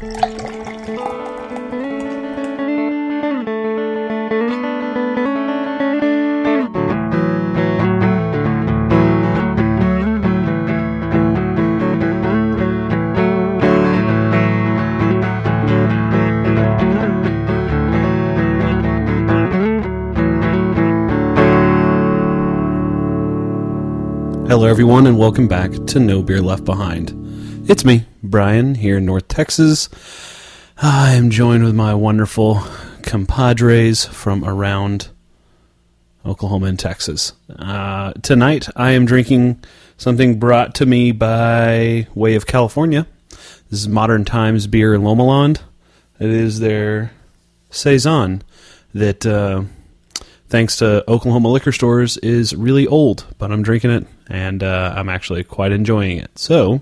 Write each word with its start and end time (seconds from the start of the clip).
Hello, 0.00 0.08
everyone, 24.64 25.06
and 25.06 25.18
welcome 25.18 25.46
back 25.46 25.70
to 25.88 26.00
No 26.00 26.22
Beer 26.22 26.40
Left 26.40 26.64
Behind. 26.64 27.14
It's 27.68 27.84
me, 27.84 28.06
Brian, 28.30 28.76
here 28.76 28.98
in 28.98 29.06
North 29.06 29.26
Texas. 29.26 29.88
I 30.80 31.14
am 31.14 31.30
joined 31.30 31.64
with 31.64 31.74
my 31.74 31.94
wonderful 31.94 32.62
compadres 33.02 34.04
from 34.04 34.44
around 34.44 35.08
Oklahoma 36.24 36.66
and 36.66 36.78
Texas. 36.78 37.32
Uh, 37.58 38.12
tonight, 38.22 38.68
I 38.76 38.92
am 38.92 39.04
drinking 39.04 39.64
something 39.96 40.38
brought 40.38 40.76
to 40.76 40.86
me 40.86 41.10
by 41.10 42.06
way 42.14 42.36
of 42.36 42.46
California. 42.46 43.04
This 43.68 43.80
is 43.80 43.88
Modern 43.88 44.24
Times 44.24 44.68
Beer 44.68 44.96
Lomaland. 44.96 45.60
It 46.20 46.30
is 46.30 46.60
their 46.60 47.10
Saison 47.70 48.42
that. 48.94 49.26
Uh, 49.26 49.64
thanks 50.48 50.76
to 50.78 51.08
Oklahoma 51.08 51.48
liquor 51.48 51.70
stores, 51.70 52.16
is 52.18 52.56
really 52.56 52.84
old, 52.86 53.24
but 53.38 53.52
I'm 53.52 53.62
drinking 53.62 53.92
it 53.92 54.06
and 54.28 54.64
uh, 54.64 54.92
I'm 54.96 55.08
actually 55.08 55.44
quite 55.44 55.70
enjoying 55.70 56.18
it. 56.18 56.36
So, 56.36 56.80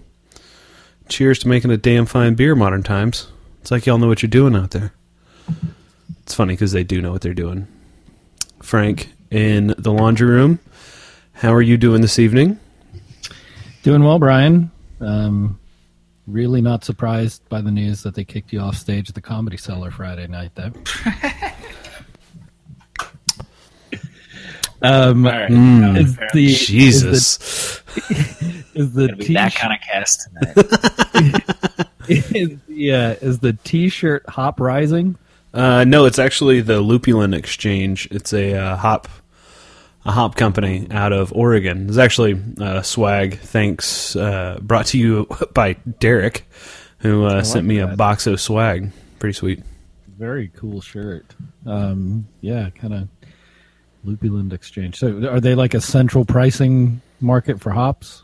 cheers 1.08 1.38
to 1.40 1.48
making 1.48 1.70
a 1.70 1.76
damn 1.76 2.06
fine 2.06 2.34
beer, 2.34 2.54
modern 2.54 2.82
times. 2.82 3.28
It's 3.60 3.70
like 3.70 3.86
y'all 3.86 3.98
know 3.98 4.08
what 4.08 4.22
you're 4.22 4.30
doing 4.30 4.54
out 4.54 4.70
there. 4.70 4.92
It's 6.22 6.34
funny 6.34 6.54
because 6.54 6.72
they 6.72 6.84
do 6.84 7.00
know 7.00 7.12
what 7.12 7.22
they're 7.22 7.34
doing. 7.34 7.66
Frank, 8.62 9.12
in 9.30 9.74
the 9.78 9.92
laundry 9.92 10.28
room, 10.28 10.58
how 11.32 11.52
are 11.54 11.62
you 11.62 11.76
doing 11.76 12.00
this 12.00 12.18
evening? 12.18 12.58
Doing 13.82 14.02
well, 14.02 14.18
Brian. 14.18 14.70
Um, 15.00 15.58
really 16.26 16.60
not 16.60 16.84
surprised 16.84 17.48
by 17.48 17.60
the 17.60 17.70
news 17.70 18.02
that 18.02 18.14
they 18.14 18.24
kicked 18.24 18.52
you 18.52 18.60
off 18.60 18.76
stage 18.76 19.08
at 19.08 19.14
the 19.14 19.20
Comedy 19.20 19.56
Cellar 19.56 19.90
Friday 19.90 20.26
night, 20.26 20.52
though. 20.54 20.72
Um, 24.82 25.26
All 25.26 25.32
right. 25.32 25.50
Mm. 25.50 25.98
Is 25.98 26.16
the 26.32 26.54
Jesus. 26.54 27.82
is 28.74 28.92
the 28.92 29.08
Gonna 29.08 29.16
be 29.16 29.24
t 29.24 29.34
that 29.34 29.54
kind 29.54 29.72
of 29.72 29.80
cast 29.80 30.28
tonight. 30.28 31.88
is, 32.08 32.58
yeah 32.68 33.14
is 33.20 33.40
the 33.40 33.54
t-shirt 33.64 34.28
hop 34.28 34.60
rising? 34.60 35.16
Uh, 35.52 35.84
no, 35.84 36.04
it's 36.04 36.18
actually 36.18 36.60
the 36.60 36.80
Lupulin 36.80 37.34
Exchange. 37.34 38.06
It's 38.10 38.32
a 38.32 38.54
uh, 38.54 38.76
hop, 38.76 39.08
a 40.04 40.12
hop 40.12 40.36
company 40.36 40.86
out 40.90 41.12
of 41.12 41.32
Oregon. 41.32 41.88
It's 41.88 41.98
actually 41.98 42.40
uh, 42.60 42.82
swag. 42.82 43.38
Thanks, 43.38 44.14
uh, 44.14 44.58
brought 44.60 44.86
to 44.86 44.98
you 44.98 45.26
by 45.54 45.72
Derek, 45.98 46.46
who 46.98 47.24
uh, 47.24 47.42
sent 47.42 47.66
me 47.66 47.78
a 47.78 47.88
box 47.88 48.26
of 48.26 48.40
swag. 48.40 48.92
Pretty 49.18 49.32
sweet. 49.32 49.62
Very 50.18 50.48
cool 50.48 50.80
shirt. 50.80 51.34
Um, 51.64 52.28
yeah, 52.40 52.70
kind 52.70 52.94
of 52.94 53.08
Lupulin 54.04 54.52
Exchange. 54.52 54.98
So, 54.98 55.28
are 55.28 55.40
they 55.40 55.54
like 55.54 55.74
a 55.74 55.80
central 55.80 56.24
pricing 56.24 57.00
market 57.20 57.60
for 57.60 57.70
hops? 57.70 58.22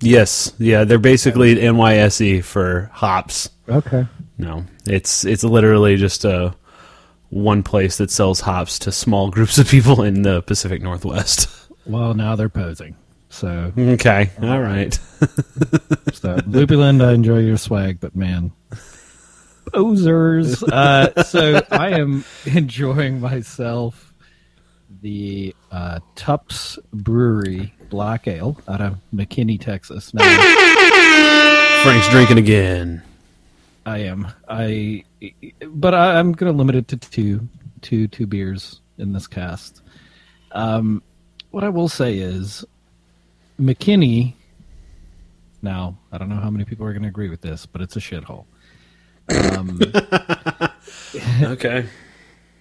Yes, 0.00 0.52
yeah, 0.58 0.84
they're 0.84 0.98
basically 0.98 1.56
NYSE 1.56 2.42
for 2.42 2.90
hops. 2.92 3.50
Okay. 3.68 4.06
No, 4.38 4.64
it's 4.86 5.24
it's 5.24 5.44
literally 5.44 5.96
just 5.96 6.24
a 6.24 6.54
one 7.28 7.62
place 7.62 7.98
that 7.98 8.10
sells 8.10 8.40
hops 8.40 8.78
to 8.80 8.92
small 8.92 9.30
groups 9.30 9.58
of 9.58 9.68
people 9.68 10.02
in 10.02 10.22
the 10.22 10.42
Pacific 10.42 10.82
Northwest. 10.82 11.48
Well, 11.86 12.14
now 12.14 12.36
they're 12.36 12.48
posing. 12.48 12.96
So, 13.28 13.72
okay, 13.78 14.30
all 14.42 14.60
right. 14.60 14.92
so 16.12 16.36
Lupulin, 16.48 17.04
I 17.04 17.12
enjoy 17.12 17.38
your 17.38 17.56
swag, 17.58 18.00
but 18.00 18.16
man, 18.16 18.52
posers. 19.72 20.62
Uh, 20.70 21.22
so 21.22 21.62
I 21.70 21.90
am 21.90 22.24
enjoying 22.46 23.20
myself. 23.20 24.09
The 25.02 25.54
uh, 25.70 26.00
Tupps 26.14 26.78
Brewery 26.92 27.72
Black 27.88 28.26
Ale 28.28 28.56
out 28.68 28.80
of 28.80 28.98
McKinney, 29.14 29.60
Texas. 29.60 30.12
Now, 30.12 30.24
Frank's 31.82 32.08
drinking 32.10 32.38
again. 32.38 33.02
I 33.86 33.98
am. 33.98 34.28
I, 34.48 35.04
but 35.66 35.94
I, 35.94 36.18
I'm 36.18 36.32
going 36.32 36.52
to 36.52 36.56
limit 36.56 36.74
it 36.74 36.88
to 36.88 36.96
two, 36.96 37.48
two, 37.80 38.08
two 38.08 38.26
beers 38.26 38.80
in 38.98 39.12
this 39.12 39.26
cast. 39.26 39.82
Um, 40.52 41.02
what 41.50 41.64
I 41.64 41.68
will 41.70 41.88
say 41.88 42.18
is, 42.18 42.64
McKinney. 43.60 44.34
Now, 45.62 45.96
I 46.12 46.18
don't 46.18 46.28
know 46.28 46.36
how 46.36 46.50
many 46.50 46.64
people 46.64 46.86
are 46.86 46.92
going 46.92 47.02
to 47.02 47.08
agree 47.08 47.28
with 47.28 47.40
this, 47.40 47.66
but 47.66 47.80
it's 47.82 47.96
a 47.96 48.00
shithole. 48.00 48.44
Um, 49.56 49.80
Okay. 51.42 51.86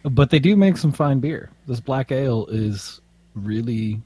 But 0.04 0.30
they 0.30 0.40
do 0.40 0.56
make 0.56 0.78
some 0.78 0.92
fine 0.92 1.20
beer. 1.20 1.50
This 1.68 1.80
black 1.80 2.12
ale 2.12 2.46
is 2.48 3.02
really 3.36 4.02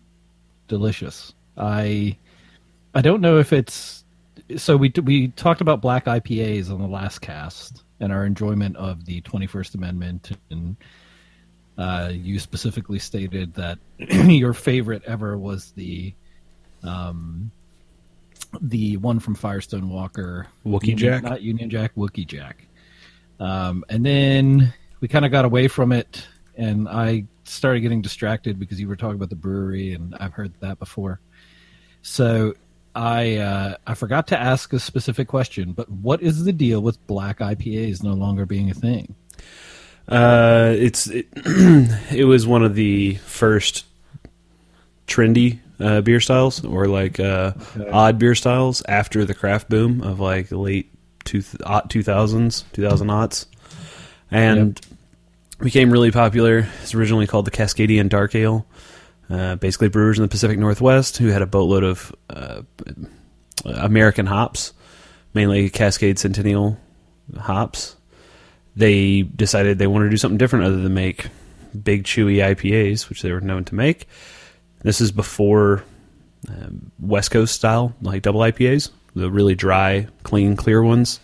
delicious. 0.67 1.33
I 1.57 2.17
I 2.95 3.01
don't 3.01 3.21
know 3.21 3.37
if 3.37 3.53
it's 3.53 4.03
so 4.57 4.75
we 4.77 4.91
we 5.03 5.29
talked 5.29 5.61
about 5.61 5.81
black 5.81 6.05
IPAs 6.05 6.71
on 6.71 6.81
the 6.81 6.87
last 6.87 7.19
cast 7.19 7.83
and 7.99 8.11
our 8.11 8.25
enjoyment 8.25 8.75
of 8.75 9.05
the 9.05 9.21
21st 9.21 9.75
Amendment 9.75 10.31
and 10.49 10.75
uh, 11.77 12.11
you 12.13 12.37
specifically 12.37 12.99
stated 12.99 13.53
that 13.55 13.79
your 13.97 14.53
favorite 14.53 15.03
ever 15.05 15.37
was 15.37 15.71
the 15.71 16.13
um 16.83 17.51
the 18.61 18.97
one 18.97 19.19
from 19.19 19.33
Firestone 19.33 19.89
Walker 19.89 20.47
Wookey 20.65 20.95
Jack? 20.95 21.23
not 21.23 21.41
Union 21.41 21.69
Jack 21.69 21.95
Wookey 21.95 22.27
Jack 22.27 22.67
um, 23.39 23.83
and 23.89 24.05
then 24.05 24.73
we 25.03 25.09
kind 25.09 25.25
of 25.25 25.31
got 25.31 25.43
away 25.43 25.67
from 25.67 25.91
it 25.91 26.25
and 26.55 26.87
I 26.87 27.25
started 27.43 27.81
getting 27.81 28.01
distracted 28.01 28.57
because 28.57 28.79
you 28.79 28.87
were 28.87 28.95
talking 28.95 29.15
about 29.17 29.29
the 29.29 29.35
brewery 29.35 29.93
and 29.93 30.15
I've 30.17 30.31
heard 30.31 30.53
that 30.61 30.79
before. 30.79 31.19
So 32.03 32.53
I 32.95 33.35
uh, 33.35 33.75
I 33.85 33.95
forgot 33.95 34.27
to 34.27 34.39
ask 34.39 34.71
a 34.71 34.79
specific 34.79 35.27
question, 35.27 35.73
but 35.73 35.89
what 35.89 36.21
is 36.21 36.45
the 36.45 36.53
deal 36.53 36.79
with 36.81 37.05
black 37.05 37.39
IPAs 37.39 38.01
no 38.01 38.13
longer 38.13 38.45
being 38.45 38.71
a 38.71 38.73
thing? 38.73 39.13
Uh, 40.07 40.73
it's 40.77 41.07
it, 41.07 41.27
it 41.35 42.25
was 42.25 42.47
one 42.47 42.63
of 42.63 42.73
the 42.73 43.15
first 43.15 43.85
trendy 45.05 45.59
uh, 45.81 45.99
beer 45.99 46.21
styles, 46.21 46.63
or 46.63 46.87
like 46.87 47.19
uh, 47.19 47.51
odd 47.91 48.17
beer 48.19 48.35
styles 48.35 48.81
after 48.87 49.25
the 49.25 49.33
craft 49.33 49.67
boom 49.67 50.01
of 50.01 50.21
like 50.21 50.49
late 50.49 50.89
two 51.25 51.41
two 51.89 52.03
thousands, 52.03 52.63
two 52.71 52.87
thousand 52.87 53.09
aughts, 53.09 53.47
and 54.31 54.79
became 55.63 55.91
really 55.91 56.11
popular. 56.11 56.67
It's 56.81 56.93
originally 56.93 57.27
called 57.27 57.45
the 57.45 57.51
Cascadian 57.51 58.09
Dark 58.09 58.35
Ale. 58.35 58.65
Uh, 59.29 59.55
basically, 59.55 59.87
brewers 59.87 60.17
in 60.17 60.21
the 60.21 60.27
Pacific 60.27 60.59
Northwest 60.59 61.17
who 61.17 61.27
had 61.27 61.41
a 61.41 61.47
boatload 61.47 61.83
of 61.83 62.13
uh, 62.29 62.61
American 63.65 64.25
hops, 64.25 64.73
mainly 65.33 65.69
Cascade 65.69 66.19
Centennial 66.19 66.77
hops 67.39 67.95
they 68.75 69.21
decided 69.21 69.77
they 69.77 69.87
wanted 69.87 70.05
to 70.05 70.11
do 70.11 70.17
something 70.17 70.37
different 70.37 70.65
other 70.65 70.81
than 70.81 70.93
make 70.93 71.27
big 71.83 72.03
chewy 72.03 72.37
IPAs, 72.37 73.09
which 73.09 73.21
they 73.21 73.31
were 73.31 73.41
known 73.41 73.63
to 73.65 73.75
make. 73.75 74.07
This 74.81 75.01
is 75.01 75.11
before 75.11 75.83
um, 76.49 76.91
West 76.99 77.31
Coast 77.31 77.55
style, 77.55 77.95
like 78.01 78.21
double 78.21 78.41
IPAs, 78.41 78.89
the 79.15 79.29
really 79.29 79.55
dry, 79.55 80.07
clean, 80.23 80.55
clear 80.55 80.83
ones. 80.83 81.19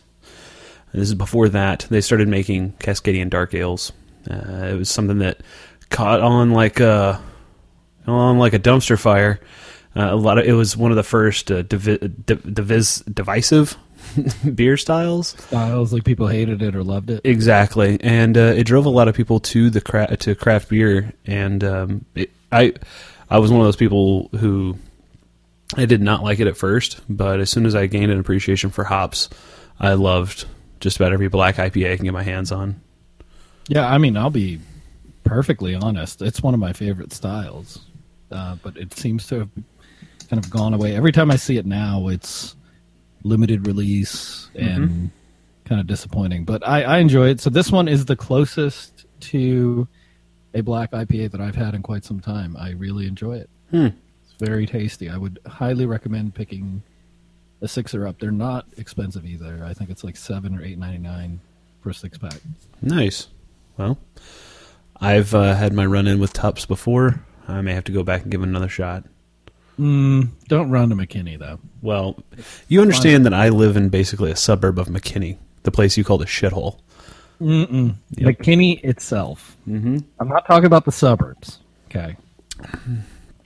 And 0.91 1.01
this 1.01 1.09
is 1.09 1.15
before 1.15 1.49
that 1.49 1.85
they 1.89 2.01
started 2.01 2.27
making 2.27 2.73
Cascadian 2.73 3.29
dark 3.29 3.53
ales. 3.53 3.91
Uh, 4.29 4.67
it 4.67 4.77
was 4.77 4.89
something 4.89 5.19
that 5.19 5.41
caught 5.89 6.21
on 6.21 6.51
like 6.51 6.79
a 6.79 7.21
on 8.07 8.37
like 8.37 8.53
a 8.53 8.59
dumpster 8.59 8.99
fire. 8.99 9.39
Uh, 9.95 10.09
a 10.11 10.15
lot 10.15 10.37
of 10.37 10.45
it 10.45 10.53
was 10.53 10.77
one 10.77 10.91
of 10.91 10.97
the 10.97 11.03
first 11.03 11.51
uh, 11.51 11.61
divi- 11.63 11.97
div- 11.97 12.43
divis- 12.43 13.13
divisive 13.13 13.75
beer 14.55 14.77
styles. 14.77 15.29
Styles 15.47 15.91
like 15.91 16.03
people 16.03 16.27
hated 16.27 16.61
it 16.61 16.75
or 16.75 16.83
loved 16.83 17.09
it. 17.09 17.21
Exactly, 17.23 17.97
and 18.01 18.37
uh, 18.37 18.53
it 18.55 18.65
drove 18.65 18.85
a 18.85 18.89
lot 18.89 19.07
of 19.07 19.15
people 19.15 19.39
to 19.39 19.69
the 19.69 19.81
cra- 19.81 20.15
to 20.17 20.35
craft 20.35 20.69
beer, 20.69 21.13
and 21.25 21.63
um, 21.63 22.05
it, 22.15 22.29
I 22.51 22.73
I 23.29 23.39
was 23.39 23.51
one 23.51 23.61
of 23.61 23.67
those 23.67 23.75
people 23.75 24.29
who 24.39 24.77
I 25.75 25.85
did 25.85 26.01
not 26.01 26.23
like 26.23 26.39
it 26.39 26.47
at 26.47 26.57
first, 26.57 27.01
but 27.09 27.39
as 27.39 27.49
soon 27.49 27.65
as 27.65 27.75
I 27.75 27.87
gained 27.87 28.11
an 28.11 28.19
appreciation 28.19 28.69
for 28.69 28.83
hops, 28.83 29.29
I 29.79 29.93
loved 29.93 30.45
just 30.79 30.97
about 30.97 31.13
every 31.13 31.27
black 31.29 31.55
IPA 31.55 31.93
I 31.93 31.95
can 31.95 32.05
get 32.05 32.13
my 32.13 32.23
hands 32.23 32.51
on. 32.51 32.79
Yeah, 33.69 33.87
I 33.87 33.99
mean, 33.99 34.17
I'll 34.17 34.31
be 34.31 34.59
perfectly 35.23 35.75
honest. 35.75 36.21
It's 36.21 36.41
one 36.41 36.53
of 36.55 36.59
my 36.59 36.73
favorite 36.73 37.13
styles, 37.13 37.85
uh, 38.31 38.55
but 38.63 38.75
it 38.75 38.93
seems 38.95 39.27
to 39.27 39.39
have 39.39 39.49
kind 40.27 40.43
of 40.43 40.49
gone 40.49 40.73
away. 40.73 40.95
Every 40.95 41.11
time 41.11 41.29
I 41.29 41.35
see 41.35 41.57
it 41.57 41.67
now, 41.67 42.07
it's 42.07 42.55
limited 43.23 43.67
release 43.67 44.49
and 44.55 45.11
kind 45.65 45.79
of 45.79 45.85
disappointing. 45.85 46.45
But 46.45 46.67
I, 46.67 46.83
I 46.83 46.97
enjoy 46.97 47.29
it. 47.29 47.39
So 47.41 47.51
this 47.51 47.71
one 47.71 47.87
is 47.87 48.05
the 48.05 48.15
closest 48.15 49.05
to 49.21 49.87
a 50.55 50.61
black 50.61 50.91
IPA 50.91 51.31
that 51.31 51.41
I've 51.41 51.55
had 51.55 51.75
in 51.75 51.83
quite 51.83 52.03
some 52.03 52.19
time. 52.19 52.57
I 52.57 52.71
really 52.71 53.05
enjoy 53.05 53.37
it. 53.37 53.49
Hmm. 53.69 53.87
It's 54.23 54.33
very 54.39 54.65
tasty. 54.65 55.09
I 55.09 55.17
would 55.17 55.37
highly 55.45 55.85
recommend 55.85 56.33
picking 56.33 56.81
a 57.61 57.67
sixer 57.67 58.07
up. 58.07 58.19
They're 58.19 58.31
not 58.31 58.65
expensive 58.77 59.27
either. 59.27 59.63
I 59.63 59.75
think 59.75 59.91
it's 59.91 60.03
like 60.03 60.17
seven 60.17 60.57
or 60.57 60.63
eight 60.63 60.79
ninety 60.79 60.97
nine 60.97 61.39
for 61.81 61.91
a 61.91 61.93
six 61.93 62.17
pack. 62.17 62.39
Nice. 62.81 63.27
Well, 63.79 63.97
I've 64.99 65.33
uh, 65.33 65.55
had 65.55 65.71
my 65.73 65.85
run 65.85 66.05
in 66.05 66.19
with 66.19 66.33
Tupps 66.33 66.65
before. 66.65 67.23
I 67.47 67.61
may 67.61 67.73
have 67.73 67.85
to 67.85 67.93
go 67.93 68.03
back 68.03 68.23
and 68.23 68.31
give 68.31 68.41
it 68.41 68.47
another 68.49 68.67
shot. 68.67 69.05
Mm, 69.79 70.27
don't 70.49 70.69
run 70.69 70.89
to 70.89 70.95
McKinney 70.95 71.39
though. 71.39 71.57
Well, 71.81 72.21
you 72.67 72.81
understand 72.81 73.25
that 73.25 73.33
I 73.33 73.47
live 73.47 73.77
in 73.77 73.87
basically 73.87 74.29
a 74.31 74.35
suburb 74.35 74.77
of 74.77 74.87
McKinney, 74.89 75.37
the 75.63 75.71
place 75.71 75.95
you 75.97 76.03
call 76.03 76.17
the 76.17 76.25
shithole. 76.25 76.77
Mm-mm. 77.39 77.95
Yep. 78.17 78.37
McKinney 78.37 78.83
itself. 78.83 79.55
Mm-hmm. 79.65 79.99
I'm 80.19 80.27
not 80.27 80.45
talking 80.45 80.65
about 80.65 80.83
the 80.83 80.91
suburbs. 80.91 81.59
Okay. 81.85 82.17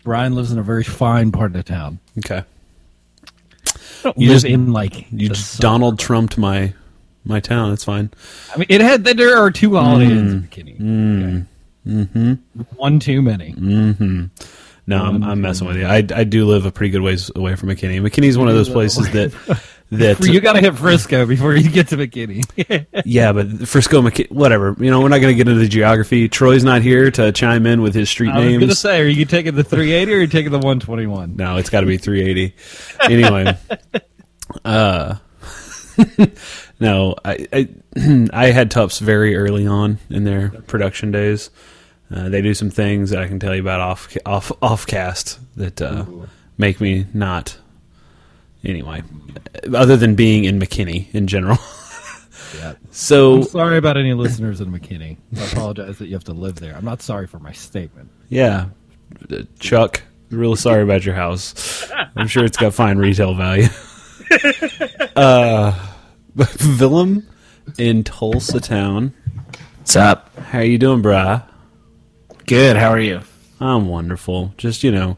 Brian 0.04 0.34
lives 0.34 0.52
in 0.52 0.58
a 0.58 0.64
very 0.64 0.84
fine 0.84 1.32
part 1.32 1.52
of 1.52 1.54
the 1.54 1.62
town. 1.64 2.00
Okay. 2.18 2.44
You 4.18 4.30
live 4.30 4.42
just- 4.42 4.46
in 4.46 4.74
like 4.74 5.06
You 5.12 5.30
just. 5.30 5.62
Donald 5.62 6.00
Trumped 6.00 6.40
my 6.40 6.74
my 7.26 7.40
town. 7.40 7.74
It's 7.74 7.84
fine. 7.84 8.12
I 8.54 8.58
mean, 8.58 8.68
it 8.70 8.82
had 8.82 9.04
that 9.06 9.18
there 9.18 9.38
are 9.38 9.52
two 9.52 9.76
holiday 9.76 10.12
inns 10.12 10.34
in 10.34 10.42
Mm. 10.42 10.50
McKinney. 10.50 10.80
Mm. 10.80 11.48
Mm-hmm. 11.88 12.62
One 12.78 13.00
too 13.00 13.22
many. 13.22 13.54
Mm-hmm. 13.54 14.26
No, 14.86 15.02
I'm, 15.02 15.24
I'm 15.24 15.40
messing 15.42 15.66
with 15.68 15.78
you. 15.78 15.86
I, 15.86 16.06
I 16.14 16.24
do 16.26 16.46
live 16.46 16.66
a 16.66 16.72
pretty 16.72 16.92
good 16.92 17.02
ways 17.02 17.32
away 17.36 17.56
from 17.56 17.70
McKinney. 17.70 18.02
McKinney's 18.02 18.38
one 18.38 18.50
of 18.50 18.54
those 18.54 18.68
places 18.70 19.10
that 19.12 19.32
that 19.92 20.20
You 20.20 20.42
got 20.42 20.54
to 20.54 20.60
hit 20.60 20.76
Frisco 20.76 21.26
before 21.26 21.56
you 21.56 21.70
get 21.70 21.88
to 21.90 21.98
McKinney. 21.98 22.86
yeah, 23.06 23.32
but 23.32 23.66
Frisco, 23.68 24.02
McKinney, 24.02 24.30
whatever. 24.32 24.76
You 24.80 24.92
know, 24.92 25.00
we're 25.00 25.08
not 25.08 25.20
going 25.22 25.34
to 25.34 25.38
get 25.38 25.48
into 25.48 25.60
the 25.62 25.70
geography. 25.70 26.28
Troy's 26.28 26.66
not 26.66 26.82
here 26.82 27.12
to 27.12 27.32
chime 27.32 27.66
in 27.66 27.82
with 27.82 27.96
his 27.96 28.10
street 28.10 28.34
names. 28.34 28.56
I 28.56 28.58
was 28.58 28.60
gonna 28.60 28.76
say, 28.76 29.02
are 29.02 29.06
you 29.08 29.24
taking 29.24 29.56
the 29.56 29.64
380 29.64 30.12
or 30.14 30.18
are 30.18 30.22
you 30.22 30.28
taking 30.28 30.52
the 30.52 30.58
121? 30.58 31.38
No, 31.38 31.56
it's 31.58 31.70
got 31.70 31.82
to 31.82 31.88
be 31.88 31.98
380. 31.98 32.54
Anyway, 33.10 33.58
uh, 34.66 35.16
no, 36.80 37.16
I, 37.24 37.48
I 37.54 37.70
I 38.34 38.48
had 38.48 38.72
Tupps 38.72 39.00
very 39.00 39.36
early 39.36 39.66
on 39.68 40.00
in 40.10 40.24
their 40.24 40.50
production 40.68 41.12
days. 41.12 41.50
Uh, 42.14 42.30
they 42.30 42.42
do 42.42 42.54
some 42.54 42.70
things 42.70 43.10
that 43.10 43.22
I 43.22 43.28
can 43.28 43.40
tell 43.40 43.56
you 43.56 43.62
about 43.62 43.80
off 43.80 44.16
off 44.26 44.52
off 44.62 44.86
cast 44.86 45.40
that 45.58 45.82
uh, 45.82 46.06
make 46.58 46.80
me 46.82 47.06
not. 47.14 47.58
Anyway, 48.64 49.04
other 49.74 49.98
than 49.98 50.16
being 50.16 50.46
in 50.46 50.60
McKinney 50.60 51.14
in 51.14 51.28
general. 51.28 51.58
Yeah. 52.56 52.74
So 52.92 53.38
I'm 53.38 53.44
sorry 53.46 53.78
about 53.80 53.98
any 53.98 54.14
listeners 54.14 54.62
in 54.62 54.72
McKinney. 54.72 55.18
I 55.36 55.44
apologize 55.52 55.98
that 55.98 56.06
you 56.06 56.14
have 56.14 56.24
to 56.26 56.34
live 56.34 56.58
there. 56.58 56.76
I'm 56.76 56.86
not 56.86 57.02
sorry 57.02 57.26
for 57.26 57.40
my 57.40 57.52
statement. 57.52 58.12
Yeah, 58.30 58.68
Uh, 59.32 59.38
Chuck, 59.58 60.04
real 60.30 60.56
sorry 60.56 60.84
about 60.84 61.04
your 61.04 61.16
house. 61.16 61.90
I'm 62.16 62.28
sure 62.28 62.46
it's 62.46 62.56
got 62.58 62.76
fine 62.76 63.00
retail 63.00 63.34
value. 63.34 63.70
uh, 65.16 65.93
Willem 66.80 67.28
in 67.78 68.04
Tulsa 68.04 68.60
town. 68.60 69.14
What's 69.78 69.96
up? 69.96 70.36
How 70.38 70.62
you 70.62 70.80
doing, 70.80 71.04
brah? 71.04 71.44
Good. 72.48 72.76
How 72.76 72.90
are 72.90 73.00
you? 73.00 73.22
I'm 73.60 73.88
wonderful. 73.88 74.54
Just 74.58 74.84
you 74.84 74.92
know, 74.92 75.18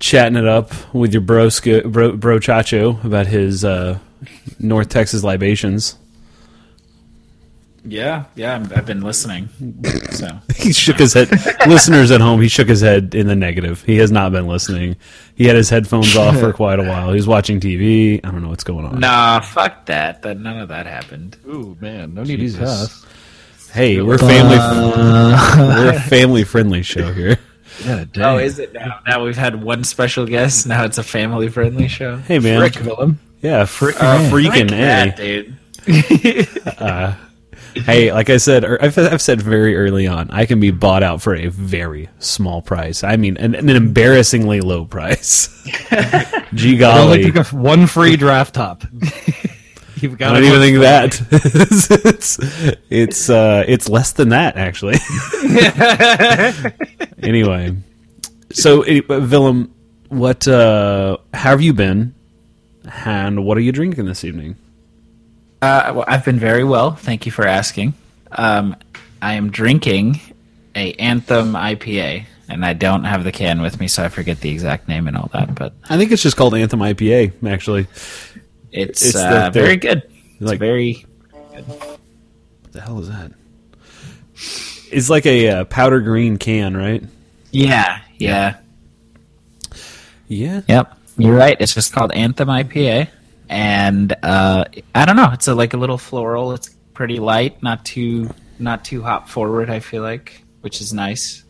chatting 0.00 0.36
it 0.36 0.46
up 0.46 0.72
with 0.92 1.12
your 1.12 1.20
bro 1.20 1.48
bro, 1.84 2.16
bro 2.16 2.38
Chacho 2.40 3.04
about 3.04 3.28
his 3.28 3.64
uh, 3.64 4.00
North 4.58 4.88
Texas 4.88 5.22
libations. 5.22 5.96
Yeah, 7.86 8.24
yeah. 8.34 8.54
I'm, 8.56 8.64
I've 8.74 8.84
been 8.86 9.00
listening. 9.02 9.48
So 10.10 10.28
He 10.56 10.72
shook 10.72 10.98
his 10.98 11.12
head. 11.14 11.30
Listeners 11.68 12.10
at 12.10 12.20
home, 12.20 12.40
he 12.40 12.48
shook 12.48 12.68
his 12.68 12.80
head 12.80 13.14
in 13.14 13.26
the 13.28 13.36
negative. 13.36 13.82
He 13.84 13.96
has 13.98 14.10
not 14.10 14.32
been 14.32 14.46
listening. 14.46 14.96
He 15.36 15.44
had 15.46 15.56
his 15.56 15.70
headphones 15.70 16.16
off 16.16 16.38
for 16.38 16.52
quite 16.62 16.78
a 16.78 16.82
while. 16.82 17.10
He 17.10 17.16
was 17.16 17.26
watching 17.28 17.60
TV. 17.60 18.20
I 18.24 18.30
don't 18.30 18.42
know 18.42 18.48
what's 18.48 18.64
going 18.64 18.84
on. 18.86 18.98
nah, 19.00 19.40
fuck 19.40 19.86
that. 19.86 20.22
That 20.22 20.38
none 20.40 20.58
of 20.58 20.68
that 20.68 20.86
happened. 20.86 21.36
Ooh 21.46 21.76
man, 21.80 22.14
no 22.14 22.22
need 22.24 22.38
Jesus. 22.40 22.58
to 22.58 22.64
cuss. 22.64 23.06
Hey, 23.72 24.00
we're 24.00 24.18
family. 24.18 24.56
we're 24.56 25.90
a 25.94 26.00
family 26.00 26.44
friendly 26.44 26.82
show 26.82 27.12
here. 27.12 27.38
Yeah, 27.84 28.06
Oh, 28.16 28.38
is 28.38 28.58
it 28.58 28.72
now? 28.72 29.00
Now 29.06 29.22
we've 29.22 29.36
had 29.36 29.62
one 29.62 29.84
special 29.84 30.24
guest. 30.24 30.66
Now 30.66 30.84
it's 30.86 30.96
a 30.96 31.02
family 31.02 31.48
friendly 31.50 31.88
show. 31.88 32.16
Hey, 32.16 32.38
man. 32.38 32.58
Frick 32.58 32.82
Willem. 32.86 33.18
Yeah, 33.42 33.64
freaking, 33.64 33.96
Uh, 34.00 34.30
frick 34.30 34.46
freaking 34.46 34.70
that, 34.70 35.20
a. 35.20 35.42
dude. 35.42 37.16
Hey, 37.84 38.12
like 38.12 38.30
I 38.30 38.38
said, 38.38 38.64
or 38.64 38.82
I've, 38.82 38.96
I've 38.98 39.20
said 39.20 39.42
very 39.42 39.76
early 39.76 40.06
on, 40.06 40.30
I 40.30 40.46
can 40.46 40.60
be 40.60 40.70
bought 40.70 41.02
out 41.02 41.20
for 41.20 41.34
a 41.34 41.48
very 41.48 42.08
small 42.18 42.62
price. 42.62 43.04
I 43.04 43.16
mean, 43.16 43.36
an, 43.36 43.54
an 43.54 43.68
embarrassingly 43.68 44.60
low 44.60 44.84
price. 44.84 45.48
Gee 46.54 46.76
I 46.76 46.78
golly, 46.78 47.30
took 47.30 47.36
a 47.36 47.44
one 47.56 47.86
free 47.86 48.16
draft 48.16 48.54
top. 48.54 48.84
You've 49.96 50.14
I 50.14 50.16
got 50.16 50.32
don't 50.34 50.44
even 50.44 50.60
think 50.60 50.78
that. 50.80 51.20
it's 52.04 52.38
it's 52.90 53.30
uh, 53.30 53.64
it's 53.66 53.88
less 53.88 54.12
than 54.12 54.28
that 54.28 54.56
actually. 54.56 54.96
anyway, 57.22 57.74
so 58.52 58.82
eh, 58.82 59.00
Willem, 59.08 59.74
what? 60.08 60.46
Uh, 60.46 61.16
how 61.32 61.50
have 61.50 61.62
you 61.62 61.72
been? 61.72 62.14
And 63.04 63.44
what 63.44 63.56
are 63.56 63.62
you 63.62 63.72
drinking 63.72 64.04
this 64.04 64.22
evening? 64.22 64.56
Uh, 65.62 65.92
well, 65.96 66.04
I've 66.06 66.24
been 66.24 66.38
very 66.38 66.64
well. 66.64 66.92
Thank 66.92 67.26
you 67.26 67.32
for 67.32 67.46
asking. 67.46 67.94
Um, 68.32 68.76
I 69.22 69.34
am 69.34 69.50
drinking 69.50 70.20
a 70.74 70.92
Anthem 70.94 71.54
IPA, 71.54 72.26
and 72.48 72.64
I 72.64 72.74
don't 72.74 73.04
have 73.04 73.24
the 73.24 73.32
can 73.32 73.62
with 73.62 73.80
me, 73.80 73.88
so 73.88 74.04
I 74.04 74.08
forget 74.08 74.40
the 74.40 74.50
exact 74.50 74.88
name 74.88 75.08
and 75.08 75.16
all 75.16 75.30
that. 75.32 75.54
But 75.54 75.72
I 75.88 75.96
think 75.96 76.12
it's 76.12 76.22
just 76.22 76.36
called 76.36 76.54
Anthem 76.54 76.80
IPA. 76.80 77.32
Actually, 77.48 77.86
it's, 78.72 79.04
It's 79.06 79.16
uh, 79.16 79.46
the- 79.50 79.60
very 79.60 79.76
good. 79.76 80.02
It's 80.34 80.40
like- 80.42 80.58
very. 80.58 81.06
what 81.32 81.98
the 82.72 82.80
hell 82.82 83.00
is 83.00 83.08
that? 83.08 83.32
It's 84.92 85.08
like 85.10 85.24
a 85.26 85.48
uh, 85.48 85.64
powder 85.64 86.00
green 86.00 86.36
can, 86.36 86.76
right? 86.76 87.02
Yeah, 87.50 88.00
yeah, 88.18 88.56
Yeah. 90.28 90.60
yep. 90.68 90.92
You're 91.16 91.34
right. 91.34 91.56
It's 91.58 91.72
just 91.72 91.92
called 91.94 92.12
Anthem 92.12 92.48
IPA, 92.48 93.08
and 93.48 94.14
uh, 94.22 94.64
I 94.94 95.04
don't 95.04 95.16
know. 95.16 95.30
It's 95.32 95.48
a, 95.48 95.54
like 95.54 95.74
a 95.74 95.76
little 95.76 95.98
floral. 95.98 96.52
It's 96.52 96.74
pretty 96.94 97.18
light, 97.18 97.62
not 97.62 97.84
too 97.84 98.30
not 98.58 98.84
too 98.84 99.02
hop 99.02 99.28
forward. 99.28 99.68
I 99.70 99.80
feel 99.80 100.02
like, 100.02 100.42
which 100.62 100.80
is 100.80 100.92
nice. 100.92 101.44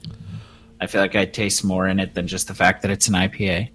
I 0.81 0.87
feel 0.87 1.01
like 1.01 1.15
I 1.15 1.25
taste 1.25 1.65
more 1.65 1.87
in 1.89 2.01
it 2.01 2.15
than 2.15 2.27
just 2.27 2.49
the 2.49 2.55
fact 2.55 2.83
that 2.83 2.91
it's 2.91 3.09
an 3.09 3.15
IPA. 3.15 3.71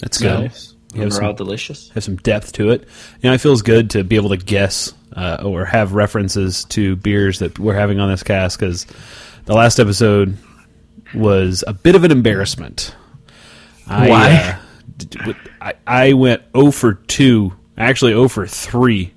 That's 0.00 0.18
good. 0.18 0.40
Nice. 0.40 0.74
You 0.94 1.02
have 1.02 1.12
Overall 1.12 1.30
some- 1.30 1.36
delicious. 1.36 1.90
have 1.90 2.04
some 2.04 2.16
depth 2.16 2.52
to 2.52 2.70
it. 2.70 2.82
You 3.22 3.28
know, 3.30 3.34
it 3.34 3.40
feels 3.40 3.62
good 3.62 3.90
to 3.90 4.04
be 4.04 4.16
able 4.16 4.28
to 4.30 4.36
guess 4.36 4.92
uh, 5.16 5.42
or 5.44 5.64
have 5.64 5.92
references 5.94 6.64
to 6.66 6.96
beers 6.96 7.40
that 7.40 7.58
we're 7.58 7.74
having 7.74 7.98
on 8.00 8.08
this 8.08 8.22
cast 8.22 8.58
because 8.58 8.86
the 9.46 9.54
last 9.54 9.78
episode 9.80 10.36
was 11.14 11.64
a 11.66 11.72
bit 11.72 11.94
of 11.94 12.04
an 12.04 12.10
embarrassment. 12.12 12.94
I, 13.86 14.08
Why? 14.08 14.30
Uh, 14.30 14.52
d- 14.52 14.52
d- 14.52 14.67
I, 15.60 15.74
I 15.86 16.12
went 16.12 16.42
0 16.56 16.70
for 16.70 16.94
2, 16.94 17.52
actually 17.76 18.12
0 18.12 18.28
for 18.28 18.46
3 18.46 19.14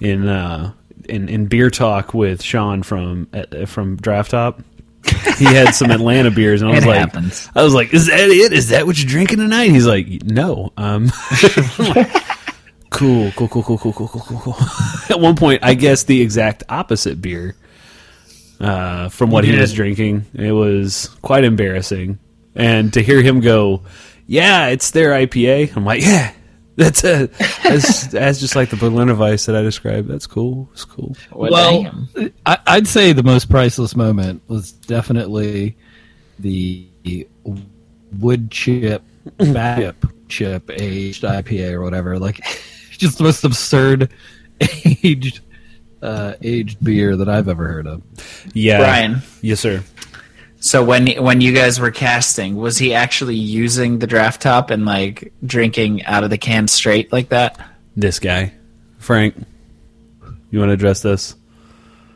in 0.00 0.28
uh, 0.28 0.72
in, 1.08 1.28
in 1.28 1.46
beer 1.46 1.70
talk 1.70 2.14
with 2.14 2.42
Sean 2.42 2.82
from 2.82 3.28
uh, 3.32 3.66
from 3.66 3.96
Draft 3.96 4.30
Top. 4.32 4.60
He 5.38 5.44
had 5.44 5.74
some 5.74 5.90
Atlanta 5.90 6.30
beers, 6.30 6.62
and 6.62 6.70
I 6.70 6.74
was 6.76 6.84
It 6.84 6.88
like, 6.88 6.98
happens. 6.98 7.48
I 7.54 7.62
was 7.62 7.74
like, 7.74 7.92
"Is 7.92 8.06
that 8.06 8.20
it? 8.20 8.52
Is 8.52 8.68
that 8.70 8.86
what 8.86 8.98
you're 8.98 9.08
drinking 9.08 9.38
tonight?" 9.38 9.70
He's 9.70 9.86
like, 9.86 10.06
"No." 10.24 10.72
Um, 10.76 11.10
cool, 12.90 13.30
cool, 13.32 13.48
cool, 13.48 13.62
cool, 13.62 13.78
cool, 13.78 13.92
cool, 13.92 14.08
cool, 14.08 14.22
cool, 14.22 14.40
cool. 14.40 14.56
At 15.10 15.20
one 15.20 15.36
point, 15.36 15.62
I 15.62 15.74
guessed 15.74 16.06
the 16.06 16.20
exact 16.22 16.62
opposite 16.68 17.20
beer 17.20 17.54
uh, 18.60 19.08
from 19.10 19.30
what 19.30 19.44
he 19.44 19.56
was 19.56 19.72
drinking. 19.74 20.24
It 20.34 20.52
was 20.52 21.08
quite 21.22 21.44
embarrassing, 21.44 22.18
and 22.54 22.92
to 22.94 23.02
hear 23.02 23.20
him 23.20 23.40
go, 23.40 23.82
"Yeah, 24.26 24.68
it's 24.68 24.90
their 24.90 25.10
IPA," 25.10 25.76
I'm 25.76 25.84
like, 25.84 26.02
"Yeah." 26.02 26.32
That's 26.76 27.04
a 27.04 27.26
that's, 27.62 28.06
that's 28.08 28.40
just 28.40 28.56
like 28.56 28.70
the 28.70 28.76
Berliner 28.76 29.14
Weiss 29.14 29.46
that 29.46 29.54
I 29.54 29.62
described. 29.62 30.08
That's 30.08 30.26
cool. 30.26 30.68
It's 30.72 30.84
cool. 30.84 31.16
Well, 31.30 31.84
Well. 31.84 32.30
I, 32.46 32.58
I'd 32.66 32.88
say 32.88 33.12
the 33.12 33.22
most 33.22 33.48
priceless 33.48 33.94
moment 33.94 34.42
was 34.48 34.72
definitely 34.72 35.76
the 36.40 36.88
wood 38.18 38.50
chip, 38.50 39.02
back 39.36 39.94
chip 40.28 40.70
aged 40.72 41.22
IPA 41.22 41.72
or 41.72 41.82
whatever. 41.82 42.18
Like, 42.18 42.44
just 42.90 43.18
the 43.18 43.24
most 43.24 43.44
absurd 43.44 44.12
aged 45.04 45.40
uh, 46.02 46.34
aged 46.42 46.82
beer 46.82 47.16
that 47.16 47.28
I've 47.28 47.48
ever 47.48 47.68
heard 47.68 47.86
of. 47.86 48.02
Yeah, 48.52 48.78
Brian. 48.78 49.22
Yes, 49.42 49.60
sir. 49.60 49.82
So 50.64 50.82
when 50.82 51.06
when 51.22 51.42
you 51.42 51.52
guys 51.52 51.78
were 51.78 51.90
casting, 51.90 52.56
was 52.56 52.78
he 52.78 52.94
actually 52.94 53.34
using 53.36 53.98
the 53.98 54.06
draft 54.06 54.40
top 54.40 54.70
and 54.70 54.86
like 54.86 55.30
drinking 55.44 56.06
out 56.06 56.24
of 56.24 56.30
the 56.30 56.38
can 56.38 56.68
straight 56.68 57.12
like 57.12 57.28
that? 57.28 57.60
This 57.96 58.18
guy, 58.18 58.54
Frank. 58.98 59.34
You 60.50 60.60
want 60.60 60.70
to 60.70 60.72
address 60.72 61.02
this? 61.02 61.34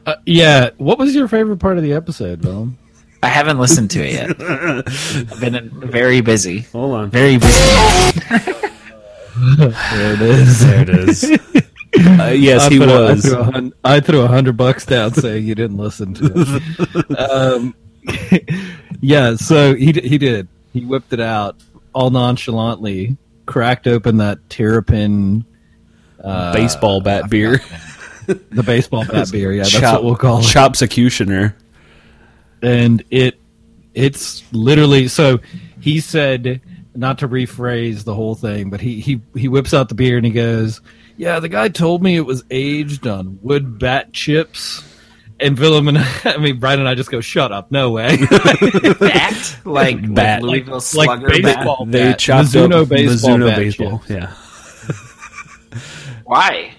Uh, 0.07 0.15
yeah. 0.25 0.71
What 0.79 0.99
was 0.99 1.15
your 1.15 1.29
favorite 1.29 1.59
part 1.59 1.77
of 1.77 1.83
the 1.83 1.93
episode, 1.93 2.41
Bill? 2.41 2.71
I 3.23 3.29
haven't 3.29 3.59
listened 3.59 3.91
to 3.91 4.01
it 4.03 4.13
yet. 4.15 4.31
I've 5.31 5.41
been 5.41 5.69
very 5.87 6.23
busy. 6.23 6.61
Hold 6.73 6.95
on. 6.95 7.11
Very 7.11 7.37
busy. 7.37 7.53
There 9.57 10.15
it 10.15 10.21
is. 10.21 10.61
There 10.67 10.83
it 10.83 10.89
is. 10.89 11.39
Uh, 11.99 12.27
yes, 12.37 12.67
I 12.67 12.69
he 12.71 12.79
put 12.79 12.89
a- 12.91 12.93
I 12.93 13.01
was. 13.13 13.23
threw 13.25 13.35
a 13.41 13.71
I 13.85 14.01
threw 14.01 14.21
a 14.21 14.29
hundred 14.29 14.57
bucks 14.57 14.85
down 14.87 15.13
saying 15.15 15.47
you 15.47 15.55
didn't 15.55 15.79
listen 15.79 16.13
to 16.15 16.31
it. 16.35 17.19
um, 17.19 17.75
yeah, 19.01 19.35
so 19.37 19.75
he 19.75 19.93
he 19.93 20.19
did. 20.19 20.49
He 20.73 20.85
whipped 20.85 21.13
it 21.13 21.21
out 21.21 21.57
all 21.95 22.11
nonchalantly, 22.11 23.17
cracked 23.47 23.87
open 23.87 24.19
that 24.19 24.39
terrapin, 24.51 25.45
uh, 26.23 26.53
Baseball 26.53 27.01
bat 27.01 27.29
beer. 27.31 27.61
the 28.27 28.63
baseball 28.63 29.05
bat 29.11 29.31
beer. 29.33 29.53
Yeah, 29.53 29.63
that's 29.63 29.79
Chop- 29.81 29.95
what 29.95 30.05
we'll 30.05 30.17
call 30.17 30.41
it. 30.41 30.45
Chopsecutioner. 30.45 31.55
and 32.63 33.03
it 33.11 33.39
it's 33.95 34.45
literally 34.53 35.09
so 35.09 35.39
he 35.81 36.01
said 36.01 36.61
not 36.95 37.19
to 37.19 37.29
rephrase 37.29 38.05
the 38.05 38.15
whole 38.15 38.35
thing 38.35 38.69
but 38.71 38.81
he 38.81 39.01
he 39.01 39.21
he 39.35 39.49
whips 39.49 39.73
out 39.73 39.89
the 39.89 39.95
beer 39.95 40.17
and 40.17 40.27
he 40.27 40.33
goes 40.33 40.81
yeah 41.17 41.39
the 41.41 41.49
guy 41.49 41.69
told 41.69 42.03
me 42.03 42.17
it 42.17 42.21
was 42.27 42.45
aged 42.51 43.07
on 43.07 43.39
wood 43.43 43.79
bat 43.79 44.13
chips 44.13 44.83
and 45.41 45.59
Willem 45.59 45.89
and 45.89 45.99
I 46.25 46.37
mean 46.39 46.59
Brian 46.59 46.81
and 46.81 46.89
I 46.89 46.95
just 46.95 47.11
go 47.11 47.21
shut 47.21 47.53
up 47.53 47.71
no 47.71 47.91
way 47.91 48.17
Bat? 49.01 49.57
Like 49.65 50.15
Bat. 50.15 50.43
Like 50.43 50.67
Louisville 50.67 50.75
like 50.75 50.83
Slugger 50.83 51.29
baseball 51.29 51.85
bat? 51.87 51.93
They 51.93 52.05
bat. 52.11 52.19
chopped 52.19 52.49
Mizuno 52.49 52.83
up 52.83 52.89
baseball 52.89 53.31
Mizuno 53.37 53.47
bat 53.49 53.57
baseball. 53.57 53.99
chips. 53.99 54.11
Yeah. 54.11 54.35
Why? 56.25 56.75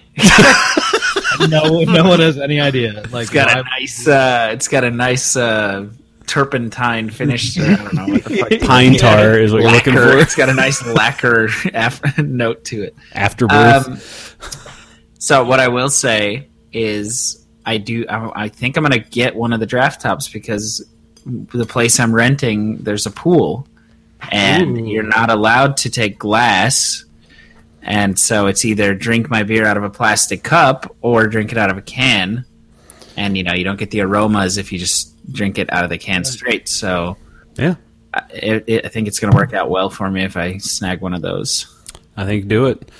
no 1.48 1.82
no 1.84 2.08
one 2.08 2.20
has 2.20 2.38
any 2.38 2.60
idea 2.60 3.02
like 3.10 3.22
It's 3.22 3.30
got 3.30 3.56
a 3.56 3.62
nice. 3.62 4.06
Uh, 4.06 4.50
it's 4.52 4.68
got 4.68 4.84
a 4.84 4.90
nice 4.90 5.34
uh, 5.36 5.88
turpentine 6.26 7.10
finish. 7.10 7.58
I 7.58 7.76
don't 7.76 7.94
know 7.94 8.06
what 8.06 8.24
the 8.24 8.36
fuck. 8.58 8.60
Pine 8.68 8.94
tar 8.94 9.38
is 9.38 9.52
what 9.52 9.62
you're 9.62 9.70
looking 9.72 9.94
for. 9.94 10.18
It's 10.18 10.34
got 10.36 10.48
a 10.48 10.54
nice 10.54 10.84
lacquer 10.86 11.48
af- 11.72 12.18
note 12.18 12.64
to 12.66 12.82
it. 12.82 12.94
Afterbirth. 13.14 13.88
Um, 13.88 13.98
so 15.18 15.44
what 15.44 15.58
I 15.60 15.68
will 15.68 15.90
say 15.90 16.48
is, 16.72 17.44
I 17.66 17.78
do. 17.78 18.06
I, 18.08 18.44
I 18.44 18.48
think 18.48 18.76
I'm 18.76 18.84
going 18.84 19.02
to 19.02 19.10
get 19.10 19.34
one 19.36 19.52
of 19.52 19.60
the 19.60 19.66
draft 19.66 20.00
tops 20.00 20.28
because 20.28 20.84
the 21.26 21.66
place 21.66 22.00
I'm 22.00 22.14
renting 22.14 22.78
there's 22.78 23.06
a 23.06 23.10
pool, 23.10 23.66
and 24.30 24.88
you're 24.88 25.02
not 25.02 25.30
allowed 25.30 25.76
to 25.78 25.90
take 25.90 26.18
glass. 26.18 27.04
And 27.82 28.18
so 28.18 28.46
it's 28.46 28.64
either 28.64 28.94
drink 28.94 29.30
my 29.30 29.42
beer 29.42 29.64
out 29.64 29.76
of 29.76 29.84
a 29.84 29.90
plastic 29.90 30.42
cup 30.42 30.94
or 31.00 31.26
drink 31.26 31.50
it 31.52 31.58
out 31.58 31.70
of 31.70 31.78
a 31.78 31.82
can. 31.82 32.44
And 33.16 33.36
you 33.36 33.42
know 33.42 33.52
you 33.52 33.64
don't 33.64 33.78
get 33.78 33.90
the 33.90 34.02
aromas 34.02 34.58
if 34.58 34.72
you 34.72 34.78
just 34.78 35.14
drink 35.32 35.58
it 35.58 35.72
out 35.72 35.84
of 35.84 35.90
the 35.90 35.98
can 35.98 36.24
straight. 36.24 36.68
So 36.68 37.16
yeah. 37.56 37.76
I, 38.12 38.22
it, 38.32 38.84
I 38.86 38.88
think 38.88 39.08
it's 39.08 39.18
going 39.20 39.30
to 39.30 39.36
work 39.36 39.54
out 39.54 39.70
well 39.70 39.88
for 39.88 40.10
me 40.10 40.24
if 40.24 40.36
I 40.36 40.58
snag 40.58 41.00
one 41.00 41.14
of 41.14 41.22
those. 41.22 41.79
I 42.20 42.26
think 42.26 42.48
do 42.48 42.66
it. 42.66 42.90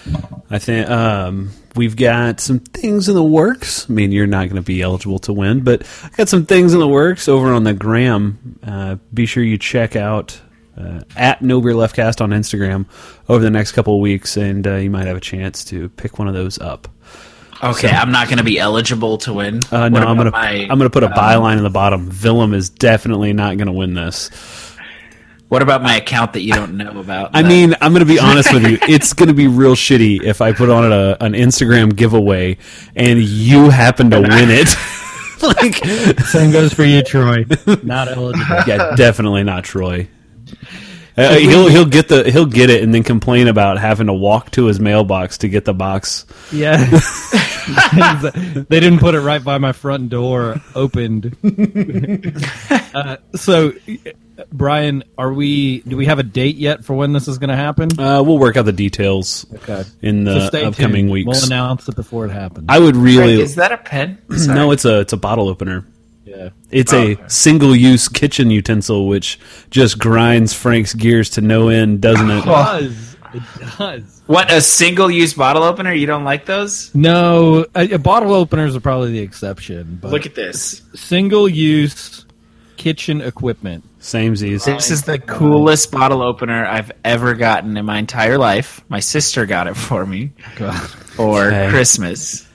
I 0.49 0.59
think 0.59 0.89
um, 0.89 1.51
we've 1.77 1.95
got 1.95 2.41
some 2.41 2.59
things 2.59 3.07
in 3.07 3.15
the 3.15 3.23
works. 3.23 3.89
I 3.89 3.93
mean, 3.93 4.13
you're 4.13 4.27
not 4.27 4.47
going 4.49 4.57
to 4.57 4.63
be 4.63 4.81
eligible 4.81 5.19
to 5.21 5.35
win, 5.35 5.63
but 5.63 5.87
I 6.03 6.09
got 6.17 6.31
some 6.31 6.47
things 6.47 6.73
in 6.73 6.81
the 6.81 6.89
works 6.89 7.29
over 7.29 7.53
on 7.53 7.65
the 7.65 7.75
gram. 7.75 8.59
Uh, 8.67 8.97
be 9.13 9.27
sure 9.27 9.43
you 9.43 9.59
check 9.59 9.95
out 9.95 10.41
uh, 10.79 11.03
at 11.17 11.43
No 11.43 11.61
Beer 11.61 11.73
Leftcast 11.73 12.23
on 12.23 12.31
Instagram 12.31 12.87
over 13.29 13.45
the 13.45 13.51
next 13.51 13.73
couple 13.73 13.95
of 13.97 14.01
weeks, 14.01 14.39
and 14.39 14.67
uh, 14.67 14.77
you 14.77 14.89
might 14.89 15.07
have 15.07 15.19
a 15.19 15.21
chance 15.21 15.65
to 15.67 15.91
pick 15.91 16.19
one 16.19 16.27
of 16.27 16.33
those 16.33 16.59
up. 16.59 16.89
Okay, 17.63 17.91
I'm 17.91 18.11
not 18.11 18.29
going 18.29 18.39
to 18.39 18.45
be 18.45 18.59
eligible 18.59 19.19
to 19.19 19.35
win. 19.35 19.61
Uh, 19.71 19.91
no, 19.91 20.01
I'm 20.01 20.17
gonna 20.17 20.35
I'm 20.35 20.79
gonna 20.79 20.89
put 20.89 21.03
a 21.03 21.09
um, 21.09 21.13
byline 21.13 21.59
in 21.59 21.63
the 21.63 21.69
bottom. 21.69 22.11
Willem 22.25 22.55
is 22.55 22.71
definitely 22.71 23.35
not 23.35 23.59
going 23.59 23.67
to 23.67 23.73
win 23.73 23.93
this. 23.93 24.31
What 25.51 25.63
about 25.63 25.83
my 25.83 25.97
account 25.97 26.35
that 26.35 26.43
you 26.43 26.53
don't 26.53 26.77
know 26.77 27.01
about? 27.01 27.31
I 27.35 27.43
that- 27.43 27.49
mean, 27.49 27.75
I'm 27.81 27.93
going 27.93 28.07
to 28.07 28.13
be 28.13 28.21
honest 28.21 28.53
with 28.53 28.65
you. 28.65 28.79
It's 28.89 29.13
going 29.13 29.27
to 29.29 29.35
be 29.35 29.49
real 29.49 29.75
shitty 29.75 30.23
if 30.23 30.41
I 30.41 30.53
put 30.53 30.71
on 30.71 30.93
a, 30.93 31.17
an 31.21 31.33
Instagram 31.33 31.95
giveaway 31.97 32.57
and 32.95 33.21
you 33.21 33.69
happen 33.69 34.11
to 34.11 34.21
win 34.21 34.49
it. 34.49 34.69
like, 35.43 35.75
same 36.27 36.53
goes 36.53 36.73
for 36.73 36.85
you 36.85 37.03
Troy 37.03 37.45
not 37.83 38.09
eligible 38.09 38.57
yeah, 38.67 38.95
definitely 38.95 39.43
not 39.43 39.65
Troy. 39.65 40.07
Uh, 41.17 41.35
he'll 41.37 41.67
he'll 41.67 41.85
get 41.85 42.09
the 42.09 42.31
he'll 42.31 42.47
get 42.47 42.71
it 42.71 42.83
and 42.85 42.95
then 42.95 43.03
complain 43.03 43.49
about 43.49 43.79
having 43.79 44.07
to 44.07 44.13
walk 44.13 44.51
to 44.53 44.67
his 44.67 44.79
mailbox 44.79 45.39
to 45.39 45.49
get 45.49 45.65
the 45.65 45.75
box. 45.75 46.27
Yeah. 46.53 46.77
they 48.69 48.81
didn't 48.81 49.01
put 49.01 49.15
it 49.15 49.21
right 49.21 49.43
by 49.43 49.59
my 49.59 49.73
front 49.73 50.09
door 50.11 50.61
opened. 50.75 51.37
uh, 52.95 53.17
so, 53.35 53.73
Brian, 54.53 55.05
are 55.19 55.33
we? 55.33 55.81
Do 55.81 55.97
we 55.97 56.07
have 56.07 56.19
a 56.19 56.23
date 56.23 56.57
yet 56.57 56.85
for 56.85 56.95
when 56.95 57.13
this 57.13 57.29
is 57.29 57.39
going 57.39 57.51
to 57.51 57.57
happen? 57.57 57.89
Uh, 57.99 58.23
we'll 58.23 58.39
work 58.39 58.57
out 58.57 58.65
the 58.65 58.73
details 58.73 59.47
Okay. 59.55 59.85
in 60.03 60.25
the 60.25 60.49
so 60.51 60.63
upcoming 60.69 61.05
tuned. 61.07 61.11
weeks. 61.13 61.27
We'll 61.27 61.45
announce 61.47 61.89
it 61.89 61.97
before 61.97 62.27
it 62.27 62.31
happens. 62.31 62.67
I 62.69 62.79
would 62.79 62.95
Frank, 62.95 63.07
really 63.07 63.41
is 63.41 63.55
that 63.57 63.73
a 63.73 63.77
pen? 63.79 64.19
Sorry. 64.37 64.55
no. 64.57 64.71
It's 64.73 64.85
a 64.85 65.01
it's 65.01 65.13
a 65.13 65.17
bottle 65.17 65.49
opener. 65.49 65.85
yeah. 66.25 66.51
It's 66.71 66.93
Oh, 66.93 66.99
a 66.99 67.13
okay. 67.13 67.23
single 67.29 67.75
use 67.75 68.09
kitchen 68.09 68.51
utensil 68.51 69.07
which 69.09 69.39
just 69.71 69.99
grinds 69.99 70.53
Frank's 70.55 70.95
gears 70.95 71.31
to 71.31 71.41
no 71.41 71.69
end, 71.69 72.01
doesn't 72.01 72.31
it? 72.31 72.39
It 72.39 72.45
does. 72.45 73.17
It 73.33 73.43
does. 73.79 74.23
What 74.27 74.53
a 74.53 74.61
single-use 74.61 75.35
bottle 75.35 75.63
opener? 75.63 75.93
You 75.93 76.07
don't 76.07 76.25
like 76.25 76.47
those? 76.47 76.93
No, 76.97 77.65
uh, 77.77 77.99
bottle 77.99 78.33
openers 78.33 78.75
are 78.75 78.81
probably 78.81 79.13
the 79.13 79.21
exception. 79.21 79.99
But 80.03 80.11
Look 80.11 80.27
at 80.27 80.35
this. 80.35 80.83
single-use 80.95 82.27
kitchen 82.81 83.21
equipment. 83.21 83.85
Same 83.99 84.35
Z's. 84.35 84.65
This 84.65 84.91
is 84.91 85.03
the 85.03 85.19
coolest 85.19 85.91
bottle 85.93 86.23
opener 86.23 86.65
I've 86.67 86.91
ever 87.05 87.35
gotten 87.35 87.77
in 87.77 87.85
my 87.85 87.99
entire 87.99 88.39
life. 88.39 88.81
My 88.89 89.01
sister 89.01 89.45
got 89.45 89.67
it 89.67 89.75
for 89.77 90.07
me 90.07 90.33
for 90.57 91.49
Okay. 91.49 91.69
Christmas. 91.69 92.47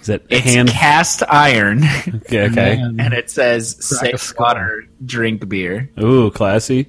Is 0.00 0.06
that 0.08 0.22
It's 0.28 0.44
hand? 0.44 0.68
cast 0.68 1.22
iron, 1.26 1.84
Okay, 2.26 2.44
okay. 2.50 2.76
Man. 2.76 2.96
and 3.00 3.14
it 3.14 3.30
says 3.30 3.74
Crack 3.98 4.14
a 4.14 4.18
"safe 4.18 4.20
skull. 4.20 4.46
water, 4.46 4.84
drink 5.06 5.48
beer." 5.48 5.88
Ooh, 6.02 6.30
classy. 6.30 6.88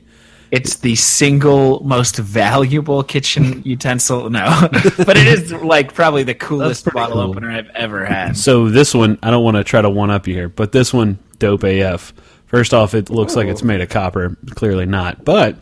It's 0.51 0.75
the 0.77 0.95
single 0.95 1.79
most 1.85 2.17
valuable 2.17 3.01
kitchen 3.03 3.61
utensil. 3.63 4.29
No, 4.29 4.67
but 5.05 5.15
it 5.15 5.25
is 5.27 5.53
like 5.53 5.93
probably 5.93 6.23
the 6.23 6.33
coolest 6.35 6.83
pretty 6.83 6.95
bottle 6.95 7.17
cool. 7.21 7.29
opener 7.29 7.49
I've 7.51 7.69
ever 7.75 8.03
had. 8.03 8.35
So 8.35 8.67
this 8.69 8.93
one, 8.93 9.17
I 9.23 9.31
don't 9.31 9.43
want 9.45 9.55
to 9.57 9.63
try 9.63 9.81
to 9.81 9.89
one 9.89 10.11
up 10.11 10.27
you 10.27 10.33
here, 10.33 10.49
but 10.49 10.71
this 10.73 10.93
one, 10.93 11.17
dope 11.39 11.63
AF. 11.63 12.13
First 12.53 12.71
off, 12.73 12.93
it 12.93 13.09
looks 13.09 13.35
like 13.35 13.47
it's 13.47 13.63
made 13.63 13.81
of 13.81 13.89
copper. 13.89 14.37
Clearly 14.51 14.85
not, 14.85 15.25
but 15.25 15.57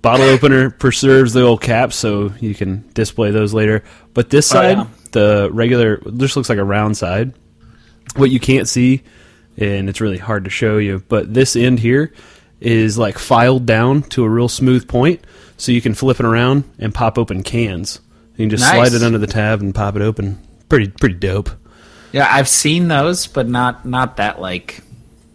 bottle 0.00 0.26
opener 0.28 0.70
preserves 0.70 1.32
the 1.32 1.42
old 1.42 1.60
caps, 1.60 1.96
so 1.96 2.32
you 2.38 2.54
can 2.54 2.88
display 2.94 3.32
those 3.32 3.52
later. 3.52 3.82
But 4.14 4.30
this 4.30 4.48
Oh, 4.52 4.54
side, 4.54 4.76
yeah. 4.76 4.86
the 5.10 5.50
regular, 5.52 6.00
this 6.06 6.36
looks 6.36 6.48
like 6.48 6.58
a 6.58 6.64
round 6.64 6.96
side. 6.96 7.34
What 8.14 8.30
you 8.30 8.38
can't 8.38 8.68
see, 8.68 9.02
and 9.56 9.88
it's 9.88 10.00
really 10.00 10.18
hard 10.18 10.44
to 10.44 10.50
show 10.50 10.78
you, 10.78 11.02
but 11.08 11.34
this 11.34 11.56
end 11.56 11.80
here 11.80 12.12
is 12.60 12.96
like 12.96 13.18
filed 13.18 13.66
down 13.66 14.02
to 14.02 14.22
a 14.22 14.28
real 14.28 14.48
smooth 14.48 14.86
point, 14.86 15.20
so 15.56 15.72
you 15.72 15.80
can 15.80 15.94
flip 15.94 16.20
it 16.20 16.26
around 16.26 16.62
and 16.78 16.94
pop 16.94 17.18
open 17.18 17.42
cans. 17.42 18.00
You 18.36 18.44
can 18.44 18.50
just 18.50 18.62
Nice. 18.62 18.88
slide 18.90 18.96
it 18.96 19.04
under 19.04 19.18
the 19.18 19.26
tab 19.26 19.60
and 19.62 19.74
pop 19.74 19.96
it 19.96 20.02
open. 20.02 20.38
Pretty, 20.68 20.86
pretty 20.88 21.16
dope. 21.16 21.50
Yeah, 22.12 22.28
I've 22.30 22.48
seen 22.48 22.86
those, 22.86 23.26
but 23.26 23.48
not 23.48 23.84
not 23.84 24.18
that 24.18 24.40
like 24.40 24.80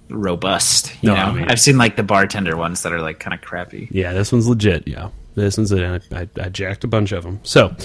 robust. 0.09 0.91
You 1.01 1.09
No, 1.09 1.15
know, 1.15 1.21
I 1.21 1.31
mean- 1.33 1.45
I've 1.49 1.59
seen 1.59 1.77
like 1.77 1.95
the 1.95 2.03
bartender 2.03 2.55
ones 2.57 2.83
that 2.83 2.91
are 2.93 3.01
like 3.01 3.19
kind 3.19 3.33
of 3.33 3.41
crappy. 3.41 3.87
Yeah, 3.91 4.13
this 4.13 4.31
one's 4.31 4.47
legit. 4.47 4.87
Yeah, 4.87 5.09
this 5.35 5.57
one's 5.57 5.71
I, 5.73 5.95
I, 6.11 6.27
I 6.41 6.49
jacked 6.49 6.83
a 6.83 6.87
bunch 6.87 7.11
of 7.11 7.23
them. 7.23 7.39
So, 7.43 7.75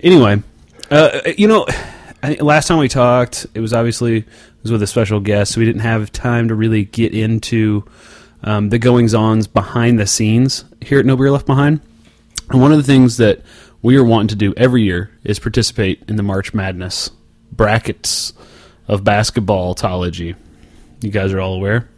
anyway, 0.00 0.42
uh, 0.90 1.20
you 1.36 1.48
know, 1.48 1.66
I, 2.22 2.34
last 2.40 2.68
time 2.68 2.78
we 2.78 2.88
talked, 2.88 3.46
it 3.54 3.60
was 3.60 3.72
obviously 3.72 4.18
it 4.18 4.26
was 4.62 4.72
with 4.72 4.82
a 4.82 4.86
special 4.86 5.20
guest, 5.20 5.52
so 5.52 5.60
we 5.60 5.66
didn't 5.66 5.82
have 5.82 6.10
time 6.12 6.48
to 6.48 6.54
really 6.54 6.84
get 6.84 7.14
into 7.14 7.84
um, 8.44 8.68
the 8.68 8.78
goings 8.78 9.14
ons 9.14 9.46
behind 9.46 9.98
the 9.98 10.06
scenes 10.06 10.64
here 10.80 10.98
at 11.00 11.06
No 11.06 11.16
Beer 11.16 11.30
Left 11.30 11.46
Behind. 11.46 11.80
And 12.50 12.60
one 12.60 12.72
of 12.72 12.78
the 12.78 12.84
things 12.84 13.16
that 13.18 13.42
we 13.82 13.96
are 13.96 14.04
wanting 14.04 14.28
to 14.28 14.36
do 14.36 14.54
every 14.56 14.82
year 14.82 15.10
is 15.24 15.38
participate 15.38 16.02
in 16.08 16.16
the 16.16 16.22
March 16.22 16.54
Madness 16.54 17.10
brackets 17.52 18.32
of 18.88 19.02
basketballtology. 19.04 20.34
You 21.00 21.10
guys 21.10 21.32
are 21.32 21.40
all 21.40 21.54
aware. 21.54 21.88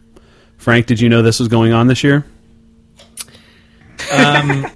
Frank, 0.59 0.87
did 0.87 1.01
you 1.01 1.09
know 1.09 1.23
this 1.23 1.39
was 1.39 1.49
going 1.49 1.73
on 1.73 1.87
this 1.87 2.05
year? 2.05 2.25
Um, 4.13 4.67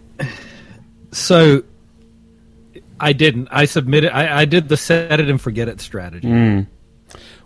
So 1.13 1.63
I 2.99 3.13
didn't. 3.13 3.49
I 3.51 3.67
submitted. 3.67 4.11
I, 4.15 4.41
I 4.41 4.45
did 4.47 4.69
the 4.69 4.77
set 4.77 5.21
it 5.21 5.29
and 5.29 5.41
forget 5.41 5.69
it 5.69 5.81
strategy. 5.81 6.29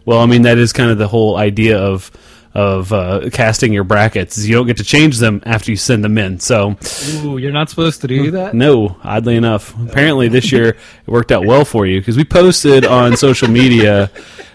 Well, 0.06 0.20
I 0.20 0.26
mean 0.26 0.42
that 0.42 0.56
is 0.58 0.72
kind 0.72 0.90
of 0.90 0.98
the 0.98 1.08
whole 1.08 1.36
idea 1.36 1.78
of 1.78 2.10
of 2.58 2.92
uh, 2.92 3.30
casting 3.32 3.72
your 3.72 3.84
brackets. 3.84 4.36
is 4.36 4.48
You 4.48 4.56
don't 4.56 4.66
get 4.66 4.78
to 4.78 4.84
change 4.84 5.18
them 5.18 5.40
after 5.46 5.70
you 5.70 5.76
send 5.76 6.02
them 6.02 6.18
in. 6.18 6.40
So 6.40 6.76
Ooh, 7.22 7.38
you're 7.38 7.52
not 7.52 7.70
supposed 7.70 8.00
to 8.00 8.08
do 8.08 8.32
that. 8.32 8.52
no, 8.52 8.96
oddly 9.04 9.36
enough, 9.36 9.78
apparently 9.80 10.26
this 10.26 10.50
year 10.50 10.70
it 10.70 10.76
worked 11.06 11.30
out 11.30 11.46
well 11.46 11.64
for 11.64 11.86
you 11.86 12.00
because 12.00 12.16
we 12.16 12.24
posted 12.24 12.84
on 12.84 13.16
social 13.28 13.48
media, 13.48 14.10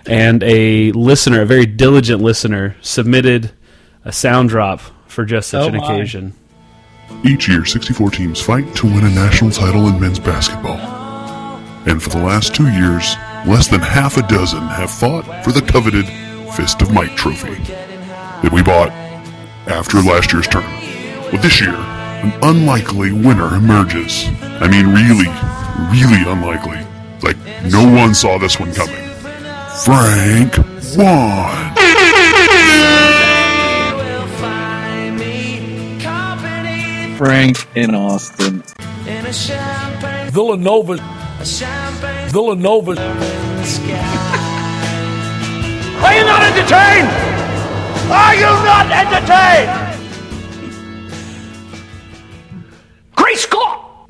and 0.05 0.43
a 0.43 0.91
listener, 0.91 1.41
a 1.41 1.45
very 1.45 1.65
diligent 1.65 2.21
listener, 2.21 2.75
submitted 2.81 3.51
a 4.03 4.11
sound 4.11 4.49
drop 4.49 4.81
for 5.07 5.23
just 5.23 5.49
such 5.49 5.61
Oh 5.63 5.67
an 5.69 5.77
my. 5.77 5.83
occasion. 5.93 6.33
Each 7.23 7.47
year, 7.47 7.63
64 7.63 8.09
teams 8.11 8.41
fight 8.41 8.75
to 8.75 8.85
win 8.85 9.05
a 9.05 9.09
national 9.11 9.51
title 9.51 9.87
in 9.87 9.97
men's 10.01 10.19
basketball. 10.19 10.77
And 11.87 12.03
for 12.03 12.09
the 12.09 12.17
last 12.17 12.53
two 12.53 12.67
years, 12.69 13.15
less 13.47 13.67
than 13.69 13.79
half 13.79 14.17
a 14.17 14.27
dozen 14.27 14.61
have 14.63 14.91
fought 14.91 15.23
for 15.45 15.51
the 15.53 15.61
coveted 15.61 16.05
Fist 16.53 16.81
of 16.81 16.91
Mike 16.91 17.15
trophy 17.15 17.55
that 18.43 18.51
we 18.51 18.61
bought 18.61 18.91
after 19.67 20.01
last 20.01 20.31
year's 20.33 20.47
tournament. 20.47 20.83
Well, 21.31 21.41
this 21.41 21.59
year, 21.59 21.73
an 21.73 22.33
unlikely 22.43 23.11
winner 23.13 23.55
emerges. 23.55 24.27
I 24.41 24.67
mean, 24.67 24.87
really, 24.87 25.31
really 25.89 26.23
unlikely. 26.29 26.79
Like, 27.23 27.37
no 27.71 27.89
one 27.89 28.13
saw 28.13 28.37
this 28.37 28.59
one 28.59 28.73
coming. 28.73 28.95
Frank 29.85 30.57
won. 30.97 31.73
Frank 37.17 37.67
in 37.75 37.95
Austin. 37.95 38.61
Villanova. 40.31 40.97
Villanova. 42.29 42.91
Are 46.03 46.13
you 46.13 46.25
not 46.25 46.43
entertained? 46.43 47.52
Are 48.13 48.35
you 48.35 48.51
not 48.63 48.91
entertained? 48.91 49.99
Great 53.15 53.37
Scott! 53.37 54.09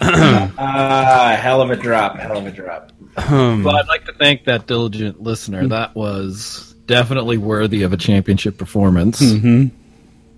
Ah, 0.00 1.36
hell 1.40 1.60
of 1.60 1.70
a 1.70 1.76
drop. 1.76 2.18
Hell 2.18 2.38
of 2.38 2.46
a 2.46 2.50
drop. 2.50 2.92
Well, 3.16 3.76
I'd 3.76 3.88
like 3.88 4.04
to 4.06 4.12
thank 4.12 4.44
that 4.44 4.66
diligent 4.66 5.20
listener. 5.22 5.66
That 5.68 5.94
was 5.96 6.74
definitely 6.86 7.36
worthy 7.36 7.82
of 7.82 7.92
a 7.92 7.96
championship 7.96 8.56
performance. 8.58 9.22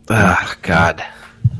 Ah, 0.09 0.57
God. 0.63 1.05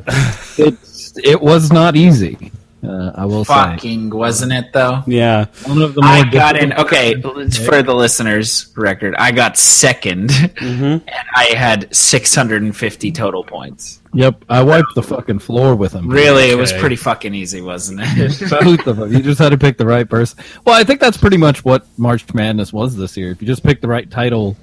It's, 0.59 1.17
it 1.25 1.41
was 1.41 1.73
not 1.73 1.97
easy. 1.97 2.53
Uh, 2.83 3.13
I 3.15 3.27
will 3.27 3.45
say. 3.45 3.53
Fucking 3.53 4.09
wasn't 4.09 4.53
it 4.53 4.73
though? 4.73 5.03
Yeah, 5.07 5.47
One 5.67 5.83
of 5.83 5.95
the 5.95 6.01
more 6.01 6.11
I 6.11 6.25
got 6.31 6.57
in. 6.57 6.73
Okay, 6.73 7.21
for 7.21 7.83
the 7.83 7.95
listeners' 7.95 8.73
record, 8.75 9.15
I 9.17 9.33
got 9.33 9.55
2nd 9.55 10.61
and 10.63 11.03
I 11.37 11.45
had 11.55 11.95
650 11.95 13.13
total 13.13 13.45
points. 13.45 14.01
Yep, 14.15 14.45
I 14.49 14.63
wiped 14.63 14.95
the 14.95 15.03
fucking 15.03 15.41
floor 15.41 15.77
with 15.77 15.93
him. 15.93 16.09
Really, 16.09 16.51
it 16.51 16.57
was 16.57 16.73
pretty 16.73 16.97
fucking 16.97 17.35
easy, 17.35 17.61
wasn't 17.61 18.01
it? 18.03 18.51
Both 18.51 18.87
of 18.87 18.97
them. 18.97 19.13
You 19.13 19.21
just 19.21 19.39
had 19.39 19.51
to 19.51 19.59
pick 19.59 19.77
the 19.77 19.87
right 19.87 20.09
person. 20.09 20.43
Well, 20.65 20.75
I 20.75 20.83
think 20.83 21.01
that's 21.01 21.17
pretty 21.19 21.37
much 21.37 21.65
what 21.65 21.87
March 21.99 22.33
Madness 22.35 22.73
was 22.73 22.97
this 22.97 23.17
year. 23.17 23.31
If 23.31 23.41
you 23.43 23.47
just 23.47 23.63
pick 23.63 23.81
the 23.81 23.89
right 23.89 24.11
title 24.11 24.57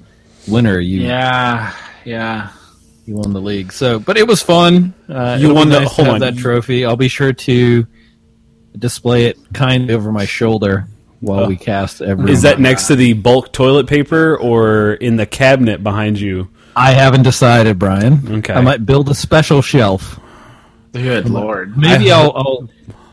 winner, 0.48 0.78
you 0.80 1.00
yeah, 1.02 1.72
yeah. 2.04 2.50
you 3.06 3.14
won 3.14 3.32
the 3.32 3.40
league. 3.40 3.72
So, 3.72 3.98
but 4.00 4.18
it 4.18 4.26
was 4.26 4.42
fun. 4.42 4.92
Uh, 5.08 5.38
You 5.40 5.54
won 5.54 5.68
the- 5.70 5.80
nice 5.80 5.88
to 5.94 5.94
hold 6.04 6.08
on. 6.16 6.20
that 6.20 6.36
trophy. 6.36 6.84
I'll 6.84 6.96
be 6.96 7.08
sure 7.08 7.32
to 7.32 7.86
display 8.78 9.26
it 9.26 9.38
kind 9.52 9.90
of 9.90 9.96
over 9.96 10.12
my 10.12 10.24
shoulder 10.24 10.86
while 11.20 11.46
we 11.46 11.56
oh. 11.56 11.58
cast 11.58 12.00
every. 12.00 12.32
is 12.32 12.42
that 12.42 12.60
next 12.60 12.86
to 12.88 12.96
the 12.96 13.12
bulk 13.14 13.52
toilet 13.52 13.86
paper 13.86 14.36
or 14.36 14.94
in 14.94 15.16
the 15.16 15.26
cabinet 15.26 15.82
behind 15.82 16.18
you? 16.20 16.48
I 16.76 16.92
haven't 16.92 17.24
decided, 17.24 17.78
Brian. 17.78 18.38
Okay. 18.38 18.52
I 18.52 18.60
might 18.60 18.86
build 18.86 19.08
a 19.08 19.14
special 19.14 19.62
shelf. 19.62 20.20
Good 20.92 21.28
lord. 21.28 21.76
Maybe 21.76 22.12
I'll, 22.12 22.32
I'll 22.34 22.70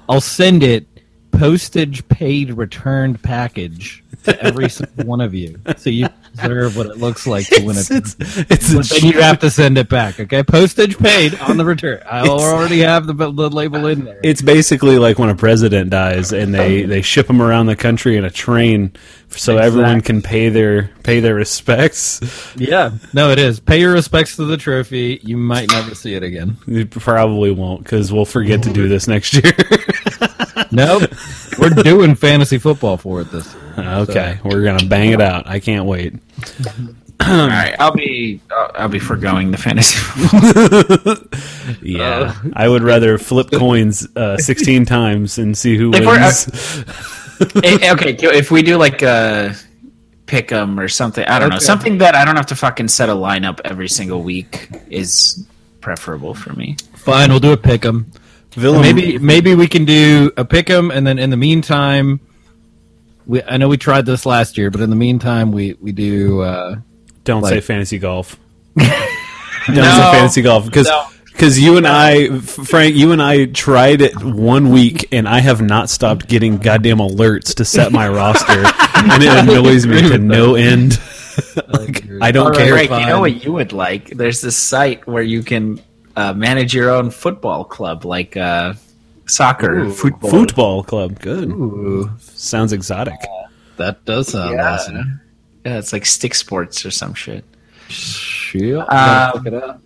I'll 0.08 0.22
send 0.22 0.64
it 0.64 0.88
postage 1.38 2.08
paid 2.08 2.52
returned 2.52 3.22
package 3.22 4.04
to 4.24 4.42
every 4.44 4.70
single 4.72 5.06
one 5.06 5.22
of 5.22 5.34
you, 5.34 5.60
so 5.78 5.90
you 5.90 6.08
observe 6.34 6.76
what 6.76 6.88
it 6.88 6.98
looks 6.98 7.26
like 7.26 7.48
to 7.48 7.64
win 7.64 7.78
it. 7.78 7.90
It's 7.90 8.16
it's 8.20 8.74
a 8.74 8.78
But 8.78 8.90
then 8.90 9.12
you 9.12 9.22
have 9.22 9.40
to 9.40 9.50
send 9.50 9.78
it 9.78 9.90
back. 9.90 10.20
Okay, 10.20 10.44
postage 10.44 10.98
paid 10.98 11.36
on 11.40 11.58
the 11.58 11.66
return. 11.66 12.02
I 12.10 12.28
already 12.28 12.80
have 12.80 13.08
the, 13.08 13.14
the 13.14 13.50
label 13.50 13.86
in 13.88 14.06
there. 14.06 14.20
It's 14.24 14.42
basically 14.42 14.98
like 14.98 15.20
when 15.20 15.30
a 15.30 15.36
president 15.36 15.90
dies 15.92 16.34
and 16.34 16.54
they, 16.54 16.84
they 16.84 17.02
ship 17.02 17.28
them 17.28 17.42
around 17.42 17.68
the 17.68 17.76
country 17.76 18.18
in 18.18 18.26
a 18.26 18.32
train 18.32 18.94
so 19.30 19.58
everyone 19.58 20.02
can 20.02 20.22
pay 20.22 20.50
their 20.50 20.90
pay 21.04 21.20
their 21.20 21.36
respects. 21.36 22.22
yeah, 22.56 22.92
no, 23.14 23.32
it 23.32 23.40
is. 23.40 23.60
Pay 23.60 23.80
your 23.80 23.94
respects 23.94 24.36
to 24.38 24.46
the 24.46 24.58
trophy. 24.58 25.20
You 25.24 25.38
might 25.38 25.70
never 25.72 25.96
see 25.96 26.16
it 26.16 26.24
again. 26.24 26.58
You 26.68 26.86
probably 26.86 27.52
won't 27.52 27.84
because 27.84 28.12
we'll 28.12 28.26
forget 28.26 28.64
to 28.64 28.74
do 28.74 28.88
this 28.88 29.08
next 29.08 29.34
year. 29.34 29.54
Nope, 30.72 31.10
we're 31.60 31.70
doing 31.70 32.16
fantasy 32.16 32.58
football 32.58 32.98
for 32.98 33.22
it 33.22 33.32
this 33.32 33.54
year. 33.54 33.64
okay, 33.80 34.40
we're 34.44 34.64
gonna 34.64 34.86
bang 34.86 35.12
it 35.12 35.22
out. 35.22 35.48
I 35.48 35.60
can't 35.60 35.86
wait. 35.86 36.14
All 37.22 37.48
right, 37.48 37.76
I'll 37.80 37.94
be 37.94 38.42
I'll, 38.52 38.72
I'll 38.76 38.90
be 38.90 39.00
foregoing 39.00 39.52
the 39.52 39.58
fantasy. 39.58 39.98
Yeah, 41.82 42.36
I 42.54 42.68
would 42.68 42.84
rather 42.84 43.18
flip 43.18 43.50
coins 43.52 44.08
uh, 44.16 44.38
sixteen 44.38 44.86
times 44.86 45.38
and 45.38 45.58
see 45.58 45.78
who 45.78 45.92
If 45.94 46.06
wins. 46.06 46.86
Eh, 47.64 47.92
okay, 47.94 48.16
if 48.38 48.52
we 48.52 48.62
do 48.62 48.78
like 48.78 49.02
a 49.02 49.56
pick 50.26 50.52
'em 50.52 50.80
or 50.80 50.88
something, 50.88 51.26
I 51.26 51.40
don't 51.40 51.50
know, 51.50 51.60
something 51.60 51.98
that 52.00 52.16
I 52.16 52.26
don't 52.26 52.36
have 52.36 52.46
to 52.48 52.56
fucking 52.56 52.88
set 52.88 53.10
a 53.10 53.14
lineup 53.14 53.60
every 53.66 53.90
single 53.90 54.22
week 54.24 54.70
is 54.90 55.46
preferable 55.82 56.34
for 56.34 56.54
me. 56.54 56.78
Fine, 56.96 57.30
we'll 57.30 57.40
do 57.40 57.52
a 57.52 57.58
pick 57.58 57.86
'em. 57.86 58.12
Villain, 58.56 58.82
Maybe 58.82 59.18
maybe 59.18 59.54
we 59.56 59.68
can 59.68 59.86
do 59.86 60.32
a 60.38 60.46
pick 60.46 60.70
'em, 60.70 60.90
and 60.92 61.06
then 61.06 61.20
in 61.20 61.30
the 61.30 61.38
meantime, 61.38 62.20
we 63.26 63.44
I 63.44 63.58
know 63.58 63.68
we 63.68 63.78
tried 63.78 64.06
this 64.06 64.26
last 64.26 64.58
year, 64.58 64.72
but 64.72 64.82
in 64.82 64.90
the 64.90 64.96
meantime, 64.96 65.52
we 65.52 65.76
we 65.82 65.92
do. 65.92 66.42
Uh, 66.42 66.76
don't 67.24 67.44
say 67.46 67.60
fantasy 67.60 67.98
golf. 67.98 68.38
don't 68.78 68.88
No. 69.76 69.84
say 69.84 70.12
fantasy 70.12 70.42
golf 70.42 70.66
because 70.66 70.88
No. 70.88 71.06
because 71.32 71.60
you 71.60 71.76
and 71.78 71.86
I, 71.88 72.38
Frank, 72.40 72.96
you 72.96 73.12
and 73.12 73.22
I 73.22 73.46
tried 73.46 74.02
it 74.02 74.24
one 74.24 74.70
week, 74.70 75.08
and 75.12 75.28
I 75.28 75.40
have 75.40 75.62
not 75.62 75.90
stopped 75.90 76.28
getting 76.28 76.58
goddamn 76.58 77.00
alerts 77.00 77.56
to 77.56 77.66
set 77.66 77.92
my 77.92 78.08
roster, 78.22 78.64
and 78.96 79.22
it 79.24 79.30
annoys 79.38 79.86
me 79.86 80.02
to 80.02 80.18
no 80.18 80.56
end. 80.56 81.00
like, 81.68 82.06
I 82.22 82.32
don't 82.32 82.46
All 82.46 82.52
right, 82.52 82.58
care. 82.60 82.74
Frank, 82.88 82.92
you 83.02 83.08
know 83.08 83.20
what 83.20 83.44
you 83.44 83.52
would 83.54 83.74
like? 83.74 84.10
There's 84.12 84.40
this 84.40 84.56
site 84.56 85.06
where 85.08 85.24
you 85.24 85.44
can 85.44 85.82
uh, 86.16 86.34
manage 86.34 86.74
your 86.74 86.90
own 86.92 87.10
football 87.12 87.64
club, 87.66 88.06
like 88.06 88.36
uh, 88.38 88.74
soccer, 89.28 89.90
football. 89.90 90.30
Football 90.30 90.84
club, 90.84 91.20
good. 91.20 91.50
ooh, 91.50 92.10
Sounds 92.20 92.74
exotic. 92.74 93.20
that 93.78 94.04
does 94.06 94.30
sound 94.30 94.54
Yeah. 94.56 94.74
awesome. 94.74 95.22
Yeah, 95.66 95.78
it's 95.80 95.92
like 95.94 96.06
stick 96.06 96.36
sports 96.36 96.86
or 96.86 96.92
some 96.92 97.14
shit. 97.14 97.44
Shit, 97.90 98.78
Um, 98.78 99.46
it 99.48 99.54
up. 99.54 99.82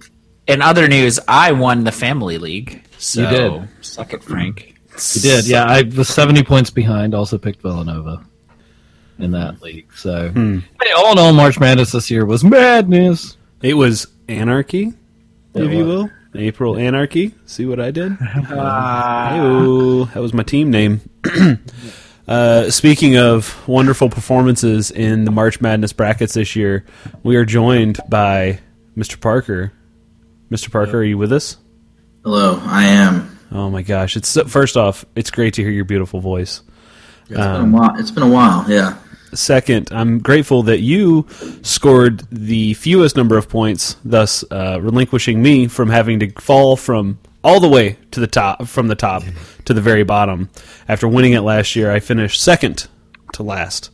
In 0.48 0.62
other 0.62 0.88
news, 0.88 1.20
I 1.28 1.52
won 1.52 1.84
the 1.84 1.92
family 1.92 2.38
league. 2.38 2.84
So 2.98 3.22
You 3.22 3.28
did. 3.30 3.68
Suck 3.82 4.14
it, 4.14 4.24
Frank. 4.24 4.76
You 5.16 5.22
did, 5.22 5.48
yeah. 5.48 5.64
I 5.66 5.84
was 5.84 6.10
seventy 6.10 6.44
points 6.44 6.70
behind. 6.70 7.14
Also 7.16 7.38
picked 7.38 7.62
Villanova 7.62 8.22
in 9.20 9.32
that 9.32 9.62
league. 9.62 9.88
So, 9.96 10.30
but 10.34 10.94
all 10.98 11.14
in 11.14 11.18
all, 11.20 11.32
March 11.34 11.60
Madness 11.60 11.92
this 11.94 12.12
year 12.12 12.26
was 12.26 12.44
madness. 12.44 13.38
It 13.62 13.76
was 13.76 14.08
anarchy, 14.28 14.94
if 15.54 15.62
It 15.64 15.72
you 15.72 15.86
will. 15.86 16.10
April 16.36 16.78
Anarchy. 16.78 17.34
See 17.46 17.66
what 17.66 17.80
I 17.80 17.92
did? 17.92 18.14
Hey-o. 18.50 20.06
that 20.06 20.22
was 20.22 20.34
my 20.34 20.44
team 20.44 20.70
name. 20.70 21.02
uh, 22.28 22.70
speaking 22.70 23.18
of 23.18 23.68
wonderful 23.68 24.10
performances 24.10 24.92
in 24.92 25.26
the 25.26 25.32
March 25.32 25.62
Madness 25.62 25.94
brackets 25.94 26.34
this 26.34 26.56
year, 26.56 26.86
we 27.24 27.36
are 27.36 27.46
joined 27.46 28.00
by 28.08 28.60
Mr. 28.98 29.20
Parker. 29.20 29.74
Mr. 30.52 30.72
Parker, 30.72 30.98
are 30.98 31.04
you 31.04 31.18
with 31.18 31.32
us? 31.32 31.58
Hello, 32.24 32.60
I 32.64 32.86
am. 32.86 33.40
Oh 33.52 33.70
my 33.70 33.82
gosh! 33.82 34.16
It's 34.16 34.30
so, 34.30 34.46
first 34.46 34.78
off, 34.78 35.06
it's 35.16 35.32
great 35.32 35.56
to 35.56 35.64
hear 35.64 35.72
your 35.72 35.86
beautiful 35.86 36.20
voice. 36.20 36.62
It's 37.30 37.38
been 37.38 37.40
a 37.40 37.66
while. 37.66 38.00
It's 38.00 38.12
been 38.12 38.24
a 38.24 38.30
while. 38.30 38.66
Yeah. 38.68 38.98
Second, 39.34 39.90
I'm 39.92 40.20
grateful 40.20 40.64
that 40.64 40.80
you 40.80 41.28
scored 41.62 42.24
the 42.32 42.74
fewest 42.76 43.16
number 43.16 43.38
of 43.38 43.48
points, 43.50 43.96
thus 44.04 44.44
uh, 44.52 44.80
relinquishing 44.82 45.42
me 45.42 45.68
from 45.68 45.90
having 45.90 46.20
to 46.22 46.32
fall 46.40 46.76
from 46.76 47.20
all 47.44 47.60
the 47.60 47.70
way 47.70 47.98
to 48.12 48.20
the 48.20 48.28
top, 48.28 48.66
from 48.68 48.88
the 48.88 48.96
top 48.96 49.24
to 49.66 49.74
the 49.74 49.82
very 49.82 50.04
bottom. 50.04 50.50
After 50.88 51.08
winning 51.08 51.34
it 51.34 51.42
last 51.42 51.76
year, 51.76 51.92
I 51.92 52.00
finished 52.00 52.42
second 52.42 52.88
to 53.34 53.44
last 53.44 53.92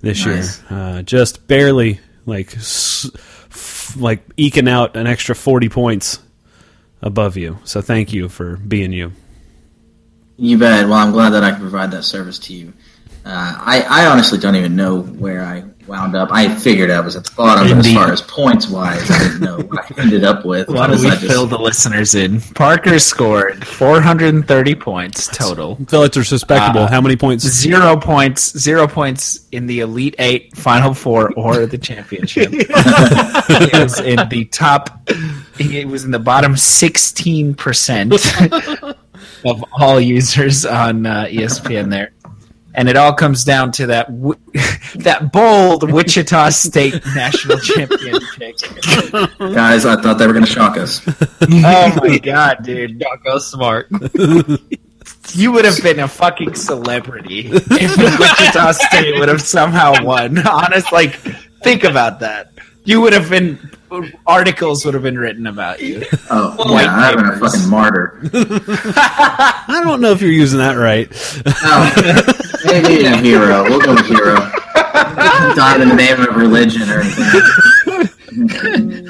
this 0.00 0.26
Nice. 0.26 0.60
year, 0.70 0.78
uh, 0.78 1.02
just 1.02 1.46
barely 1.46 2.00
like 2.26 2.54
s- 2.56 3.10
f- 3.50 3.94
like 3.98 4.22
eking 4.36 4.68
out 4.68 4.96
an 4.96 5.06
extra 5.06 5.34
40 5.34 5.68
points 5.68 6.18
above 7.00 7.36
you. 7.36 7.58
So 7.64 7.80
thank 7.80 8.12
you 8.12 8.28
for 8.28 8.56
being 8.56 8.92
you. 8.92 9.12
You 10.36 10.58
bet. 10.58 10.84
Well, 10.88 10.94
I'm 10.98 11.12
glad 11.12 11.30
that 11.30 11.44
I 11.44 11.52
can 11.52 11.60
provide 11.60 11.90
that 11.92 12.02
service 12.02 12.38
to 12.40 12.52
you. 12.54 12.72
Uh, 13.26 13.54
I, 13.58 13.82
I 13.88 14.06
honestly 14.06 14.38
don't 14.38 14.54
even 14.54 14.76
know 14.76 15.00
where 15.00 15.42
I 15.42 15.64
wound 15.86 16.14
up. 16.14 16.28
I 16.32 16.54
figured 16.54 16.90
I 16.90 17.00
was 17.00 17.16
at 17.16 17.24
the 17.24 17.30
bottom, 17.36 17.68
but 17.68 17.86
as 17.86 17.92
far 17.94 18.12
as 18.12 18.20
points 18.22 18.68
wise, 18.68 19.10
I 19.10 19.18
didn't 19.18 19.40
know 19.40 19.58
what 19.60 19.90
I 19.90 19.94
ended 20.02 20.24
up 20.24 20.44
with. 20.44 20.68
Why 20.68 20.86
don't 20.86 21.00
we 21.00 21.06
I 21.08 21.10
just- 21.16 21.26
fill 21.26 21.46
the 21.46 21.58
listeners 21.58 22.14
in? 22.14 22.40
Parker 22.54 22.98
scored 22.98 23.66
430 23.66 24.74
points 24.74 25.26
total. 25.28 25.78
I 25.90 25.96
are 25.96 26.00
like 26.00 26.16
it's 26.16 26.32
respectable. 26.32 26.80
Uh, 26.82 26.90
How 26.90 27.00
many 27.00 27.16
points? 27.16 27.44
Zero 27.44 27.96
points, 27.98 28.58
zero 28.58 28.86
points 28.86 29.46
in 29.52 29.66
the 29.66 29.80
Elite 29.80 30.16
Eight, 30.18 30.54
Final 30.56 30.92
Four, 30.92 31.32
or 31.34 31.64
the 31.66 31.78
championship. 31.78 32.50
he 32.52 32.58
was 33.78 34.00
in 34.00 34.28
the 34.28 34.48
top. 34.52 35.08
He 35.58 35.84
was 35.86 36.04
in 36.04 36.10
the 36.10 36.18
bottom 36.18 36.56
16 36.56 37.54
percent 37.54 38.12
of 39.44 39.64
all 39.72 40.00
users 40.00 40.64
on 40.66 41.06
uh, 41.06 41.24
ESPN 41.26 41.90
there, 41.90 42.12
and 42.74 42.88
it 42.88 42.96
all 42.96 43.12
comes 43.14 43.44
down 43.44 43.72
to 43.72 43.86
that 43.86 44.06
w- 44.08 44.38
that 44.96 45.32
bold 45.32 45.90
Wichita 45.90 46.50
State 46.50 46.94
national 47.14 47.58
champion 47.58 48.18
pick. 48.36 48.56
guys, 49.38 49.86
I 49.86 50.00
thought 50.00 50.18
they 50.18 50.26
were 50.26 50.32
going 50.32 50.44
to 50.44 50.50
shock 50.50 50.76
us. 50.76 51.00
Oh 51.40 51.96
my 52.02 52.18
god, 52.18 52.62
dude! 52.62 53.02
Go 53.24 53.38
smart. 53.38 53.88
You 55.32 55.52
would 55.52 55.64
have 55.64 55.82
been 55.82 56.00
a 56.00 56.08
fucking 56.08 56.54
celebrity 56.54 57.48
if 57.50 57.96
Wichita 58.18 58.72
State 58.72 59.18
would 59.18 59.28
have 59.28 59.40
somehow 59.40 60.04
won. 60.04 60.46
Honest, 60.46 60.92
like, 60.92 61.14
think 61.62 61.84
about 61.84 62.20
that. 62.20 62.52
You 62.84 63.00
would 63.00 63.12
have 63.14 63.30
been 63.30 63.58
articles 64.26 64.84
would 64.84 64.94
have 64.94 65.02
been 65.02 65.18
written 65.18 65.46
about 65.46 65.80
you. 65.80 66.04
Oh, 66.30 66.54
White 66.72 66.84
yeah, 66.84 66.96
I've 66.96 67.16
been 67.16 67.26
a 67.26 67.38
fucking 67.38 67.68
martyr. 67.70 68.20
I 68.34 69.80
don't 69.84 70.00
know 70.00 70.10
if 70.12 70.20
you're 70.20 70.30
using 70.30 70.58
that 70.58 70.74
right. 70.74 71.08
Oh, 71.46 72.32
maybe 72.64 73.04
a 73.04 73.16
hero. 73.16 73.64
We'll 73.64 73.80
go 73.80 73.94
with 73.94 74.06
hero. 74.06 74.34
Not 75.56 75.80
in 75.80 75.88
the 75.88 75.94
name 75.94 76.20
of 76.20 76.34
religion 76.36 76.82
or 76.90 77.00
anything. 77.00 77.42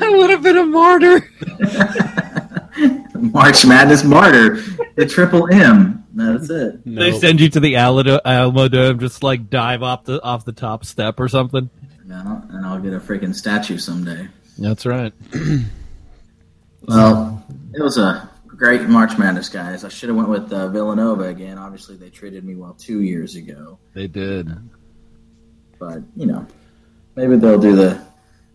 I 0.03 0.11
would 0.11 0.31
have 0.31 0.43
been 0.43 0.57
a 0.59 0.67
martyr. 0.67 1.29
March 3.15 3.65
Madness 3.65 4.05
martyr. 4.05 4.57
The 4.97 5.07
triple 5.07 5.49
M. 5.53 6.05
That's 6.15 6.51
it. 6.51 6.87
No. 6.87 7.03
They 7.03 7.19
send 7.19 7.41
you 7.41 7.49
to 7.51 7.61
the 7.61 7.77
Alamo, 7.77 8.21
Alamo 8.25 8.69
Dome, 8.69 8.99
just 8.99 9.23
like 9.23 9.51
dive 9.51 9.83
off 9.83 10.05
the 10.05 10.23
off 10.23 10.45
the 10.45 10.53
top 10.53 10.85
step 10.85 11.19
or 11.19 11.29
something. 11.29 11.71
Yeah, 12.07 12.43
and 12.51 12.67
I'll 12.67 12.81
get 12.81 12.93
a 12.93 13.01
freaking 13.01 13.35
statue 13.35 13.79
someday. 13.79 14.29
That's 14.59 14.87
right. 14.87 15.13
Well, 16.87 17.43
it 17.73 17.81
was 17.83 17.97
a 17.97 18.29
great 18.57 18.83
March 18.83 19.17
Madness, 19.19 19.49
guys. 19.49 19.85
I 19.85 19.89
should 19.89 20.09
have 20.09 20.17
went 20.17 20.29
with 20.29 20.53
uh, 20.53 20.69
Villanova 20.69 21.25
again. 21.25 21.59
Obviously, 21.59 21.97
they 21.97 22.11
treated 22.11 22.45
me 22.45 22.55
well 22.57 22.75
two 22.75 23.03
years 23.03 23.37
ago, 23.37 23.79
They 23.95 24.07
did. 24.07 24.51
but 25.79 26.03
you 26.17 26.27
know, 26.27 26.47
maybe 27.17 27.37
they'll 27.37 27.59
do 27.61 27.75
the 27.77 28.01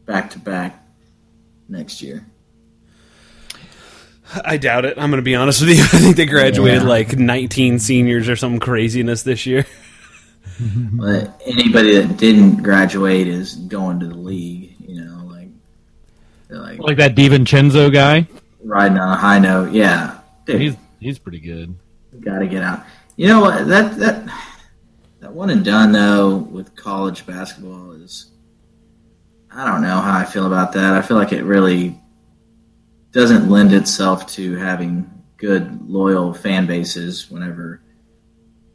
back 0.06 0.30
to 0.32 0.40
back 0.40 0.84
next 1.68 2.02
year. 2.02 2.26
I 4.46 4.58
doubt 4.58 4.86
it. 4.86 4.98
I'm 5.00 5.10
going 5.10 5.18
to 5.22 5.24
be 5.24 5.34
honest 5.36 5.62
with 5.62 5.70
you. 5.72 5.82
I 5.84 5.88
think 6.02 6.16
they 6.16 6.26
graduated 6.28 6.84
Yeah. 6.84 6.88
like 6.88 7.18
19 7.18 7.80
seniors 7.80 8.30
or 8.30 8.36
some 8.36 8.60
craziness 8.60 9.24
this 9.24 9.46
year. 9.46 9.66
But 10.62 11.42
anybody 11.46 11.96
that 12.02 12.18
didn't 12.18 12.64
graduate 12.64 13.28
is 13.30 13.56
going 13.56 14.02
to 14.02 14.08
the 14.08 14.18
league. 14.18 14.76
You 14.86 15.06
know, 15.06 15.24
like 15.26 15.48
like 16.50 16.80
Like 16.80 16.98
that 16.98 17.16
DiVincenzo 17.16 17.94
guy. 17.94 18.28
Riding 18.64 18.98
on 18.98 19.10
a 19.12 19.16
high 19.16 19.40
note. 19.40 19.72
Yeah, 19.72 20.20
dude, 20.46 20.62
He's 20.62 20.76
he's 21.00 21.20
pretty 21.20 21.40
good. 21.40 21.76
got 22.22 22.40
to 22.40 22.48
get 22.48 22.64
out. 22.64 22.84
You 23.16 23.28
know 23.28 23.42
what? 23.42 23.68
That 23.68 23.98
that 23.98 24.34
that 25.20 25.34
one 25.34 25.50
and 25.50 25.64
done 25.66 25.92
though 25.92 26.38
with 26.38 26.76
college 26.76 27.26
basketball 27.26 27.92
is. 27.92 28.32
I 29.52 29.66
don't 29.66 29.82
know 29.82 29.98
how 30.00 30.16
I 30.18 30.26
feel 30.26 30.46
about 30.46 30.74
that. 30.74 30.94
I 30.94 31.02
feel 31.02 31.18
like 31.18 31.34
it 31.34 31.44
really 31.44 32.00
doesn't 33.12 33.50
lend 33.50 33.74
itself 33.74 34.28
to 34.34 34.56
having 34.58 35.10
good 35.38 35.90
loyal 35.90 36.34
fan 36.34 36.68
bases 36.68 37.32
whenever 37.32 37.82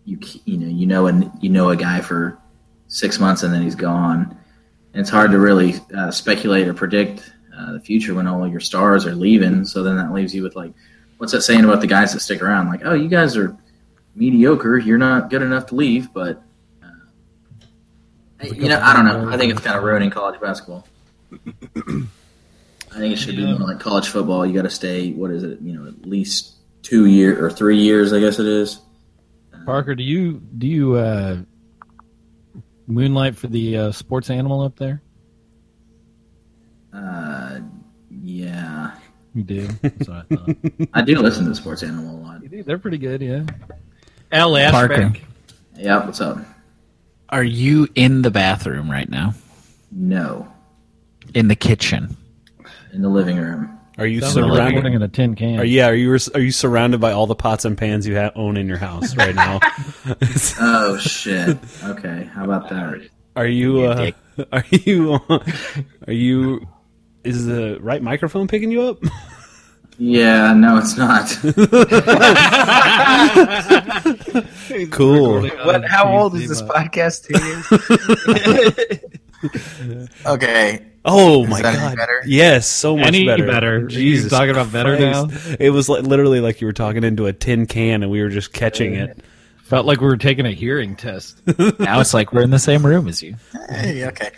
you 0.04 0.18
you 0.44 0.56
know 0.58 0.66
you 0.66 0.86
know 0.86 1.06
and 1.06 1.30
you 1.40 1.48
know 1.48 1.70
a 1.70 1.76
guy 1.76 2.00
for 2.00 2.36
six 2.88 3.20
months 3.20 3.42
and 3.44 3.54
then 3.54 3.62
he's 3.62 3.76
gone. 3.76 4.36
And 4.92 5.00
it's 5.00 5.10
hard 5.10 5.30
to 5.30 5.38
really 5.38 5.74
uh, 5.96 6.10
speculate 6.10 6.66
or 6.68 6.74
predict 6.74 7.32
uh, 7.56 7.72
the 7.72 7.80
future 7.80 8.14
when 8.14 8.26
all 8.26 8.46
your 8.46 8.60
stars 8.60 9.06
are 9.06 9.14
leaving. 9.14 9.64
So 9.64 9.82
then 9.82 9.96
that 9.96 10.12
leaves 10.12 10.34
you 10.34 10.42
with 10.42 10.56
like, 10.56 10.72
what's 11.18 11.32
that 11.32 11.42
saying 11.42 11.64
about 11.64 11.80
the 11.80 11.86
guys 11.86 12.12
that 12.12 12.20
stick 12.20 12.42
around? 12.42 12.68
Like, 12.68 12.80
oh, 12.84 12.94
you 12.94 13.08
guys 13.08 13.36
are 13.36 13.56
mediocre. 14.14 14.78
You're 14.78 14.98
not 14.98 15.30
good 15.30 15.42
enough 15.42 15.66
to 15.66 15.74
leave. 15.74 16.12
But 16.12 16.42
uh, 16.82 18.46
you 18.46 18.68
know, 18.68 18.80
I 18.80 18.92
don't 18.92 19.04
know. 19.04 19.30
I 19.30 19.36
think 19.36 19.52
it's 19.52 19.60
kind 19.60 19.76
of 19.76 19.84
ruining 19.84 20.10
college 20.10 20.40
basketball. 20.40 20.86
I 22.94 22.98
think 22.98 23.12
it 23.12 23.16
should 23.16 23.36
be 23.36 23.44
more 23.44 23.68
like 23.68 23.80
college 23.80 24.08
football. 24.08 24.46
You 24.46 24.52
got 24.54 24.62
to 24.62 24.70
stay. 24.70 25.12
What 25.12 25.30
is 25.30 25.42
it? 25.42 25.60
You 25.60 25.72
know, 25.72 25.88
at 25.88 26.06
least 26.06 26.54
two 26.82 27.06
year 27.06 27.44
or 27.44 27.50
three 27.50 27.78
years. 27.78 28.12
I 28.12 28.20
guess 28.20 28.38
it 28.38 28.46
is. 28.46 28.80
Parker, 29.64 29.94
do 29.94 30.02
you 30.02 30.40
do 30.58 30.66
you 30.66 30.94
uh, 30.94 31.38
moonlight 32.86 33.36
for 33.36 33.48
the 33.48 33.76
uh, 33.78 33.92
sports 33.92 34.30
animal 34.30 34.60
up 34.60 34.76
there? 34.76 35.02
Uh, 36.92 36.94
yeah, 36.94 37.33
You 39.34 39.42
do. 39.42 39.66
That's 39.82 40.08
what 40.08 40.26
I 40.30 40.34
thought. 40.36 40.56
I 40.94 41.02
do 41.02 41.18
listen 41.18 41.46
to 41.46 41.54
Sports 41.54 41.82
Animal 41.82 42.16
a 42.16 42.20
lot. 42.20 42.42
You 42.42 42.48
do. 42.48 42.62
They're 42.62 42.78
pretty 42.78 42.98
good. 42.98 43.20
Yeah. 43.20 43.44
Al 44.32 44.52
Parker. 44.70 44.94
Eschbach. 44.94 45.20
Yeah, 45.76 46.04
what's 46.06 46.20
up? 46.20 46.38
Are 47.30 47.42
you 47.44 47.88
in 47.94 48.22
the 48.22 48.30
bathroom 48.30 48.88
right 48.90 49.08
now? 49.08 49.34
No, 49.90 50.48
In 51.34 51.48
the 51.48 51.56
kitchen? 51.56 52.16
in 52.92 53.02
the 53.02 53.08
living 53.08 53.36
room. 53.36 53.76
Are 53.98 54.06
you 54.06 54.20
Sounds 54.20 54.36
like 54.36 54.44
recording 54.44 54.70
surrounded? 54.82 54.94
in 54.94 55.02
a 55.02 55.08
tin 55.08 55.34
can. 55.36 55.60
Are, 55.60 55.64
yeah, 55.64 55.86
are 55.86 55.94
you 55.94 56.16
are 56.34 56.40
you 56.40 56.50
surrounded 56.52 57.00
by 57.00 57.12
all 57.12 57.26
the 57.28 57.34
pots 57.36 57.64
and 57.64 57.76
pans 57.78 58.06
you 58.06 58.16
ha- 58.18 58.30
own 58.36 58.56
in 58.56 58.66
your 58.68 58.76
house 58.78 59.16
right 59.16 59.34
now? 59.34 59.60
Oh 60.60 60.96
shit. 60.98 61.56
Okay, 61.84 62.24
how 62.32 62.44
about 62.44 62.68
that? 62.70 63.08
are 63.36 63.46
you 63.46 63.80
You 63.82 63.86
uh, 63.86 64.10
are 64.52 64.64
you 64.70 65.18
are 66.06 66.12
you 66.12 66.66
is 67.24 67.46
the 67.46 67.78
right 67.80 68.02
microphone 68.02 68.46
picking 68.48 68.70
you 68.70 68.82
up? 68.82 68.98
Yeah, 69.96 70.52
no, 70.54 70.76
it's 70.78 70.96
not. 70.96 71.30
Cool. 74.90 75.42
What? 75.42 75.84
How 75.84 76.18
old 76.18 76.34
is 76.34 76.48
this 76.48 76.62
podcast? 76.62 77.28
Two 77.28 78.80
years. 78.80 78.98
Okay. 80.26 80.87
Oh 81.04 81.46
my 81.46 81.60
that 81.60 81.74
god! 81.74 81.96
better? 81.96 82.22
Yes, 82.26 82.66
so 82.66 82.96
much 82.96 83.08
Any 83.08 83.26
better. 83.26 83.46
better? 83.46 83.87
Jesus, 83.87 84.24
You 84.24 84.30
talking 84.30 84.50
about 84.50 84.72
better 84.72 84.96
Christ. 84.96 85.56
It 85.60 85.68
was 85.68 85.87
like, 85.88 86.02
literally 86.02 86.40
like 86.40 86.62
you 86.62 86.66
were 86.66 86.72
talking 86.72 87.04
into 87.04 87.26
a 87.26 87.32
tin 87.34 87.66
can, 87.66 88.02
and 88.02 88.10
we 88.10 88.22
were 88.22 88.30
just 88.30 88.54
catching 88.54 88.94
it. 88.94 89.18
Felt 89.64 89.84
like 89.87 90.00
we 90.00 90.06
were 90.06 90.16
taking 90.16 90.46
a 90.46 90.50
hearing 90.50 90.96
test. 90.96 91.42
now 91.78 92.00
it's 92.00 92.14
like 92.14 92.32
we're 92.32 92.42
in 92.42 92.50
the 92.50 92.58
same 92.58 92.87
room 92.87 93.06
as 93.06 93.22
you. 93.22 93.37
Hey, 93.68 94.06
okay. 94.06 94.30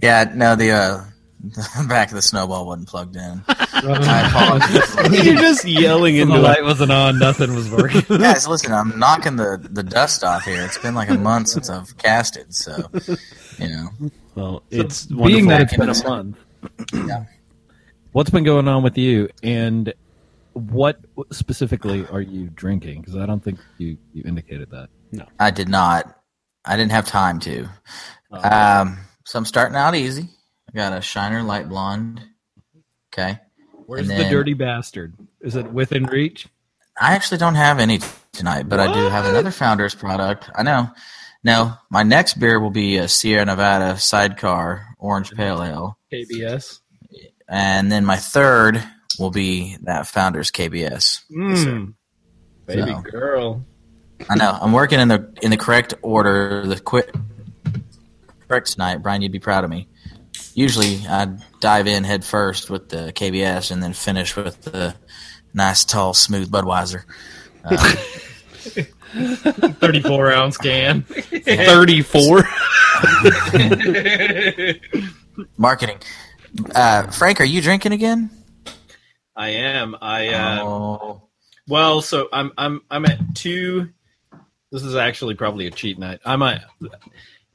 Yeah, 0.00 0.30
no, 0.32 0.54
the 0.54 0.70
uh, 0.70 1.00
the 1.42 1.84
back 1.88 2.08
of 2.08 2.14
the 2.14 2.22
snowball 2.22 2.66
wasn't 2.66 2.88
plugged 2.88 3.16
in. 3.16 3.42
I 3.48 4.28
apologize. 4.28 5.24
You're 5.26 5.36
just 5.36 5.64
yelling 5.64 6.16
into 6.16 6.34
the 6.34 6.40
light 6.40 6.58
it. 6.60 6.64
wasn't 6.64 6.92
on. 6.92 7.18
Nothing 7.18 7.54
was 7.54 7.70
working. 7.70 8.00
Guys, 8.18 8.46
listen, 8.46 8.72
I'm 8.72 8.98
knocking 8.98 9.36
the, 9.36 9.58
the 9.70 9.82
dust 9.82 10.22
off 10.24 10.44
here. 10.44 10.62
It's 10.62 10.78
been 10.78 10.94
like 10.94 11.10
a 11.10 11.18
month 11.18 11.48
since 11.48 11.68
I've 11.68 11.96
casted, 11.98 12.54
so 12.54 12.84
you 13.58 13.68
know. 13.68 13.88
Well, 14.34 14.62
it's 14.70 15.06
Being 15.06 15.46
wonderful. 15.46 15.48
that 15.48 15.60
it's 15.62 15.76
been 15.76 15.88
a 15.90 16.08
month, 16.08 16.36
Yeah. 16.94 17.24
what's 18.12 18.30
been 18.30 18.44
going 18.44 18.68
on 18.68 18.82
with 18.82 18.96
you, 18.96 19.28
and 19.42 19.92
what 20.54 21.00
specifically 21.32 22.06
are 22.06 22.20
you 22.20 22.48
drinking? 22.50 23.00
Because 23.00 23.16
I 23.16 23.26
don't 23.26 23.42
think 23.42 23.58
you, 23.78 23.98
you 24.14 24.22
indicated 24.24 24.70
that. 24.70 24.88
No, 25.10 25.26
I 25.40 25.50
did 25.50 25.68
not. 25.68 26.18
I 26.64 26.76
didn't 26.76 26.92
have 26.92 27.06
time 27.06 27.40
to. 27.40 27.68
Um, 28.30 28.98
so 29.24 29.38
I'm 29.38 29.44
starting 29.44 29.76
out 29.76 29.94
easy. 29.94 30.28
I 30.72 30.76
got 30.76 30.96
a 30.96 31.00
Shiner 31.00 31.42
Light 31.42 31.68
Blonde. 31.68 32.22
Okay. 33.12 33.38
Where's 33.86 34.08
And 34.08 34.18
the 34.18 34.28
dirty 34.30 34.54
bastard? 34.54 35.14
Is 35.40 35.56
it 35.56 35.70
within 35.72 36.04
reach? 36.06 36.48
I 37.00 37.14
actually 37.14 37.38
don't 37.38 37.56
have 37.56 37.78
any 37.78 38.00
tonight, 38.32 38.68
but 38.68 38.80
I 38.80 38.92
do 38.92 39.00
have 39.08 39.24
another 39.26 39.50
Founders 39.50 39.94
product. 39.94 40.48
I 40.54 40.62
know. 40.62 40.88
Now, 41.44 41.80
my 41.90 42.02
next 42.02 42.34
beer 42.38 42.60
will 42.60 42.70
be 42.70 42.98
a 42.98 43.08
Sierra 43.08 43.44
Nevada 43.44 43.98
Sidecar 43.98 44.94
Orange 44.98 45.32
Pale 45.32 45.62
Ale, 45.62 45.98
KBS. 46.12 46.78
and 47.48 47.90
then 47.90 48.04
my 48.04 48.16
third 48.16 48.82
will 49.18 49.30
be 49.30 49.76
that 49.82 50.06
Founders 50.06 50.50
KBS. 50.52 51.22
Mm. 51.30 51.94
Baby 52.66 52.82
So- 52.92 53.00
girl. 53.02 53.64
I 54.30 54.36
know. 54.36 54.56
I'm 54.60 54.72
working 54.72 55.00
in 55.00 55.08
the 55.08 55.32
in 55.42 55.50
the 55.50 55.56
correct 55.56 55.94
order, 56.00 56.64
the 56.64 56.78
quick 56.78 57.12
correct 58.46 58.70
tonight. 58.72 58.98
Brian, 59.02 59.20
you'd 59.20 59.32
be 59.32 59.40
proud 59.40 59.64
of 59.64 59.70
me. 59.70 59.88
Usually, 60.54 61.00
I 61.08 61.36
dive 61.60 61.86
in 61.86 62.04
head 62.04 62.24
first 62.24 62.70
with 62.70 62.88
the 62.88 63.12
KBS, 63.14 63.70
and 63.70 63.82
then 63.82 63.92
finish 63.92 64.36
with 64.36 64.62
the 64.62 64.94
nice, 65.54 65.84
tall, 65.84 66.14
smooth 66.14 66.50
Budweiser. 66.50 67.04
Uh, 67.64 67.76
34 69.12 70.32
ounce 70.32 70.56
can. 70.56 71.02
34. 71.02 72.42
Marketing. 75.56 75.98
Uh, 76.74 77.10
Frank, 77.10 77.40
are 77.40 77.44
you 77.44 77.60
drinking 77.60 77.92
again? 77.92 78.30
I 79.34 79.50
am. 79.50 79.96
I 80.00 80.28
uh, 80.28 80.62
Oh, 80.62 81.22
well, 81.68 82.02
so 82.02 82.28
I'm 82.32 82.52
I'm 82.58 82.82
I'm 82.90 83.04
at 83.06 83.34
two. 83.34 83.88
This 84.70 84.82
is 84.82 84.94
actually 84.94 85.34
probably 85.34 85.66
a 85.66 85.70
cheat 85.70 85.98
night. 85.98 86.20
I'm 86.24 86.42
at 86.42 86.64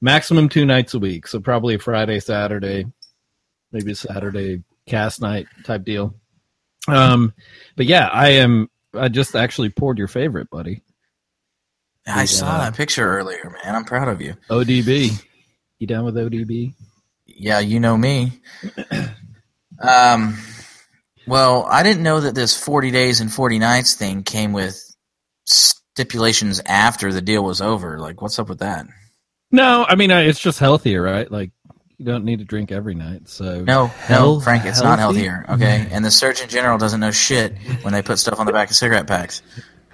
maximum 0.01 0.49
two 0.49 0.65
nights 0.65 0.93
a 0.93 0.99
week, 0.99 1.27
so 1.27 1.39
probably 1.39 1.75
a 1.75 1.79
Friday, 1.79 2.19
Saturday, 2.19 2.86
maybe 3.71 3.91
a 3.91 3.95
Saturday 3.95 4.63
cast 4.86 5.21
night 5.21 5.47
type 5.63 5.83
deal. 5.83 6.15
Um, 6.88 7.33
but 7.75 7.86
yeah, 7.86 8.07
I 8.07 8.29
am. 8.29 8.69
I 8.93 9.10
just 9.10 9.36
actually 9.36 9.69
poured 9.69 9.97
your 9.97 10.07
favorite, 10.07 10.49
buddy. 10.49 10.81
I 12.07 12.25
saw 12.25 12.47
uh, 12.47 12.57
that 12.60 12.75
picture 12.75 13.17
earlier, 13.17 13.53
man. 13.63 13.75
I'm 13.75 13.83
proud 13.83 14.07
of 14.07 14.21
you. 14.21 14.36
ODB. 14.49 15.23
You 15.79 15.88
down 15.88 16.05
with 16.05 16.15
ODB? 16.15 16.73
Yeah, 17.25 17.60
you 17.60 17.79
know 17.79 17.97
me. 17.97 18.41
Um, 19.79 20.38
well, 21.27 21.65
I 21.69 21.83
didn't 21.83 22.03
know 22.03 22.21
that 22.21 22.36
this 22.36 22.57
40 22.57 22.91
days 22.91 23.21
and 23.21 23.31
40 23.31 23.60
nights 23.60 23.95
thing 23.95 24.23
came 24.23 24.53
with 24.53 24.83
stipulations 25.45 26.62
after 26.65 27.12
the 27.13 27.21
deal 27.21 27.43
was 27.43 27.62
over. 27.62 27.99
Like, 27.99 28.21
what's 28.21 28.39
up 28.39 28.49
with 28.49 28.60
that? 28.60 28.88
No, 29.51 29.86
I 29.88 29.95
mean 29.95 30.12
uh, 30.12 30.19
it's 30.19 30.39
just 30.39 30.60
healthier, 30.60 31.01
right? 31.01 31.29
Like 31.31 31.51
you 31.97 32.05
don't 32.05 32.25
need 32.25 32.39
to 32.39 32.45
drink 32.45 32.71
every 32.71 32.95
night. 32.95 33.27
So 33.29 33.62
No, 33.63 33.83
no, 33.83 33.88
Hell- 33.88 34.39
Frank, 34.41 34.65
it's 34.65 34.81
not 34.81 34.99
healthier. 34.99 35.45
Okay, 35.49 35.88
and 35.91 36.03
the 36.05 36.12
Surgeon 36.12 36.49
General 36.49 36.77
doesn't 36.77 36.99
know 36.99 37.12
shit 37.12 37.57
when 37.81 37.93
they 37.93 38.01
put 38.01 38.19
stuff 38.19 38.39
on 38.39 38.45
the 38.45 38.51
back 38.53 38.69
of 38.69 38.75
cigarette 38.75 39.07
packs. 39.07 39.41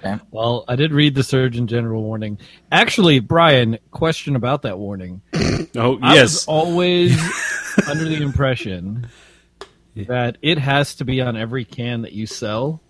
Okay, 0.00 0.20
Well, 0.30 0.64
I 0.68 0.76
did 0.76 0.92
read 0.92 1.14
the 1.14 1.22
Surgeon 1.22 1.66
General 1.66 2.02
warning. 2.02 2.38
Actually, 2.70 3.20
Brian, 3.20 3.78
question 3.90 4.36
about 4.36 4.62
that 4.62 4.78
warning. 4.78 5.22
Oh, 5.76 5.98
I 6.02 6.10
was 6.10 6.14
yes. 6.34 6.44
always 6.46 7.18
under 7.88 8.04
the 8.04 8.22
impression 8.22 9.08
that 9.96 10.36
it 10.42 10.58
has 10.58 10.94
to 10.96 11.04
be 11.04 11.20
on 11.20 11.36
every 11.36 11.64
can 11.64 12.02
that 12.02 12.12
you 12.12 12.26
sell. 12.26 12.80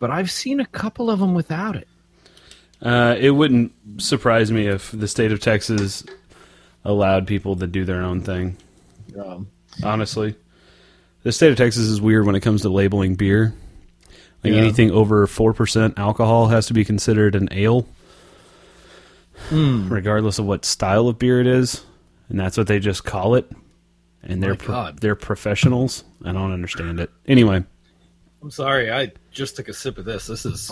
But 0.00 0.10
I've 0.10 0.30
seen 0.30 0.58
a 0.60 0.66
couple 0.66 1.08
of 1.10 1.20
them 1.20 1.34
without 1.34 1.76
it. 1.76 1.86
Uh, 2.82 3.14
it 3.18 3.30
wouldn't 3.30 3.72
surprise 3.98 4.50
me 4.50 4.66
if 4.66 4.90
the 4.92 5.06
state 5.08 5.32
of 5.32 5.40
Texas 5.40 6.04
allowed 6.84 7.26
people 7.26 7.56
to 7.56 7.66
do 7.66 7.84
their 7.84 8.02
own 8.02 8.20
thing. 8.22 8.56
Um, 9.22 9.48
Honestly, 9.84 10.34
the 11.22 11.32
state 11.32 11.50
of 11.50 11.56
Texas 11.56 11.82
is 11.84 12.00
weird 12.00 12.26
when 12.26 12.34
it 12.34 12.40
comes 12.40 12.62
to 12.62 12.68
labeling 12.70 13.14
beer. 13.16 13.54
Like 14.42 14.54
Yeah. 14.54 14.58
anything 14.60 14.90
over 14.90 15.26
four 15.26 15.52
percent 15.52 15.98
alcohol 15.98 16.48
has 16.48 16.66
to 16.66 16.74
be 16.74 16.84
considered 16.84 17.34
an 17.34 17.48
ale, 17.52 17.86
regardless 19.50 20.38
of 20.38 20.46
what 20.46 20.64
style 20.64 21.08
of 21.08 21.18
beer 21.18 21.40
it 21.40 21.46
is, 21.46 21.84
and 22.28 22.38
that's 22.40 22.56
what 22.56 22.66
they 22.66 22.78
just 22.78 23.04
call 23.04 23.34
it. 23.34 23.50
And 24.22 24.42
they're 24.42 24.54
pro- 24.54 24.92
they're 24.92 25.14
professionals. 25.16 26.04
I 26.24 26.32
don't 26.32 26.52
understand 26.52 27.00
it. 27.00 27.10
Anyway, 27.26 27.64
I'm 28.42 28.50
sorry, 28.50 28.90
I 28.92 29.12
just 29.30 29.56
took 29.56 29.68
a 29.68 29.72
sip 29.74 29.96
of 29.98 30.04
this. 30.04 30.26
This 30.26 30.44
is 30.44 30.70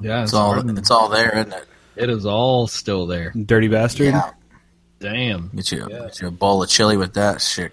yeah, 0.00 0.22
it's 0.22 0.32
all 0.34 0.52
starting- 0.54 0.76
it's 0.76 0.90
all 0.90 1.08
there, 1.08 1.36
isn't 1.38 1.52
it? 1.52 1.64
it 1.96 2.10
is 2.10 2.26
all 2.26 2.66
still 2.66 3.06
there. 3.06 3.30
dirty 3.32 3.68
bastard. 3.68 4.08
Yeah, 4.14 4.30
Damn. 5.00 5.48
get 5.54 5.70
you 5.72 5.88
get 5.88 6.20
you 6.20 6.28
a 6.28 6.30
bowl 6.30 6.62
of 6.62 6.68
chili 6.68 6.96
with 6.96 7.14
that 7.14 7.40
shit 7.40 7.72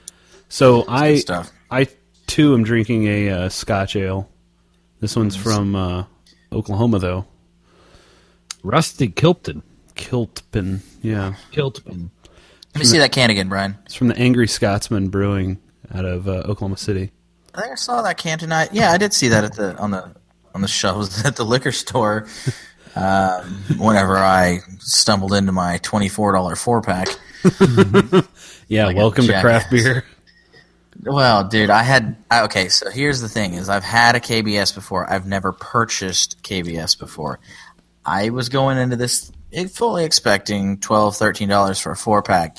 So 0.49 0.85
I 0.87 1.15
stuff. 1.17 1.51
I 1.69 1.87
too 2.27 2.53
am 2.53 2.63
drinking 2.63 3.05
a 3.07 3.29
uh, 3.29 3.49
Scotch 3.49 3.95
ale. 3.95 4.29
This 4.99 5.15
one's 5.15 5.35
from 5.35 5.75
uh, 5.75 6.03
Oklahoma 6.51 6.99
though. 6.99 7.25
Rusty 8.63 9.07
Kilpton. 9.09 9.63
Kiltpin, 9.95 10.81
yeah. 11.01 11.35
Kiltman. 11.51 12.09
Let 12.73 12.79
me 12.79 12.85
see 12.85 12.97
that 12.99 13.11
can 13.11 13.29
again, 13.29 13.49
Brian. 13.49 13.77
It's 13.85 13.95
from 13.95 14.07
the 14.07 14.17
Angry 14.17 14.47
Scotsman 14.47 15.09
Brewing 15.09 15.59
out 15.93 16.05
of 16.05 16.27
uh, 16.27 16.43
Oklahoma 16.45 16.77
City. 16.77 17.11
I 17.53 17.61
think 17.61 17.71
I 17.73 17.75
saw 17.75 18.01
that 18.01 18.17
can 18.17 18.39
tonight. 18.39 18.69
Yeah, 18.71 18.91
I 18.91 18.97
did 18.97 19.13
see 19.13 19.27
that 19.27 19.43
at 19.43 19.53
the 19.55 19.75
on 19.77 19.91
the 19.91 20.15
on 20.53 20.61
the 20.61 20.67
shelves 20.67 21.25
at 21.25 21.35
the 21.35 21.45
liquor 21.45 21.71
store. 21.71 22.27
Um, 22.95 23.63
whenever 23.77 24.17
I 24.17 24.59
stumbled 24.79 25.33
into 25.33 25.51
my 25.51 25.77
twenty 25.77 26.09
four 26.09 26.33
dollar 26.33 26.55
four 26.55 26.81
pack. 26.81 27.07
Yeah, 28.67 28.85
Like 28.85 28.95
welcome 28.95 29.27
to 29.27 29.41
craft 29.41 29.69
beer. 29.69 30.05
Well, 31.03 31.45
dude, 31.45 31.69
I 31.69 31.83
had 31.83 32.15
I, 32.31 32.43
okay. 32.43 32.69
So 32.69 32.89
here's 32.89 33.19
the 33.19 33.27
thing: 33.27 33.55
is 33.55 33.67
I've 33.67 33.83
had 33.83 34.15
a 34.15 34.21
KBS 34.21 34.73
before. 34.73 35.11
I've 35.11 35.25
never 35.25 35.51
purchased 35.51 36.41
KBS 36.41 36.97
before. 36.97 37.39
I 38.05 38.29
was 38.29 38.47
going 38.47 38.77
into 38.77 38.95
this 38.95 39.29
fully 39.73 40.05
expecting 40.05 40.77
twelve, 40.79 41.17
thirteen 41.17 41.49
dollars 41.49 41.79
for 41.79 41.91
a 41.91 41.97
four 41.97 42.21
pack. 42.23 42.57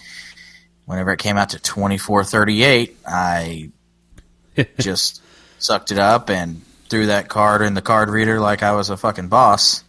Whenever 0.84 1.12
it 1.12 1.18
came 1.18 1.38
out 1.38 1.50
to 1.50 1.58
twenty 1.58 1.96
four 1.96 2.24
thirty 2.24 2.62
eight, 2.62 2.98
I 3.06 3.70
just 4.78 5.22
sucked 5.58 5.92
it 5.92 5.98
up 5.98 6.28
and 6.28 6.60
threw 6.92 7.06
that 7.06 7.26
card 7.26 7.62
in 7.62 7.72
the 7.72 7.80
card 7.80 8.10
reader 8.10 8.38
like 8.38 8.62
I 8.62 8.72
was 8.72 8.90
a 8.90 8.98
fucking 8.98 9.28
boss. 9.28 9.82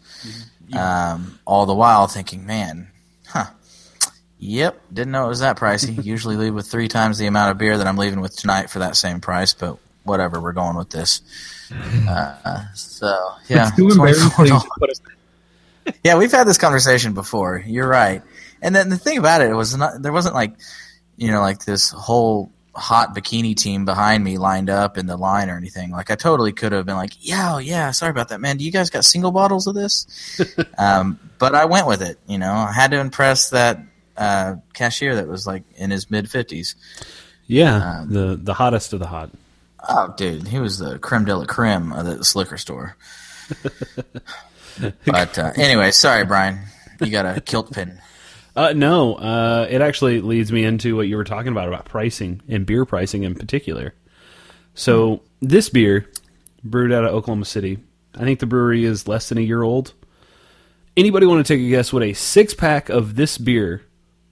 Um, 0.74 1.38
all 1.46 1.66
the 1.66 1.76
while 1.76 2.08
thinking, 2.08 2.46
man, 2.46 2.92
huh. 3.28 3.48
Yep, 4.40 4.82
didn't 4.92 5.12
know 5.12 5.26
it 5.26 5.28
was 5.28 5.42
that 5.42 5.58
pricey. 5.58 6.02
Usually 6.06 6.38
leave 6.38 6.54
with 6.54 6.66
three 6.66 6.88
times 6.88 7.18
the 7.18 7.28
amount 7.28 7.52
of 7.52 7.58
beer 7.58 7.78
that 7.78 7.86
I'm 7.86 7.98
leaving 7.98 8.22
with 8.22 8.38
tonight 8.38 8.70
for 8.70 8.80
that 8.80 8.96
same 8.96 9.20
price, 9.20 9.54
but 9.54 9.78
whatever, 10.06 10.40
we're 10.40 10.54
going 10.54 10.78
with 10.78 10.90
this. 10.90 11.22
Uh, 12.08 12.66
so 12.76 13.34
yeah, 13.48 13.70
It's 13.70 13.78
too 13.78 13.90
embarrassing 13.90 14.30
to 14.30 14.70
put 14.78 14.92
Yeah, 16.04 16.18
we've 16.18 16.32
had 16.32 16.46
this 16.46 16.60
conversation 16.60 17.14
before. 17.14 17.64
You're 17.66 17.88
right. 17.88 18.22
And 18.62 18.76
then 18.76 18.90
the 18.90 18.98
thing 18.98 19.18
about 19.18 19.42
it, 19.42 19.50
it 19.50 19.56
was 19.56 19.76
not 19.76 20.00
there 20.00 20.12
wasn't 20.12 20.36
like 20.36 20.54
you 21.18 21.32
know 21.32 21.42
like 21.42 21.66
this 21.66 21.90
whole 21.90 22.52
hot 22.76 23.16
bikini 23.16 23.56
team 23.56 23.86
behind 23.86 24.24
me 24.24 24.38
lined 24.38 24.70
up 24.70 24.98
in 24.98 25.06
the 25.06 25.18
line 25.18 25.50
or 25.50 25.58
anything. 25.58 25.92
Like 25.92 26.10
I 26.10 26.16
totally 26.16 26.52
could 26.54 26.72
have 26.72 26.86
been 26.86 26.96
like, 26.96 27.14
yeah, 27.20 27.56
oh, 27.56 27.58
yeah, 27.60 27.92
sorry 27.92 28.10
about 28.12 28.30
that, 28.30 28.42
man. 28.42 28.58
Do 28.58 28.66
you 28.66 28.72
guys 28.72 28.90
got 28.90 29.06
single 29.06 29.32
bottles 29.32 29.68
of 29.68 29.76
this? 29.76 30.42
um, 30.78 31.20
but 31.40 31.56
I 31.56 31.66
went 31.66 31.88
with 31.88 32.02
it. 32.02 32.20
You 32.28 32.38
know, 32.38 32.54
I 32.54 32.72
had 32.72 32.92
to 32.92 33.00
impress 33.00 33.52
that 33.52 33.80
uh, 34.18 34.56
cashier 34.74 35.16
that 35.16 35.28
was 35.28 35.46
like 35.46 35.64
in 35.76 35.92
his 35.92 36.10
mid 36.10 36.30
fifties. 36.30 36.76
Yeah, 37.46 38.00
Um, 38.00 38.14
the 38.14 38.40
the 38.42 38.54
hottest 38.54 38.94
of 38.94 39.00
the 39.00 39.08
hot. 39.08 39.30
Oh, 39.88 40.14
dude, 40.16 40.48
he 40.48 40.60
was 40.60 40.80
the 40.80 40.98
creme 40.98 41.26
de 41.26 41.36
la 41.36 41.46
creme 41.46 41.92
of 41.92 42.06
the 42.06 42.32
liquor 42.36 42.58
store. 42.58 42.96
but 45.06 45.38
uh, 45.38 45.52
anyway, 45.58 45.92
sorry, 45.92 46.26
Brian. 46.26 46.60
You 47.02 47.12
got 47.12 47.26
a 47.38 47.42
kilt 47.42 47.72
pin. 47.72 48.00
Uh, 48.56 48.74
no, 48.74 49.16
uh, 49.16 49.68
it 49.70 49.82
actually 49.82 50.22
leads 50.22 50.52
me 50.52 50.64
into 50.64 50.96
what 50.96 51.08
you 51.08 51.18
were 51.18 51.24
talking 51.24 51.52
about 51.52 51.68
about 51.68 51.86
pricing 51.86 52.42
and 52.48 52.66
beer 52.66 52.86
pricing 52.86 53.24
in 53.24 53.34
particular. 53.34 53.96
So 54.76 55.22
this 55.42 55.70
beer, 55.70 56.08
brewed 56.64 56.92
out 56.92 57.04
of 57.04 57.14
Oklahoma 57.14 57.46
City, 57.46 57.80
I 58.16 58.20
think 58.20 58.40
the 58.40 58.46
brewery 58.46 58.86
is 58.86 59.08
less 59.08 59.30
than 59.30 59.40
a 59.40 59.42
year 59.42 59.64
old. 59.64 59.94
Anybody 60.96 61.26
want 61.26 61.46
to 61.46 61.54
take 61.54 61.66
a 61.66 61.70
guess 61.70 61.92
what 61.92 62.04
a 62.04 62.14
six 62.14 62.54
pack 62.54 62.90
of 62.90 63.16
this 63.16 63.40
beer 63.40 63.82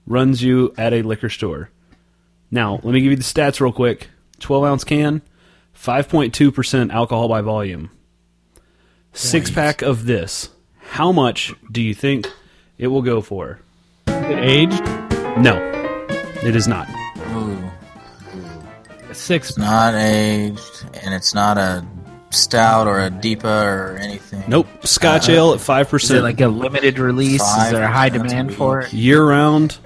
runs 0.06 0.42
you 0.42 0.72
at 0.78 0.92
a 0.92 1.02
liquor 1.02 1.28
store? 1.28 1.70
Now, 2.50 2.74
let 2.74 2.92
me 2.92 3.00
give 3.00 3.10
you 3.10 3.16
the 3.16 3.24
stats 3.24 3.60
real 3.60 3.72
quick. 3.72 4.08
Twelve 4.38 4.64
ounce 4.64 4.84
can, 4.84 5.22
five 5.72 6.08
point 6.08 6.32
two 6.32 6.52
percent 6.52 6.92
alcohol 6.92 7.28
by 7.28 7.40
volume. 7.40 7.90
Six 9.12 9.50
pack 9.50 9.82
of 9.82 10.06
this. 10.06 10.50
How 10.78 11.10
much 11.10 11.52
do 11.70 11.82
you 11.82 11.94
think 11.94 12.30
it 12.78 12.86
will 12.86 13.02
go 13.02 13.20
for? 13.20 13.60
Aged 14.38 14.82
No, 15.38 15.56
it 16.42 16.56
is 16.56 16.68
not. 16.68 16.88
Ooh. 17.32 17.58
six. 19.12 19.56
not 19.56 19.94
aged, 19.94 20.84
and 21.02 21.14
it's 21.14 21.34
not 21.34 21.58
a 21.58 21.86
stout 22.30 22.86
or 22.86 23.00
a 23.00 23.10
deepa 23.10 23.44
or 23.44 23.96
anything. 23.98 24.42
Nope. 24.48 24.66
Scotch 24.84 25.24
uh-huh. 25.24 25.32
ale 25.32 25.52
at 25.54 25.60
five 25.60 25.86
Is 25.86 25.88
it 25.88 25.90
percent, 25.90 26.22
like 26.22 26.40
a 26.40 26.48
limited 26.48 26.98
release? 26.98 27.42
Is 27.42 27.70
there 27.70 27.84
a 27.84 27.92
high 27.92 28.08
demand 28.08 28.54
for 28.54 28.80
it? 28.80 28.92
year 28.92 29.24
round, 29.24 29.78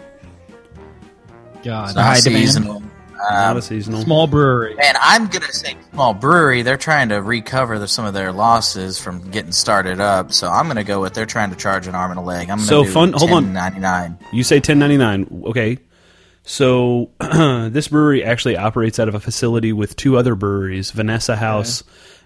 God, 1.63 1.89
It's 1.89 1.97
not 1.97 2.05
high 2.05 2.21
demand? 2.21 2.86
Seasonal. 3.19 3.41
not 3.41 3.51
Um, 3.51 3.57
a 3.57 3.63
seasonal. 3.63 4.01
small 4.03 4.27
brewery. 4.27 4.77
And 4.83 4.97
I'm 5.01 5.27
gonna 5.29 5.53
say 5.53 5.77
small 5.93 6.15
brewery. 6.15 6.63
They're 6.63 6.77
trying 6.77 7.09
to 7.11 7.17
recover 7.23 7.79
the, 7.79 7.89
some 7.89 8.05
of 8.05 8.15
their 8.15 8.33
losses 8.33 8.99
from 8.99 9.31
getting 9.31 9.53
started 9.53 10.01
up. 10.01 10.33
So 10.33 10.49
I'm 10.49 10.67
gonna 10.69 10.85
go 10.85 11.01
with 11.01 11.15
they're 11.15 11.27
trying 11.27 11.51
to 11.51 11.57
charge 11.57 11.87
an 11.87 11.95
arm 11.95 12.11
and 12.11 12.21
a 12.21 12.23
leg. 12.23 12.51
I'm 12.51 12.59
gonna 12.59 12.69
So 12.69 12.85
do 12.85 12.91
fun- 12.91 13.13
hold 13.13 13.31
on. 13.33 13.53
Ninety 13.53 13.81
nine. 13.81 14.19
You 14.33 14.45
say 14.45 14.61
ten 14.61 14.79
ninety 14.79 14.97
nine. 14.99 15.27
Okay. 15.47 15.79
So 16.45 17.11
this 17.21 17.89
brewery 17.89 18.23
actually 18.25 18.57
operates 18.57 18.99
out 18.99 19.09
of 19.09 19.15
a 19.15 19.21
facility 19.21 19.73
with 19.73 19.97
two 19.97 20.17
other 20.17 20.35
breweries, 20.35 20.91
Vanessa 20.93 21.35
House 21.37 21.83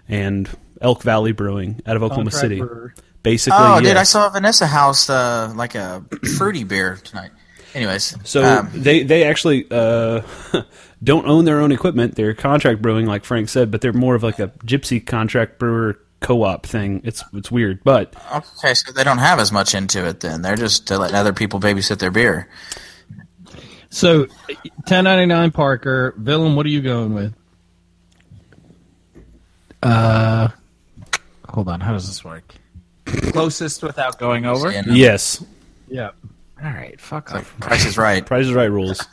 and 0.07 0.47
Elk 0.79 1.01
Valley 1.03 1.31
Brewing 1.31 1.81
out 1.85 1.95
of 1.95 2.03
Oklahoma 2.03 2.31
Contract 2.31 2.41
City. 2.41 2.59
brewer. 2.59 2.93
Basically, 3.23 3.57
Oh, 3.61 3.79
dude, 3.79 3.97
I 3.97 4.03
saw 4.03 4.29
Vanessa 4.29 4.65
House 4.65 5.07
uh, 5.09 5.53
like 5.55 5.75
a 5.75 6.03
fruity 6.37 6.63
beer 6.63 6.97
tonight. 7.03 7.29
Anyways, 7.73 8.15
So 8.23 8.43
um, 8.43 8.69
they 8.73 9.03
they 9.03 9.23
actually 9.23 9.65
uh, 9.71 10.21
don't 11.03 11.25
own 11.27 11.45
their 11.45 11.59
own 11.61 11.71
equipment. 11.71 12.15
They're 12.15 12.33
contract 12.33 12.81
brewing, 12.81 13.05
like 13.05 13.23
Frank 13.23 13.49
said, 13.49 13.71
but 13.71 13.81
they're 13.81 13.93
more 13.93 14.15
of 14.15 14.23
like 14.23 14.39
a 14.39 14.49
gypsy 14.65 15.05
contract 15.05 15.57
brewer 15.59 15.99
co-op 16.19 16.65
thing. 16.65 17.01
It's 17.03 17.23
it's 17.33 17.49
weird, 17.51 17.83
but 17.83 18.15
Okay, 18.33 18.73
so 18.73 18.91
they 18.91 19.03
don't 19.03 19.17
have 19.19 19.39
as 19.39 19.51
much 19.51 19.73
into 19.73 20.05
it 20.07 20.19
then. 20.19 20.41
They're 20.41 20.55
just 20.55 20.91
uh, 20.91 20.97
letting 20.99 21.15
other 21.15 21.33
people 21.33 21.59
babysit 21.59 21.99
their 21.99 22.11
beer. 22.11 22.49
So, 23.89 24.27
ten 24.85 25.03
ninety 25.03 25.25
nine 25.25 25.51
Parker 25.51 26.13
Villain, 26.17 26.55
What 26.55 26.65
are 26.65 26.69
you 26.69 26.81
going 26.81 27.13
with? 27.13 27.33
Uh, 29.83 30.49
hold 31.49 31.67
on. 31.67 31.79
How 31.81 31.93
does 31.93 32.07
this 32.07 32.23
work? 32.23 32.55
Closest 33.05 33.83
without 33.83 34.17
going 34.19 34.45
over. 34.45 34.71
Yes, 34.71 35.43
Yeah. 35.87 36.11
All 36.63 36.71
right. 36.71 36.99
Fuck 36.99 37.33
off. 37.33 37.57
Price 37.59 37.85
is 37.85 37.97
right. 37.97 38.25
Price 38.25 38.45
is 38.45 38.53
Right 38.53 38.71
rules. 38.71 39.05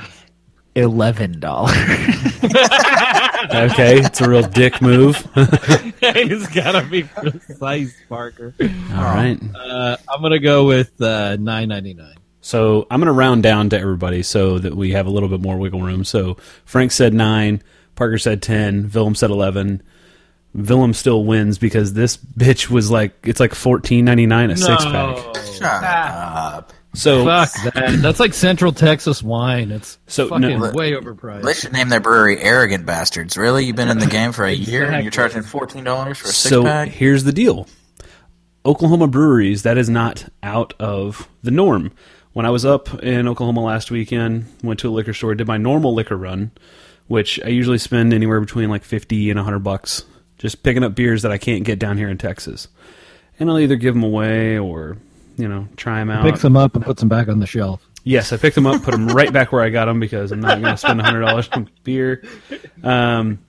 Eleven 0.74 1.40
dollars. 1.40 1.74
Okay, 3.52 3.98
it's 3.98 4.20
a 4.20 4.28
real 4.28 4.42
dick 4.42 4.80
move. 4.82 5.16
He's 6.00 6.46
gotta 6.48 6.86
be 6.88 7.02
precise, 7.04 7.94
Parker. 8.08 8.54
All 8.60 9.02
right. 9.02 9.40
Uh, 9.54 9.96
I'm 10.08 10.20
gonna 10.22 10.38
go 10.38 10.66
with 10.66 11.00
uh, 11.00 11.36
nine 11.36 11.68
ninety 11.68 11.94
nine. 11.94 12.16
So 12.42 12.86
I'm 12.90 13.00
going 13.00 13.06
to 13.06 13.12
round 13.12 13.42
down 13.42 13.70
to 13.70 13.78
everybody 13.78 14.22
so 14.22 14.58
that 14.58 14.74
we 14.74 14.92
have 14.92 15.06
a 15.06 15.10
little 15.10 15.28
bit 15.28 15.40
more 15.40 15.58
wiggle 15.58 15.82
room. 15.82 16.04
So 16.04 16.36
Frank 16.64 16.90
said 16.92 17.12
nine, 17.12 17.62
Parker 17.96 18.18
said 18.18 18.40
ten, 18.42 18.90
Willem 18.94 19.14
said 19.14 19.30
eleven. 19.30 19.82
Willem 20.54 20.94
still 20.94 21.24
wins 21.24 21.58
because 21.58 21.92
this 21.92 22.16
bitch 22.16 22.68
was 22.70 22.90
like 22.90 23.14
it's 23.24 23.40
like 23.40 23.54
fourteen 23.54 24.04
ninety 24.04 24.26
nine 24.26 24.50
a 24.50 24.56
six 24.56 24.84
pack. 24.84 25.16
Shut 25.58 25.84
up. 25.84 26.72
So 26.92 27.24
Fuck 27.24 27.52
that. 27.74 27.98
That's 28.02 28.18
like 28.18 28.34
Central 28.34 28.72
Texas 28.72 29.22
wine. 29.22 29.70
It's 29.70 29.98
So, 30.08 30.28
fucking 30.28 30.58
no- 30.58 30.72
way 30.72 30.90
They 30.92 30.96
overpriced. 31.00 31.60
should 31.60 31.72
name 31.72 31.88
their 31.88 32.00
brewery 32.00 32.40
Arrogant 32.40 32.84
Bastards. 32.84 33.36
Really? 33.38 33.64
You've 33.64 33.76
been 33.76 33.88
in 33.90 33.98
the 34.00 34.06
game 34.06 34.32
for 34.32 34.44
a 34.44 34.52
year 34.52 34.90
and 34.90 35.02
you're 35.04 35.12
charging 35.12 35.42
fourteen 35.42 35.84
dollars 35.84 36.18
for 36.18 36.24
a 36.28 36.32
six 36.32 36.48
so 36.50 36.64
pack? 36.64 36.88
here's 36.88 37.22
the 37.24 37.32
deal. 37.32 37.68
Oklahoma 38.66 39.06
breweries, 39.06 39.62
that 39.62 39.78
is 39.78 39.88
not 39.88 40.26
out 40.42 40.74
of 40.80 41.28
the 41.42 41.50
norm. 41.50 41.92
When 42.32 42.44
I 42.44 42.50
was 42.50 42.64
up 42.64 43.02
in 43.02 43.26
Oklahoma 43.26 43.62
last 43.62 43.90
weekend, 43.90 44.46
went 44.62 44.80
to 44.80 44.88
a 44.88 44.92
liquor 44.92 45.14
store, 45.14 45.34
did 45.34 45.46
my 45.46 45.56
normal 45.56 45.94
liquor 45.94 46.16
run, 46.16 46.50
which 47.06 47.40
I 47.44 47.48
usually 47.48 47.78
spend 47.78 48.12
anywhere 48.12 48.40
between 48.40 48.68
like 48.68 48.84
50 48.84 49.30
and 49.30 49.38
100 49.38 49.60
bucks 49.60 50.04
just 50.38 50.62
picking 50.62 50.84
up 50.84 50.94
beers 50.94 51.22
that 51.22 51.32
I 51.32 51.38
can't 51.38 51.64
get 51.64 51.78
down 51.78 51.96
here 51.98 52.08
in 52.08 52.18
Texas. 52.18 52.68
And 53.38 53.48
I'll 53.48 53.58
either 53.58 53.76
give 53.76 53.94
them 53.94 54.02
away 54.04 54.58
or, 54.58 54.98
you 55.40 55.48
know, 55.48 55.68
try 55.76 55.98
them 55.98 56.10
out. 56.10 56.24
Pick 56.24 56.40
them 56.40 56.56
up 56.56 56.74
and 56.76 56.84
put 56.84 56.98
them 56.98 57.08
back 57.08 57.28
on 57.28 57.40
the 57.40 57.46
shelf. 57.46 57.86
Yes, 58.04 58.32
I 58.32 58.36
picked 58.36 58.54
them 58.54 58.66
up, 58.66 58.82
put 58.82 58.92
them 58.92 59.08
right 59.08 59.32
back 59.32 59.52
where 59.52 59.62
I 59.62 59.68
got 59.70 59.84
them 59.84 60.00
because 60.00 60.32
I'm 60.32 60.40
not 60.40 60.60
going 60.60 60.72
to 60.72 60.76
spend 60.76 61.00
hundred 61.02 61.20
dollars 61.20 61.48
on 61.52 61.68
beer. 61.84 62.24
Um, 62.82 63.40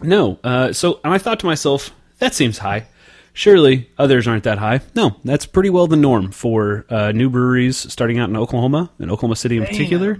no, 0.00 0.38
uh, 0.44 0.72
so 0.72 1.00
and 1.02 1.12
I 1.12 1.18
thought 1.18 1.40
to 1.40 1.46
myself, 1.46 1.90
that 2.18 2.34
seems 2.34 2.58
high. 2.58 2.86
Surely 3.32 3.90
others 3.98 4.26
aren't 4.28 4.44
that 4.44 4.58
high. 4.58 4.80
No, 4.94 5.16
that's 5.24 5.46
pretty 5.46 5.70
well 5.70 5.86
the 5.86 5.96
norm 5.96 6.30
for 6.30 6.84
uh, 6.88 7.12
new 7.12 7.30
breweries 7.30 7.76
starting 7.76 8.18
out 8.18 8.28
in 8.28 8.36
Oklahoma, 8.36 8.90
in 8.98 9.10
Oklahoma 9.10 9.36
City 9.36 9.56
in 9.56 9.66
particular. 9.66 10.18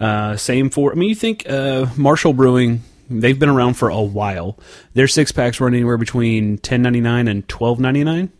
Uh, 0.00 0.36
same 0.36 0.70
for, 0.70 0.92
I 0.92 0.94
mean, 0.94 1.08
you 1.08 1.14
think 1.14 1.48
uh, 1.48 1.86
Marshall 1.96 2.32
Brewing, 2.32 2.82
they've 3.10 3.38
been 3.38 3.48
around 3.48 3.74
for 3.74 3.88
a 3.88 4.00
while. 4.00 4.58
Their 4.94 5.08
six 5.08 5.32
packs 5.32 5.60
run 5.60 5.74
anywhere 5.74 5.98
between 5.98 6.58
ten 6.58 6.82
ninety 6.82 7.00
nine 7.00 7.26
and 7.28 7.46
twelve 7.48 7.80
ninety 7.80 8.04
nine. 8.04 8.32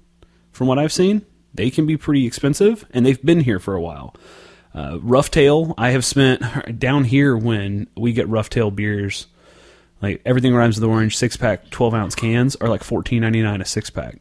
From 0.52 0.66
what 0.66 0.78
I've 0.78 0.92
seen, 0.92 1.24
they 1.58 1.70
can 1.70 1.86
be 1.86 1.96
pretty 1.96 2.24
expensive, 2.24 2.86
and 2.92 3.04
they've 3.04 3.20
been 3.20 3.40
here 3.40 3.58
for 3.58 3.74
a 3.74 3.80
while. 3.80 4.14
Uh, 4.72 4.98
Roughtail, 4.98 5.74
I 5.76 5.90
have 5.90 6.04
spent 6.04 6.78
down 6.78 7.02
here 7.02 7.36
when 7.36 7.88
we 7.96 8.12
get 8.12 8.28
Roughtail 8.28 8.74
beers. 8.74 9.26
Like 10.00 10.22
everything 10.24 10.54
rhymes 10.54 10.76
with 10.80 10.88
orange. 10.88 11.16
Six 11.16 11.36
pack, 11.36 11.68
twelve 11.70 11.94
ounce 11.94 12.14
cans 12.14 12.54
are 12.56 12.68
like 12.68 12.84
fourteen 12.84 13.22
ninety 13.22 13.42
nine 13.42 13.60
a 13.60 13.64
six 13.64 13.90
pack. 13.90 14.18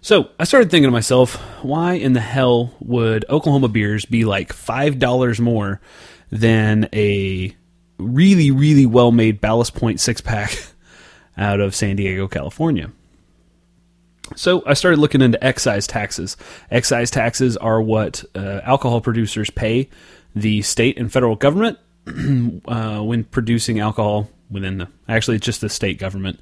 So 0.00 0.28
I 0.38 0.44
started 0.44 0.70
thinking 0.70 0.86
to 0.86 0.92
myself, 0.92 1.34
why 1.64 1.94
in 1.94 2.12
the 2.12 2.20
hell 2.20 2.72
would 2.78 3.24
Oklahoma 3.28 3.66
beers 3.66 4.04
be 4.04 4.24
like 4.24 4.52
five 4.52 5.00
dollars 5.00 5.40
more 5.40 5.80
than 6.30 6.88
a 6.92 7.56
really, 7.98 8.52
really 8.52 8.86
well 8.86 9.10
made 9.10 9.40
Ballast 9.40 9.74
Point 9.74 9.98
six 9.98 10.20
pack 10.20 10.56
out 11.36 11.58
of 11.58 11.74
San 11.74 11.96
Diego, 11.96 12.28
California? 12.28 12.92
So 14.36 14.62
I 14.66 14.74
started 14.74 14.98
looking 14.98 15.20
into 15.20 15.42
excise 15.44 15.86
taxes. 15.86 16.36
Excise 16.70 17.10
taxes 17.10 17.56
are 17.56 17.80
what 17.80 18.24
uh, 18.34 18.60
alcohol 18.64 19.00
producers 19.00 19.50
pay 19.50 19.88
the 20.34 20.62
state 20.62 20.98
and 20.98 21.12
federal 21.12 21.36
government 21.36 21.78
uh, 22.66 23.00
when 23.00 23.24
producing 23.24 23.80
alcohol 23.80 24.28
within 24.50 24.78
the 24.78 24.88
actually 25.08 25.36
it's 25.36 25.46
just 25.46 25.60
the 25.60 25.68
state 25.68 25.98
government. 25.98 26.40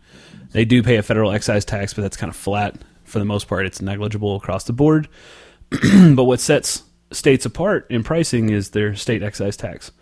They 0.53 0.64
do 0.64 0.83
pay 0.83 0.97
a 0.97 1.03
federal 1.03 1.33
excise 1.33 1.64
tax, 1.64 1.95
but 1.95 2.03
that's 2.03 2.16
kind 2.16 2.31
of 2.31 2.37
flat 2.37 2.77
for 3.05 3.18
the 3.18 3.25
most 3.25 3.49
part. 3.49 3.66
It's 3.66 3.81
negligible 3.81 4.37
across 4.37 4.64
the 4.64 4.73
board. 4.73 5.09
but 5.71 6.25
what 6.25 6.40
sets 6.40 6.83
states 7.11 7.45
apart 7.45 7.87
in 7.90 8.03
pricing 8.03 8.51
is 8.51 8.71
their 8.71 8.95
state 8.95 9.23
excise 9.23 9.57
tax. 9.57 9.92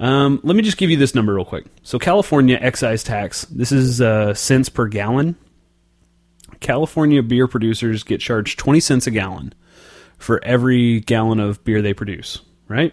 Um, 0.00 0.40
let 0.44 0.54
me 0.54 0.62
just 0.62 0.76
give 0.76 0.90
you 0.90 0.96
this 0.96 1.14
number 1.14 1.34
real 1.34 1.44
quick. 1.44 1.66
So 1.82 1.98
California 1.98 2.58
excise 2.60 3.02
tax. 3.02 3.44
This 3.46 3.72
is 3.72 4.00
uh, 4.00 4.34
cents 4.34 4.68
per 4.68 4.86
gallon. 4.86 5.36
California 6.60 7.22
beer 7.22 7.46
producers 7.46 8.02
get 8.02 8.20
charged 8.20 8.58
20 8.58 8.80
cents 8.80 9.06
a 9.06 9.10
gallon 9.10 9.54
for 10.18 10.42
every 10.44 11.00
gallon 11.00 11.38
of 11.40 11.62
beer 11.64 11.80
they 11.82 11.94
produce, 11.94 12.40
right? 12.68 12.92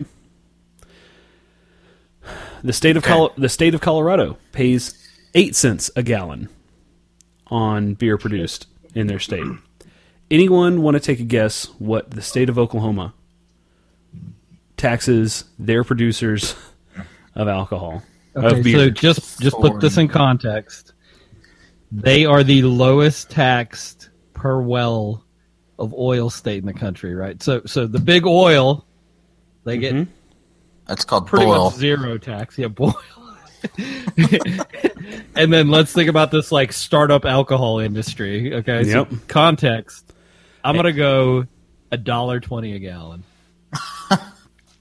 The 2.63 2.73
state 2.73 2.97
of 2.97 3.03
Col- 3.03 3.33
the 3.37 3.49
state 3.49 3.73
of 3.75 3.81
Colorado 3.81 4.37
pays 4.51 4.93
8 5.35 5.55
cents 5.55 5.91
a 5.95 6.01
gallon 6.03 6.49
on 7.47 7.93
beer 7.93 8.17
produced 8.17 8.67
in 8.95 9.07
their 9.07 9.19
state. 9.19 9.45
Anyone 10.31 10.81
want 10.81 10.95
to 10.95 10.99
take 10.99 11.19
a 11.19 11.23
guess 11.23 11.65
what 11.77 12.09
the 12.11 12.21
state 12.21 12.49
of 12.49 12.57
Oklahoma 12.57 13.13
taxes 14.77 15.45
their 15.59 15.83
producers 15.83 16.55
of 17.35 17.47
alcohol 17.47 18.01
Okay, 18.35 18.57
of 18.57 18.63
beer? 18.63 18.77
so 18.77 18.89
just 18.89 19.39
just 19.39 19.55
put 19.57 19.79
this 19.79 19.97
in 19.97 20.07
context. 20.07 20.93
They 22.01 22.25
are 22.25 22.43
the 22.43 22.63
lowest 22.63 23.29
taxed 23.29 24.09
per 24.33 24.59
well 24.61 25.23
of 25.79 25.93
oil 25.93 26.29
state 26.29 26.59
in 26.59 26.65
the 26.65 26.73
country, 26.73 27.15
right? 27.15 27.41
So 27.41 27.61
so 27.65 27.87
the 27.87 27.99
big 27.99 28.25
oil, 28.25 28.85
they 29.63 29.77
get 29.77 29.93
Mhm. 29.95 30.07
That's 30.87 31.05
called 31.05 31.25
pretty 31.27 31.45
boil. 31.45 31.65
much 31.71 31.75
zero 31.79 32.17
tax. 32.17 32.57
Yeah, 32.57 32.67
boil. 32.67 32.95
and 35.35 35.51
then 35.51 35.69
let's 35.69 35.91
think 35.91 36.09
about 36.09 36.31
this 36.31 36.51
like 36.51 36.71
startup 36.73 37.25
alcohol 37.25 37.79
industry. 37.79 38.53
Okay, 38.53 38.83
so 38.83 39.07
Yep. 39.09 39.27
context. 39.27 40.13
I'm 40.63 40.75
gonna 40.75 40.91
go 40.91 41.45
a 41.91 41.97
dollar 41.97 42.39
twenty 42.39 42.73
a 42.75 42.79
gallon. 42.79 43.23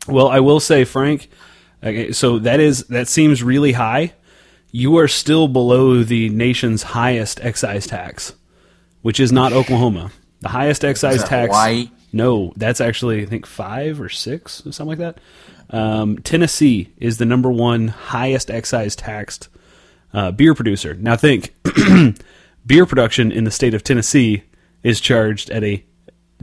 Well, 0.07 0.29
I 0.29 0.41
will 0.41 0.61
say, 0.61 0.85
Frank. 0.85 1.31
Okay, 1.83 2.13
so 2.13 2.39
that 2.41 2.61
is 2.61 2.85
that 2.89 3.09
seems 3.09 3.43
really 3.43 3.73
high. 3.73 4.13
You 4.77 4.99
are 4.99 5.07
still 5.07 5.47
below 5.47 6.03
the 6.03 6.31
nation's 6.31 6.83
highest 6.83 7.39
excise 7.41 7.87
tax, 7.87 8.35
which 9.03 9.21
is 9.21 9.31
not 9.31 9.53
Oklahoma. 9.53 10.11
The 10.41 10.49
highest 10.49 10.85
excise 10.85 11.23
tax. 11.23 11.51
Hawaii? 11.51 11.91
No, 12.13 12.53
that's 12.57 12.81
actually 12.81 13.23
I 13.23 13.27
think 13.27 13.47
five 13.47 14.01
or 14.01 14.09
six 14.09 14.67
or 14.67 14.73
something 14.73 14.99
like 14.99 15.15
that. 15.15 15.21
Um, 15.71 16.19
Tennessee 16.19 16.93
is 16.99 17.19
the 17.19 17.25
number 17.25 17.53
one 17.53 17.87
highest 17.87 18.51
excise 18.51 18.97
taxed 18.97 19.49
uh, 20.13 20.33
beer 20.33 20.57
producer. 20.57 20.95
Now 20.95 21.15
think, 21.15 21.55
beer 22.67 22.85
production 22.85 23.31
in 23.31 23.45
the 23.45 23.53
state 23.53 23.75
of 23.75 23.85
Tennessee 23.85 24.43
is 24.83 25.01
charged 25.01 25.51
at 25.51 25.63
a 25.63 25.85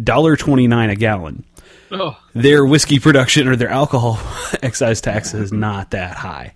dollar 0.01 0.37
twenty 0.37 0.67
nine 0.67 0.89
a 0.89 0.95
gallon 0.95 1.43
Oh, 1.91 2.17
their 2.33 2.65
whiskey 2.65 2.99
production 2.99 3.49
or 3.49 3.57
their 3.57 3.69
alcohol 3.69 4.17
excise 4.63 5.01
tax 5.01 5.33
is 5.33 5.51
not 5.51 5.91
that 5.91 6.15
high. 6.15 6.53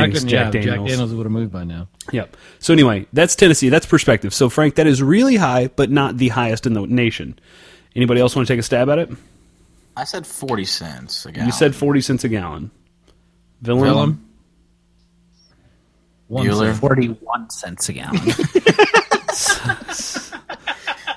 Thanks, 0.00 0.16
reckon, 0.16 0.28
Jack 0.28 0.44
yeah, 0.46 0.50
Daniels. 0.60 0.78
Jack 0.78 0.88
Daniels 0.88 1.14
would 1.14 1.24
have 1.24 1.32
moved 1.32 1.52
by 1.52 1.64
now. 1.64 1.88
Yep. 2.12 2.36
So 2.58 2.72
anyway, 2.72 3.06
that's 3.12 3.36
Tennessee. 3.36 3.68
That's 3.68 3.86
perspective. 3.86 4.34
So 4.34 4.48
Frank, 4.48 4.76
that 4.76 4.86
is 4.86 5.02
really 5.02 5.36
high, 5.36 5.68
but 5.68 5.90
not 5.90 6.18
the 6.18 6.28
highest 6.28 6.66
in 6.66 6.74
the 6.74 6.86
nation. 6.86 7.38
Anybody 7.94 8.20
else 8.20 8.36
want 8.36 8.46
to 8.46 8.52
take 8.52 8.60
a 8.60 8.62
stab 8.62 8.88
at 8.88 8.98
it? 8.98 9.10
I 9.96 10.04
said 10.04 10.26
forty 10.26 10.64
cents 10.64 11.26
a 11.26 11.32
gallon. 11.32 11.46
You 11.46 11.52
said 11.52 11.74
forty 11.74 12.00
cents 12.00 12.24
a 12.24 12.28
gallon. 12.28 12.70
Willem? 13.62 13.80
Willem? 13.80 14.22
One 16.28 16.46
Bueller? 16.46 16.66
cent. 16.66 16.78
Forty-one 16.78 17.50
cents 17.50 17.88
a 17.88 17.92
gallon. 17.92 18.20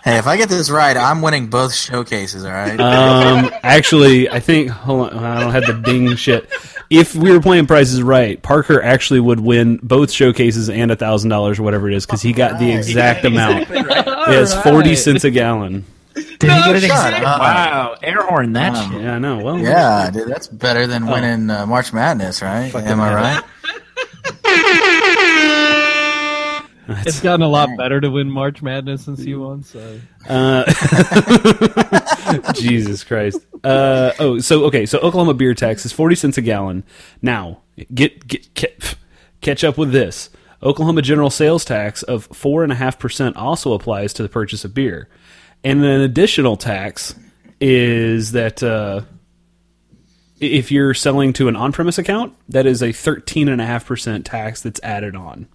Hey, 0.09 0.17
if 0.17 0.27
I 0.27 0.38
get 0.38 0.49
this 0.49 0.71
right, 0.71 0.97
I'm 0.97 1.21
winning 1.21 1.47
both 1.47 1.73
showcases. 1.73 2.43
All 2.43 2.51
right. 2.51 2.80
Um, 2.80 3.51
actually, 3.61 4.30
I 4.30 4.39
think 4.39 4.69
hold 4.69 5.11
on, 5.11 5.23
I 5.23 5.39
don't 5.41 5.51
have 5.51 5.67
the 5.67 5.73
ding 5.73 6.15
shit. 6.15 6.49
If 6.89 7.15
we 7.15 7.31
were 7.31 7.39
playing 7.39 7.67
prices 7.67 8.01
right, 8.01 8.41
Parker 8.41 8.81
actually 8.81 9.19
would 9.19 9.39
win 9.39 9.79
both 9.83 10.09
showcases 10.11 10.69
and 10.71 10.89
a 10.89 10.95
thousand 10.95 11.29
dollars 11.29 11.59
or 11.59 11.63
whatever 11.63 11.87
it 11.87 11.95
is 11.95 12.05
because 12.05 12.23
he 12.23 12.33
got 12.33 12.57
the 12.59 12.71
exact 12.71 13.23
amount. 13.25 13.67
It's 13.69 14.53
forty 14.63 14.95
cents 14.95 15.23
a 15.23 15.29
gallon. 15.29 15.85
Did 16.15 16.25
he 16.41 16.47
get 16.47 16.75
it 16.77 16.81
shut 16.81 17.13
exact? 17.13 17.23
up. 17.25 17.39
Wow, 17.39 17.95
air 18.01 18.23
horn 18.23 18.53
that 18.53 18.73
Wow. 18.73 18.89
shit. 18.91 19.01
Yeah, 19.03 19.15
I 19.15 19.19
know. 19.19 19.37
Well, 19.43 19.59
yeah, 19.59 20.09
dude, 20.11 20.27
that's 20.27 20.47
better 20.47 20.87
than 20.87 21.07
Oh. 21.07 21.13
winning 21.13 21.49
uh, 21.51 21.67
March 21.67 21.93
Madness, 21.93 22.41
right? 22.41 22.73
Am 22.73 22.99
I 22.99 23.13
right? 23.13 23.43
It's 27.05 27.19
gotten 27.19 27.43
a 27.43 27.47
lot 27.47 27.69
better 27.77 28.01
to 28.01 28.09
win 28.09 28.31
March 28.31 28.63
Madness 28.63 29.05
since 29.05 29.23
you 29.23 29.41
won. 29.41 29.61
So 29.61 29.99
Uh, 30.27 30.63
Jesus 32.53 33.03
Christ. 33.03 33.39
Uh, 33.63 34.11
oh, 34.19 34.39
so 34.39 34.65
okay, 34.65 34.86
so 34.86 34.99
Oklahoma 34.99 35.34
beer 35.34 35.53
tax 35.53 35.86
is 35.86 35.91
forty 35.91 36.15
cents 36.15 36.38
a 36.38 36.41
gallon. 36.41 36.84
Now, 37.21 37.61
get 37.93 38.27
get 38.27 38.55
ca- 38.55 38.95
catch 39.41 39.63
up 39.63 39.77
with 39.77 39.91
this. 39.91 40.30
Oklahoma 40.61 41.01
general 41.01 41.30
sales 41.30 41.63
tax 41.63 42.03
of 42.03 42.25
four 42.25 42.63
and 42.63 42.71
a 42.71 42.75
half 42.75 42.99
percent 42.99 43.36
also 43.38 43.73
applies 43.73 44.13
to 44.13 44.23
the 44.23 44.30
purchase 44.30 44.65
of 44.65 44.73
beer, 44.73 45.07
and 45.63 45.84
an 45.84 46.01
additional 46.01 46.57
tax 46.57 47.15
is 47.61 48.32
that 48.34 48.61
uh, 48.63 49.01
if 50.39 50.71
you're 50.71 50.93
selling 50.93 51.34
to 51.34 51.47
an 51.49 51.55
on-premise 51.55 51.97
account, 51.97 52.34
that 52.47 52.65
is 52.65 52.82
a 52.82 52.91
thirteen 52.91 53.49
and 53.49 53.61
a 53.61 53.65
half 53.65 53.86
percent 53.86 54.25
tax 54.25 54.61
that's 54.61 54.80
added 54.84 55.15
on. 55.15 55.47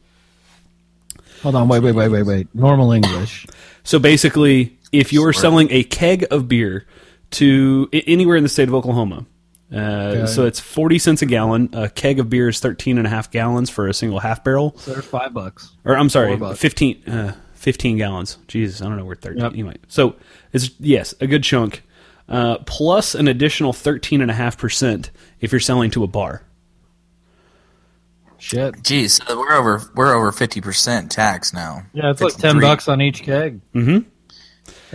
hold 1.42 1.54
on, 1.54 1.68
wait, 1.68 1.80
wait, 1.80 1.92
wait, 1.92 2.08
wait, 2.08 2.22
wait. 2.22 2.54
Normal 2.54 2.92
English. 2.92 3.46
So 3.82 3.98
basically, 3.98 4.78
if 4.94 5.12
you're 5.12 5.32
selling 5.32 5.68
a 5.70 5.84
keg 5.84 6.26
of 6.30 6.48
beer 6.48 6.86
to 7.32 7.88
anywhere 7.92 8.36
in 8.36 8.42
the 8.42 8.48
state 8.48 8.68
of 8.68 8.74
Oklahoma, 8.74 9.26
uh, 9.72 10.26
so 10.26 10.46
it's 10.46 10.60
40 10.60 10.98
cents 10.98 11.22
a 11.22 11.26
gallon. 11.26 11.70
A 11.72 11.88
keg 11.88 12.20
of 12.20 12.30
beer 12.30 12.48
is 12.48 12.60
13 12.60 12.98
and 12.98 13.06
a 13.06 13.10
half 13.10 13.30
gallons 13.30 13.70
for 13.70 13.88
a 13.88 13.94
single 13.94 14.20
half 14.20 14.44
barrel. 14.44 14.76
So 14.78 14.92
there's 14.92 15.04
five 15.04 15.34
bucks. 15.34 15.72
Or 15.84 15.96
I'm 15.96 16.08
sorry, 16.08 16.36
Four 16.36 16.54
15, 16.54 17.08
uh, 17.08 17.34
15 17.54 17.96
gallons. 17.96 18.38
Jesus, 18.46 18.82
I 18.82 18.84
don't 18.86 18.96
know 18.96 19.04
where 19.04 19.16
13. 19.16 19.42
Yep. 19.42 19.52
Anyway, 19.52 19.76
so 19.88 20.16
it's, 20.52 20.70
yes, 20.78 21.14
a 21.20 21.26
good 21.26 21.42
chunk. 21.42 21.82
Uh, 22.28 22.58
plus 22.66 23.14
an 23.14 23.28
additional 23.28 23.72
13.5% 23.72 25.10
if 25.40 25.52
you're 25.52 25.60
selling 25.60 25.90
to 25.90 26.04
a 26.04 26.06
bar. 26.06 26.42
Shit. 28.38 28.82
Geez, 28.82 29.14
so 29.26 29.38
we're 29.38 29.54
over 29.54 29.80
we're 29.94 30.12
over 30.12 30.30
fifty 30.30 30.60
percent 30.60 31.10
tax 31.10 31.54
now. 31.54 31.86
Yeah, 31.94 32.10
it's 32.10 32.20
like 32.20 32.36
ten 32.36 32.60
bucks 32.60 32.88
on 32.88 33.00
each 33.00 33.22
keg. 33.22 33.62
Mm-hmm. 33.72 34.06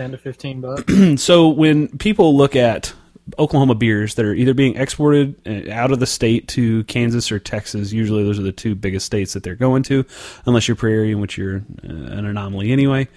Ten 0.00 0.12
to 0.12 0.16
fifteen 0.16 0.62
bucks. 0.62 0.90
so 1.22 1.50
when 1.50 1.88
people 1.98 2.34
look 2.34 2.56
at 2.56 2.94
Oklahoma 3.38 3.74
beers 3.74 4.14
that 4.14 4.24
are 4.24 4.32
either 4.32 4.54
being 4.54 4.74
exported 4.76 5.36
uh, 5.46 5.70
out 5.70 5.92
of 5.92 6.00
the 6.00 6.06
state 6.06 6.48
to 6.48 6.84
Kansas 6.84 7.30
or 7.30 7.38
Texas, 7.38 7.92
usually 7.92 8.24
those 8.24 8.38
are 8.38 8.42
the 8.42 8.50
two 8.50 8.74
biggest 8.74 9.04
states 9.04 9.34
that 9.34 9.42
they're 9.42 9.54
going 9.54 9.82
to, 9.82 10.06
unless 10.46 10.66
you're 10.66 10.74
Prairie, 10.74 11.12
in 11.12 11.20
which 11.20 11.36
you're 11.36 11.56
uh, 11.84 11.88
an 11.88 12.24
anomaly 12.24 12.72
anyway. 12.72 13.08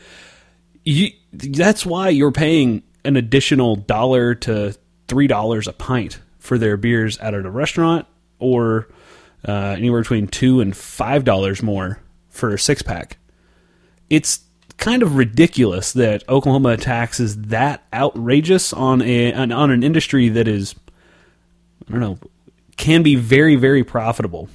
You, 0.84 1.12
that's 1.32 1.86
why 1.86 2.10
you're 2.10 2.34
paying 2.34 2.84
an 3.06 3.16
additional 3.16 3.78
dollar 3.78 4.36
to 4.36 4.76
three 5.08 5.28
dollars 5.28 5.70
a 5.70 5.74
pint 5.74 6.20
for 6.38 6.58
their 6.58 6.76
beers 6.76 7.18
out 7.22 7.34
at 7.34 7.46
a 7.46 7.50
restaurant, 7.50 8.08
or 8.40 8.90
uh, 9.48 9.76
anywhere 9.78 10.02
between 10.02 10.28
two 10.28 10.60
and 10.60 10.76
five 10.76 11.24
dollars 11.24 11.64
more 11.64 12.02
for 12.28 12.54
a 12.54 12.60
six 12.60 12.82
pack 12.82 13.20
it's 14.10 14.42
kind 14.78 15.04
of 15.04 15.16
ridiculous 15.16 15.94
that 15.94 16.28
Oklahoma 16.28 16.78
tax 16.78 17.20
is 17.20 17.38
that 17.44 17.84
outrageous 17.94 18.74
on 18.74 19.02
a 19.02 19.34
on, 19.34 19.52
on 19.52 19.72
an 19.72 19.84
industry 19.84 20.30
that 20.30 20.48
is 20.48 20.76
I 21.88 21.92
don't 21.92 22.02
know 22.02 22.18
can 22.78 23.04
be 23.04 23.16
very 23.16 23.56
very 23.56 23.84
profitable. 23.84 24.50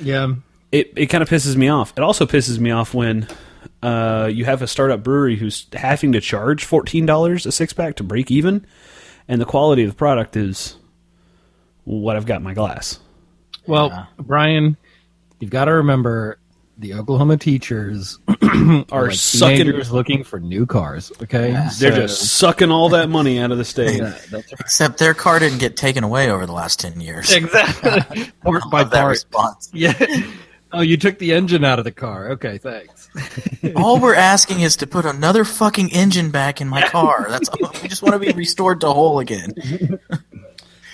yeah. 0.00 0.34
It 0.72 0.92
it 0.96 1.06
kind 1.06 1.22
of 1.22 1.28
pisses 1.28 1.56
me 1.56 1.68
off. 1.68 1.92
It 1.96 2.02
also 2.02 2.26
pisses 2.26 2.58
me 2.58 2.70
off 2.70 2.92
when 2.92 3.28
uh, 3.82 4.28
you 4.32 4.44
have 4.44 4.62
a 4.62 4.66
startup 4.66 5.02
brewery 5.02 5.36
who's 5.36 5.66
having 5.72 6.12
to 6.12 6.20
charge 6.20 6.64
fourteen 6.64 7.06
dollars 7.06 7.46
a 7.46 7.52
six 7.52 7.72
pack 7.72 7.94
to 7.96 8.02
break 8.02 8.30
even, 8.30 8.66
and 9.28 9.40
the 9.40 9.44
quality 9.44 9.84
of 9.84 9.90
the 9.90 9.96
product 9.96 10.36
is 10.36 10.76
what 11.84 12.16
I've 12.16 12.26
got 12.26 12.38
in 12.38 12.42
my 12.42 12.52
glass. 12.52 12.98
Well, 13.66 14.08
Brian, 14.18 14.76
you've 15.38 15.50
got 15.50 15.66
to 15.66 15.74
remember 15.74 16.38
the 16.78 16.94
Oklahoma 16.94 17.36
teachers 17.38 18.18
Are 18.92 19.06
like 19.08 19.12
sucking. 19.16 19.66
looking 19.90 20.24
for 20.24 20.38
new 20.40 20.66
cars. 20.66 21.10
Okay, 21.22 21.52
They're 21.52 21.92
So- 21.92 21.96
just 21.96 22.36
sucking 22.38 22.70
all 22.70 22.88
that 22.90 23.08
money 23.08 23.38
out 23.38 23.50
of 23.52 23.58
the 23.58 23.64
state. 23.64 23.98
Yeah, 23.98 24.18
that's 24.30 24.52
Except 24.52 24.98
their 24.98 25.14
car 25.14 25.38
didn't 25.38 25.58
get 25.58 25.76
taken 25.76 26.04
away 26.04 26.30
over 26.30 26.44
the 26.46 26.52
last 26.52 26.78
ten 26.80 27.00
years. 27.00 27.32
exactly 27.32 28.30
part 28.42 28.62
by 28.70 28.82
Love 28.82 28.90
that 28.90 29.04
response. 29.04 29.70
Yeah. 29.72 29.94
Oh, 30.72 30.80
you 30.80 30.96
took 30.96 31.18
the 31.18 31.32
engine 31.32 31.64
out 31.64 31.78
of 31.78 31.84
the 31.84 31.92
car. 31.92 32.32
Okay, 32.32 32.58
thanks. 32.58 33.08
All 33.76 33.98
we're 34.00 34.14
asking 34.16 34.60
is 34.60 34.76
to 34.78 34.86
put 34.86 35.06
another 35.06 35.44
fucking 35.44 35.92
engine 35.92 36.30
back 36.30 36.60
in 36.60 36.68
my 36.68 36.82
car. 36.88 37.26
That's 37.30 37.48
all. 37.48 37.70
we 37.82 37.88
just 37.88 38.02
want 38.02 38.12
to 38.14 38.18
be 38.18 38.32
restored 38.36 38.80
to 38.82 38.92
whole 38.92 39.20
again. 39.20 39.54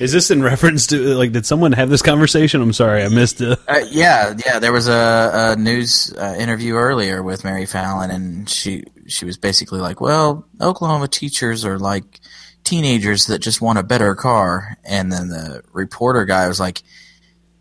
Is 0.03 0.11
this 0.11 0.32
in 0.32 0.42
reference 0.42 0.88
to 0.88 1.14
like? 1.14 1.30
Did 1.30 1.46
someone 1.46 1.70
have 1.70 1.88
this 1.88 2.03
conversation? 2.03 2.61
I'm 2.61 2.72
sorry, 2.72 3.05
I 3.05 3.09
missed 3.09 3.40
it. 3.40 3.57
Uh, 3.68 3.84
yeah, 3.88 4.34
yeah. 4.44 4.59
There 4.59 4.72
was 4.72 4.88
a, 4.88 5.53
a 5.53 5.57
news 5.57 6.12
uh, 6.18 6.34
interview 6.36 6.74
earlier 6.74 7.22
with 7.22 7.44
Mary 7.44 7.66
Fallin, 7.66 8.11
and 8.11 8.50
she 8.50 8.82
she 9.07 9.24
was 9.24 9.38
basically 9.38 9.78
like, 9.78 10.00
"Well, 10.00 10.44
Oklahoma 10.61 11.07
teachers 11.07 11.64
are 11.64 11.78
like 11.78 12.18
teenagers 12.64 13.28
that 13.28 13.38
just 13.38 13.62
want 13.62 13.78
a 13.78 13.84
better 13.84 14.16
car." 14.16 14.76
And 14.82 15.12
then 15.12 15.28
the 15.28 15.62
reporter 15.72 16.24
guy 16.24 16.48
was 16.48 16.59
like, 16.59 16.82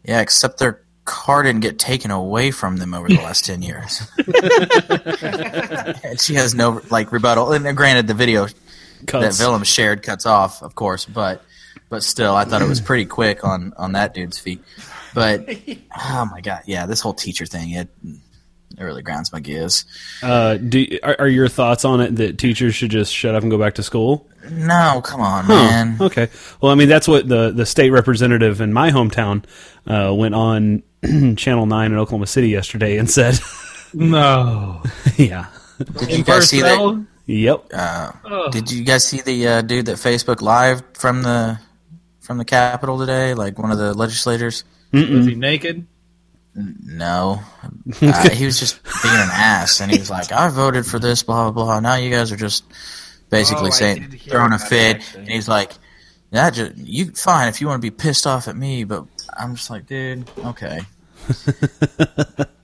"Yeah, 0.04 0.22
except 0.22 0.58
their 0.58 0.82
car 1.06 1.44
didn't 1.44 1.62
get 1.62 1.78
taken 1.78 2.10
away 2.10 2.50
from 2.50 2.78
them 2.78 2.96
over 2.96 3.08
the 3.08 3.16
last 3.18 3.46
ten 3.46 3.62
years." 3.62 4.02
and 6.04 6.20
she 6.20 6.34
has 6.34 6.56
no 6.56 6.82
like 6.90 7.12
rebuttal. 7.12 7.52
And 7.54 7.78
granted, 7.78 8.08
the 8.08 8.16
video 8.16 8.48
that 8.48 8.56
Cuts. 9.06 9.40
Willem 9.40 9.64
shared 9.64 10.02
cuts 10.02 10.26
off, 10.26 10.64
of 10.64 10.74
course, 10.74 11.06
but 11.06 11.44
but 11.92 12.02
still, 12.04 12.36
I 12.36 12.46
thought 12.46 12.62
it 12.64 12.70
was 12.70 12.82
pretty 12.82 13.06
quick 13.06 13.44
on 13.44 13.74
on 13.78 13.92
that 13.92 14.16
dude's 14.16 14.40
feet. 14.40 14.64
But 15.14 15.48
oh 16.00 16.28
my 16.32 16.42
god, 16.42 16.64
yeah, 16.66 16.88
this 16.88 17.02
whole 17.02 17.14
teacher 17.14 17.46
thing 17.46 17.72
it 17.72 17.90
it 18.78 18.84
really 18.84 19.02
grinds 19.04 19.32
my 19.34 19.42
gears. 19.42 19.86
Uh, 20.24 20.56
do 20.56 20.88
are, 21.04 21.18
are 21.20 21.28
your 21.28 21.50
thoughts 21.50 21.84
on 21.86 22.00
it 22.00 22.16
that 22.16 22.38
teachers 22.40 22.74
should 22.74 22.90
just 22.92 23.14
shut 23.14 23.36
up 23.36 23.44
and 23.44 23.52
go 23.52 23.58
back 23.60 23.76
to 23.76 23.84
school? 23.84 24.26
No, 24.50 25.02
come 25.04 25.20
on, 25.22 25.48
man. 25.48 25.98
Okay. 26.02 26.30
Well, 26.62 26.72
I 26.72 26.76
mean 26.76 26.90
that's 26.90 27.08
what 27.08 27.28
the 27.28 27.52
the 27.52 27.66
state 27.66 27.92
representative 27.92 28.62
in 28.62 28.72
my 28.74 28.90
hometown 28.90 29.44
uh, 29.86 30.14
went 30.16 30.34
on 30.34 30.84
Channel 31.36 31.66
Nine 31.66 31.92
in 31.92 31.98
Oklahoma 31.98 32.26
City 32.26 32.50
yesterday 32.50 32.98
and 32.98 33.10
said, 33.10 33.38
No. 33.94 34.82
"Yeah, 35.18 35.48
Did 36.00 36.12
you 36.12 36.24
guys 36.24 36.50
see 36.50 36.62
that? 36.62 37.06
yep, 37.26 37.70
Did 38.52 38.72
you 38.72 38.84
guys 38.86 39.04
see 39.04 39.22
the 39.22 39.48
uh, 39.48 39.62
dude 39.62 39.88
that 39.88 39.98
Facebook 39.98 40.42
live 40.42 40.82
from 40.94 41.22
the 41.24 41.60
from 42.32 42.38
the 42.40 42.46
Capitol 42.46 42.98
today? 42.98 43.34
Like 43.34 43.58
one 43.60 43.72
of 43.72 43.78
the 43.78 43.94
legislators? 43.94 44.64
Was 44.94 45.26
he 45.26 45.36
naked? 45.36 45.86
No, 46.54 47.40
uh, 48.02 48.30
he 48.30 48.46
was 48.46 48.60
just 48.60 48.84
being 49.02 49.16
an 49.16 49.30
ass, 49.32 49.80
and 49.80 49.90
he 49.90 49.98
was 49.98 50.10
like, 50.10 50.32
"I 50.34 50.50
voted 50.50 50.86
for 50.86 51.00
this, 51.00 51.24
blah 51.24 51.50
blah 51.50 51.64
blah." 51.64 51.80
Now 51.80 51.96
you 51.96 52.10
guys 52.10 52.32
are 52.34 52.36
just 52.38 52.66
basically 53.30 53.68
Oh, 53.68 53.72
saying 53.72 54.02
did 54.02 54.14
hear 54.14 54.32
throwing 54.32 54.52
a 54.52 54.56
about 54.56 54.68
fit, 54.68 54.96
actually. 54.98 55.20
and 55.22 55.30
he's 55.30 55.48
like, 55.48 55.72
"That 56.32 56.54
just 56.54 56.76
you 56.76 57.12
fine 57.12 57.48
if 57.48 57.62
you 57.62 57.68
want 57.68 57.82
to 57.82 57.86
be 57.86 57.92
pissed 57.96 58.28
off 58.28 58.50
at 58.50 58.56
me, 58.58 58.84
but 58.84 59.06
I'm 59.38 59.56
just 59.56 59.70
like, 59.70 59.86
dude, 59.88 60.30
okay." 60.46 60.82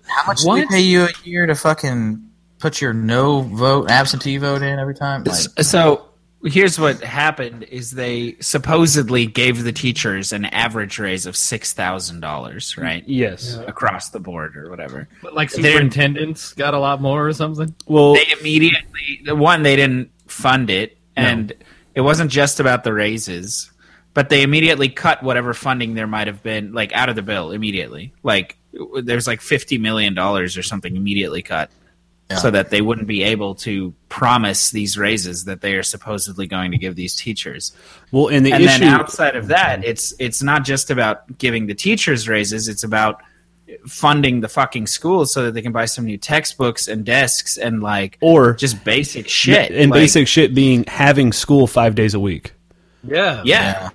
How 0.05 0.27
much 0.27 0.41
do 0.41 0.51
we 0.51 0.61
What? 0.61 0.69
pay 0.69 0.81
you 0.81 1.03
a 1.05 1.09
year 1.23 1.45
to 1.45 1.55
fucking 1.55 2.29
put 2.59 2.81
your 2.81 2.93
no 2.93 3.41
vote, 3.41 3.89
absentee 3.89 4.35
vote 4.37 4.63
in 4.63 4.79
every 4.79 4.95
time? 4.95 5.23
Like, 5.23 5.35
So 5.63 6.07
here's 6.51 6.79
what 6.79 7.01
happened: 7.01 7.63
is 7.63 7.91
they 7.91 8.35
supposedly 8.39 9.25
gave 9.25 9.63
the 9.63 9.71
teachers 9.71 10.33
an 10.33 10.45
average 10.45 10.99
raise 10.99 11.25
of 11.25 11.35
six 11.35 11.73
thousand 11.73 12.19
dollars, 12.21 12.77
right? 12.77 13.03
yes." 13.07 13.57
Across 13.67 14.09
the 14.09 14.19
board 14.19 14.55
or 14.57 14.69
whatever. 14.69 15.07
But 15.21 15.33
like 15.33 15.51
They're- 15.51 15.71
superintendents 15.71 16.53
got 16.53 16.73
a 16.73 16.79
lot 16.79 17.01
more 17.01 17.27
or 17.27 17.33
something. 17.33 17.73
Well, 17.87 18.13
They 18.15 18.27
immediately 18.39 19.21
the 19.23 19.35
one 19.35 19.63
they 19.63 19.75
didn't 19.75 20.11
fund 20.27 20.69
it, 20.69 20.97
and 21.15 21.53
it 21.95 22.01
wasn't 22.01 22.31
just 22.31 22.59
about 22.59 22.83
the 22.83 22.93
raises, 22.93 23.71
but 24.13 24.29
they 24.29 24.43
immediately 24.43 24.89
cut 24.89 25.23
whatever 25.23 25.53
funding 25.53 25.95
there 25.95 26.07
might 26.07 26.27
have 26.27 26.43
been, 26.43 26.73
like 26.73 26.93
out 26.93 27.09
of 27.09 27.15
the 27.15 27.21
bill 27.21 27.51
immediately. 27.51 28.13
Like 28.23 28.57
there's 29.01 29.25
like 29.27 29.41
fifty 29.41 29.77
million 29.77 30.13
dollars 30.13 30.57
or 30.57 30.63
something 30.63 30.95
immediately 30.95 31.41
cut. 31.41 31.71
Yeah. 32.29 32.37
So 32.37 32.51
that 32.51 32.71
they 32.71 32.81
wouldn't 32.81 33.07
be 33.07 33.23
able 33.23 33.55
to 33.55 33.93
promise 34.09 34.71
these 34.71 34.97
raises 34.97 35.45
that 35.45 35.61
they 35.61 35.75
are 35.75 35.83
supposedly 35.83 36.45
going 36.45 36.71
to 36.71 36.77
give 36.77 36.95
these 36.97 37.15
teachers. 37.15 37.71
well, 38.11 38.27
and 38.27 38.45
the 38.45 38.51
and 38.51 38.63
issue. 38.65 38.79
then 38.79 38.89
outside 38.89 39.37
of 39.37 39.47
that, 39.47 39.85
it's 39.85 40.13
it's 40.19 40.43
not 40.43 40.65
just 40.65 40.91
about 40.91 41.37
giving 41.37 41.67
the 41.67 41.73
teachers 41.73 42.27
raises; 42.27 42.67
it's 42.67 42.83
about 42.83 43.21
funding 43.85 44.41
the 44.41 44.49
fucking 44.49 44.87
schools 44.87 45.31
so 45.31 45.43
that 45.45 45.53
they 45.53 45.61
can 45.61 45.71
buy 45.71 45.85
some 45.85 46.03
new 46.05 46.17
textbooks 46.17 46.89
and 46.89 47.05
desks 47.05 47.57
and 47.57 47.81
like 47.81 48.17
or 48.21 48.53
just 48.55 48.83
basic 48.83 49.29
shit 49.29 49.71
and 49.71 49.89
Like, 49.91 50.01
basic 50.01 50.27
shit 50.27 50.53
being 50.53 50.83
having 50.85 51.31
school 51.31 51.65
five 51.65 51.95
days 51.95 52.13
a 52.13 52.19
week. 52.19 52.53
Yeah. 53.07 53.41
Yeah, 53.45 53.89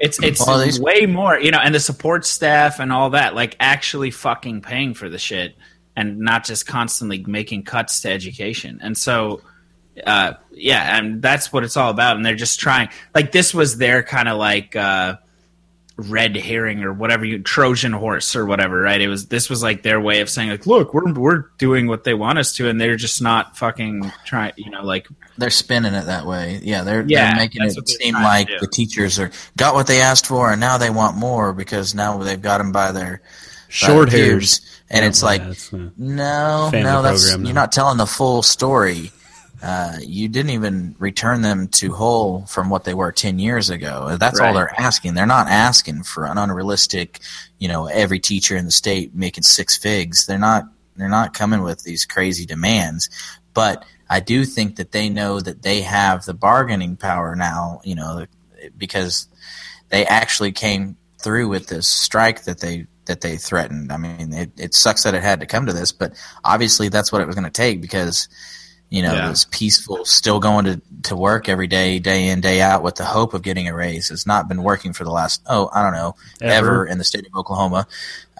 it's 0.00 0.20
it's 0.22 0.44
Well, 0.44 0.58
these- 0.58 0.80
way 0.80 1.06
more, 1.06 1.38
you 1.38 1.50
know, 1.52 1.58
and 1.62 1.72
the 1.74 1.80
support 1.80 2.24
staff 2.26 2.80
and 2.80 2.92
all 2.92 3.10
that, 3.10 3.34
like 3.36 3.54
actually 3.60 4.10
fucking 4.10 4.62
paying 4.62 4.94
for 4.94 5.08
the 5.08 5.18
shit 5.18 5.54
and 6.00 6.18
not 6.18 6.44
just 6.44 6.66
constantly 6.66 7.22
making 7.26 7.62
cuts 7.62 8.00
to 8.00 8.10
education. 8.10 8.80
And 8.82 8.96
so, 8.96 9.42
uh, 10.06 10.32
yeah, 10.50 10.96
and 10.98 11.20
that's 11.20 11.52
what 11.52 11.62
it's 11.62 11.76
all 11.76 11.90
about. 11.90 12.16
And 12.16 12.24
they're 12.24 12.34
just 12.34 12.58
trying, 12.58 12.88
like, 13.14 13.32
this 13.32 13.52
was 13.52 13.76
their 13.76 14.02
kind 14.02 14.28
of 14.28 14.38
like 14.38 14.74
uh, 14.74 15.16
red 15.96 16.36
herring 16.36 16.82
or 16.82 16.92
whatever 16.92 17.24
you 17.24 17.38
Trojan 17.40 17.92
horse 17.92 18.34
or 18.34 18.46
whatever, 18.46 18.80
right? 18.80 19.00
It 19.00 19.08
was 19.08 19.26
this 19.26 19.50
was 19.50 19.62
like 19.62 19.82
their 19.82 20.00
way 20.00 20.20
of 20.20 20.30
saying 20.30 20.48
like, 20.48 20.66
look, 20.66 20.94
we're 20.94 21.12
we're 21.12 21.44
doing 21.58 21.86
what 21.86 22.04
they 22.04 22.14
want 22.14 22.38
us 22.38 22.54
to, 22.56 22.68
and 22.68 22.80
they're 22.80 22.96
just 22.96 23.20
not 23.20 23.58
fucking 23.58 24.10
trying, 24.24 24.52
you 24.56 24.70
know, 24.70 24.82
like 24.82 25.06
They're 25.36 25.50
spinning 25.50 25.94
it 25.94 26.06
that 26.06 26.26
way. 26.26 26.60
Yeah, 26.62 26.82
they're, 26.82 27.04
Yeah, 27.06 27.34
they're 27.34 27.42
making 27.42 27.62
it 27.64 27.88
seem 27.88 28.14
like 28.14 28.48
the 28.60 28.68
teachers 28.68 29.18
are 29.18 29.30
got 29.56 29.74
what 29.74 29.86
they 29.86 30.00
asked 30.00 30.26
for, 30.26 30.50
and 30.50 30.60
now 30.60 30.78
they 30.78 30.90
want 30.90 31.16
more 31.16 31.52
because 31.52 31.94
now 31.94 32.16
they've 32.18 32.40
got 32.40 32.58
them 32.58 32.72
by 32.72 32.92
their 32.92 33.20
by 33.20 33.22
Short 33.68 34.10
their 34.10 34.24
hairs. 34.24 34.60
Peers. 34.90 35.02
And 35.02 35.04
it's 35.08 35.22
like, 35.22 35.42
That's, 35.42 35.72
uh, 35.72 35.90
no, 35.96 36.70
no, 36.72 37.02
that's 37.02 37.22
program 37.24 37.42
now. 37.42 37.48
you're 37.48 37.54
not 37.54 37.72
telling 37.72 37.96
the 37.98 38.06
full 38.06 38.42
story. 38.42 39.12
Uh, 39.62 39.98
you 40.00 40.26
didn't 40.28 40.52
even 40.52 40.96
return 40.98 41.42
them 41.42 41.68
to 41.68 41.92
whole 41.92 42.46
from 42.46 42.70
what 42.70 42.84
they 42.84 42.94
were 42.94 43.12
ten 43.12 43.38
years 43.38 43.68
ago. 43.68 44.16
That's 44.18 44.40
all 44.40 44.54
they're 44.54 44.72
asking. 44.80 45.12
They're 45.14 45.26
not 45.26 45.48
asking 45.48 46.04
for 46.04 46.24
an 46.24 46.38
unrealistic, 46.38 47.20
you 47.58 47.68
know, 47.68 47.86
every 47.86 48.20
teacher 48.20 48.56
in 48.56 48.64
the 48.64 48.70
state 48.70 49.14
making 49.14 49.44
six 49.44 49.76
figs. 49.76 50.26
They're 50.26 50.38
not. 50.38 50.64
They're 50.96 51.10
not 51.10 51.34
coming 51.34 51.62
with 51.62 51.82
these 51.84 52.06
crazy 52.06 52.46
demands. 52.46 53.10
But 53.52 53.84
I 54.08 54.20
do 54.20 54.44
think 54.46 54.76
that 54.76 54.92
they 54.92 55.10
know 55.10 55.40
that 55.40 55.62
they 55.62 55.82
have 55.82 56.24
the 56.24 56.34
bargaining 56.34 56.96
power 56.96 57.36
now. 57.36 57.82
You 57.84 57.96
know, 57.96 58.26
because 58.78 59.28
they 59.90 60.06
actually 60.06 60.52
came 60.52 60.96
through 61.18 61.48
with 61.48 61.66
this 61.66 61.86
strike 61.86 62.44
that 62.44 62.60
they 62.60 62.86
that 63.06 63.20
they 63.22 63.36
threatened. 63.36 63.90
I 63.92 63.96
mean, 63.96 64.32
it, 64.32 64.50
it 64.56 64.74
sucks 64.74 65.02
that 65.04 65.14
it 65.14 65.22
had 65.22 65.40
to 65.40 65.46
come 65.46 65.66
to 65.66 65.72
this, 65.72 65.90
but 65.92 66.12
obviously 66.44 66.88
that's 66.88 67.10
what 67.10 67.20
it 67.22 67.26
was 67.26 67.34
going 67.34 67.44
to 67.44 67.50
take 67.50 67.80
because 67.80 68.28
you 68.88 69.02
know 69.02 69.12
Yeah. 69.14 69.28
this 69.28 69.46
peaceful, 69.50 70.04
still 70.04 70.38
going 70.40 70.64
to 70.66 70.80
to 71.04 71.16
work 71.16 71.48
every 71.48 71.66
day, 71.66 71.98
day 71.98 72.28
in 72.28 72.40
day 72.40 72.60
out, 72.60 72.82
with 72.82 72.96
the 72.96 73.04
hope 73.04 73.34
of 73.34 73.42
getting 73.42 73.68
a 73.68 73.74
raise 73.74 74.08
has 74.08 74.26
not 74.26 74.48
been 74.48 74.62
working 74.62 74.92
for 74.92 75.04
the 75.04 75.10
last 75.10 75.42
oh 75.46 75.70
I 75.72 75.82
don't 75.82 75.92
know 75.92 76.14
ever, 76.40 76.54
Ever. 76.54 76.86
in 76.86 76.98
the 76.98 77.04
state 77.04 77.26
of 77.26 77.34
Oklahoma. 77.36 77.86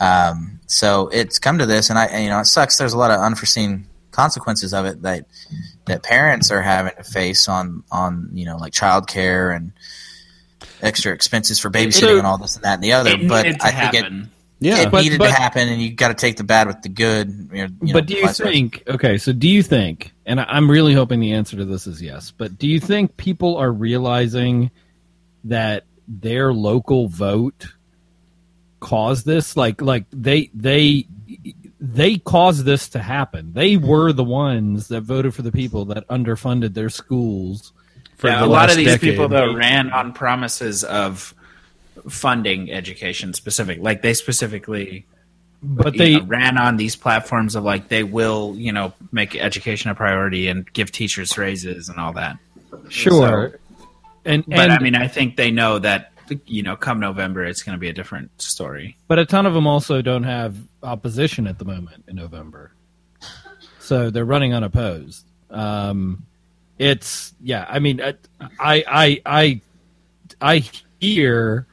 Um, 0.00 0.60
so 0.66 1.08
it's 1.08 1.38
come 1.38 1.58
to 1.58 1.66
this, 1.66 1.88
and 1.90 1.98
I 1.98 2.06
and, 2.06 2.24
you 2.24 2.30
know 2.30 2.40
it 2.40 2.46
sucks. 2.46 2.78
There's 2.78 2.92
a 2.92 2.98
lot 2.98 3.10
of 3.10 3.20
unforeseen 3.20 3.86
consequences 4.12 4.74
of 4.74 4.86
it 4.86 5.02
that 5.02 5.24
that 5.86 6.02
parents 6.02 6.50
are 6.50 6.62
having 6.62 6.92
to 6.96 7.04
face 7.04 7.48
on 7.48 7.84
on 7.92 8.28
you 8.32 8.44
know 8.44 8.56
like 8.56 8.72
childcare 8.72 9.54
and 9.54 9.72
extra 10.82 11.12
expenses 11.12 11.58
for 11.60 11.70
babysitting 11.70 12.18
and 12.18 12.26
all 12.26 12.38
this 12.38 12.56
and 12.56 12.64
that 12.64 12.74
and 12.74 12.82
the 12.82 12.92
other. 12.92 13.16
but 13.28 13.46
I 13.62 13.70
think 13.90 13.94
it. 13.94 14.12
Yeah. 14.60 14.82
it 14.82 14.90
But- 14.90 15.02
needed 15.02 15.18
but- 15.18 15.26
to 15.28 15.32
happen, 15.32 15.68
and 15.68 15.80
you 15.82 15.92
got 15.92 16.08
to 16.08 16.14
take 16.14 16.36
the 16.36 16.44
bad 16.44 16.66
with 16.68 16.82
the 16.82 16.88
good. 16.88 17.50
You 17.52 17.68
know, 17.68 17.92
but 17.92 18.06
do 18.06 18.14
you 18.14 18.22
vice 18.26 18.38
versa. 18.38 18.50
think 18.50 18.82
okay 18.86 19.18
so 19.18 19.32
do 19.32 19.48
you 19.48 19.62
think 19.62 20.12
and 20.26 20.40
I- 20.40 20.44
i'm 20.48 20.70
really 20.70 20.92
hoping 20.94 21.18
the 21.20 21.32
answer 21.32 21.56
to 21.56 21.64
this 21.64 21.86
is 21.86 22.00
yes 22.02 22.30
but 22.30 22.58
do 22.58 22.68
you 22.68 22.78
think 22.78 23.16
people 23.16 23.56
are 23.56 23.72
realizing 23.72 24.70
that 25.44 25.84
their 26.06 26.52
local 26.52 27.08
vote 27.08 27.66
caused 28.80 29.26
this 29.26 29.56
like 29.56 29.80
like 29.82 30.04
they 30.10 30.50
they 30.54 31.06
they 31.80 32.16
caused 32.18 32.64
this 32.64 32.88
to 32.90 32.98
happen 32.98 33.52
they 33.52 33.76
were 33.76 34.12
the 34.12 34.24
ones 34.24 34.88
that 34.88 35.02
voted 35.02 35.34
for 35.34 35.42
the 35.42 35.52
people 35.52 35.84
that 35.86 36.06
underfunded 36.08 36.74
their 36.74 36.88
schools 36.90 37.72
for 38.16 38.28
yeah, 38.28 38.40
the 38.40 38.46
a 38.46 38.48
lot 38.48 38.70
of 38.70 38.76
these 38.76 38.86
decade. 38.86 39.10
people 39.10 39.28
though 39.28 39.54
ran 39.54 39.90
on 39.92 40.12
promises 40.12 40.82
of 40.84 41.34
funding 42.08 42.70
education 42.70 43.32
specific 43.32 43.78
like 43.80 44.02
they 44.02 44.14
specifically 44.14 45.06
but 45.62 45.96
they 45.96 46.16
know, 46.16 46.24
ran 46.24 46.56
on 46.56 46.76
these 46.78 46.96
platforms 46.96 47.54
of 47.54 47.64
like 47.64 47.88
they 47.88 48.02
will 48.02 48.54
you 48.56 48.72
know 48.72 48.92
make 49.12 49.36
education 49.36 49.90
a 49.90 49.94
priority 49.94 50.48
and 50.48 50.70
give 50.72 50.90
teachers 50.90 51.36
raises 51.36 51.88
and 51.88 51.98
all 51.98 52.12
that 52.12 52.36
sure 52.88 53.58
and 54.24 54.44
but 54.46 54.58
and 54.58 54.72
i 54.72 54.78
mean 54.78 54.94
i 54.94 55.06
think 55.08 55.36
they 55.36 55.50
know 55.50 55.78
that 55.78 56.12
you 56.46 56.62
know 56.62 56.76
come 56.76 57.00
november 57.00 57.44
it's 57.44 57.62
going 57.62 57.74
to 57.74 57.80
be 57.80 57.88
a 57.88 57.92
different 57.92 58.30
story 58.40 58.96
But 59.08 59.18
a 59.18 59.26
ton 59.26 59.46
of 59.46 59.54
them 59.54 59.66
also 59.66 60.00
don't 60.00 60.22
have 60.22 60.56
opposition 60.82 61.46
at 61.46 61.58
the 61.58 61.64
moment 61.64 62.04
in 62.08 62.16
November, 62.16 62.72
so 63.78 64.10
they're 64.10 64.24
running 64.24 64.54
unopposed. 64.54 65.26
Um, 65.50 66.26
it's 66.78 67.34
yeah. 67.42 67.66
I 67.68 67.78
mean, 67.78 68.00
I 68.00 68.14
I 68.58 69.20
I 69.26 69.60
I 70.40 70.64
hear 71.00 71.66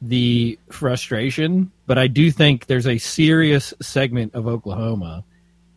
the 0.00 0.58
frustration, 0.70 1.72
but 1.86 1.98
I 1.98 2.06
do 2.06 2.30
think 2.30 2.66
there's 2.66 2.86
a 2.86 2.98
serious 2.98 3.74
segment 3.80 4.34
of 4.34 4.46
Oklahoma 4.46 5.24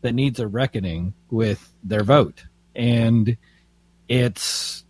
that 0.01 0.13
needs 0.13 0.39
a 0.39 0.47
reckoning 0.47 1.13
with 1.29 1.73
their 1.83 2.03
vote, 2.03 2.43
and 2.75 3.37
it's 4.07 4.83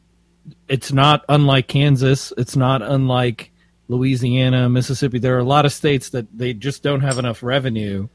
it's 0.67 0.91
not 0.91 1.23
unlike 1.29 1.67
Kansas. 1.67 2.33
It's 2.37 2.55
not 2.55 2.81
unlike 2.81 3.51
Louisiana, 3.87 4.69
Mississippi. 4.69 5.19
There 5.19 5.35
are 5.35 5.39
a 5.39 5.43
lot 5.43 5.65
of 5.65 5.73
states 5.73 6.09
that 6.09 6.25
they 6.35 6.53
just 6.53 6.83
don't 6.83 7.01
have 7.01 7.19
enough 7.19 7.43
revenue 7.43 8.07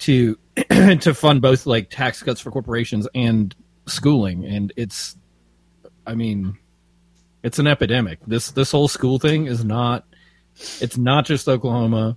to 0.00 0.38
to 0.70 1.14
fund 1.14 1.42
both 1.42 1.66
like 1.66 1.90
tax 1.90 2.22
cuts 2.22 2.40
for 2.40 2.50
corporations 2.50 3.08
and 3.14 3.54
schooling, 3.86 4.44
and 4.44 4.72
it's, 4.76 5.16
I 6.06 6.14
mean, 6.14 6.58
it's 7.42 7.58
an 7.58 7.66
epidemic. 7.66 8.18
This 8.26 8.50
this 8.50 8.70
whole 8.72 8.88
school 8.88 9.18
thing 9.18 9.46
is 9.46 9.64
not. 9.64 10.04
It's 10.80 10.98
not 10.98 11.24
just 11.26 11.48
Oklahoma. 11.48 12.16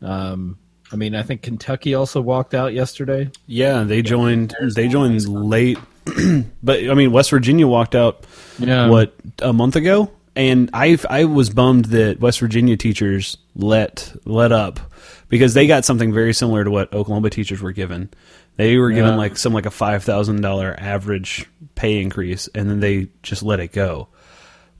Um, 0.00 0.58
I 0.92 0.96
mean, 0.96 1.14
I 1.14 1.22
think 1.22 1.42
Kentucky 1.42 1.94
also 1.94 2.20
walked 2.20 2.54
out 2.54 2.74
yesterday. 2.74 3.30
Yeah, 3.46 3.82
they 3.84 4.02
joined. 4.02 4.54
They 4.74 4.88
joined 4.88 5.26
late, 5.28 5.78
but 6.62 6.80
I 6.88 6.94
mean, 6.94 7.12
West 7.12 7.30
Virginia 7.30 7.66
walked 7.66 7.94
out 7.94 8.26
Yeah. 8.58 8.88
what 8.88 9.14
a 9.40 9.52
month 9.52 9.76
ago, 9.76 10.10
and 10.36 10.68
I 10.74 10.98
I 11.08 11.24
was 11.24 11.50
bummed 11.50 11.86
that 11.86 12.20
West 12.20 12.40
Virginia 12.40 12.76
teachers 12.76 13.38
let 13.56 14.12
let 14.26 14.52
up 14.52 14.80
because 15.28 15.54
they 15.54 15.66
got 15.66 15.84
something 15.86 16.12
very 16.12 16.34
similar 16.34 16.64
to 16.64 16.70
what 16.70 16.92
Oklahoma 16.92 17.30
teachers 17.30 17.62
were 17.62 17.72
given. 17.72 18.10
They 18.56 18.76
were 18.76 18.90
given 18.90 19.12
Yeah. 19.12 19.16
like 19.16 19.38
some 19.38 19.54
like 19.54 19.64
a 19.66 19.70
five 19.70 20.04
thousand 20.04 20.42
dollar 20.42 20.74
average 20.78 21.46
pay 21.74 22.02
increase, 22.02 22.48
and 22.54 22.68
then 22.68 22.80
they 22.80 23.08
just 23.22 23.42
let 23.42 23.60
it 23.60 23.72
go. 23.72 24.08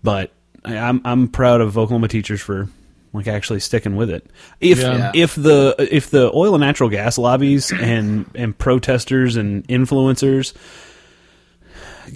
But 0.03 0.33
I- 0.65 0.77
I'm 0.79 1.01
I'm 1.05 1.29
proud 1.29 1.61
of 1.61 1.77
Oklahoma 1.79 2.09
teachers 2.09 2.41
for 2.41 2.69
like 3.13 3.27
actually 3.29 3.61
sticking 3.61 3.95
with 3.97 4.11
it. 4.11 4.27
If 4.61 4.79
Yeah. 4.79 5.13
if 5.15 5.35
the 5.35 5.75
if 5.79 6.11
the 6.11 6.31
oil 6.35 6.55
and 6.55 6.63
natural 6.63 6.89
gas 6.89 7.19
lobbies 7.19 7.71
and 7.73 8.25
and 8.35 8.57
protesters 8.57 9.37
and 9.37 9.67
influencers 9.69 10.55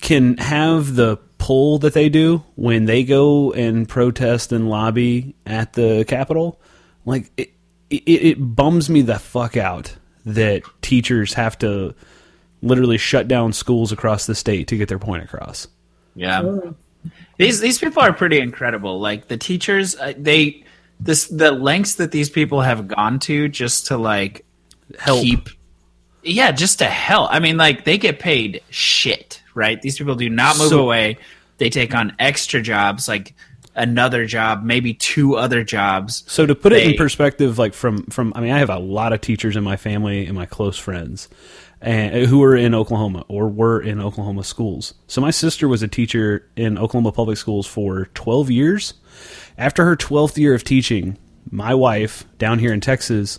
can 0.00 0.36
have 0.38 0.94
the 0.94 1.16
pull 1.38 1.78
that 1.78 1.94
they 1.94 2.08
do 2.08 2.42
when 2.56 2.86
they 2.86 3.04
go 3.04 3.52
and 3.52 3.88
protest 3.88 4.52
and 4.52 4.68
lobby 4.68 5.34
at 5.46 5.74
the 5.74 6.04
Capitol, 6.08 6.60
like 7.04 7.30
it, 7.36 7.52
it, 7.90 8.02
it 8.08 8.36
bums 8.38 8.90
me 8.90 9.02
the 9.02 9.18
fuck 9.18 9.56
out 9.56 9.94
that 10.24 10.62
teachers 10.82 11.34
have 11.34 11.56
to 11.58 11.94
literally 12.62 12.98
shut 12.98 13.28
down 13.28 13.52
schools 13.52 13.92
across 13.92 14.26
the 14.26 14.34
state 14.34 14.66
to 14.68 14.76
get 14.76 14.88
their 14.88 14.98
point 14.98 15.22
across. 15.22 15.68
Yeah. 16.16 16.42
These 17.38 17.60
these 17.60 17.78
people 17.78 18.02
are 18.02 18.12
pretty 18.12 18.38
incredible. 18.38 19.00
Like 19.00 19.28
the 19.28 19.36
teachers, 19.36 19.96
uh, 19.96 20.14
they 20.16 20.64
this 21.00 21.26
the 21.28 21.52
lengths 21.52 21.96
that 21.96 22.10
these 22.12 22.30
people 22.30 22.60
have 22.62 22.88
gone 22.88 23.18
to 23.20 23.48
just 23.48 23.88
to 23.88 23.96
like 23.98 24.44
Help. 24.98 25.20
keep 25.22 25.48
Yeah, 26.22 26.50
just 26.52 26.78
to 26.78 26.86
help. 26.86 27.28
I 27.32 27.40
mean 27.40 27.56
like 27.56 27.84
they 27.84 27.98
get 27.98 28.18
paid 28.18 28.62
shit, 28.70 29.42
right? 29.54 29.80
These 29.82 29.98
people 29.98 30.14
do 30.14 30.30
not 30.30 30.58
move 30.58 30.68
So- 30.70 30.80
away. 30.82 31.18
They 31.58 31.70
take 31.70 31.94
on 31.94 32.14
extra 32.18 32.60
jobs 32.60 33.08
like 33.08 33.34
another 33.74 34.24
job, 34.26 34.62
maybe 34.62 34.94
two 34.94 35.36
other 35.36 35.62
jobs. 35.64 36.24
So 36.26 36.46
to 36.46 36.54
put 36.54 36.72
it 36.72 36.86
in 36.86 36.96
perspective, 36.96 37.58
like 37.58 37.74
from 37.74 38.04
from, 38.06 38.32
I 38.34 38.40
mean, 38.40 38.52
I 38.52 38.58
have 38.58 38.70
a 38.70 38.78
lot 38.78 39.12
of 39.12 39.20
teachers 39.20 39.56
in 39.56 39.64
my 39.64 39.76
family 39.76 40.26
and 40.26 40.34
my 40.34 40.46
close 40.46 40.78
friends, 40.78 41.28
and 41.80 42.26
who 42.26 42.42
are 42.42 42.56
in 42.56 42.74
Oklahoma 42.74 43.24
or 43.28 43.48
were 43.48 43.80
in 43.80 44.00
Oklahoma 44.00 44.44
schools. 44.44 44.94
So 45.06 45.20
my 45.20 45.30
sister 45.30 45.68
was 45.68 45.82
a 45.82 45.88
teacher 45.88 46.48
in 46.56 46.78
Oklahoma 46.78 47.12
public 47.12 47.38
schools 47.38 47.66
for 47.66 48.06
twelve 48.14 48.50
years. 48.50 48.94
After 49.58 49.84
her 49.84 49.96
twelfth 49.96 50.38
year 50.38 50.54
of 50.54 50.64
teaching, 50.64 51.18
my 51.50 51.74
wife 51.74 52.24
down 52.38 52.58
here 52.58 52.72
in 52.72 52.80
Texas 52.80 53.38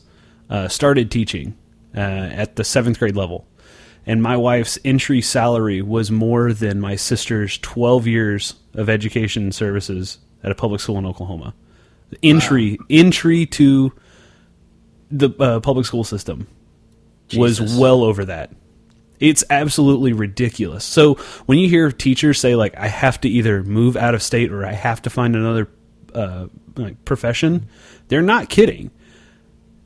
uh, 0.49 0.67
started 0.67 1.11
teaching 1.11 1.57
uh, 1.95 1.99
at 1.99 2.55
the 2.55 2.63
seventh 2.63 2.99
grade 2.99 3.15
level. 3.15 3.47
And 4.05 4.23
my 4.23 4.37
wife's 4.37 4.79
entry 4.85 5.21
salary 5.21 5.81
was 5.81 6.09
more 6.09 6.53
than 6.53 6.79
my 6.79 6.95
sister's 6.95 7.57
12 7.57 8.07
years 8.07 8.53
of 8.73 8.89
education 8.89 9.51
services 9.51 10.19
at 10.43 10.51
a 10.51 10.55
public 10.55 10.79
school 10.79 10.97
in 10.97 11.05
Oklahoma 11.05 11.53
entry 12.23 12.77
entry 12.89 13.45
to 13.45 13.91
the 15.11 15.29
uh, 15.39 15.59
public 15.59 15.85
school 15.85 16.03
system 16.03 16.47
was 17.35 17.59
well 17.77 18.03
over 18.03 18.25
that. 18.25 18.51
It's 19.19 19.43
absolutely 19.49 20.13
ridiculous. 20.13 20.85
So 20.85 21.15
when 21.47 21.57
you 21.57 21.67
hear 21.67 21.91
teachers 21.91 22.39
say 22.39 22.55
like 22.55 22.77
I 22.77 22.87
have 22.87 23.19
to 23.21 23.29
either 23.29 23.63
move 23.63 23.97
out 23.97 24.13
of 24.13 24.21
state 24.21 24.51
or 24.51 24.65
I 24.65 24.73
have 24.73 25.01
to 25.03 25.09
find 25.09 25.35
another 25.35 25.67
uh, 26.13 26.47
like 26.75 27.03
profession, 27.03 27.67
they're 28.09 28.21
not 28.21 28.49
kidding. 28.49 28.91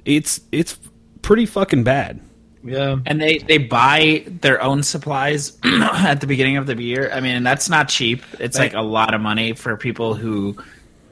It's 0.03 0.41
it's 0.51 0.77
pretty 1.21 1.45
fucking 1.45 1.83
bad. 1.83 2.19
Yeah. 2.63 2.97
And 3.05 3.19
they, 3.19 3.39
they 3.39 3.57
buy 3.57 4.23
their 4.27 4.61
own 4.61 4.83
supplies 4.83 5.57
at 5.63 6.21
the 6.21 6.27
beginning 6.27 6.57
of 6.57 6.67
the 6.67 6.79
year. 6.81 7.09
I 7.11 7.19
mean, 7.19 7.43
that's 7.43 7.69
not 7.69 7.89
cheap. 7.89 8.23
It's 8.39 8.57
like 8.57 8.73
a 8.73 8.81
lot 8.81 9.13
of 9.13 9.21
money 9.21 9.53
for 9.53 9.75
people 9.77 10.13
who 10.13 10.57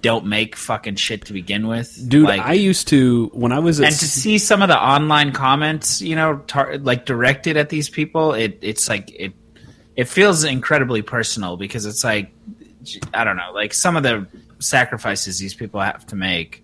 don't 0.01 0.25
make 0.25 0.55
fucking 0.55 0.95
shit 0.95 1.25
to 1.25 1.33
begin 1.33 1.67
with. 1.67 1.97
Dude, 2.09 2.23
Like, 2.25 2.41
I 2.41 2.53
used 2.53 2.87
to 2.89 3.29
when 3.33 3.51
I 3.51 3.59
was 3.59 3.79
at 3.79 3.87
and 3.87 3.95
to 3.95 4.05
see 4.07 4.37
some 4.37 4.61
of 4.61 4.67
the 4.69 4.79
online 4.81 5.31
comments, 5.31 6.01
you 6.01 6.15
know, 6.15 6.37
tar- 6.47 6.77
like 6.77 7.05
directed 7.05 7.57
at 7.57 7.69
these 7.69 7.89
people, 7.89 8.33
it 8.33 8.59
it's 8.61 8.87
like 8.89 9.11
it 9.13 9.33
it 9.95 10.07
feels 10.07 10.43
incredibly 10.43 11.01
personal 11.01 11.57
because 11.57 11.85
it's 11.85 12.03
like 12.03 12.31
I 13.13 13.23
don't 13.23 13.35
know, 13.37 13.51
like 13.53 13.73
some 13.73 13.95
of 13.97 14.03
the 14.03 14.25
sacrifices 14.59 15.39
these 15.39 15.53
people 15.53 15.79
have 15.79 16.05
to 16.07 16.15
make. 16.15 16.63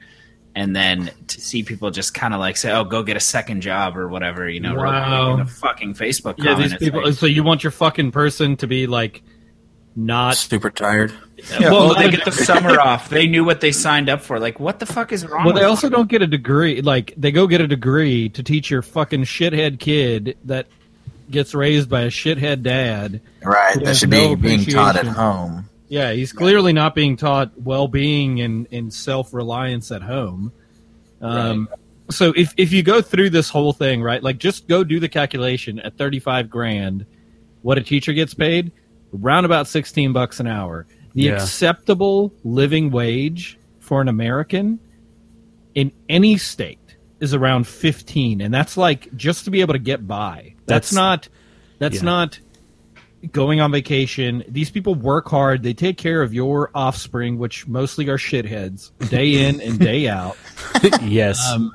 And 0.57 0.73
then 0.73 1.11
to 1.27 1.41
see 1.41 1.63
people 1.63 1.91
just 1.91 2.13
kind 2.13 2.33
of 2.33 2.39
like 2.39 2.55
say, 2.55 2.71
"Oh, 2.71 2.85
go 2.85 3.03
get 3.03 3.17
a 3.17 3.19
second 3.19 3.59
job" 3.59 3.97
or 3.97 4.07
whatever, 4.07 4.47
you 4.49 4.61
know, 4.61 4.75
Wow. 4.75 5.33
in 5.33 5.39
a 5.41 5.45
fucking 5.45 5.95
Facebook 5.95 6.35
Yeah, 6.37 6.53
comment. 6.53 6.71
these 6.71 6.79
people. 6.79 7.03
like- 7.03 7.13
so 7.15 7.25
you 7.25 7.43
want 7.43 7.61
your 7.65 7.71
fucking 7.71 8.11
person 8.11 8.55
to 8.57 8.67
be 8.67 8.87
like 8.87 9.21
not 9.95 10.35
Super 10.35 10.69
tired. 10.69 11.13
well, 11.59 11.71
well, 11.89 11.95
they 11.95 12.09
get 12.09 12.25
the 12.25 12.31
summer 12.31 12.79
off. 12.79 13.09
They 13.09 13.27
knew 13.27 13.43
what 13.43 13.61
they 13.61 13.71
signed 13.71 14.09
up 14.09 14.21
for. 14.21 14.39
Like, 14.39 14.59
what 14.59 14.79
the 14.79 14.85
fuck 14.85 15.11
is 15.11 15.25
wrong? 15.25 15.45
Well, 15.45 15.53
with 15.53 15.61
they 15.61 15.65
also 15.67 15.87
them? 15.87 15.99
don't 15.99 16.09
get 16.09 16.21
a 16.21 16.27
degree. 16.27 16.81
Like 16.81 17.13
they 17.17 17.31
go 17.31 17.47
get 17.47 17.61
a 17.61 17.67
degree 17.67 18.29
to 18.29 18.43
teach 18.43 18.69
your 18.69 18.81
fucking 18.81 19.23
shithead 19.23 19.79
kid 19.79 20.37
that 20.45 20.67
gets 21.29 21.53
raised 21.55 21.89
by 21.89 22.01
a 22.01 22.07
shithead 22.09 22.61
dad. 22.63 23.21
Right. 23.43 23.81
That 23.83 23.97
should 23.97 24.09
no 24.09 24.35
be 24.35 24.49
being 24.49 24.65
taught 24.65 24.95
at 24.95 25.05
home. 25.07 25.69
Yeah, 25.87 26.11
he's 26.13 26.33
clearly 26.33 26.73
not 26.73 26.95
being 26.95 27.15
taught 27.15 27.51
well-being 27.61 28.41
and, 28.41 28.67
and 28.71 28.91
self-reliance 28.93 29.91
at 29.91 30.01
home. 30.01 30.51
Um, 31.21 31.69
So 32.09 32.33
if 32.35 32.53
if 32.57 32.71
you 32.71 32.83
go 32.83 33.01
through 33.01 33.31
this 33.31 33.49
whole 33.49 33.73
thing, 33.73 34.03
right, 34.03 34.21
like 34.21 34.37
just 34.37 34.67
go 34.67 34.83
do 34.83 34.99
the 34.99 35.09
calculation 35.09 35.79
at 35.79 35.97
thirty-five 35.97 36.49
grand, 36.51 37.05
what 37.63 37.79
a 37.79 37.81
teacher 37.81 38.13
gets 38.13 38.35
paid, 38.35 38.71
around 39.21 39.45
about 39.45 39.67
sixteen 39.67 40.13
bucks 40.13 40.39
an 40.39 40.47
hour. 40.47 40.85
The 41.13 41.23
Yeah. 41.23 41.33
acceptable 41.33 42.33
living 42.43 42.91
wage 42.91 43.57
for 43.79 44.01
an 44.01 44.07
American 44.07 44.79
in 45.73 45.91
any 46.09 46.37
state 46.37 46.79
is 47.19 47.33
around 47.33 47.67
fifteen, 47.67 48.41
and 48.41 48.53
that's 48.53 48.75
like 48.77 49.15
just 49.15 49.45
to 49.45 49.51
be 49.51 49.61
able 49.61 49.73
to 49.73 49.79
get 49.79 50.07
by. 50.07 50.53
That's, 50.65 50.89
That's- 50.89 50.93
not. 50.93 51.29
That's 51.79 51.97
yeah. 51.97 52.01
not 52.03 52.39
going 53.31 53.59
on 53.59 53.71
vacation. 53.71 54.43
These 54.47 54.69
people 54.69 54.95
work 54.95 55.27
hard. 55.27 55.63
They 55.63 55.73
take 55.73 55.97
care 55.97 56.21
of 56.21 56.33
your 56.33 56.69
offspring, 56.75 57.37
which 57.37 57.67
mostly 57.67 58.07
are 58.09 58.17
shitheads, 58.17 58.91
day 59.09 59.45
in 59.47 59.59
and 59.61 59.77
day 59.79 60.07
out. 60.07 60.37
yes, 61.01 61.39
Um, 61.51 61.71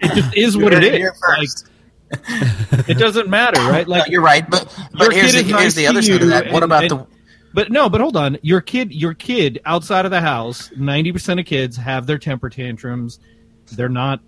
it 0.00 0.14
just 0.14 0.36
is 0.36 0.56
what 0.56 0.72
it 0.72 0.82
You're 0.84 1.10
is. 1.12 1.20
Like, 1.28 1.38
first. 1.38 1.68
It 2.10 2.98
doesn't 2.98 3.28
matter, 3.28 3.60
right? 3.60 3.86
No, 3.86 3.92
Like 3.96 4.10
you're 4.10 4.22
right, 4.22 4.48
but 4.48 4.64
but 4.92 5.12
here's 5.12 5.34
the, 5.34 5.42
here's 5.42 5.74
the 5.74 5.86
other 5.86 6.02
side 6.02 6.22
of 6.22 6.28
that. 6.28 6.46
What 6.52 6.62
and- 6.62 6.64
about 6.64 6.82
and- 6.84 6.90
the 6.92 7.06
But 7.54 7.70
no, 7.70 7.88
but 7.88 8.00
hold 8.00 8.16
on. 8.16 8.38
Your 8.42 8.60
kid, 8.60 8.92
your 8.92 9.14
kid 9.14 9.60
outside 9.64 10.04
of 10.04 10.10
the 10.10 10.20
house, 10.20 10.70
ninety 10.76 11.12
percent 11.12 11.40
of 11.40 11.46
kids 11.46 11.76
have 11.76 12.06
their 12.06 12.18
temper 12.18 12.48
tantrums. 12.50 13.20
They're 13.72 13.88
not 13.88 14.20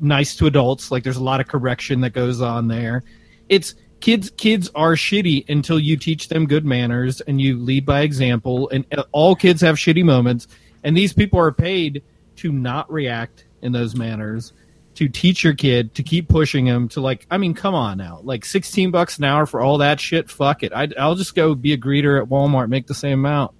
nice 0.00 0.36
to 0.36 0.46
adults. 0.46 0.90
Like 0.90 1.04
there's 1.04 1.16
a 1.16 1.22
lot 1.22 1.40
of 1.40 1.48
correction 1.48 2.00
that 2.02 2.10
goes 2.10 2.40
on 2.40 2.68
there. 2.68 3.04
It's 3.48 3.74
kids. 4.00 4.30
Kids 4.30 4.70
are 4.74 4.94
shitty 4.94 5.48
until 5.48 5.78
you 5.78 5.96
teach 5.96 6.28
them 6.28 6.46
good 6.46 6.64
manners 6.64 7.20
and 7.22 7.40
you 7.40 7.58
lead 7.58 7.86
by 7.86 8.00
example. 8.02 8.68
And 8.70 8.84
all 9.12 9.34
kids 9.34 9.60
have 9.62 9.76
shitty 9.76 10.04
moments. 10.04 10.46
And 10.84 10.96
these 10.96 11.12
people 11.12 11.40
are 11.40 11.52
paid 11.52 12.02
to 12.36 12.52
not 12.52 12.90
react 12.90 13.44
in 13.62 13.72
those 13.72 13.96
manners. 13.96 14.52
To 14.98 15.08
teach 15.08 15.44
your 15.44 15.54
kid 15.54 15.94
to 15.94 16.02
keep 16.02 16.28
pushing 16.28 16.66
him 16.66 16.88
to 16.88 17.00
like, 17.00 17.24
I 17.30 17.38
mean, 17.38 17.54
come 17.54 17.72
on 17.76 17.98
now, 17.98 18.18
like 18.24 18.44
sixteen 18.44 18.90
bucks 18.90 19.18
an 19.18 19.24
hour 19.24 19.46
for 19.46 19.60
all 19.60 19.78
that 19.78 20.00
shit. 20.00 20.28
Fuck 20.28 20.64
it, 20.64 20.72
I, 20.72 20.88
I'll 20.98 21.14
just 21.14 21.36
go 21.36 21.54
be 21.54 21.72
a 21.72 21.78
greeter 21.78 22.20
at 22.20 22.28
Walmart, 22.28 22.68
make 22.68 22.88
the 22.88 22.94
same 22.94 23.20
amount. 23.20 23.52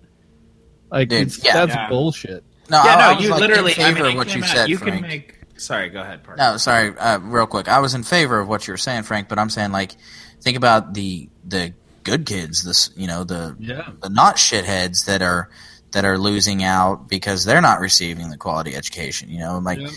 Like 0.91 1.09
Dude, 1.11 1.29
it's, 1.29 1.45
yeah. 1.45 1.53
that's 1.65 1.75
Yeah. 1.77 1.89
bullshit. 1.89 2.43
no? 2.69 2.83
Yeah, 2.85 2.91
I, 2.91 2.95
I 2.95 3.11
no, 3.13 3.17
was 3.17 3.25
you 3.25 3.31
like 3.31 3.41
literally. 3.41 3.71
in 3.71 3.77
favor 3.77 3.99
I 3.99 4.03
mean, 4.03 4.11
of 4.13 4.17
what 4.17 4.35
you 4.35 4.43
out- 4.43 4.49
said, 4.49 4.69
You 4.69 4.79
Frank. 4.79 4.95
can 5.01 5.03
make. 5.09 5.35
Sorry, 5.59 5.91
go 5.91 6.01
ahead. 6.01 6.25
Parker. 6.25 6.39
No, 6.43 6.57
sorry, 6.57 6.97
uh, 6.99 7.19
real 7.21 7.47
quick. 7.47 7.69
I 7.69 7.79
was 7.81 7.95
in 7.95 8.03
favor 8.03 8.41
of 8.41 8.49
what 8.49 8.67
you 8.67 8.73
were 8.73 8.77
saying, 8.79 9.05
Frank, 9.05 9.29
but 9.29 9.39
I'm 9.39 9.51
saying 9.51 9.71
like, 9.71 9.93
think 10.41 10.57
about 10.57 10.95
the 10.95 11.29
the 11.47 11.73
good 12.03 12.27
kids, 12.27 12.65
this 12.65 12.91
you 12.97 13.07
know 13.07 13.23
the 13.23 13.55
Yeah. 13.61 13.91
the 14.03 14.09
not 14.09 14.37
shitheads 14.39 15.07
that 15.07 15.23
are 15.23 15.51
that 15.93 16.05
are 16.05 16.19
losing 16.19 16.65
out 16.65 17.09
because 17.09 17.45
they're 17.45 17.61
not 17.61 17.79
receiving 17.81 18.29
the 18.31 18.37
quality 18.37 18.75
education. 18.75 19.29
You 19.31 19.39
know, 19.39 19.59
like 19.59 19.79
Yeah. 19.79 19.89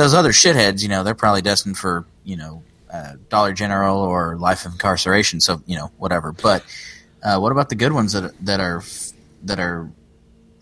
Those 0.00 0.14
other 0.14 0.30
shitheads, 0.30 0.82
you 0.82 0.88
know, 0.88 1.04
they're 1.04 1.14
probably 1.14 1.42
destined 1.42 1.78
for 1.78 2.06
you 2.24 2.36
know 2.36 2.62
uh, 2.92 3.14
Dollar 3.28 3.52
General 3.52 3.98
or 3.98 4.36
life 4.36 4.64
of 4.66 4.72
incarceration. 4.72 5.40
So 5.40 5.62
you 5.66 5.76
know 5.76 5.90
whatever. 5.98 6.32
But 6.32 6.64
uh, 7.22 7.38
what 7.38 7.52
about 7.52 7.68
the 7.68 7.74
good 7.74 7.92
ones 7.92 8.12
that 8.14 8.32
that 8.44 8.60
are 8.60 8.82
that 9.44 9.60
are 9.60 9.90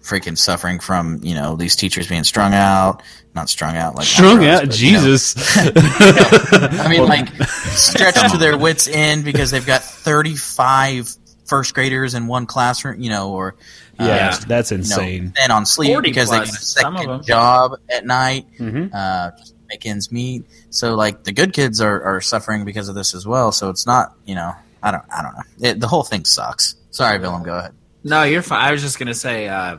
freaking 0.02 0.38
suffering 0.38 0.80
from 0.80 1.20
you 1.22 1.34
know 1.34 1.56
these 1.56 1.76
teachers 1.76 2.08
being 2.08 2.24
strung 2.24 2.52
out, 2.52 3.02
not 3.34 3.48
strung 3.48 3.76
out 3.76 3.94
like 3.94 4.06
strung 4.06 4.38
drugs, 4.38 4.62
out. 4.62 4.66
but, 4.66 4.80
you 4.80 4.92
know, 4.92 4.98
Jesus, 4.98 5.34
I 5.56 6.88
mean, 6.88 7.06
like 7.06 7.28
stretched 7.48 8.32
to 8.32 8.38
their 8.38 8.58
wits' 8.58 8.88
end 8.88 9.24
because 9.24 9.50
they've 9.50 9.66
got 9.66 9.82
35 9.82 11.16
first 11.48 11.74
graders 11.74 12.14
in 12.14 12.26
one 12.26 12.46
classroom, 12.46 13.00
you 13.00 13.10
know, 13.10 13.32
or 13.32 13.54
uh, 13.98 14.04
yeah, 14.04 14.38
that's 14.46 14.70
you 14.70 14.76
know, 14.78 14.82
insane. 14.82 15.32
then 15.36 15.50
on 15.50 15.66
sleep 15.66 15.92
40 15.94 16.08
because 16.08 16.30
they 16.30 16.38
get 16.38 16.48
a 16.48 16.52
some 16.52 16.94
of 16.96 17.02
them. 17.02 17.10
second 17.22 17.26
job 17.26 17.72
at 17.90 18.06
night, 18.06 18.46
Mhm. 18.60 18.94
uh, 18.94 19.30
make 19.68 19.84
ends 19.86 20.12
meet. 20.12 20.44
So, 20.70 20.94
like, 20.94 21.24
the 21.24 21.32
good 21.32 21.52
kids 21.52 21.80
are, 21.80 22.02
are 22.02 22.20
suffering 22.20 22.64
because 22.64 22.88
of 22.88 22.94
this 22.94 23.14
as 23.14 23.26
well. 23.26 23.50
So 23.52 23.68
it's 23.70 23.86
not, 23.86 24.14
you 24.24 24.34
know, 24.34 24.52
I 24.82 24.90
don't, 24.92 25.04
I 25.14 25.22
don't 25.22 25.32
know. 25.34 25.68
It, 25.70 25.80
the 25.80 25.88
whole 25.88 26.04
thing 26.04 26.24
sucks. 26.24 26.76
Sorry, 26.90 27.18
Willem, 27.18 27.42
go 27.42 27.56
ahead. 27.58 27.72
No, 28.04 28.22
you're 28.22 28.42
fine. 28.42 28.62
I 28.64 28.70
was 28.72 28.80
just 28.82 28.98
gonna 28.98 29.12
say. 29.14 29.48
Uh, 29.48 29.78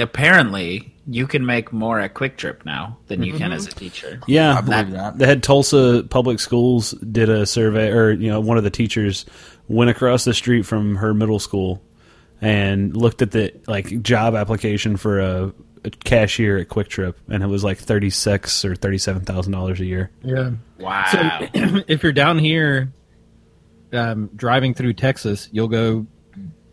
apparently, 0.00 0.94
you 1.06 1.26
can 1.26 1.44
make 1.46 1.72
more 1.72 2.00
at 2.00 2.14
QuikTrip 2.14 2.64
now 2.64 2.98
than 3.08 3.22
you 3.22 3.34
can 3.34 3.52
as 3.52 3.66
a 3.66 3.70
teacher. 3.70 4.20
Yeah, 4.26 4.58
I 4.58 4.60
believe 4.60 4.90
that. 4.92 5.18
the 5.18 5.26
head 5.26 5.42
Tulsa 5.42 6.04
Public 6.08 6.40
Schools 6.40 6.92
did 6.92 7.28
a 7.28 7.46
survey, 7.46 7.90
or 7.90 8.10
you 8.12 8.30
know, 8.30 8.40
one 8.40 8.56
of 8.58 8.64
the 8.64 8.70
teachers 8.70 9.26
went 9.68 9.90
across 9.90 10.24
the 10.24 10.34
street 10.34 10.66
from 10.66 10.96
her 10.96 11.14
middle 11.14 11.38
school 11.38 11.82
and 12.40 12.96
looked 12.96 13.22
at 13.22 13.30
the 13.30 13.52
like 13.66 14.02
job 14.02 14.34
application 14.34 14.96
for 14.96 15.20
a, 15.20 15.52
a 15.84 15.90
cashier 15.90 16.58
at 16.58 16.68
QuikTrip, 16.68 17.14
and 17.28 17.42
it 17.42 17.46
was 17.46 17.64
like 17.64 17.78
thirty 17.78 18.10
six 18.10 18.64
or 18.64 18.74
thirty 18.74 18.98
seven 18.98 19.24
thousand 19.24 19.52
dollars 19.52 19.80
a 19.80 19.84
year. 19.84 20.10
Yeah. 20.22 20.50
Wow. 20.78 21.04
So 21.10 21.18
if 21.88 22.02
you're 22.02 22.12
down 22.12 22.38
here 22.38 22.92
um, 23.92 24.30
driving 24.36 24.74
through 24.74 24.94
Texas, 24.94 25.48
you'll 25.52 25.68
go 25.68 26.06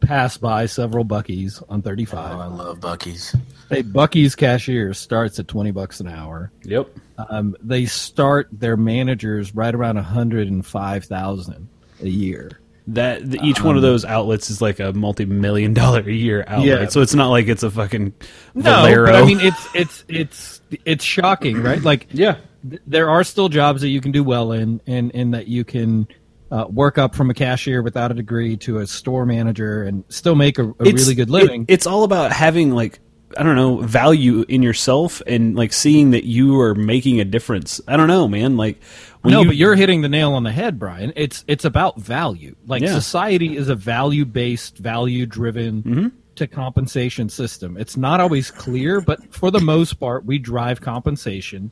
pass 0.01 0.35
by 0.37 0.65
several 0.65 1.05
Buc-ee's 1.05 1.61
on 1.69 1.81
thirty 1.81 2.05
five. 2.05 2.35
Oh, 2.35 2.39
35. 2.39 2.51
I 2.51 2.63
love 2.63 2.79
Buc-ee's. 2.79 3.35
Hey, 3.69 3.83
Buc-ee's 3.83 4.35
cashier 4.35 4.93
starts 4.93 5.39
at 5.39 5.47
20 5.47 5.71
bucks 5.71 6.01
an 6.01 6.09
hour. 6.09 6.51
Yep. 6.63 6.89
Um, 7.29 7.55
they 7.61 7.85
start 7.85 8.49
their 8.51 8.75
managers 8.75 9.55
right 9.55 9.73
around 9.73 9.95
105,000 9.95 11.69
a 12.01 12.07
year. 12.09 12.60
That 12.93 13.29
the, 13.29 13.39
each 13.43 13.61
one 13.61 13.75
of 13.75 13.81
those 13.81 14.03
outlets 14.05 14.49
is 14.49 14.61
like 14.61 14.79
a 14.79 14.91
multi 14.93 15.25
million 15.25 15.73
dollar 15.81 15.99
a 16.01 16.11
year 16.11 16.43
outlet, 16.47 16.67
Yeah. 16.81 16.87
so 16.89 17.01
it's 17.01 17.13
not 17.13 17.29
like 17.29 17.47
it's 17.47 17.63
a 17.63 17.69
fucking 17.71 18.13
No, 18.55 18.61
Valero. 18.63 19.05
but 19.07 19.15
I 19.15 19.25
mean 19.25 19.39
it's 19.41 19.67
it's 19.75 20.03
it's 20.07 20.61
it's 20.85 21.03
shocking, 21.03 21.61
right? 21.61 21.81
Like 21.81 22.07
yeah, 22.11 22.37
th- 22.69 22.81
there 22.87 23.09
are 23.09 23.23
still 23.23 23.49
jobs 23.49 23.81
that 23.81 23.89
you 23.89 24.01
can 24.01 24.11
do 24.11 24.23
well 24.23 24.51
in, 24.51 24.81
and 24.87 25.11
and 25.13 25.33
that 25.33 25.47
you 25.47 25.63
can 25.63 26.07
uh, 26.51 26.65
work 26.69 26.97
up 26.97 27.15
from 27.15 27.29
a 27.29 27.33
cashier 27.33 27.81
without 27.81 28.11
a 28.11 28.13
degree 28.13 28.57
to 28.57 28.79
a 28.79 28.87
store 28.87 29.25
manager 29.25 29.83
and 29.83 30.03
still 30.09 30.35
make 30.35 30.59
a, 30.59 30.63
a 30.63 30.73
really 30.79 31.15
good 31.15 31.29
it- 31.29 31.31
living. 31.31 31.65
it's 31.69 31.87
all 31.87 32.03
about 32.03 32.31
having 32.31 32.71
like 32.71 32.99
I 33.37 33.43
don't 33.43 33.55
know 33.55 33.77
value 33.77 34.43
in 34.49 34.61
yourself 34.61 35.21
and 35.25 35.55
like 35.55 35.71
seeing 35.71 36.11
that 36.11 36.25
you 36.25 36.59
are 36.59 36.75
making 36.75 37.21
a 37.21 37.25
difference. 37.25 37.79
I 37.87 37.95
don't 37.95 38.09
know, 38.09 38.27
man. 38.27 38.57
Like 38.57 38.81
when 39.21 39.33
no, 39.33 39.41
you, 39.41 39.47
but 39.47 39.55
you're 39.55 39.75
hitting 39.75 40.01
the 40.01 40.09
nail 40.09 40.33
on 40.33 40.43
the 40.43 40.51
head, 40.51 40.79
Brian. 40.79 41.13
It's 41.15 41.43
it's 41.47 41.65
about 41.65 41.99
value. 41.99 42.55
Like 42.67 42.81
Yeah. 42.81 42.93
society 42.93 43.55
is 43.57 43.69
a 43.69 43.75
value 43.75 44.25
based, 44.25 44.77
value 44.77 45.25
driven 45.25 45.83
Mm-hmm. 45.83 46.07
to 46.35 46.47
compensation 46.47 47.29
system. 47.29 47.77
It's 47.77 47.97
not 47.97 48.19
always 48.19 48.49
clear, 48.51 49.01
but 49.01 49.33
for 49.33 49.51
the 49.51 49.59
most 49.59 49.93
part, 49.99 50.25
we 50.25 50.39
drive 50.39 50.81
compensation 50.81 51.71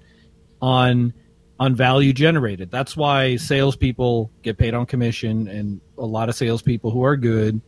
on 0.61 1.13
on 1.59 1.75
value 1.75 2.13
generated. 2.13 2.71
That's 2.71 2.95
why 2.95 3.35
salespeople 3.35 4.31
get 4.43 4.57
paid 4.57 4.73
on 4.73 4.85
commission, 4.85 5.47
and 5.49 5.81
a 5.97 6.05
lot 6.05 6.29
of 6.29 6.35
salespeople 6.35 6.91
who 6.91 7.03
are 7.03 7.17
good 7.17 7.61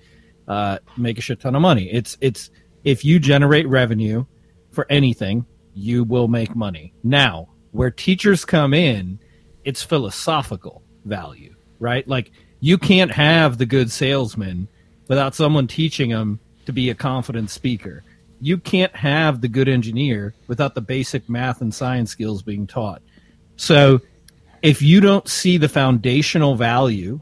uh, 0.48 0.78
make 0.98 1.18
a 1.18 1.22
shit 1.22 1.40
ton 1.42 1.56
of 1.56 1.62
money. 1.62 1.90
It's 1.92 2.18
it's 2.22 2.50
if 2.84 3.04
you 3.06 3.20
generate 3.20 3.68
revenue 3.68 4.26
for 4.72 4.86
anything, 4.90 5.46
you 5.74 6.04
will 6.04 6.28
make 6.28 6.56
money. 6.56 6.94
Now, 7.04 7.50
where 7.72 7.92
teachers 7.92 8.46
come 8.46 8.74
in, 8.74 9.20
it's 9.64 9.84
philosophical 9.84 10.82
value, 11.06 11.56
right? 11.80 12.08
Like 12.08 12.32
you 12.60 12.78
can't 12.78 13.12
have 13.12 13.58
the 13.58 13.66
good 13.66 13.92
salesman 13.92 14.68
without 15.08 15.36
someone 15.36 15.68
teaching 15.68 16.10
them 16.10 16.40
to 16.66 16.72
be 16.72 16.90
a 16.90 16.96
confident 16.96 17.50
speaker. 17.50 18.04
You 18.40 18.58
can't 18.58 18.96
have 18.96 19.42
the 19.42 19.48
good 19.48 19.68
engineer 19.68 20.34
without 20.48 20.74
the 20.76 20.82
basic 20.82 21.28
math 21.30 21.62
and 21.62 21.74
science 21.74 22.12
skills 22.12 22.42
being 22.42 22.66
taught. 22.68 23.02
So, 23.56 24.02
if 24.62 24.82
you 24.82 25.02
don't 25.02 25.28
see 25.28 25.58
the 25.58 25.70
foundational 25.70 26.56
value 26.56 27.20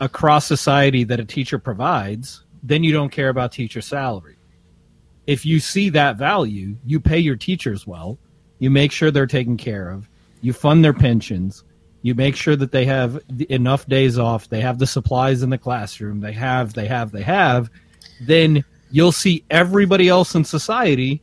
across 0.00 0.46
society 0.46 1.04
that 1.04 1.20
a 1.20 1.24
teacher 1.24 1.58
provides, 1.58 2.42
then 2.62 2.82
you 2.82 2.92
don't 2.92 3.10
care 3.10 3.28
about 3.28 3.52
teacher 3.52 3.80
salary. 3.80 4.36
if 5.26 5.46
you 5.46 5.60
see 5.60 5.90
that 5.90 6.16
value, 6.16 6.74
you 6.84 6.98
pay 6.98 7.18
your 7.18 7.36
teachers 7.36 7.86
well, 7.86 8.18
you 8.58 8.70
make 8.70 8.90
sure 8.90 9.10
they're 9.10 9.26
taken 9.26 9.56
care 9.56 9.90
of, 9.90 10.08
you 10.40 10.52
fund 10.52 10.82
their 10.84 10.92
pensions, 10.92 11.62
you 12.02 12.14
make 12.14 12.36
sure 12.36 12.56
that 12.56 12.72
they 12.72 12.84
have 12.86 13.20
enough 13.48 13.86
days 13.86 14.18
off, 14.18 14.48
they 14.48 14.60
have 14.60 14.78
the 14.78 14.86
supplies 14.86 15.42
in 15.42 15.50
the 15.50 15.58
classroom, 15.58 16.20
they 16.20 16.32
have, 16.32 16.72
they 16.72 16.86
have, 16.86 17.12
they 17.12 17.22
have, 17.22 17.70
then 18.20 18.64
you'll 18.90 19.12
see 19.12 19.44
everybody 19.50 20.08
else 20.08 20.34
in 20.34 20.44
society 20.44 21.22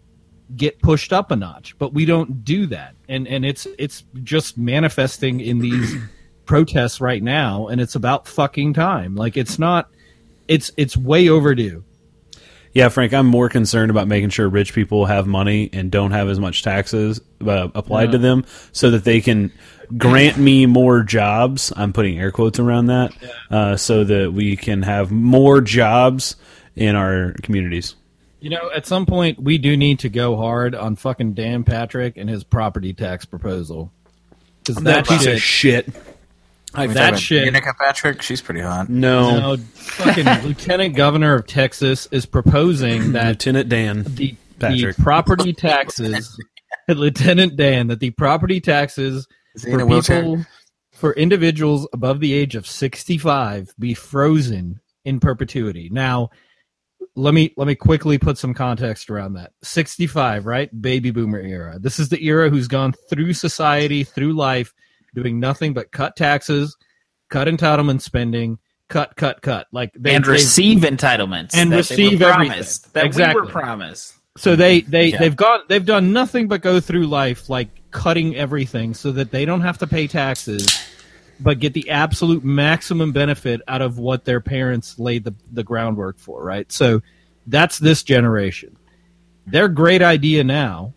get 0.55 0.79
pushed 0.81 1.11
up 1.11 1.31
a 1.31 1.35
notch. 1.35 1.77
But 1.77 1.93
we 1.93 2.05
don't 2.05 2.43
do 2.43 2.67
that. 2.67 2.95
And 3.09 3.27
and 3.27 3.45
it's 3.45 3.67
it's 3.77 4.03
just 4.23 4.57
manifesting 4.57 5.39
in 5.39 5.59
these 5.59 5.95
protests 6.45 7.01
right 7.01 7.21
now 7.21 7.67
and 7.67 7.81
it's 7.81 7.95
about 7.95 8.27
fucking 8.27 8.73
time. 8.73 9.15
Like 9.15 9.35
it's 9.37 9.59
not 9.59 9.89
it's 10.47 10.71
it's 10.77 10.95
way 10.95 11.29
overdue. 11.29 11.83
Yeah, 12.73 12.89
Frank, 12.89 13.11
I'm 13.11 13.25
more 13.25 13.49
concerned 13.49 13.89
about 13.89 14.07
making 14.07 14.29
sure 14.29 14.47
rich 14.47 14.73
people 14.73 15.05
have 15.05 15.25
money 15.25 15.69
and 15.73 15.89
don't 15.89 16.11
have 16.11 16.29
as 16.29 16.39
much 16.39 16.61
taxes 16.61 17.19
uh, 17.45 17.69
applied 17.73 18.11
to 18.11 18.19
them 18.19 18.45
so 18.71 18.91
that 18.91 19.03
they 19.03 19.19
can 19.19 19.51
grant 19.95 20.37
me 20.37 20.65
more 20.65 21.03
jobs. 21.03 21.71
I'm 21.75 21.93
putting 21.93 22.19
air 22.19 22.31
quotes 22.31 22.59
around 22.59 22.87
that 22.87 23.13
uh, 23.49 23.77
so 23.77 24.03
that 24.03 24.33
we 24.33 24.55
can 24.57 24.81
have 24.81 25.11
more 25.11 25.61
jobs 25.61 26.35
in 26.75 26.95
our 26.95 27.33
communities. 27.43 27.95
You 28.39 28.51
know, 28.51 28.69
at 28.75 28.85
some 28.85 29.05
point 29.05 29.39
we 29.41 29.57
do 29.57 29.75
need 29.75 29.99
to 29.99 30.09
go 30.09 30.35
hard 30.35 30.75
on 30.75 30.95
fucking 30.95 31.33
Dan 31.33 31.63
Patrick 31.63 32.17
and 32.17 32.29
his 32.29 32.43
property 32.43 32.93
tax 32.93 33.25
proposal. 33.25 33.91
Cuz 34.65 34.75
that, 34.77 35.07
piece 35.07 35.23
shit, 35.23 35.33
of 35.33 35.41
shit. 35.41 35.93
that 36.73 37.17
shit 37.17 37.51
Danica 37.53 37.73
Patrick, 37.79 38.21
she's 38.21 38.41
pretty 38.41 38.61
hot. 38.61 38.89
No. 38.89 39.55
No, 39.55 39.57
fucking 39.57 40.25
Lieutenant 40.43 40.95
Governor 40.95 41.33
of 41.35 41.47
Texas 41.47 42.07
is 42.11 42.25
proposing 42.25 43.13
that 43.13 43.27
Lieutenant 43.27 43.69
Dan. 43.69 44.03
the, 44.03 44.35
the 44.35 44.35
Patrick. 44.59 44.97
property 44.97 45.53
taxes, 45.53 46.39
Lieutenant 46.87 47.55
Dan, 47.55 47.87
that 47.87 47.99
the 47.99 48.11
property 48.11 48.59
taxes 48.61 49.27
Is 49.57 49.63
he 49.65 49.71
in 49.71 49.79
for 49.79 49.83
a 49.83 49.85
wheelchair? 49.85 50.21
people, 50.21 50.45
for 50.93 51.13
individuals 51.13 51.87
above 51.93 52.19
the 52.21 52.33
age 52.33 52.55
of 52.55 52.65
65 52.65 53.73
be 53.77 53.93
frozen 53.93 54.79
in 55.05 55.19
perpetuity. 55.19 55.89
Now, 55.91 56.29
let 57.15 57.33
me 57.33 57.53
let 57.57 57.67
me 57.67 57.75
quickly 57.75 58.17
put 58.17 58.37
some 58.37 58.53
context 58.53 59.09
around 59.09 59.33
that. 59.33 59.51
65, 59.63 60.45
right? 60.45 60.69
Baby 60.81 61.11
boomer 61.11 61.39
era. 61.39 61.77
This 61.79 61.99
is 61.99 62.09
the 62.09 62.23
era 62.25 62.49
who's 62.49 62.67
gone 62.67 62.93
through 63.09 63.33
society, 63.33 64.03
through 64.03 64.33
life, 64.33 64.73
doing 65.15 65.39
nothing 65.39 65.73
but 65.73 65.91
cut 65.91 66.15
taxes, 66.15 66.75
cut 67.29 67.47
entitlement 67.47 68.01
spending, 68.01 68.57
cut, 68.89 69.15
cut, 69.15 69.41
cut. 69.41 69.67
Like 69.71 69.91
they, 69.97 70.15
and 70.15 70.25
they- 70.25 70.31
receive 70.31 70.79
entitlements 70.79 71.51
And 71.53 71.71
that 71.71 71.87
they 71.87 71.95
receive 71.95 72.21
were 72.21 72.27
everything. 72.27 72.51
promised, 72.51 72.93
that 72.93 73.03
we 73.03 73.07
Exactly. 73.07 73.41
were 73.41 73.47
promised. 73.47 74.13
So 74.37 74.55
they 74.55 74.81
they 74.81 75.07
Yeah. 75.07 75.17
they've 75.19 75.35
gone 75.35 75.61
they've 75.69 75.85
done 75.85 76.13
nothing 76.13 76.47
but 76.47 76.61
go 76.61 76.79
through 76.79 77.07
life 77.07 77.49
like 77.49 77.69
cutting 77.97 78.35
everything 78.35 78.93
so 78.93 79.11
that 79.11 79.31
they 79.31 79.43
don't 79.43 79.61
have 79.61 79.79
to 79.79 79.87
pay 79.87 80.05
taxes 80.05 80.87
but 81.39 81.59
get 81.59 81.73
the 81.73 81.89
absolute 81.89 82.43
maximum 82.43 83.11
benefit 83.11 83.61
out 83.67 83.81
of 83.81 83.97
what 83.99 84.25
their 84.25 84.39
parents 84.39 84.97
laid 84.99 85.23
the, 85.23 85.33
the 85.51 85.63
groundwork 85.63 86.19
for, 86.19 86.43
right? 86.43 86.71
So 86.71 87.01
that's 87.47 87.79
this 87.79 88.03
generation. 88.03 88.77
Their 89.45 89.67
great 89.67 90.01
idea 90.01 90.43
now, 90.43 90.93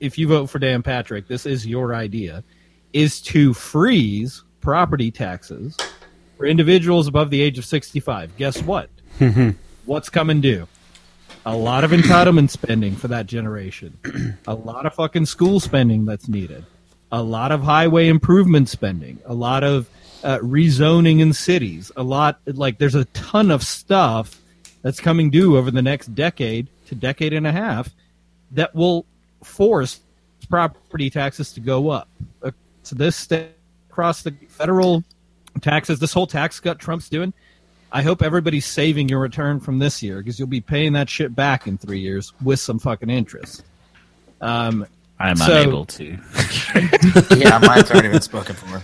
if 0.00 0.18
you 0.18 0.28
vote 0.28 0.46
for 0.46 0.58
Dan 0.58 0.82
Patrick, 0.82 1.28
this 1.28 1.46
is 1.46 1.66
your 1.66 1.94
idea, 1.94 2.44
is 2.92 3.20
to 3.22 3.54
freeze 3.54 4.42
property 4.60 5.10
taxes 5.10 5.76
for 6.36 6.46
individuals 6.46 7.08
above 7.08 7.30
the 7.30 7.40
age 7.40 7.58
of 7.58 7.64
65. 7.64 8.36
Guess 8.36 8.62
what? 8.62 8.90
What's 9.84 10.10
coming 10.10 10.40
due? 10.40 10.68
A 11.46 11.56
lot 11.56 11.84
of 11.84 11.92
entitlement 11.92 12.50
spending 12.50 12.96
for 12.96 13.06
that 13.06 13.26
generation, 13.26 13.96
a 14.48 14.54
lot 14.54 14.84
of 14.84 14.92
fucking 14.94 15.24
school 15.24 15.60
spending 15.60 16.04
that's 16.04 16.28
needed, 16.28 16.66
a 17.12 17.22
lot 17.22 17.52
of 17.52 17.62
highway 17.62 18.08
improvement 18.08 18.68
spending, 18.68 19.20
a 19.24 19.32
lot 19.32 19.62
of 19.62 19.88
uh, 20.24 20.38
rezoning 20.38 21.20
in 21.20 21.32
cities, 21.32 21.92
a 21.96 22.02
lot 22.02 22.40
like 22.46 22.78
there's 22.78 22.96
a 22.96 23.04
ton 23.06 23.52
of 23.52 23.62
stuff 23.62 24.42
that's 24.82 24.98
coming 24.98 25.30
due 25.30 25.56
over 25.56 25.70
the 25.70 25.82
next 25.82 26.14
decade 26.16 26.66
to 26.86 26.96
decade 26.96 27.32
and 27.32 27.46
a 27.46 27.52
half 27.52 27.90
that 28.50 28.74
will 28.74 29.06
force 29.44 30.00
property 30.50 31.10
taxes 31.10 31.52
to 31.52 31.60
go 31.60 31.90
up. 31.90 32.08
Uh, 32.42 32.50
so 32.82 32.96
this 32.96 33.14
state 33.14 33.50
across 33.88 34.22
the 34.22 34.34
federal 34.48 35.04
taxes, 35.60 36.00
this 36.00 36.12
whole 36.12 36.26
tax 36.26 36.58
cut 36.58 36.80
Trump's 36.80 37.08
doing. 37.08 37.32
I 37.92 38.02
hope 38.02 38.22
everybody's 38.22 38.66
saving 38.66 39.08
your 39.08 39.20
return 39.20 39.60
from 39.60 39.78
this 39.78 40.02
year 40.02 40.18
because 40.18 40.38
you'll 40.38 40.48
be 40.48 40.60
paying 40.60 40.92
that 40.94 41.08
shit 41.08 41.34
back 41.34 41.66
in 41.66 41.78
three 41.78 42.00
years 42.00 42.32
with 42.42 42.60
some 42.60 42.78
fucking 42.78 43.10
interest. 43.10 43.64
Um, 44.40 44.86
I'm 45.18 45.36
So- 45.36 45.62
unable 45.62 45.86
to. 45.86 46.04
yeah, 47.36 47.58
mine's 47.58 47.90
already 47.90 48.08
been 48.08 48.20
spoken 48.20 48.54
for. 48.54 48.76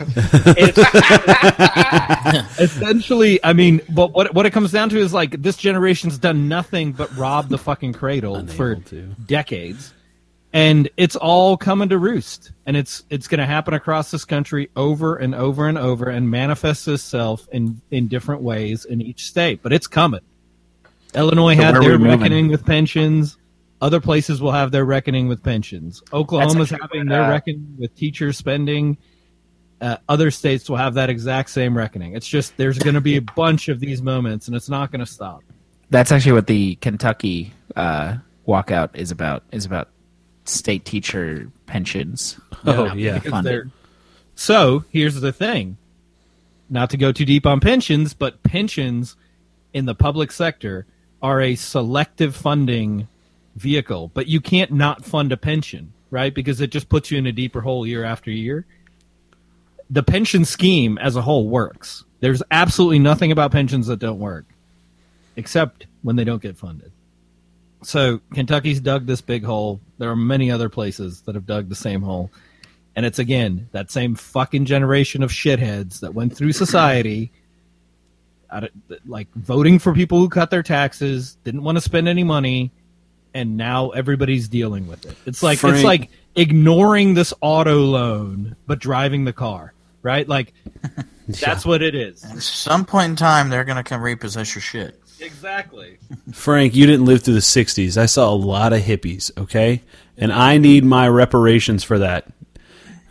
essentially, 2.59 3.42
I 3.44 3.53
mean, 3.53 3.80
but 3.90 4.12
what 4.12 4.34
what 4.34 4.46
it 4.46 4.50
comes 4.50 4.72
down 4.72 4.88
to 4.90 4.98
is 4.98 5.12
like 5.12 5.42
this 5.42 5.57
generation's 5.57 6.18
done 6.18 6.48
nothing 6.48 6.92
but 6.92 7.14
rob 7.16 7.48
the 7.48 7.59
fucking 7.59 7.92
cradle 7.92 8.46
for 8.46 8.76
to. 8.76 9.03
decades, 9.26 9.92
and 10.53 10.88
it's 10.96 11.16
all 11.16 11.57
coming 11.57 11.88
to 11.88 11.98
roost, 11.98 12.53
and 12.66 12.76
it's 12.76 13.05
it's 13.09 13.26
going 13.26 13.38
to 13.38 13.46
happen 13.46 13.74
across 13.74 14.11
this 14.11 14.24
country 14.24 14.70
over 14.76 15.16
and 15.16 15.34
over 15.34 15.66
and 15.66 15.78
over, 15.78 16.09
and 16.09 16.30
manifest 16.30 16.86
itself 16.88 17.48
in 17.53 17.80
in 17.90 18.09
different 18.09 18.42
ways 18.42 18.84
in 18.84 19.00
each 19.00 19.26
state, 19.26 19.62
but 19.62 19.72
it's 19.72 19.86
coming. 19.86 20.20
Illinois 21.14 21.57
So 21.57 21.62
had 21.62 21.74
their 21.76 21.98
reckoning 21.98 22.48
with 22.48 22.64
pensions. 22.64 23.38
Other 23.80 24.00
places 24.00 24.40
will 24.40 24.53
have 24.53 24.70
their 24.70 24.84
reckoning 24.84 25.26
with 25.26 25.42
pensions. 25.42 26.03
Oklahoma's 26.12 26.70
having 26.70 27.07
their 27.07 27.24
uh, 27.24 27.30
reckoning 27.30 27.76
with 27.78 27.94
teacher 27.96 28.32
spending. 28.32 28.96
Uh, 29.80 29.96
other 30.09 30.30
states 30.30 30.70
will 30.70 30.76
have 30.76 30.94
that 30.94 31.11
exact 31.11 31.50
same 31.50 31.76
reckoning. 31.76 32.14
It's 32.14 32.28
just 32.28 32.57
there's 32.57 32.78
going 32.78 32.94
to 32.94 33.00
be 33.00 33.16
a 33.16 33.22
bunch 33.22 33.68
of 33.68 33.80
these 33.80 34.00
moments, 34.00 34.46
and 34.46 34.57
it's 34.57 34.68
not 34.68 34.92
going 34.92 35.00
to 35.00 35.11
stop. 35.11 35.42
That's 35.90 36.12
actually 36.12 36.32
what 36.32 36.46
the 36.46 36.76
Kentucky 36.76 37.53
uh, 37.74 38.18
walkout 38.46 38.90
is 38.94 39.11
about. 39.11 39.42
Is 39.50 39.64
about 39.64 39.88
state 40.45 40.84
teacher 40.84 41.51
pensions. 41.66 42.38
Oh, 42.64 42.93
yeah. 42.95 43.18
because 43.18 43.66
So 44.34 44.84
here's 44.90 45.20
the 45.20 45.32
thing: 45.32 45.76
not 46.70 46.90
to 46.90 46.97
go 46.97 47.12
too 47.12 47.24
deep 47.24 47.47
on 47.47 47.61
pensions, 47.61 48.14
but 48.14 48.43
pensions 48.43 49.16
in 49.72 49.86
the 49.86 49.95
public 49.95 50.32
sector 50.32 50.86
are 51.22 51.40
a 51.40 51.55
selective 51.55 52.34
funding 52.36 53.09
vehicle. 53.57 54.11
But 54.14 54.26
you 54.26 54.40
can't 54.40 54.72
not 54.72 55.05
fund 55.05 55.32
a 55.32 55.36
pension, 55.36 55.93
right? 56.11 56.34
Because 56.34 56.61
it 56.61 56.70
just 56.70 56.88
puts 56.88 57.11
you 57.11 57.18
in 57.18 57.26
a 57.26 57.32
deeper 57.32 57.61
hole 57.61 57.86
year 57.86 58.05
after 58.05 58.30
year. 58.30 58.66
The 59.90 60.03
pension 60.03 60.45
scheme 60.45 60.99
as 60.99 61.16
a 61.16 61.22
whole 61.22 61.49
works. 61.49 62.05
There's 62.20 62.43
absolutely 62.51 63.01
nothing 63.01 63.32
about 63.32 63.51
pensions 63.51 63.88
that 63.88 63.99
don't 63.99 64.20
work, 64.20 64.45
except 65.36 65.86
when 66.03 66.16
they 66.16 66.24
don't 66.24 66.40
get 66.40 66.57
funded. 66.57 66.91
So 67.83 68.20
Kentucky's 68.33 68.80
dug 68.80 69.07
this 69.07 69.20
big 69.20 69.45
hole. 69.45 69.80
There 69.99 70.11
are 70.11 70.16
many 70.16 70.51
other 70.51 70.68
places 70.68 71.22
that 71.22 71.35
have 71.35 71.47
dug 71.47 71.68
the 71.68 71.74
same 71.74 72.03
hole. 72.03 72.30
And 72.95 73.07
it's 73.07 73.18
again 73.18 73.68
that 73.72 73.91
same 73.91 74.14
fucking 74.14 74.66
generation 74.66 75.22
of 75.22 75.30
shitheads 75.30 76.01
that 76.01 76.14
went 76.14 76.37
through 76.37 76.53
society, 76.53 77.33
like 79.07 79.28
voting 79.35 79.78
for 79.78 79.95
people 79.95 80.18
who 80.18 80.28
cut 80.28 80.51
their 80.51 80.62
taxes, 80.62 81.37
didn't 81.45 81.62
want 81.62 81.76
to 81.76 81.83
spend 81.83 82.07
any 82.07 82.22
money, 82.22 82.70
and 83.35 83.57
now 83.57 83.91
everybody's 83.91 84.49
dealing 84.49 84.87
with 84.87 85.07
it. 85.07 85.16
It's 85.24 85.43
like 85.43 85.62
it's 85.64 85.83
like 85.83 86.11
ignoring 86.35 87.14
this 87.14 87.33
auto 87.41 87.78
loan 87.80 88.57
but 88.66 88.78
driving 88.78 89.24
the 89.24 89.33
car, 89.33 89.72
right? 90.03 90.28
Like 90.28 90.53
that's 91.28 91.64
what 91.64 91.83
it 91.83 91.95
is. 91.95 92.24
At 92.24 92.43
some 92.43 92.85
point 92.85 93.11
in 93.11 93.16
time, 93.16 93.49
they're 93.49 93.64
gonna 93.64 93.85
come 93.85 94.03
repossess 94.03 94.55
your 94.55 94.62
shit. 94.62 95.01
Exactly. 95.23 95.99
Frank, 96.33 96.75
you 96.75 96.87
didn't 96.87 97.07
live 97.07 97.23
through 97.23 97.35
the 97.35 97.41
60s. 97.41 97.97
I 97.97 98.07
saw 98.07 98.31
a 98.31 98.35
lot 98.35 98.73
of 98.73 98.81
hippies, 98.83 99.31
okay? 99.39 99.83
And 100.18 100.33
I 100.33 100.59
need 100.59 100.85
my 100.85 101.09
reparations 101.09 101.85
for 101.85 101.99
that. 102.01 102.27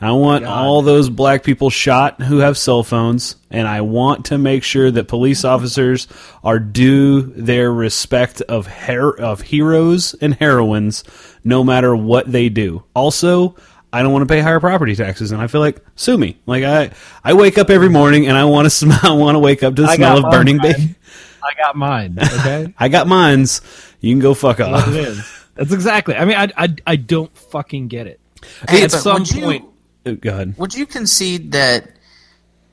I 0.04 0.12
want 0.14 0.46
all 0.46 0.82
those 0.82 1.10
black 1.10 1.44
people 1.44 1.70
shot 1.70 2.24
who 2.24 2.40
have 2.40 2.58
cell 2.58 2.82
phones, 2.82 3.36
and 3.52 3.68
I 3.68 3.82
want 3.82 4.26
to 4.26 4.40
make 4.40 4.64
sure 4.64 4.90
that 4.90 5.08
police 5.08 5.46
officers 5.46 6.08
are 6.44 6.58
due 6.58 7.22
their 7.22 7.72
respect 7.72 8.42
of 8.42 8.66
her- 8.66 9.16
of 9.20 9.42
heroes 9.42 10.16
and 10.20 10.34
heroines, 10.34 11.04
no 11.44 11.64
matter 11.64 11.96
what 11.96 12.32
they 12.32 12.50
do. 12.50 12.84
Also, 12.96 13.56
I 13.94 14.02
don't 14.02 14.12
want 14.12 14.28
to 14.28 14.34
pay 14.34 14.40
higher 14.40 14.60
property 14.60 14.96
taxes, 14.96 15.32
and 15.32 15.40
I 15.42 15.46
feel 15.46 15.62
like 15.62 15.78
sue 15.96 16.18
me. 16.18 16.38
Like 16.48 16.64
I, 16.64 16.90
I 17.24 17.34
wake 17.34 17.60
up 17.60 17.70
every 17.70 17.90
morning 17.90 18.26
and 18.28 18.36
I 18.36 18.46
want 18.46 18.66
to 18.66 18.70
smell. 18.72 19.00
I 19.04 19.12
want 19.12 19.36
to 19.36 19.40
wake 19.40 19.62
up 19.62 19.76
to 19.76 19.84
the 19.84 19.88
I 19.90 19.98
smell 19.98 20.26
of 20.26 20.32
burning 20.32 20.58
bacon. 20.58 20.96
I 21.44 21.54
got 21.58 21.76
mine. 21.76 22.18
Okay. 22.22 22.74
I 22.80 22.88
got 22.90 23.08
mines. 23.08 23.62
You 24.00 24.12
can 24.14 24.20
go 24.20 24.34
fuck 24.34 24.60
what 24.60 24.74
off. 24.74 24.88
it 24.90 24.96
is. 24.96 25.32
That's 25.56 25.74
exactly. 25.74 26.16
I 26.16 26.26
mean, 26.26 26.38
I, 26.38 26.48
I, 26.58 26.76
I 26.88 26.96
don't 26.96 27.36
fucking 27.36 27.88
get 27.88 28.08
it. 28.08 28.20
Hey, 28.70 28.84
At 28.84 28.92
some 28.92 29.22
would 29.22 29.32
you- 29.32 29.42
point, 29.44 29.66
Oh, 30.06 30.16
Go 30.16 30.32
ahead. 30.32 30.56
Would 30.58 30.74
you 30.74 30.86
concede 30.88 31.52
that 31.52 31.92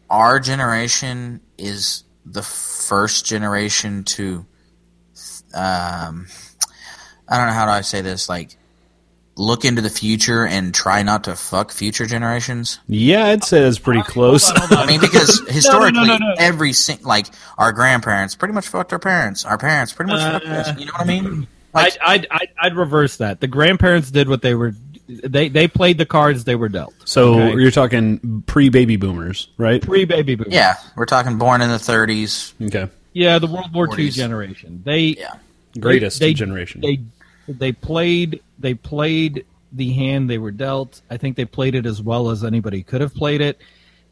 our 0.09 0.41
generation 0.41 1.41
is 1.59 2.05
the 2.25 2.43
first 2.43 3.27
generation 3.27 4.05
to 4.05 4.47
um, 5.55 6.27
I 7.29 7.37
don't 7.37 7.47
know 7.47 7.53
how 7.53 7.67
do 7.67 7.73
I 7.73 7.81
say 7.83 8.01
this 8.01 8.29
like 8.29 8.57
look 9.39 9.65
into 9.65 9.81
the 9.81 9.89
future 9.91 10.45
and 10.47 10.75
try 10.75 11.03
not 11.03 11.25
to 11.25 11.37
fuck 11.37 11.71
future 11.71 12.05
generations. 12.07 12.81
Yeah, 12.89 13.27
I'd 13.27 13.45
say 13.45 13.61
that's 13.63 13.79
pretty 13.79 14.03
close. 14.03 14.51
I 14.55 14.85
mean, 14.87 15.01
because 15.01 15.41
historically, 15.49 16.07
no, 16.07 16.19
no. 16.19 16.35
every 16.39 16.73
sing- 16.73 17.03
like 17.05 17.27
our 17.57 17.73
grandparents 17.73 18.35
pretty 18.35 18.53
much 18.55 18.69
fucked 18.69 18.93
our 18.93 18.99
parents. 18.99 19.45
Our 19.45 19.57
parents 19.57 19.93
pretty 19.93 20.13
much 20.13 20.21
fucked 20.23 20.47
us. 20.47 20.79
You 20.79 20.87
know 20.87 20.93
what 20.93 21.03
I 21.03 21.05
mean? 21.05 21.47
Like, 21.73 21.97
I'd, 22.01 22.21
I'd, 22.21 22.27
I'd, 22.31 22.49
I'd 22.61 22.77
reverse 22.77 23.19
that. 23.19 23.41
The 23.41 23.47
grandparents 23.47 24.11
did 24.11 24.29
what 24.29 24.43
they 24.43 24.55
were. 24.55 24.75
They 25.09 25.49
they 25.49 25.69
played 25.69 25.97
the 25.97 26.05
cards 26.05 26.45
they 26.45 26.55
were 26.57 26.69
dealt. 26.69 26.93
So 27.07 27.35
Okay. 27.41 27.61
you're 27.63 27.71
talking 27.71 28.43
pre-baby 28.47 28.97
boomers, 28.97 29.49
right? 29.57 29.81
Pre 29.81 30.05
baby 30.05 30.35
boom. 30.35 30.49
yeah, 30.51 30.75
we're 30.97 31.07
talking 31.07 31.39
born 31.39 31.63
in 31.63 31.71
the 31.71 31.77
30s. 31.77 32.53
Okay, 32.67 32.91
yeah. 33.15 33.39
The 33.39 33.47
World 33.47 33.73
War 33.73 33.89
II 33.99 34.11
generation. 34.11 34.83
They 34.85 35.01
Yeah. 35.19 35.35
greatest 35.81 36.21
they, 36.21 36.35
generation. 36.35 36.83
They 36.83 37.01
they 37.49 37.73
played 37.73 38.43
they 38.59 38.75
played 38.75 39.45
the 39.73 39.93
hand 39.93 40.29
they 40.31 40.39
were 40.39 40.51
dealt. 40.51 41.01
I 41.11 41.17
think 41.17 41.37
they 41.37 41.45
played 41.45 41.75
it 41.75 41.87
as 41.87 42.01
well 42.03 42.31
as 42.31 42.45
anybody 42.45 42.83
could 42.83 43.01
have 43.01 43.15
played 43.15 43.41
it. 43.41 43.61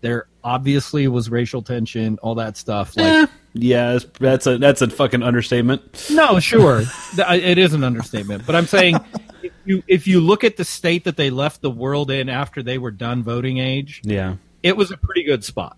There 0.02 0.26
obviously 0.44 1.08
was 1.08 1.30
racial 1.30 1.62
tension, 1.62 2.18
all 2.22 2.34
that 2.36 2.56
stuff. 2.56 2.96
Like, 2.96 3.06
Eh, 3.06 3.26
yeah, 3.54 3.92
that's- 3.94 4.06
that's 4.20 4.46
a 4.46 4.58
that's 4.58 4.82
a 4.82 4.90
fucking 4.90 5.22
understatement. 5.22 6.08
no, 6.10 6.38
sure, 6.40 6.82
it 7.18 7.58
is 7.58 7.72
an 7.74 7.82
understatement. 7.84 8.44
But 8.46 8.54
I'm 8.56 8.66
saying, 8.66 8.96
if 9.42 9.52
you 9.64 9.82
if 9.88 10.06
you 10.06 10.20
look 10.20 10.44
at 10.44 10.56
the 10.56 10.64
state 10.64 11.04
that 11.04 11.16
they 11.16 11.30
left 11.30 11.62
the 11.62 11.70
world 11.70 12.10
in 12.10 12.28
after 12.28 12.62
they 12.62 12.78
were 12.78 12.90
done 12.90 13.22
voting 13.22 13.58
age, 13.58 14.02
Yeah, 14.04 14.36
it 14.62 14.76
was 14.76 14.90
a 14.90 14.96
pretty 14.96 15.24
good 15.24 15.42
spot. 15.44 15.76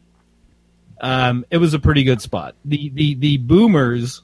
Um, 1.01 1.47
it 1.51 1.59
was 1.59 1.75
a 1.75 1.79
pretty 1.79 2.03
good 2.03 2.21
spot. 2.21 2.57
The 2.65 2.91
the 2.91 3.15
the 3.15 3.37
boomers 3.39 4.23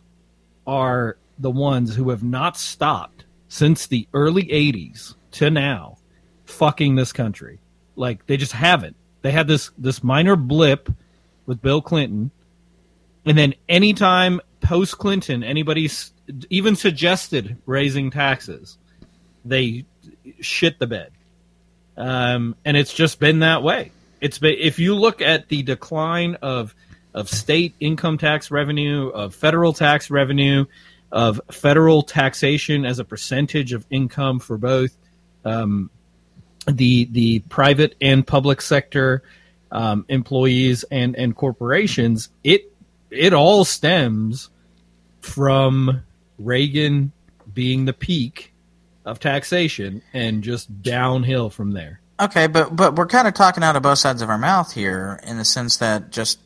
are 0.66 1.16
the 1.38 1.50
ones 1.50 1.94
who 1.94 2.10
have 2.10 2.22
not 2.24 2.56
stopped 2.56 3.23
since 3.54 3.86
the 3.86 4.08
early 4.12 4.44
'80s 4.44 5.14
to 5.32 5.50
now, 5.50 5.98
fucking 6.44 6.94
this 6.94 7.12
country. 7.12 7.60
Like 7.96 8.26
they 8.26 8.36
just 8.36 8.52
haven't. 8.52 8.96
They 9.22 9.30
had 9.30 9.46
this 9.46 9.70
this 9.78 10.02
minor 10.02 10.36
blip 10.36 10.90
with 11.46 11.62
Bill 11.62 11.82
Clinton, 11.82 12.30
and 13.24 13.36
then 13.36 13.54
anytime 13.68 14.40
post 14.60 14.98
Clinton, 14.98 15.44
anybody 15.44 15.90
even 16.50 16.74
suggested 16.74 17.56
raising 17.66 18.10
taxes, 18.10 18.78
they 19.44 19.84
shit 20.40 20.78
the 20.78 20.86
bed 20.86 21.12
um, 21.96 22.56
and 22.64 22.76
it's 22.76 22.92
just 22.92 23.20
been 23.20 23.40
that 23.40 23.62
way. 23.62 23.92
It's 24.20 24.38
been 24.38 24.56
if 24.58 24.78
you 24.78 24.94
look 24.94 25.20
at 25.20 25.48
the 25.48 25.62
decline 25.62 26.36
of 26.42 26.74
of 27.12 27.28
state 27.28 27.74
income 27.78 28.18
tax 28.18 28.50
revenue, 28.50 29.08
of 29.08 29.34
federal 29.34 29.72
tax 29.72 30.10
revenue, 30.10 30.64
of 31.14 31.40
federal 31.52 32.02
taxation 32.02 32.84
as 32.84 32.98
a 32.98 33.04
percentage 33.04 33.72
of 33.72 33.86
income 33.88 34.40
for 34.40 34.58
both 34.58 34.94
um, 35.44 35.88
the 36.66 37.04
the 37.12 37.38
private 37.48 37.94
and 38.00 38.26
public 38.26 38.60
sector 38.60 39.22
um, 39.70 40.04
employees 40.08 40.84
and 40.90 41.14
and 41.14 41.36
corporations, 41.36 42.30
it 42.42 42.72
it 43.10 43.32
all 43.32 43.64
stems 43.64 44.50
from 45.20 46.02
Reagan 46.38 47.12
being 47.52 47.84
the 47.84 47.92
peak 47.92 48.52
of 49.04 49.20
taxation 49.20 50.02
and 50.12 50.42
just 50.42 50.82
downhill 50.82 51.48
from 51.48 51.70
there. 51.70 52.00
Okay, 52.18 52.48
but 52.48 52.74
but 52.74 52.96
we're 52.96 53.06
kind 53.06 53.28
of 53.28 53.34
talking 53.34 53.62
out 53.62 53.76
of 53.76 53.82
both 53.82 53.98
sides 53.98 54.20
of 54.20 54.30
our 54.30 54.38
mouth 54.38 54.72
here 54.72 55.20
in 55.22 55.38
the 55.38 55.44
sense 55.44 55.76
that 55.76 56.10
just 56.10 56.40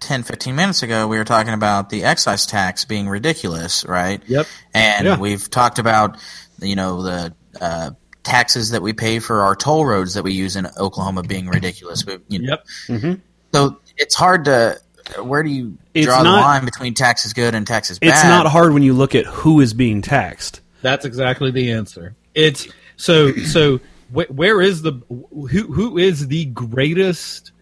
10, 0.00 0.22
15 0.24 0.56
minutes 0.56 0.82
ago 0.82 1.06
we 1.08 1.18
were 1.18 1.24
talking 1.24 1.52
about 1.52 1.90
the 1.90 2.04
excise 2.04 2.46
tax 2.46 2.84
being 2.84 3.08
ridiculous, 3.08 3.84
right? 3.84 4.22
Yep. 4.26 4.46
And 4.74 5.06
Yeah. 5.06 5.18
we've 5.18 5.48
talked 5.50 5.78
about 5.78 6.16
you 6.60 6.76
know 6.76 7.02
the 7.02 7.34
uh, 7.60 7.90
taxes 8.22 8.70
that 8.70 8.82
we 8.82 8.92
pay 8.92 9.18
for 9.18 9.42
our 9.42 9.54
toll 9.56 9.84
roads 9.86 10.14
that 10.14 10.24
we 10.24 10.32
use 10.32 10.56
in 10.56 10.66
Oklahoma 10.78 11.22
being 11.22 11.48
ridiculous. 11.48 12.04
We, 12.04 12.18
you 12.28 12.40
know, 12.42 12.56
Yep. 12.90 13.18
So 13.54 13.78
it's 13.96 14.14
hard 14.14 14.44
to 14.46 14.80
where 15.22 15.42
do 15.42 15.50
you 15.50 15.76
It's 15.94 16.06
draw 16.06 16.22
not- 16.22 16.36
the 16.36 16.40
line 16.40 16.64
between 16.64 16.94
taxes 16.94 17.32
good 17.32 17.54
and 17.54 17.66
taxes 17.66 17.98
bad? 17.98 18.10
it's 18.10 18.24
not 18.24 18.46
hard 18.46 18.72
when 18.74 18.82
you 18.82 18.92
look 18.94 19.14
at 19.14 19.26
who 19.26 19.60
is 19.60 19.74
being 19.74 20.02
taxed. 20.02 20.60
That's 20.82 21.04
exactly 21.04 21.50
the 21.50 21.72
answer. 21.72 22.14
It's 22.34 22.68
so 22.96 23.32
so. 23.34 23.80
Wh- 24.14 24.30
where 24.30 24.60
is 24.60 24.82
the 24.82 24.92
who 25.08 25.72
who 25.72 25.98
is 25.98 26.26
the 26.28 26.44
greatest 26.46 27.52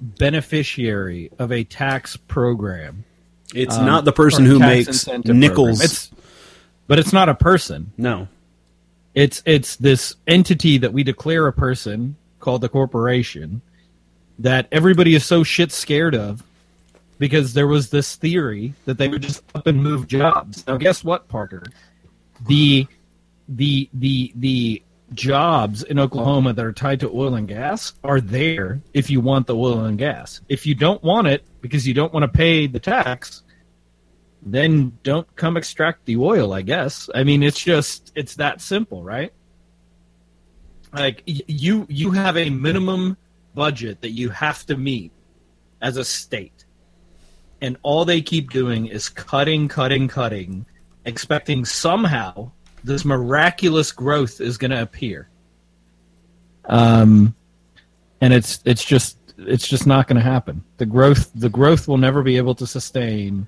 beneficiary 0.00 1.30
of 1.38 1.52
a 1.52 1.64
tax 1.64 2.16
program? 2.16 3.04
It's 3.54 3.76
um, 3.76 3.86
not 3.86 4.04
the 4.04 4.12
person 4.12 4.44
who 4.44 4.58
makes 4.58 5.06
nickels. 5.26 5.82
It's 5.82 6.10
but 6.86 6.98
it's 6.98 7.12
not 7.12 7.28
a 7.28 7.34
person. 7.34 7.92
no, 7.96 8.28
It's 9.14 9.42
it's 9.46 9.76
this 9.76 10.16
entity 10.26 10.78
that 10.78 10.92
we 10.92 11.02
declare 11.02 11.46
a 11.46 11.52
person 11.52 12.16
called 12.40 12.60
the 12.60 12.68
corporation 12.68 13.62
that 14.38 14.66
everybody 14.72 15.14
is 15.14 15.24
so 15.24 15.44
shit 15.44 15.72
scared 15.72 16.14
of 16.14 16.42
because 17.18 17.54
there 17.54 17.68
was 17.68 17.90
this 17.90 18.16
theory 18.16 18.74
that 18.84 18.98
they 18.98 19.08
would 19.08 19.22
just 19.22 19.42
up 19.54 19.66
and 19.66 19.82
move 19.82 20.08
jobs. 20.08 20.66
Now 20.66 20.76
guess 20.76 21.04
what, 21.04 21.28
Parker? 21.28 21.62
The 22.46 22.86
the 23.48 23.88
the 23.94 24.32
the 24.34 24.82
jobs 25.14 25.82
in 25.82 25.98
Oklahoma 25.98 26.52
that 26.52 26.64
are 26.64 26.72
tied 26.72 27.00
to 27.00 27.10
oil 27.10 27.34
and 27.34 27.48
gas 27.48 27.92
are 28.02 28.20
there 28.20 28.82
if 28.92 29.10
you 29.10 29.20
want 29.20 29.46
the 29.46 29.56
oil 29.56 29.84
and 29.84 29.98
gas. 29.98 30.40
If 30.48 30.66
you 30.66 30.74
don't 30.74 31.02
want 31.02 31.26
it 31.26 31.44
because 31.60 31.86
you 31.86 31.94
don't 31.94 32.12
want 32.12 32.24
to 32.24 32.28
pay 32.28 32.66
the 32.66 32.80
tax, 32.80 33.42
then 34.42 34.98
don't 35.02 35.34
come 35.36 35.56
extract 35.56 36.04
the 36.04 36.16
oil, 36.16 36.52
I 36.52 36.62
guess. 36.62 37.08
I 37.14 37.24
mean, 37.24 37.42
it's 37.42 37.62
just 37.62 38.12
it's 38.14 38.36
that 38.36 38.60
simple, 38.60 39.02
right? 39.02 39.32
Like 40.92 41.22
you 41.26 41.86
you 41.88 42.10
have 42.12 42.36
a 42.36 42.50
minimum 42.50 43.16
budget 43.54 44.02
that 44.02 44.10
you 44.10 44.30
have 44.30 44.66
to 44.66 44.76
meet 44.76 45.12
as 45.80 45.96
a 45.96 46.04
state. 46.04 46.64
And 47.60 47.76
all 47.82 48.04
they 48.04 48.20
keep 48.20 48.50
doing 48.50 48.86
is 48.86 49.08
cutting, 49.08 49.68
cutting, 49.68 50.08
cutting, 50.08 50.66
expecting 51.04 51.64
somehow 51.64 52.50
this 52.84 53.04
miraculous 53.04 53.90
growth 53.90 54.40
is 54.40 54.58
going 54.58 54.70
to 54.70 54.80
appear. 54.82 55.28
Um 56.66 57.34
and 58.20 58.32
it's 58.32 58.60
it's 58.64 58.84
just 58.84 59.18
it's 59.36 59.66
just 59.66 59.86
not 59.86 60.06
going 60.06 60.16
to 60.16 60.22
happen. 60.22 60.62
The 60.76 60.86
growth 60.86 61.30
the 61.34 61.48
growth 61.48 61.88
will 61.88 61.98
never 61.98 62.22
be 62.22 62.36
able 62.36 62.54
to 62.56 62.66
sustain 62.66 63.46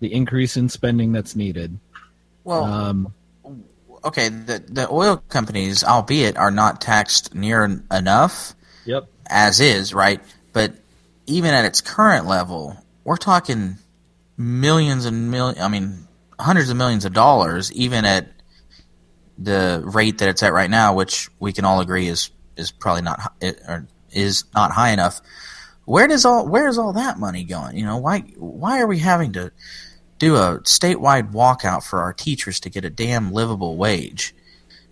the 0.00 0.12
increase 0.12 0.56
in 0.56 0.68
spending 0.68 1.12
that's 1.12 1.34
needed. 1.34 1.78
Well, 2.44 2.64
Um, 2.64 3.14
okay, 4.04 4.28
the 4.28 4.62
the 4.68 4.88
oil 4.90 5.16
companies, 5.28 5.82
albeit, 5.82 6.36
are 6.36 6.50
not 6.50 6.80
taxed 6.80 7.34
near 7.34 7.82
enough 7.90 8.54
yep. 8.84 9.08
as 9.28 9.60
is, 9.60 9.94
right? 9.94 10.20
But 10.52 10.74
even 11.26 11.54
at 11.54 11.64
its 11.64 11.80
current 11.80 12.26
level, 12.26 12.76
we're 13.04 13.16
talking 13.16 13.78
millions 14.36 15.06
and 15.06 15.30
million. 15.30 15.60
I 15.60 15.68
mean, 15.68 16.06
hundreds 16.38 16.70
of 16.70 16.76
millions 16.76 17.04
of 17.04 17.12
dollars, 17.12 17.72
even 17.72 18.04
at 18.04 18.28
the 19.38 19.82
rate 19.84 20.18
that 20.18 20.28
it's 20.28 20.42
at 20.42 20.52
right 20.52 20.70
now, 20.70 20.94
which 20.94 21.28
we 21.38 21.52
can 21.52 21.64
all 21.64 21.80
agree 21.80 22.08
is 22.08 22.30
is 22.56 22.70
probably 22.70 23.02
not 23.02 23.32
or 23.42 23.86
is 24.10 24.44
not 24.54 24.72
high 24.72 24.90
enough. 24.90 25.20
Where 25.84 26.08
does 26.08 26.24
all 26.24 26.46
where 26.46 26.68
is 26.68 26.78
all 26.78 26.94
that 26.94 27.18
money 27.18 27.44
going? 27.44 27.76
You 27.76 27.84
know, 27.84 27.98
why 27.98 28.20
why 28.36 28.80
are 28.80 28.86
we 28.86 28.98
having 28.98 29.32
to 29.34 29.52
do 30.18 30.36
a 30.36 30.60
statewide 30.60 31.32
walkout 31.32 31.84
for 31.84 32.00
our 32.00 32.12
teachers 32.12 32.60
to 32.60 32.70
get 32.70 32.84
a 32.84 32.90
damn 32.90 33.32
livable 33.32 33.76
wage? 33.76 34.34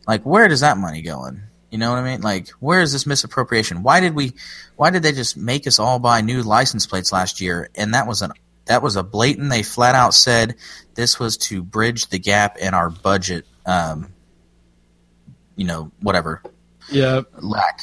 Like, 0.06 0.24
where 0.24 0.48
does 0.48 0.60
that 0.60 0.76
money 0.76 1.02
going? 1.02 1.42
You 1.70 1.78
know 1.78 1.90
what 1.90 1.98
I 1.98 2.04
mean? 2.04 2.20
Like, 2.20 2.50
where 2.60 2.82
is 2.82 2.92
this 2.92 3.06
misappropriation? 3.06 3.82
Why 3.82 4.00
did 4.00 4.14
we? 4.14 4.34
Why 4.76 4.90
did 4.90 5.02
they 5.02 5.12
just 5.12 5.36
make 5.36 5.66
us 5.66 5.78
all 5.78 5.98
buy 5.98 6.20
new 6.20 6.42
license 6.42 6.86
plates 6.86 7.12
last 7.12 7.40
year? 7.40 7.70
And 7.74 7.94
that 7.94 8.06
was 8.06 8.22
an 8.22 8.32
that 8.66 8.82
was 8.82 8.96
a 8.96 9.02
blatant. 9.02 9.50
They 9.50 9.62
flat 9.62 9.94
out 9.94 10.14
said 10.14 10.56
this 10.94 11.18
was 11.18 11.36
to 11.38 11.62
bridge 11.62 12.06
the 12.06 12.18
gap 12.18 12.58
in 12.58 12.74
our 12.74 12.90
budget. 12.90 13.46
Um, 13.66 14.13
you 15.56 15.64
know, 15.64 15.90
whatever 16.00 16.42
Yeah. 16.90 17.22
lack, 17.40 17.80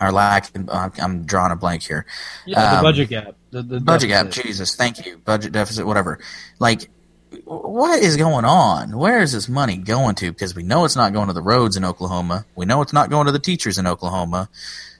our 0.00 0.12
lack. 0.12 0.50
I'm, 0.70 0.92
I'm 1.00 1.24
drawing 1.24 1.52
a 1.52 1.56
blank 1.56 1.82
here. 1.82 2.06
Yeah, 2.46 2.70
the 2.72 2.76
Um, 2.78 2.82
budget 2.82 3.08
gap. 3.08 3.34
The, 3.50 3.62
the 3.62 3.80
budget 3.80 4.08
gap. 4.08 4.30
Jesus, 4.30 4.74
thank 4.76 5.04
you. 5.06 5.18
Budget 5.24 5.52
deficit, 5.52 5.86
whatever. 5.86 6.18
Like, 6.58 6.90
what 7.44 8.02
is 8.02 8.16
going 8.16 8.44
on? 8.44 8.96
Where 8.96 9.20
is 9.20 9.32
this 9.32 9.48
money 9.48 9.76
going 9.76 10.14
to? 10.16 10.30
Because 10.32 10.54
we 10.54 10.62
know 10.62 10.84
it's 10.84 10.96
not 10.96 11.12
going 11.12 11.26
to 11.28 11.32
the 11.32 11.42
roads 11.42 11.76
in 11.76 11.84
Oklahoma. 11.84 12.44
We 12.54 12.66
know 12.66 12.82
it's 12.82 12.92
not 12.92 13.10
going 13.10 13.26
to 13.26 13.32
the 13.32 13.38
teachers 13.38 13.78
in 13.78 13.86
Oklahoma. 13.86 14.48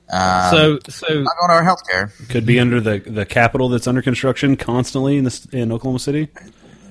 Um, 0.09 0.51
So 0.51 0.79
so 0.89 1.07
not 1.23 1.35
going 1.41 1.49
to 1.49 1.55
our 1.55 1.64
healthcare. 1.64 2.11
could 2.29 2.47
be 2.47 2.61
under 2.61 2.81
the 2.81 2.99
the 3.01 3.27
Capitol 3.27 3.69
that's 3.69 3.87
under 3.89 4.03
construction 4.03 4.57
constantly 4.57 5.17
in 5.19 5.25
this 5.25 5.47
in 5.47 5.73
Oklahoma 5.73 5.99
City. 5.99 6.29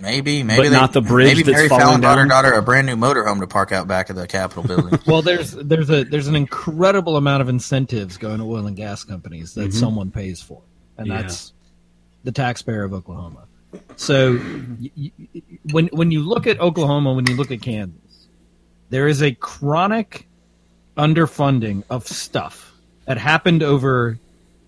Maybe, 0.02 0.44
maybe 0.44 0.64
But 0.64 0.70
they- 0.70 0.76
not 0.76 0.94
the 0.94 1.02
bridge 1.02 1.28
Maybe 1.38 1.44
that's 1.44 1.56
Mary 1.58 1.70
falling 1.70 1.86
Fallin 1.86 2.02
bought 2.02 2.18
her 2.18 2.24
down? 2.26 2.44
daughter 2.44 2.54
a 2.54 2.62
brand 2.62 2.88
new 2.88 2.96
motorhome 2.96 3.40
to 3.40 3.48
park 3.48 3.72
out 3.72 3.88
back 3.88 4.10
of 4.10 4.16
the 4.16 4.28
Capitol 4.28 4.64
building. 4.68 5.00
well 5.08 5.22
there's 5.22 5.52
there's 5.52 5.90
a 5.90 6.04
there's 6.04 6.28
an 6.28 6.36
incredible 6.36 7.18
amount 7.18 7.42
of 7.42 7.50
incentives 7.50 8.18
going 8.18 8.38
to 8.40 8.44
oil 8.46 8.68
and 8.68 8.76
gas 8.78 9.04
companies 9.04 9.54
that 9.56 9.70
mm-hmm. 9.70 9.80
someone 9.80 10.12
pays 10.12 10.42
for. 10.42 10.62
And 10.98 11.08
Yeah. 11.08 11.22
that's 11.22 11.54
the 12.24 12.32
taxpayer 12.32 12.84
of 12.84 12.94
Oklahoma. 12.94 13.46
So 13.98 14.34
y- 14.80 14.92
y- 14.98 15.12
when 15.72 15.88
when 15.88 16.12
you 16.12 16.22
look 16.22 16.48
at 16.48 16.60
Oklahoma, 16.60 17.14
when 17.14 17.26
you 17.28 17.36
look 17.36 17.52
at 17.52 17.62
Kansas, 17.62 18.28
there 18.90 19.08
is 19.08 19.22
a 19.22 19.32
chronic 19.34 20.28
underfunding 20.98 21.84
of 21.90 22.08
stuff 22.08 22.74
that 23.06 23.18
happened 23.18 23.64
over 23.64 24.18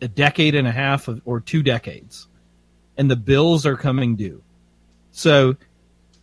a 0.02 0.08
decade 0.08 0.56
and 0.56 0.68
a 0.68 0.72
half 0.72 1.08
of, 1.08 1.22
or 1.26 1.40
two 1.40 1.64
decades, 1.64 2.28
and 2.98 3.10
the 3.10 3.16
bills 3.16 3.66
are 3.66 3.76
coming 3.78 4.16
due. 4.16 4.44
So 5.18 5.56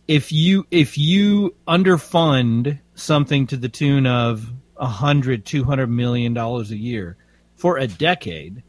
if 0.07 0.31
you 0.31 0.65
if 0.71 0.97
you 0.97 1.53
underfund 1.67 2.79
something 2.93 3.45
to 3.47 3.57
the 3.57 3.67
tune 3.67 4.07
of 4.07 4.49
a 4.77 4.87
hundred, 4.87 5.45
two 5.45 5.65
hundred 5.65 5.87
million 5.87 6.33
dollars 6.33 6.71
a 6.71 6.77
year 6.77 7.17
for 7.57 7.77
a 7.77 7.87
decade, 7.87 8.63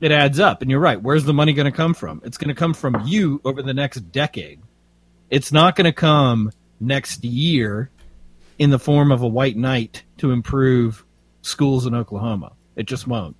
it 0.00 0.10
adds 0.10 0.40
up. 0.40 0.62
And 0.62 0.70
you're 0.70 0.80
right. 0.80 1.00
Where's 1.00 1.24
the 1.24 1.34
money 1.34 1.52
going 1.52 1.70
to 1.70 1.76
come 1.76 1.92
from? 1.92 2.22
It's 2.24 2.38
going 2.38 2.48
to 2.48 2.54
come 2.54 2.72
from 2.72 3.06
you 3.06 3.42
over 3.44 3.62
the 3.62 3.74
next 3.74 4.10
decade. 4.10 4.62
It's 5.28 5.52
not 5.52 5.76
going 5.76 5.84
to 5.84 5.92
come 5.92 6.50
next 6.80 7.22
year 7.22 7.90
in 8.58 8.70
the 8.70 8.78
form 8.78 9.12
of 9.12 9.20
a 9.20 9.28
white 9.28 9.58
knight 9.58 10.02
to 10.16 10.30
improve 10.30 11.04
schools 11.42 11.84
in 11.84 11.94
Oklahoma. 11.94 12.52
It 12.74 12.86
just 12.86 13.06
won't. 13.06 13.36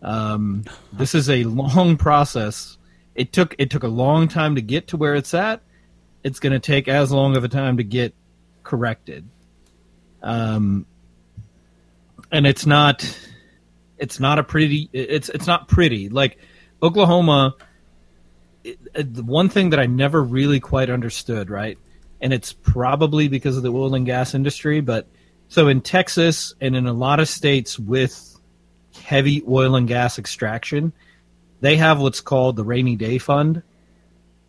Um, 0.00 0.64
this 0.90 1.14
is 1.14 1.28
a 1.28 1.44
long 1.44 1.98
process. 1.98 2.78
It 3.14 3.32
took 3.32 3.54
it 3.58 3.70
took 3.70 3.82
a 3.82 3.88
long 3.88 4.28
time 4.28 4.56
to 4.56 4.62
get 4.62 4.88
to 4.88 4.96
where 4.96 5.14
it's 5.14 5.34
at. 5.34 5.62
It's 6.22 6.40
going 6.40 6.52
to 6.52 6.58
take 6.58 6.88
as 6.88 7.12
long 7.12 7.36
of 7.36 7.44
a 7.44 7.48
time 7.48 7.76
to 7.76 7.84
get 7.84 8.14
corrected. 8.62 9.28
Um, 10.22 10.86
and 12.32 12.46
it's 12.46 12.66
not 12.66 13.18
it's 13.98 14.18
not 14.18 14.38
a 14.38 14.42
pretty 14.42 14.88
it's 14.92 15.28
it's 15.28 15.46
not 15.46 15.68
pretty 15.68 16.08
like 16.08 16.38
Oklahoma. 16.82 17.54
It, 18.64 18.78
it, 18.94 19.14
the 19.14 19.22
one 19.22 19.48
thing 19.50 19.70
that 19.70 19.78
I 19.78 19.86
never 19.86 20.22
really 20.22 20.58
quite 20.58 20.88
understood, 20.88 21.50
right? 21.50 21.78
And 22.20 22.32
it's 22.32 22.52
probably 22.52 23.28
because 23.28 23.56
of 23.56 23.62
the 23.62 23.70
oil 23.70 23.94
and 23.94 24.06
gas 24.06 24.34
industry, 24.34 24.80
but 24.80 25.06
so 25.48 25.68
in 25.68 25.82
Texas 25.82 26.54
and 26.60 26.74
in 26.74 26.86
a 26.86 26.92
lot 26.92 27.20
of 27.20 27.28
states 27.28 27.78
with 27.78 28.40
heavy 29.02 29.42
oil 29.46 29.76
and 29.76 29.86
gas 29.86 30.18
extraction, 30.18 30.92
they 31.64 31.76
have 31.76 31.98
what's 31.98 32.20
called 32.20 32.56
the 32.56 32.62
rainy 32.62 32.94
day 32.94 33.16
fund. 33.16 33.62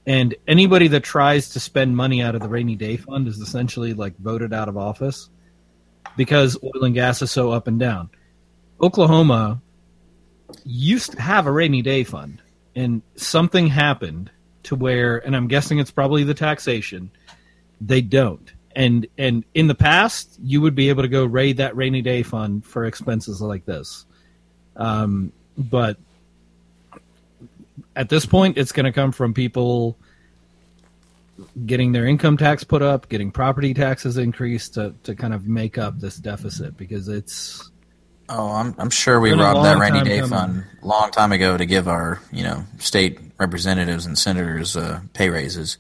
And 0.06 0.36
anybody 0.50 0.90
that 0.90 1.06
tries 1.06 1.48
to 1.52 1.62
spend 1.62 1.96
money 1.96 2.22
out 2.22 2.36
of 2.36 2.42
the 2.42 2.50
rainy 2.50 2.76
day 2.76 2.98
fund 2.98 3.30
is 3.30 3.38
essentially 3.38 3.94
like 3.94 4.18
voted 4.18 4.52
out 4.52 4.68
of 4.68 4.76
office 4.76 5.30
because 6.18 6.58
oil 6.62 6.84
and 6.84 6.94
gas 6.94 7.22
is 7.22 7.32
so 7.32 7.52
up 7.52 7.68
and 7.68 7.80
down. 7.80 8.10
Oklahoma 8.82 9.62
used 10.66 11.14
to 11.14 11.22
have 11.22 11.48
a 11.48 11.54
rainy 11.54 11.82
day 11.82 12.04
fund, 12.04 12.42
and 12.76 13.02
something 13.16 13.68
happened 13.68 14.30
to 14.64 14.76
where, 14.76 15.26
and 15.26 15.38
I'm 15.38 15.48
guessing 15.48 15.80
it's 15.80 15.92
probably 15.92 16.26
the 16.26 16.34
taxation. 16.34 17.10
They 17.80 18.02
don't, 18.02 18.52
and 18.76 19.08
and 19.18 19.46
in 19.54 19.68
the 19.68 19.76
past, 19.76 20.38
you 20.44 20.60
would 20.60 20.76
be 20.76 20.90
able 20.90 21.04
to 21.04 21.10
go 21.10 21.24
raid 21.24 21.58
that 21.58 21.78
rainy 21.78 22.02
day 22.02 22.24
fund 22.24 22.66
for 22.66 22.84
expenses 22.84 23.42
like 23.42 23.66
this, 23.66 24.06
um, 24.76 25.32
but 25.58 25.96
at 27.96 28.10
this 28.10 28.26
point, 28.26 28.58
it's 28.58 28.72
going 28.72 28.86
to 28.86 28.92
come 28.92 29.12
from 29.12 29.34
people 29.34 29.98
getting 31.66 31.92
their 31.92 32.06
income 32.06 32.38
tax 32.38 32.64
put 32.64 32.82
up, 32.82 33.10
getting 33.10 33.32
property 33.32 33.74
taxes 33.74 34.18
increased 34.18 34.76
to, 34.76 34.94
to 35.04 35.16
kind 35.16 35.34
of 35.34 35.48
make 35.48 35.78
up 35.78 36.00
this 36.00 36.18
deficit 36.18 36.78
because 36.78 37.08
it's 37.08 37.70
Oh, 38.28 38.52
I'm 38.54 38.74
I'm 38.80 38.90
sure 38.90 39.20
we 39.20 39.34
robbed 39.34 39.64
that 39.66 39.78
rainy 39.78 40.04
day 40.04 40.20
coming. 40.22 40.30
fund 40.30 40.64
a 40.82 40.88
long 40.88 41.12
time 41.12 41.32
ago 41.32 41.58
to 41.58 41.66
give 41.66 41.88
our 41.88 42.20
you 42.32 42.44
know 42.44 42.64
state 42.80 43.20
representatives 43.38 44.06
and 44.08 44.18
senators 44.18 44.76
uh, 44.76 45.02
pay 45.14 45.30
raises. 45.30 45.78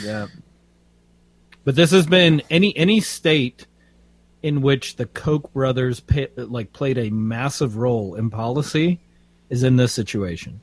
Yeah. 0.00 0.28
But 1.64 1.74
this 1.74 1.90
has 1.90 2.06
been 2.06 2.42
any 2.50 2.76
any 2.76 3.00
state 3.00 3.66
in 4.44 4.60
which 4.60 4.94
the 4.94 5.06
Koch 5.06 5.52
brothers 5.52 5.98
pay, 5.98 6.28
like 6.36 6.72
played 6.72 6.98
a 6.98 7.10
massive 7.10 7.76
role 7.76 8.14
in 8.14 8.30
policy 8.30 9.00
is 9.50 9.64
in 9.64 9.74
this 9.74 9.92
situation. 9.92 10.60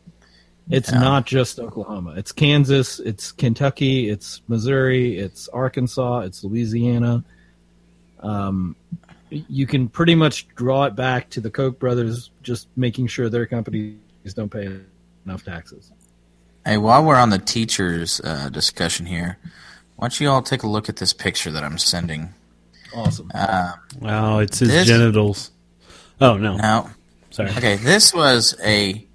It's 0.70 0.92
Yeah. 0.92 1.00
not 1.00 1.26
just 1.26 1.60
Oklahoma. 1.60 2.14
It's 2.18 2.32
Kansas, 2.32 3.00
it's 3.00 3.32
Kentucky, 3.32 4.10
it's 4.10 4.42
Missouri, 4.48 5.18
it's 5.20 5.48
Arkansas, 5.50 6.20
it's 6.22 6.44
Louisiana. 6.44 7.24
Um, 8.20 8.76
you 9.30 9.68
can 9.68 9.88
pretty 9.90 10.16
much 10.16 10.48
draw 10.56 10.86
it 10.86 10.96
back 10.96 11.30
to 11.32 11.42
the 11.42 11.50
Koch 11.52 11.78
brothers 11.78 12.32
just 12.42 12.68
making 12.76 13.08
sure 13.08 13.30
their 13.30 13.46
companies 13.46 13.98
don't 14.36 14.50
pay 14.50 14.80
enough 15.26 15.44
taxes. 15.44 15.92
Hey, 16.66 16.78
while 16.78 17.04
we're 17.04 17.16
on 17.18 17.30
the 17.30 17.38
teachers 17.38 18.20
uh, 18.24 18.50
discussion 18.50 19.06
here, 19.06 19.38
why 19.98 20.06
don't 20.08 20.20
you 20.20 20.30
all 20.30 20.42
take 20.42 20.64
a 20.64 20.68
look 20.68 20.90
at 20.90 20.96
this 20.96 21.14
picture 21.14 21.52
that 21.52 21.64
I'm 21.64 21.78
sending? 21.78 22.34
Awesome. 22.96 23.30
Uh, 23.36 23.74
Wow, 24.00 24.40
it's 24.40 24.60
his 24.60 24.70
This- 24.70 24.88
genitals. 24.88 25.52
Oh 26.22 26.38
no, 26.38 26.56
No. 26.58 26.90
sorry. 27.30 27.50
okay, 27.52 27.76
this 27.76 28.14
was 28.16 28.56
a 28.64 29.06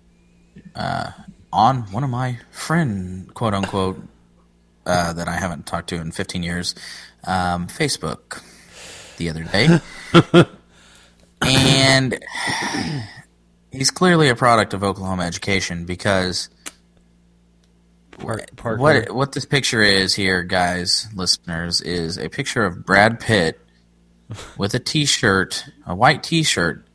uh, 0.76 1.10
on 1.52 1.82
one 1.92 2.04
of 2.04 2.10
my 2.10 2.38
friend 2.50 3.32
quote 3.34 3.54
unquote 3.54 4.00
uh, 4.86 5.12
that 5.12 5.28
I 5.28 5.36
haven't 5.36 5.66
talked 5.66 5.88
to 5.90 5.96
in 5.96 6.12
15 6.12 6.42
years, 6.42 6.74
um, 7.24 7.66
Facebook, 7.66 8.42
the 9.18 9.30
other 9.30 9.44
day, 9.44 9.78
and 11.42 12.18
he's 13.70 13.90
clearly 13.90 14.28
a 14.28 14.36
product 14.36 14.74
of 14.74 14.82
Oklahoma 14.82 15.24
education 15.24 15.84
because 15.84 16.48
part 18.56 18.78
what 18.78 19.10
what 19.10 19.32
this 19.32 19.44
picture 19.44 19.82
is 19.82 20.14
here, 20.14 20.42
guys, 20.42 21.08
listeners, 21.14 21.80
is 21.80 22.18
a 22.18 22.28
picture 22.28 22.64
of 22.64 22.84
Brad 22.84 23.20
Pitt 23.20 23.60
with 24.56 24.74
a 24.74 24.78
T-shirt, 24.78 25.64
a 25.86 25.94
white 25.94 26.22
T-shirt, 26.22 26.86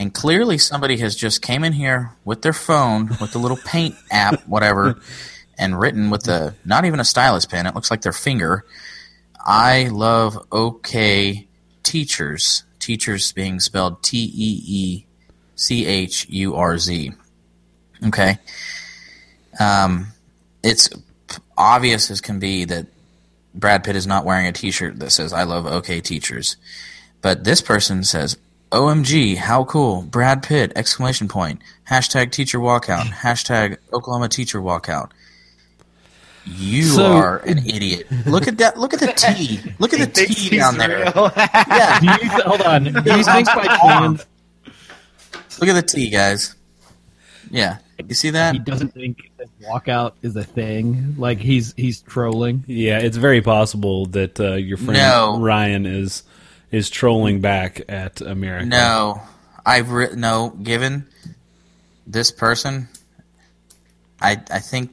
and 0.00 0.12
clearly 0.12 0.58
somebody 0.58 0.96
has 0.98 1.16
just 1.16 1.42
came 1.42 1.64
in 1.64 1.72
here 1.72 2.12
with 2.24 2.42
their 2.42 2.52
phone 2.52 3.08
with 3.20 3.32
the 3.32 3.38
little 3.38 3.56
paint 3.56 3.94
app, 4.10 4.40
whatever, 4.46 5.00
and 5.58 5.78
written 5.78 6.10
with 6.10 6.24
the 6.24 6.54
not 6.64 6.84
even 6.84 7.00
a 7.00 7.04
stylus 7.04 7.46
pen. 7.46 7.66
It 7.66 7.74
looks 7.74 7.90
like 7.90 8.02
their 8.02 8.12
finger. 8.12 8.64
I 9.38 9.88
love 9.88 10.38
OK 10.50 11.46
teachers. 11.82 12.64
Teachers 12.78 13.32
being 13.32 13.58
spelled 13.60 14.02
T 14.02 14.18
E 14.18 14.62
E 14.66 15.06
C 15.56 15.86
H 15.86 16.26
U 16.28 16.54
R 16.54 16.78
Z. 16.78 17.12
Okay. 18.06 18.38
Um, 19.58 20.08
it's 20.62 20.90
obvious 21.56 22.10
as 22.10 22.20
can 22.20 22.38
be 22.38 22.64
that 22.66 22.86
Brad 23.54 23.84
Pitt 23.84 23.96
is 23.96 24.06
not 24.06 24.24
wearing 24.24 24.46
a 24.46 24.52
T-shirt 24.52 24.98
that 24.98 25.10
says 25.10 25.32
"I 25.32 25.44
love 25.44 25.66
OK 25.66 26.00
Teachers," 26.00 26.56
but 27.22 27.44
this 27.44 27.60
person 27.62 28.04
says, 28.04 28.36
"OMG, 28.72 29.36
how 29.36 29.64
cool! 29.64 30.02
Brad 30.02 30.42
Pitt!" 30.42 30.72
Exclamation 30.76 31.28
point! 31.28 31.60
Hashtag 31.90 32.30
Teacher 32.32 32.58
Walkout! 32.58 33.04
Hashtag 33.22 33.76
Oklahoma 33.92 34.28
Teacher 34.28 34.60
Walkout! 34.60 35.10
You 36.44 36.84
So- 36.84 37.12
are 37.16 37.38
an 37.38 37.58
idiot. 37.58 38.06
Look 38.26 38.46
at 38.48 38.58
that! 38.58 38.78
Look 38.78 38.94
at 38.94 39.00
the 39.00 39.08
T! 39.08 39.60
Look 39.78 39.92
at 39.92 40.14
the 40.14 40.24
T 40.26 40.56
down 40.56 40.78
there! 40.78 41.00
Yeah, 41.00 41.98
Do 42.00 42.06
you 42.06 42.18
th- 42.18 42.42
hold 42.42 42.62
on? 42.62 42.84
Do 42.84 42.90
you 43.16 43.24
think 43.24 43.46
by 43.46 43.76
chance 43.80 44.26
look 45.60 45.68
at 45.70 45.74
the 45.74 45.82
T, 45.82 46.10
guys. 46.10 46.54
Yeah, 47.50 47.78
you 48.06 48.14
see 48.14 48.30
that? 48.30 48.54
he 48.54 48.58
doesn't 48.58 48.92
think 48.92 49.30
that 49.38 49.46
walkout 49.62 50.12
is 50.22 50.34
a 50.36 50.44
thing? 50.44 51.14
Like 51.16 51.38
he's 51.38 51.72
he's 51.76 52.00
trolling. 52.02 52.64
Yeah, 52.66 52.98
it's 52.98 53.16
very 53.16 53.40
possible 53.40 54.06
that 54.06 54.38
uh, 54.40 54.54
your 54.54 54.76
friend 54.76 54.94
No. 54.98 55.38
Ryan 55.40 55.86
is 55.86 56.22
is 56.70 56.90
trolling 56.90 57.40
back 57.40 57.80
at 57.88 58.20
America. 58.20 58.66
No, 58.66 59.22
I've 59.64 59.90
re- 59.90 60.14
no. 60.14 60.50
Given 60.62 61.06
this 62.06 62.30
person, 62.30 62.88
I 64.20 64.32
I 64.50 64.58
think 64.60 64.90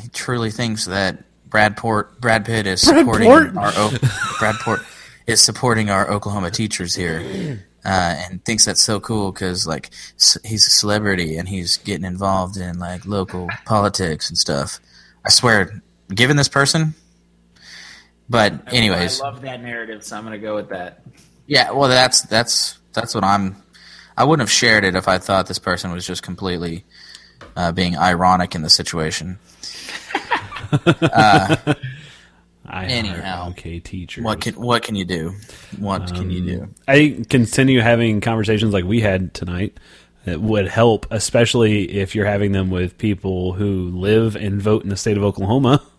he 0.00 0.08
truly 0.08 0.50
thinks 0.50 0.86
that 0.86 1.24
Brad 1.48 1.76
Port 1.76 2.20
Brad 2.20 2.44
Pitt 2.44 2.66
is 2.66 2.80
supporting 2.82 3.26
Port? 3.28 3.56
our 3.56 3.72
o- 3.74 3.98
Brad 4.38 4.56
Port 4.56 4.80
is 5.26 5.40
supporting 5.40 5.90
our 5.90 6.10
Oklahoma 6.10 6.50
teachers 6.50 6.94
here, 6.94 7.60
uh, 7.84 7.88
and 8.28 8.44
thinks 8.44 8.64
that's 8.64 8.82
so 8.82 9.00
cool 9.00 9.32
because 9.32 9.66
like 9.66 9.90
c- 10.16 10.40
he's 10.44 10.66
a 10.66 10.70
celebrity 10.70 11.36
and 11.36 11.48
he's 11.48 11.78
getting 11.78 12.04
involved 12.04 12.56
in 12.56 12.78
like 12.78 13.04
local 13.06 13.48
politics 13.64 14.28
and 14.28 14.38
stuff. 14.38 14.78
I 15.24 15.30
swear, 15.30 15.82
given 16.14 16.36
this 16.36 16.48
person. 16.48 16.94
But 18.28 18.72
anyways, 18.72 19.20
I 19.20 19.28
love 19.28 19.42
that 19.42 19.62
narrative, 19.62 20.04
so 20.04 20.16
I'm 20.16 20.24
going 20.24 20.32
to 20.32 20.44
go 20.44 20.56
with 20.56 20.70
that. 20.70 21.02
yeah, 21.46 21.70
well, 21.70 21.88
that's 21.88 22.22
that's 22.22 22.78
that's 22.92 23.14
what 23.14 23.24
I'm. 23.24 23.56
I 24.16 24.24
wouldn't 24.24 24.48
have 24.48 24.52
shared 24.52 24.84
it 24.84 24.94
if 24.94 25.08
I 25.08 25.18
thought 25.18 25.46
this 25.46 25.58
person 25.58 25.92
was 25.92 26.06
just 26.06 26.22
completely 26.22 26.84
uh, 27.54 27.72
being 27.72 27.96
ironic 27.96 28.54
in 28.54 28.62
the 28.62 28.70
situation. 28.70 29.38
I 32.68 32.86
Anyhow. 32.86 33.42
hire 33.42 33.50
okay, 33.50 33.78
teacher. 33.78 34.22
What 34.22 34.40
can 34.40 34.54
what 34.54 34.82
can 34.82 34.96
you 34.96 35.04
do? 35.04 35.34
What 35.78 36.12
can 36.12 36.30
you 36.30 36.40
do? 36.44 36.68
I 36.88 37.24
continue 37.30 37.80
having 37.80 38.20
conversations 38.20 38.72
like 38.72 38.84
we 38.84 39.00
had 39.00 39.34
tonight. 39.34 39.78
That 40.24 40.40
would 40.40 40.66
help, 40.66 41.06
especially 41.12 41.84
if 41.98 42.16
you're 42.16 42.26
having 42.26 42.50
them 42.50 42.68
with 42.68 42.98
people 42.98 43.52
who 43.52 43.90
live 43.90 44.34
and 44.34 44.60
vote 44.60 44.82
in 44.82 44.88
the 44.88 44.96
state 44.96 45.16
of 45.16 45.22
Oklahoma. 45.22 45.80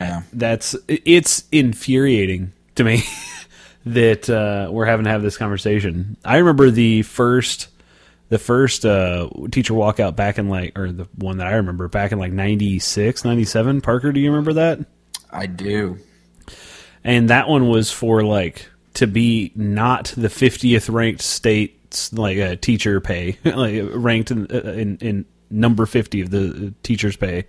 Yeah, 0.00 0.22
That's 0.32 0.74
it's 0.88 1.44
infuriating 1.52 2.52
to 2.76 2.84
me 2.84 3.02
that 3.86 4.30
uh, 4.30 4.70
we're 4.72 4.86
having 4.86 5.04
to 5.04 5.10
have 5.10 5.22
this 5.22 5.36
conversation. 5.36 6.16
I 6.24 6.38
remember 6.38 6.70
the 6.70 7.02
first 7.02 7.68
the 8.30 8.38
first 8.38 8.86
uh, 8.86 9.28
teacher 9.50 9.74
walkout 9.74 10.16
back 10.16 10.38
in 10.38 10.48
like 10.48 10.78
or 10.78 10.90
the 10.90 11.08
one 11.16 11.38
that 11.38 11.46
I 11.46 11.54
remember 11.54 11.88
back 11.88 12.12
in 12.12 12.18
like 12.18 12.32
96, 12.32 13.24
97. 13.24 13.80
Parker, 13.80 14.12
do 14.12 14.20
you 14.20 14.30
remember 14.30 14.54
that? 14.54 14.78
I 15.30 15.46
do. 15.46 15.98
And 17.04 17.28
that 17.30 17.48
one 17.48 17.68
was 17.68 17.90
for 17.90 18.22
like 18.22 18.68
to 18.94 19.06
be 19.06 19.52
not 19.54 20.14
the 20.16 20.28
50th 20.28 20.92
ranked 20.92 21.22
state 21.22 21.76
like 22.12 22.38
a 22.38 22.56
teacher 22.56 23.00
pay 23.00 23.36
like 23.44 23.82
ranked 23.92 24.30
in, 24.30 24.46
uh, 24.50 24.70
in 24.72 24.96
in 24.98 25.24
number 25.50 25.84
50 25.84 26.20
of 26.20 26.30
the 26.30 26.72
teachers 26.82 27.16
pay. 27.16 27.46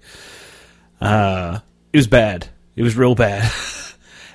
Uh 0.99 1.59
it 1.93 1.97
was 1.97 2.07
bad. 2.07 2.47
It 2.75 2.83
was 2.83 2.95
real 2.95 3.15
bad. 3.15 3.51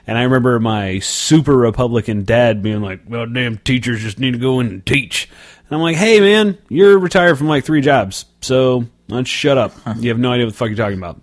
And 0.07 0.17
I 0.17 0.23
remember 0.23 0.61
my 0.61 1.01
super 1.01 1.57
Republican 1.57 2.25
dad 2.25 2.63
being 2.63 2.81
like, 2.81 3.01
well, 3.09 3.27
damn, 3.27 3.59
teachers 3.59 4.01
just 4.01 4.21
need 4.21 4.33
to 4.33 4.39
go 4.39 4.61
in 4.61 4.69
and 4.69 4.87
teach. 4.87 5.29
And 5.69 5.77
I'm 5.77 5.83
like, 5.83 5.97
hey, 5.97 6.21
man, 6.21 6.57
you're 6.69 6.99
retired 6.99 7.37
from 7.37 7.49
like 7.49 7.65
three 7.65 7.81
jobs. 7.81 8.25
So 8.41 8.87
let's 9.09 9.29
shut 9.29 9.59
up. 9.59 9.75
You 9.97 10.11
have 10.11 10.19
no 10.19 10.31
idea 10.31 10.47
what 10.47 10.53
the 10.53 10.57
fuck 10.57 10.69
you're 10.69 10.77
talking 10.77 10.99
about. 10.99 11.21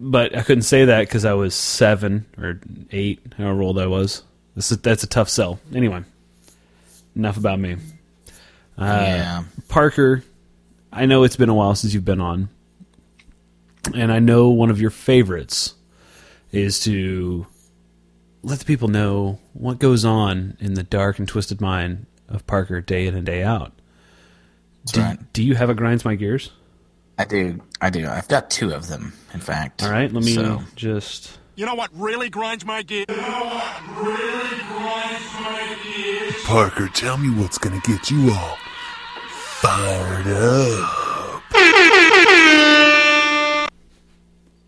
But 0.00 0.36
I 0.36 0.42
couldn't 0.42 0.62
say 0.62 0.86
that 0.86 1.02
because 1.02 1.24
I 1.24 1.34
was 1.34 1.54
seven 1.54 2.26
or 2.36 2.60
eight, 2.90 3.20
however 3.38 3.62
old 3.62 3.78
I 3.78 3.86
was. 3.86 4.24
This 4.56 4.72
is, 4.72 4.78
that's 4.78 5.04
a 5.04 5.06
tough 5.06 5.28
sell. 5.28 5.60
Anyway, 5.72 6.02
enough 7.14 7.36
about 7.36 7.60
me. 7.60 7.76
Uh, 8.76 8.84
yeah. 8.86 9.44
Parker, 9.68 10.24
I 10.92 11.06
know 11.06 11.22
it's 11.22 11.36
been 11.36 11.48
a 11.48 11.54
while 11.54 11.76
since 11.76 11.94
you've 11.94 12.04
been 12.04 12.20
on. 12.20 12.48
And 13.94 14.12
I 14.12 14.18
know 14.20 14.48
one 14.50 14.70
of 14.70 14.80
your 14.80 14.90
favorites 14.90 15.74
is 16.52 16.80
to 16.84 17.46
let 18.42 18.58
the 18.58 18.64
people 18.64 18.88
know 18.88 19.38
what 19.52 19.78
goes 19.78 20.04
on 20.04 20.56
in 20.60 20.74
the 20.74 20.82
dark 20.82 21.18
and 21.18 21.26
twisted 21.28 21.60
mind 21.60 22.06
of 22.28 22.46
Parker 22.46 22.80
day 22.80 23.06
in 23.06 23.14
and 23.16 23.26
day 23.26 23.42
out. 23.42 23.72
That's 24.84 24.92
Do, 24.92 25.00
right. 25.00 25.32
do 25.32 25.42
you 25.42 25.54
have 25.54 25.70
a 25.70 25.74
grinds 25.74 26.04
my 26.04 26.14
gears? 26.14 26.50
I 27.18 27.24
do. 27.24 27.60
I 27.80 27.90
do. 27.90 28.06
I've 28.08 28.28
got 28.28 28.50
two 28.50 28.72
of 28.72 28.88
them, 28.88 29.12
in 29.34 29.40
fact. 29.40 29.82
All 29.82 29.90
right, 29.90 30.10
let 30.12 30.24
me 30.24 30.34
So, 30.34 30.62
just. 30.76 31.38
You 31.56 31.66
know 31.66 31.74
what 31.74 31.90
really 31.94 32.30
grinds 32.30 32.64
my 32.64 32.82
gears? 32.82 33.06
Parker, 36.44 36.88
tell 36.88 37.16
me 37.18 37.30
what's 37.30 37.58
gonna 37.58 37.80
get 37.84 38.10
you 38.10 38.32
all 38.32 38.56
fired 39.60 40.26
up. 40.28 41.42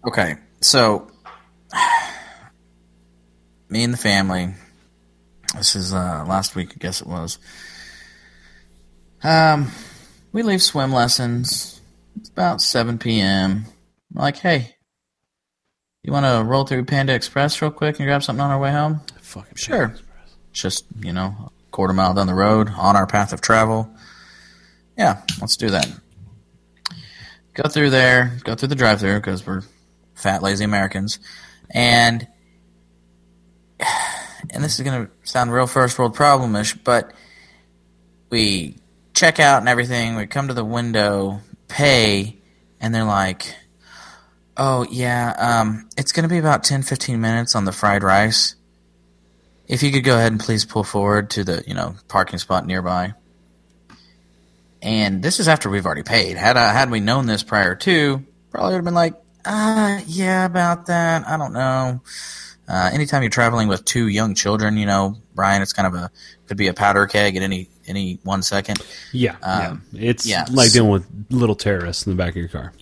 okay, 0.07 0.36
so 0.61 1.11
me 3.68 3.84
and 3.84 3.92
the 3.92 3.98
family. 3.98 4.55
This 5.57 5.76
is 5.76 5.94
uh, 5.94 6.24
last 6.26 6.57
week, 6.57 6.72
I 6.72 6.78
guess 6.78 7.00
it 7.00 7.07
was. 7.07 7.38
Um, 9.22 9.70
we 10.32 10.42
leave 10.42 10.62
swim 10.62 10.92
lessons. 10.92 11.80
It's 12.16 12.28
about 12.28 12.61
seven 12.61 12.98
p.m. 12.98 13.64
I'm 14.14 14.20
like, 14.20 14.36
hey, 14.36 14.74
you 16.02 16.12
want 16.12 16.26
to 16.26 16.44
roll 16.44 16.64
through 16.64 16.84
Panda 16.84 17.14
Express 17.14 17.61
real 17.62 17.70
quick 17.70 17.98
and 17.98 18.07
grab 18.07 18.22
something 18.22 18.42
on 18.42 18.50
our 18.50 18.59
way 18.59 18.70
home? 18.70 19.00
Fucking 19.20 19.55
Sure. 19.55 19.94
Just, 20.52 20.84
you 21.00 21.12
know, 21.12 21.34
a 21.46 21.70
quarter 21.70 21.94
mile 21.94 22.14
down 22.14 22.26
the 22.26 22.34
road 22.34 22.68
on 22.76 22.94
our 22.94 23.07
path 23.07 23.32
of 23.32 23.40
travel. 23.40 23.88
Yeah, 24.96 25.22
let's 25.40 25.57
do 25.57 25.70
that. 25.70 25.88
Go 27.55 27.68
through 27.68 27.90
there, 27.90 28.38
go 28.44 28.55
through 28.55 28.68
the 28.68 28.74
drive 28.74 29.00
through 29.00 29.16
because 29.16 29.44
we're 29.46 29.62
fat, 30.14 30.42
lazy 30.42 30.64
Americans. 30.64 31.18
And 31.70 32.26
and 34.50 34.62
this 34.62 34.78
is 34.78 34.84
going 34.84 35.06
to 35.06 35.12
sound 35.24 35.52
real 35.52 35.66
first 35.66 35.98
world 35.98 36.16
problemish, 36.16 36.78
but 36.82 37.12
we 38.30 38.76
check 39.14 39.40
out 39.40 39.60
and 39.60 39.68
everything. 39.68 40.16
We 40.16 40.26
come 40.26 40.48
to 40.48 40.54
the 40.54 40.64
window, 40.64 41.40
pay, 41.68 42.38
and 42.80 42.94
they're 42.94 43.04
like, 43.04 43.54
oh, 44.56 44.86
yeah, 44.90 45.34
um, 45.38 45.88
it's 45.96 46.12
going 46.12 46.24
to 46.24 46.28
be 46.28 46.38
about 46.38 46.64
10, 46.64 46.82
15 46.82 47.20
minutes 47.20 47.54
on 47.54 47.64
the 47.64 47.72
fried 47.72 48.02
rice. 48.02 48.56
If 49.66 49.82
you 49.82 49.90
could 49.90 50.04
go 50.04 50.16
ahead 50.16 50.32
and 50.32 50.40
please 50.40 50.64
pull 50.64 50.84
forward 50.84 51.30
to 51.30 51.44
the, 51.44 51.64
you 51.66 51.74
know, 51.74 51.96
parking 52.08 52.38
spot 52.38 52.66
nearby. 52.66 53.14
And 54.82 55.22
this 55.22 55.40
is 55.40 55.48
after 55.48 55.70
we've 55.70 55.86
already 55.86 56.02
paid. 56.02 56.36
Had 56.36 56.58
I, 56.58 56.72
had 56.72 56.90
we 56.90 57.00
known 57.00 57.24
this 57.24 57.42
prior 57.42 57.74
to, 57.74 58.22
probably 58.50 58.72
would 58.72 58.76
have 58.76 58.84
been 58.84 58.94
like, 58.94 59.14
ah, 59.47 60.01
yeah, 60.07 60.45
about 60.47 60.86
that. 60.86 61.26
I 61.28 61.36
don't 61.36 61.53
know. 61.53 62.01
Uh, 62.66 62.90
anytime 62.95 63.22
you're 63.22 63.28
traveling 63.30 63.68
with 63.68 63.84
two 63.84 64.09
young 64.09 64.34
children, 64.34 64.78
you 64.78 64.86
know, 64.86 65.16
Brian, 65.34 65.61
it's 65.61 65.72
kind 65.74 65.86
of 65.86 65.95
a 65.95 66.11
could 66.47 66.57
be 66.57 66.68
a 66.68 66.74
powder 66.74 67.07
keg 67.07 67.36
at 67.36 67.42
any 67.42 67.68
any 67.86 68.18
one 68.24 68.42
second. 68.42 68.78
Yeah, 69.12 69.36
Um, 69.42 69.82
yeah. 69.92 70.11
It's 70.11 70.26
yeah, 70.26 70.45
like 70.51 70.68
so- 70.68 70.74
dealing 70.74 70.90
with 70.92 71.07
little 71.30 71.57
terrorists 71.57 72.07
in 72.07 72.12
the 72.12 72.16
back 72.16 72.30
of 72.30 72.36
your 72.36 72.49
car. 72.49 72.72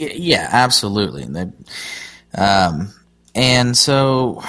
Y- 0.00 0.12
Yeah, 0.16 0.48
absolutely. 0.50 1.22
And 1.22 1.36
they, 1.36 2.40
um, 2.40 2.90
and 3.34 3.76
so 3.76 4.42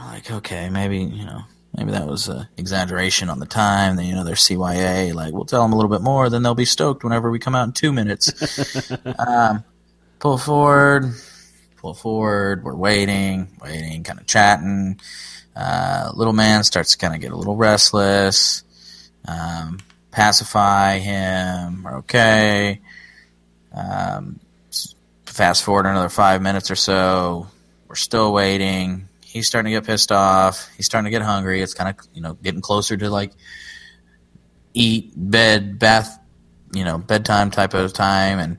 we're 0.00 0.06
like, 0.06 0.30
okay, 0.30 0.68
maybe 0.70 0.98
you 0.98 1.24
know, 1.24 1.42
maybe 1.76 1.92
that 1.92 2.06
was 2.08 2.26
an 2.28 2.48
exaggeration 2.56 3.28
on 3.30 3.38
the 3.38 3.46
time. 3.46 3.94
Then 3.94 4.06
you 4.06 4.14
know, 4.16 4.24
they're 4.24 4.34
CYA. 4.34 5.14
Like, 5.14 5.32
we'll 5.32 5.44
tell 5.44 5.62
them 5.62 5.72
a 5.72 5.76
little 5.76 5.90
bit 5.90 6.02
more, 6.02 6.28
then 6.30 6.42
they'll 6.42 6.54
be 6.56 6.64
stoked 6.64 7.04
whenever 7.04 7.30
we 7.30 7.38
come 7.38 7.54
out 7.54 7.64
in 7.68 7.72
two 7.72 7.92
minutes. 7.92 8.90
um, 9.18 9.62
pull 10.20 10.38
forward, 10.38 11.14
pull 11.78 11.94
forward. 11.94 12.62
We're 12.62 12.76
waiting, 12.76 13.48
waiting, 13.60 14.04
kind 14.04 14.20
of 14.20 14.26
chatting. 14.26 15.00
Uh, 15.56 16.12
little 16.14 16.32
man 16.32 16.62
starts 16.62 16.92
to 16.92 16.98
kind 16.98 17.14
of 17.14 17.20
get 17.20 17.32
a 17.32 17.36
little 17.36 17.56
restless. 17.56 18.62
Um, 19.26 19.80
pacify 20.10 20.98
him. 20.98 21.82
We're 21.82 21.98
okay. 21.98 22.80
Um, 23.74 24.38
fast 25.24 25.64
forward 25.64 25.86
another 25.86 26.08
five 26.08 26.42
minutes 26.42 26.70
or 26.70 26.76
so. 26.76 27.48
We're 27.88 27.96
still 27.96 28.32
waiting. 28.32 29.08
He's 29.24 29.46
starting 29.46 29.72
to 29.72 29.80
get 29.80 29.86
pissed 29.86 30.12
off. 30.12 30.70
He's 30.76 30.86
starting 30.86 31.06
to 31.06 31.10
get 31.10 31.22
hungry. 31.22 31.62
It's 31.62 31.74
kind 31.74 31.90
of 31.90 32.06
you 32.14 32.20
know 32.20 32.34
getting 32.34 32.60
closer 32.60 32.96
to 32.96 33.10
like 33.10 33.32
eat, 34.74 35.12
bed, 35.16 35.78
bath, 35.78 36.18
you 36.72 36.84
know, 36.84 36.98
bedtime 36.98 37.50
type 37.50 37.74
of 37.74 37.92
time. 37.92 38.38
And 38.38 38.58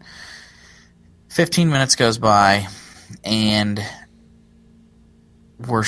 15 1.31 1.69
minutes 1.69 1.95
goes 1.95 2.17
by, 2.17 2.67
and 3.23 3.79
we're 5.65 5.85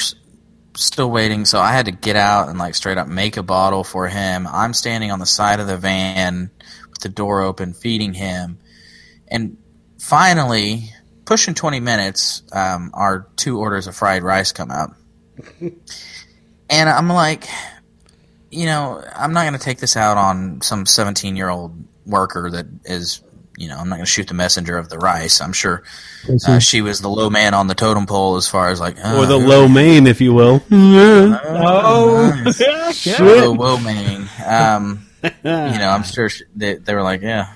still 0.73 1.11
waiting. 1.11 1.43
So 1.43 1.59
I 1.59 1.73
had 1.73 1.85
to 1.87 1.91
get 1.91 2.15
out 2.15 2.47
and 2.47 2.57
like 2.57 2.75
straight 2.75 2.97
up 2.97 3.09
make 3.09 3.35
a 3.35 3.43
bottle 3.43 3.83
for 3.83 4.07
him. 4.07 4.47
I'm 4.47 4.73
standing 4.73 5.11
on 5.11 5.19
the 5.19 5.25
side 5.25 5.59
of 5.59 5.67
the 5.67 5.77
van 5.77 6.49
with 6.89 6.99
the 6.99 7.09
door 7.09 7.41
open, 7.41 7.73
feeding 7.73 8.13
him. 8.13 8.57
And 9.27 9.57
finally, 9.99 10.91
pushing 11.25 11.55
20 11.55 11.81
minutes, 11.81 12.43
um, 12.53 12.91
our 12.93 13.27
two 13.35 13.59
orders 13.59 13.87
of 13.87 13.97
fried 13.97 14.23
rice 14.23 14.53
come 14.53 14.71
out. 14.71 14.95
and 15.59 16.89
I'm 16.89 17.09
like, 17.09 17.49
you 18.49 18.65
know, 18.65 19.03
I'm 19.13 19.33
not 19.33 19.41
going 19.41 19.59
to 19.59 19.63
take 19.63 19.79
this 19.79 19.97
out 19.97 20.15
on 20.15 20.61
some 20.61 20.85
17 20.85 21.35
year 21.35 21.49
old 21.49 21.83
worker 22.05 22.49
that 22.49 22.65
is, 22.85 23.21
you 23.57 23.67
know, 23.67 23.77
I'm 23.77 23.87
not 23.89 23.95
going 23.97 24.05
to 24.05 24.11
shoot 24.11 24.27
the 24.27 24.33
messenger 24.33 24.77
of 24.77 24.89
the 24.89 24.97
rice. 24.97 25.39
I'm 25.41 25.53
sure 25.53 25.83
uh, 26.47 26.59
she 26.59 26.81
was 26.81 27.01
the 27.01 27.09
low 27.09 27.29
man 27.29 27.53
on 27.53 27.67
the 27.67 27.75
totem 27.75 28.05
pole 28.05 28.35
as 28.35 28.47
far 28.47 28.69
as 28.69 28.79
like, 28.79 28.97
uh, 29.03 29.17
Or 29.17 29.25
the 29.25 29.37
low 29.37 29.67
main, 29.67 30.07
if 30.07 30.21
you 30.21 30.33
will. 30.33 30.63
Oh, 30.71 32.41
nice. 32.45 33.19
Low, 33.19 33.51
low 33.53 33.77
man. 33.79 34.27
Um, 34.45 35.05
you 35.23 35.31
know, 35.43 35.89
I'm 35.89 36.03
sure 36.03 36.29
sh- 36.29 36.43
they, 36.55 36.75
they 36.75 36.93
were 36.95 37.03
like, 37.03 37.21
yeah, 37.21 37.53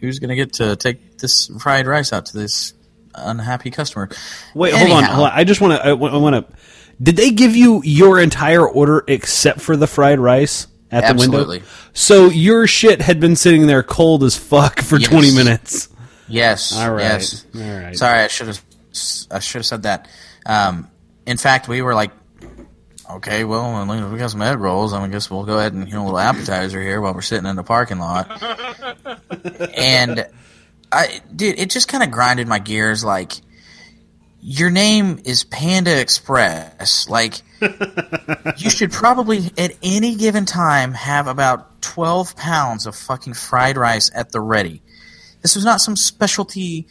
who's 0.00 0.18
going 0.18 0.30
to 0.30 0.36
get 0.36 0.54
to 0.54 0.76
take 0.76 1.18
this 1.18 1.46
fried 1.60 1.86
rice 1.86 2.12
out 2.12 2.26
to 2.26 2.38
this 2.38 2.74
unhappy 3.14 3.70
customer? 3.70 4.08
Wait, 4.54 4.74
hold 4.74 4.90
on, 4.90 5.04
hold 5.04 5.26
on. 5.28 5.32
I 5.34 5.44
just 5.44 5.60
want 5.60 5.80
to. 5.80 5.88
I 5.88 5.92
want 5.94 6.46
to. 6.48 6.56
Did 7.02 7.16
they 7.16 7.30
give 7.30 7.56
you 7.56 7.82
your 7.84 8.20
entire 8.20 8.66
order 8.68 9.02
except 9.08 9.60
for 9.60 9.76
the 9.76 9.86
fried 9.86 10.20
rice 10.20 10.66
at 10.92 11.00
the 11.00 11.06
Absolutely. 11.08 11.58
window? 11.58 11.70
So 11.94 12.28
your 12.28 12.66
shit 12.68 13.00
had 13.00 13.18
been 13.18 13.34
sitting 13.34 13.66
there 13.66 13.82
cold 13.82 14.22
as 14.22 14.36
fuck 14.36 14.80
for 14.80 14.98
Yes. 14.98 15.08
twenty 15.08 15.34
minutes. 15.34 15.88
Yes. 16.28 16.76
All 16.76 16.92
right. 16.92 17.02
Yes. 17.02 17.44
All 17.54 17.60
right. 17.60 17.96
Sorry, 17.96 18.20
I 18.20 18.28
should 18.28 18.46
have. 18.48 18.62
I 19.30 19.38
should 19.40 19.58
have 19.60 19.66
said 19.66 19.82
that. 19.84 20.08
Um, 20.46 20.88
in 21.26 21.36
fact, 21.38 21.66
we 21.68 21.82
were 21.82 21.94
like, 21.94 22.10
okay, 23.10 23.44
well, 23.44 23.86
we 24.10 24.18
got 24.18 24.30
some 24.30 24.42
egg 24.42 24.58
rolls. 24.58 24.92
I 24.92 25.06
guess 25.08 25.30
we'll 25.30 25.44
go 25.44 25.58
ahead 25.58 25.72
and 25.72 25.88
you 25.88 25.94
know 25.94 26.02
a 26.02 26.04
little 26.04 26.18
appetizer 26.18 26.80
here 26.80 27.00
while 27.00 27.14
we're 27.14 27.22
sitting 27.22 27.46
in 27.48 27.56
the 27.56 27.62
parking 27.62 27.98
lot. 27.98 28.30
and 29.76 30.26
I, 30.90 31.20
dude, 31.34 31.58
it 31.58 31.70
just 31.70 31.88
kind 31.88 32.02
of 32.02 32.10
grinded 32.10 32.48
my 32.48 32.58
gears. 32.58 33.02
Like, 33.04 33.32
your 34.42 34.70
name 34.70 35.20
is 35.24 35.44
Panda 35.44 36.00
Express. 36.00 37.08
Like, 37.08 37.42
you 37.60 38.70
should 38.70 38.90
probably 38.90 39.52
at 39.56 39.70
any 39.82 40.16
given 40.16 40.44
time 40.46 40.92
have 40.94 41.28
about 41.28 41.80
twelve 41.80 42.36
pounds 42.36 42.86
of 42.86 42.96
fucking 42.96 43.34
fried 43.34 43.76
rice 43.76 44.10
at 44.12 44.32
the 44.32 44.40
ready. 44.40 44.82
This 45.42 45.54
was 45.54 45.64
not 45.64 45.80
some 45.80 45.94
specialty 45.94 46.88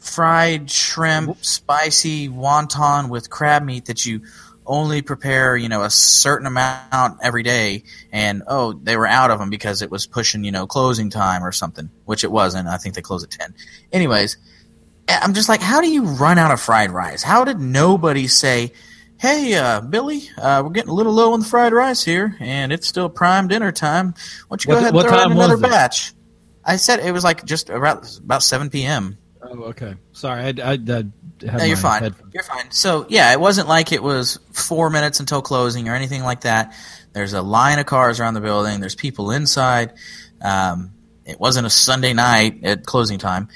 fried 0.00 0.70
shrimp, 0.70 1.42
spicy 1.42 2.28
wonton 2.28 3.08
with 3.08 3.30
crab 3.30 3.62
meat 3.62 3.86
that 3.86 4.04
you 4.04 4.22
only 4.66 5.02
prepare 5.02 5.56
you 5.56 5.70
know 5.70 5.82
a 5.82 5.90
certain 5.90 6.46
amount 6.46 7.20
every 7.22 7.42
day, 7.42 7.84
and 8.12 8.42
oh 8.46 8.74
they 8.74 8.98
were 8.98 9.06
out 9.06 9.30
of 9.30 9.38
them 9.38 9.48
because 9.48 9.80
it 9.80 9.90
was 9.90 10.06
pushing 10.06 10.44
you 10.44 10.52
know 10.52 10.66
closing 10.66 11.08
time 11.08 11.42
or 11.42 11.52
something, 11.52 11.88
which 12.04 12.22
it 12.22 12.30
wasn't. 12.30 12.68
I 12.68 12.76
think 12.76 12.94
they 12.94 13.02
close 13.02 13.24
at 13.24 13.30
ten. 13.30 13.54
Anyways, 13.90 14.36
I'm 15.08 15.34
just 15.34 15.48
like, 15.48 15.60
how 15.60 15.80
do 15.80 15.88
you 15.90 16.04
run 16.04 16.38
out 16.38 16.50
of 16.50 16.60
fried 16.60 16.90
rice? 16.90 17.22
How 17.22 17.44
did 17.44 17.58
nobody 17.60 18.28
say? 18.28 18.72
Hey, 19.18 19.54
uh, 19.54 19.80
Billy, 19.80 20.28
uh, 20.36 20.62
we're 20.64 20.70
getting 20.70 20.90
a 20.90 20.94
little 20.94 21.12
low 21.12 21.32
on 21.32 21.40
the 21.40 21.46
fried 21.46 21.72
rice 21.72 22.02
here, 22.02 22.36
and 22.40 22.72
it's 22.72 22.88
still 22.88 23.08
prime 23.08 23.46
dinner 23.48 23.70
time. 23.70 24.14
Why 24.48 24.56
don't 24.56 24.64
you 24.64 24.68
go 24.68 24.74
What- 24.74 24.82
ahead 24.82 24.94
and 24.94 25.08
throw 25.08 25.22
in 25.24 25.32
another 25.32 25.56
batch? 25.56 26.12
I 26.64 26.76
said 26.76 27.00
it 27.00 27.12
was 27.12 27.24
like 27.24 27.44
just 27.44 27.70
about 27.70 28.16
about 28.18 28.42
seven 28.42 28.70
p.m. 28.70 29.18
Oh, 29.42 29.64
okay. 29.64 29.94
Sorry, 30.12 30.42
I, 30.42 30.46
I, 30.48 30.72
I 30.72 30.76
had 30.76 31.12
No, 31.42 31.64
you're 31.64 31.76
fine. 31.76 32.02
headphones- 32.02 32.32
You're 32.34 32.42
fine. 32.44 32.70
So 32.70 33.06
yeah, 33.08 33.32
it 33.32 33.40
wasn't 33.40 33.66
like 33.68 33.90
it 33.92 34.02
was 34.02 34.38
four 34.52 34.88
minutes 34.90 35.18
until 35.20 35.42
closing 35.42 35.88
or 35.88 35.94
anything 35.96 36.22
like 36.22 36.42
that. 36.42 36.74
There's 37.12 37.32
a 37.32 37.42
line 37.42 37.78
of 37.80 37.86
cars 37.86 38.20
around 38.20 38.34
the 38.34 38.40
building. 38.40 38.78
There's 38.80 38.94
people 38.94 39.32
inside. 39.32 39.92
Um, 40.40 40.92
it 41.24 41.38
wasn't 41.40 41.66
a 41.66 41.70
Sunday 41.70 42.12
night 42.12 42.60
at 42.64 42.86
closing 42.86 43.18
time. 43.18 43.48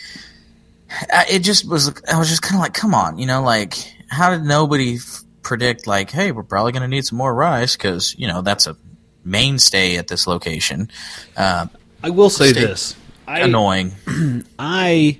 I- 0.91 1.27
It 1.31 1.39
just 1.41 1.69
was. 1.69 1.93
I 2.13 2.19
was 2.19 2.29
just 2.29 2.43
kind 2.43 2.57
of 2.57 2.61
like, 2.61 2.75
come 2.75 2.95
on, 2.95 3.19
you 3.19 3.27
know, 3.27 3.43
like 3.43 3.75
how 4.09 4.31
did 4.31 4.45
nobody 4.45 4.97
f- 4.97 5.23
predict 5.43 5.87
like, 5.87 6.11
hey, 6.11 6.33
we're 6.33 6.43
probably 6.43 6.73
going 6.73 6.83
to 6.83 6.89
need 6.89 7.05
some 7.05 7.19
more 7.19 7.35
rice 7.35 7.77
because 7.77 8.15
you 8.19 8.29
know 8.29 8.43
that's 8.43 8.67
a 8.67 8.77
mainstay 9.25 9.97
at 9.97 10.09
this 10.09 10.27
location. 10.27 10.91
Uh, 11.37 11.67
I 12.03 12.11
will 12.11 12.31
say 12.31 12.53
this. 12.53 12.95
Annoying. 13.27 13.93
I 14.59 15.19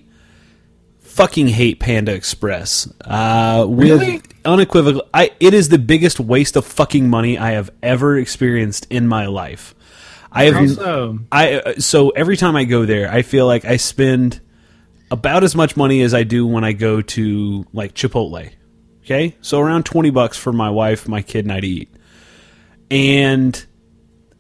fucking 1.01 1.49
hate 1.49 1.81
Panda 1.81 2.15
Express. 2.15 2.89
Uh, 3.05 3.67
with 3.69 4.01
Really? 4.01 4.23
unequivocal, 4.45 5.03
I 5.13 5.33
it 5.41 5.55
is 5.55 5.69
the 5.71 5.79
biggest 5.79 6.21
waste 6.21 6.57
of 6.57 6.65
fucking 6.65 7.09
money 7.11 7.39
I 7.39 7.53
have 7.53 7.71
ever 7.83 8.17
experienced 8.19 8.87
in 8.91 9.09
my 9.09 9.27
life. 9.27 9.75
I 10.31 10.45
have 10.45 10.55
How 10.55 10.67
so? 10.67 11.19
I 11.33 11.55
uh, 11.55 11.75
so 11.79 12.11
every 12.11 12.37
time 12.37 12.55
I 12.57 12.65
go 12.65 12.85
there, 12.85 13.11
I 13.11 13.23
feel 13.23 13.47
like 13.47 13.65
I 13.65 13.77
spend 13.79 14.41
about 15.11 15.45
as 15.45 15.55
much 15.55 15.77
money 15.77 16.03
as 16.03 16.15
I 16.15 16.23
do 16.23 16.47
when 16.47 16.65
I 16.65 16.73
go 16.73 17.01
to 17.03 17.67
like 17.73 17.95
Chipotle. 17.95 18.51
Okay, 19.05 19.37
so 19.41 19.61
around 19.61 19.85
twenty 19.85 20.11
bucks 20.11 20.37
for 20.37 20.53
my 20.53 20.71
wife, 20.71 21.07
my 21.07 21.23
kid, 21.23 21.45
and 21.45 21.53
I 21.53 21.61
to 21.61 21.67
eat. 21.67 21.95
And 22.91 23.67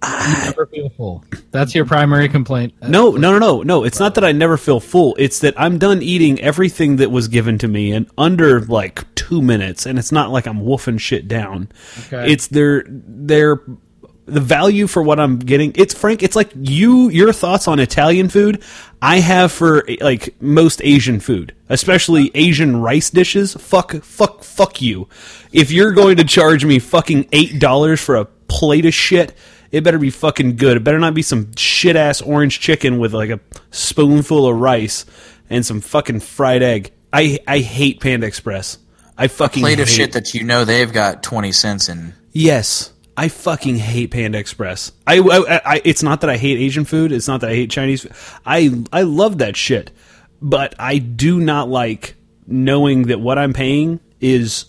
Never 0.02 0.66
feel 0.66 0.88
full. 0.90 1.24
That's 1.50 1.74
your 1.74 1.84
primary 1.84 2.28
complaint. 2.28 2.74
no, 2.82 3.12
no, 3.12 3.32
no, 3.32 3.38
no, 3.38 3.62
no. 3.62 3.84
It's 3.84 3.98
not 3.98 4.14
that 4.16 4.24
I 4.24 4.32
never 4.32 4.56
feel 4.56 4.78
full. 4.78 5.16
It's 5.18 5.40
that 5.40 5.54
I'm 5.58 5.78
done 5.78 6.02
eating 6.02 6.40
everything 6.40 6.96
that 6.96 7.10
was 7.10 7.28
given 7.28 7.58
to 7.58 7.68
me 7.68 7.92
in 7.92 8.08
under 8.16 8.60
like 8.60 9.12
two 9.14 9.42
minutes, 9.42 9.86
and 9.86 9.98
it's 9.98 10.12
not 10.12 10.30
like 10.30 10.46
I'm 10.46 10.60
wolfing 10.60 10.98
shit 10.98 11.26
down. 11.28 11.70
Okay. 12.06 12.30
It's 12.30 12.48
their 12.48 12.84
their 12.88 13.60
the 14.26 14.40
value 14.40 14.86
for 14.86 15.02
what 15.02 15.18
I'm 15.18 15.38
getting. 15.38 15.72
It's 15.76 15.94
Frank. 15.94 16.22
It's 16.22 16.36
like 16.36 16.50
you 16.54 17.08
your 17.08 17.32
thoughts 17.32 17.68
on 17.68 17.78
Italian 17.78 18.28
food. 18.28 18.62
I 19.00 19.20
have 19.20 19.52
for 19.52 19.86
like 20.00 20.40
most 20.42 20.80
Asian 20.82 21.20
food, 21.20 21.54
especially 21.68 22.30
Asian 22.34 22.80
rice 22.80 23.10
dishes. 23.10 23.54
Fuck, 23.54 24.02
fuck, 24.02 24.42
fuck 24.42 24.82
you. 24.82 25.08
If 25.52 25.70
you're 25.70 25.92
going 25.92 26.16
to 26.16 26.24
charge 26.24 26.64
me 26.64 26.78
fucking 26.80 27.28
eight 27.32 27.60
dollars 27.60 28.00
for 28.00 28.16
a 28.16 28.24
plate 28.24 28.84
of 28.84 28.94
shit, 28.94 29.34
it 29.70 29.84
better 29.84 29.98
be 29.98 30.10
fucking 30.10 30.56
good. 30.56 30.76
It 30.76 30.84
better 30.84 30.98
not 30.98 31.14
be 31.14 31.22
some 31.22 31.54
shit 31.56 31.96
ass 31.96 32.20
orange 32.20 32.60
chicken 32.60 32.98
with 32.98 33.14
like 33.14 33.30
a 33.30 33.40
spoonful 33.70 34.46
of 34.46 34.56
rice 34.56 35.06
and 35.48 35.64
some 35.64 35.80
fucking 35.80 36.20
fried 36.20 36.62
egg. 36.62 36.92
I 37.12 37.38
I 37.46 37.60
hate 37.60 38.00
Panda 38.00 38.26
Express. 38.26 38.78
I 39.16 39.28
fucking 39.28 39.62
Plate 39.62 39.80
of 39.80 39.88
shit 39.88 40.12
that 40.12 40.34
you 40.34 40.42
know 40.42 40.64
they've 40.64 40.92
got 40.92 41.22
twenty 41.22 41.52
cents 41.52 41.88
in. 41.88 42.12
Yes, 42.32 42.92
I 43.16 43.28
fucking 43.28 43.76
hate 43.76 44.10
Panda 44.10 44.38
Express. 44.38 44.92
I, 45.06 45.18
I, 45.20 45.60
I- 45.76 45.82
it's 45.84 46.02
not 46.02 46.20
that 46.20 46.30
I 46.30 46.36
hate 46.36 46.58
Asian 46.58 46.84
food. 46.84 47.12
It's 47.12 47.26
not 47.28 47.40
that 47.40 47.50
I 47.50 47.54
hate 47.54 47.70
Chinese. 47.70 48.02
food. 48.02 48.12
I 48.44 48.84
I 48.92 49.02
love 49.02 49.38
that 49.38 49.56
shit, 49.56 49.90
but 50.42 50.74
I 50.78 50.98
do 50.98 51.40
not 51.40 51.68
like 51.68 52.14
knowing 52.46 53.04
that 53.04 53.20
what 53.20 53.38
I'm 53.38 53.52
paying 53.52 54.00
is 54.20 54.66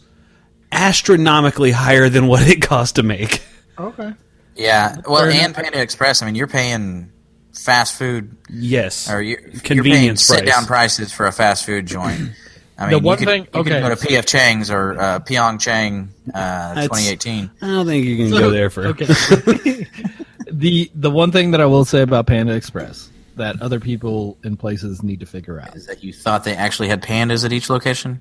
astronomically 0.72 1.72
higher 1.72 2.10
than 2.10 2.28
what 2.28 2.48
it 2.48 2.62
costs 2.62 2.94
to 2.94 3.04
make. 3.04 3.42
Okay. 3.78 4.14
Yeah, 4.56 4.98
well, 5.08 5.22
Fair 5.30 5.32
and 5.46 5.54
Panda 5.54 5.80
Express. 5.80 6.22
I 6.24 6.26
mean, 6.26 6.34
you're 6.36 6.48
paying 6.48 7.12
fast 7.54 7.96
food, 7.96 8.36
Yes, 8.50 9.08
or 9.10 9.22
you're, 9.22 9.40
you're 9.40 9.50
paying 9.52 9.62
Convenience 9.62 10.24
sit 10.26 10.46
down 10.46 10.66
prices 10.66 11.12
for 11.14 11.28
a 11.28 11.32
fast 11.32 11.66
food 11.66 11.86
joint. 11.86 12.32
I 12.80 12.90
The 12.90 12.96
mean, 12.98 13.04
one 13.04 13.20
you 13.20 13.26
could, 13.26 13.32
thing- 13.32 13.44
you 13.54 13.60
okay. 13.62 13.70
could 13.72 13.82
go 13.82 13.96
to 13.96 14.08
PF 14.08 14.26
Chang's 14.28 14.70
or 14.70 15.00
uh, 15.00 15.20
Pyeongchang 15.20 16.10
uh, 16.34 16.76
2018. 16.84 17.50
I 17.62 17.68
don't 17.68 17.86
think 17.86 18.06
you 18.06 18.18
can 18.18 18.30
go 18.30 18.50
there 18.52 18.70
for. 18.70 18.88
Okay. 18.88 19.06
the 20.52 20.92
the 20.96 21.12
one 21.12 21.32
thing 21.32 21.52
that 21.52 21.62
I 21.62 21.66
will 21.66 21.86
say 21.86 22.02
about 22.02 22.28
Panda 22.28 22.54
Express 22.54 23.10
that 23.36 23.62
other 23.62 23.80
people 23.80 24.38
in 24.44 24.58
places 24.58 25.04
need 25.04 25.20
to 25.20 25.26
figure 25.26 25.60
out. 25.60 25.76
Is 25.76 25.86
that 25.88 26.04
you 26.04 26.12
thought 26.14 26.44
they 26.44 26.56
actually 26.56 26.88
had 26.88 27.02
pandas 27.04 27.46
at 27.46 27.54
each 27.54 27.70
location? 27.70 28.20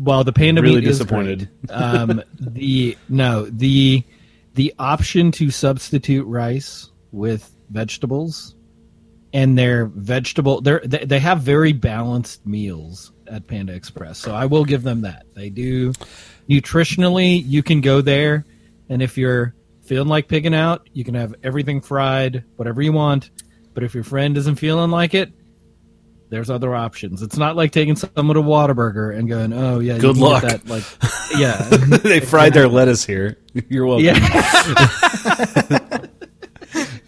Well, 0.00 0.22
the 0.22 0.32
panda 0.32 0.62
Really 0.62 0.76
meat 0.76 0.84
is 0.88 0.98
disappointed. 0.98 1.48
great, 1.66 1.76
um, 1.76 2.22
the 2.38 2.96
no 3.08 3.46
the 3.46 4.04
the 4.54 4.72
option 4.78 5.32
to 5.32 5.50
substitute 5.50 6.24
rice 6.26 6.90
with 7.10 7.50
vegetables 7.70 8.54
and 9.32 9.58
their 9.58 9.86
vegetable 9.86 10.60
they 10.60 10.78
they 10.84 11.04
they 11.04 11.18
have 11.18 11.40
very 11.40 11.72
balanced 11.72 12.46
meals 12.46 13.10
at 13.32 13.46
Panda 13.46 13.72
Express. 13.72 14.18
So 14.18 14.34
I 14.34 14.46
will 14.46 14.64
give 14.64 14.82
them 14.82 15.00
that. 15.02 15.26
They 15.34 15.50
do 15.50 15.92
nutritionally 16.48 17.42
you 17.44 17.62
can 17.62 17.80
go 17.80 18.00
there 18.00 18.44
and 18.88 19.00
if 19.00 19.16
you're 19.16 19.54
feeling 19.82 20.08
like 20.08 20.28
pigging 20.28 20.54
out, 20.54 20.88
you 20.92 21.04
can 21.04 21.14
have 21.14 21.34
everything 21.42 21.80
fried, 21.80 22.44
whatever 22.56 22.82
you 22.82 22.92
want. 22.92 23.30
But 23.74 23.84
if 23.84 23.94
your 23.94 24.04
friend 24.04 24.36
isn't 24.36 24.56
feeling 24.56 24.90
like 24.90 25.14
it, 25.14 25.32
there's 26.28 26.50
other 26.50 26.74
options. 26.74 27.20
It's 27.22 27.36
not 27.36 27.56
like 27.56 27.72
taking 27.72 27.94
someone 27.96 28.36
to 28.36 28.42
Whataburger 28.42 29.14
and 29.16 29.28
going, 29.28 29.52
"Oh 29.52 29.80
yeah, 29.80 29.96
you 29.96 30.00
Good 30.00 30.16
luck." 30.16 30.42
That, 30.42 30.66
like, 30.66 30.82
yeah, 31.38 31.62
they 31.98 32.20
fried 32.20 32.54
their 32.54 32.68
lettuce 32.68 33.04
here. 33.04 33.38
You're 33.68 33.86
welcome. 33.86 34.06
yeah. 34.06 34.14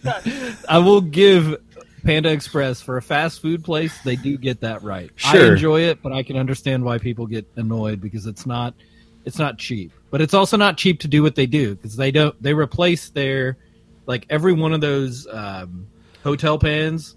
I 0.69 0.77
will 0.77 1.01
give 1.01 1.59
Panda 2.05 2.31
Express 2.31 2.81
for 2.81 2.97
a 2.97 3.01
fast 3.01 3.41
food 3.41 3.63
place. 3.63 3.97
They 4.03 4.15
do 4.15 4.37
get 4.37 4.61
that 4.61 4.83
right. 4.83 5.09
I 5.25 5.37
enjoy 5.39 5.81
it, 5.81 6.01
but 6.01 6.13
I 6.13 6.23
can 6.23 6.37
understand 6.37 6.83
why 6.85 6.97
people 6.99 7.25
get 7.27 7.45
annoyed 7.55 7.99
because 7.99 8.25
it's 8.27 8.45
not 8.45 8.73
it's 9.25 9.39
not 9.39 9.57
cheap. 9.57 9.91
But 10.11 10.21
it's 10.21 10.33
also 10.35 10.55
not 10.55 10.77
cheap 10.77 10.99
to 11.01 11.07
do 11.07 11.23
what 11.23 11.35
they 11.35 11.47
do 11.47 11.75
because 11.75 11.95
they 11.97 12.11
don't 12.11 12.39
they 12.41 12.53
replace 12.53 13.09
their 13.09 13.57
like 14.05 14.25
every 14.29 14.53
one 14.53 14.71
of 14.73 14.81
those 14.81 15.25
um, 15.31 15.87
hotel 16.23 16.59
pans 16.59 17.15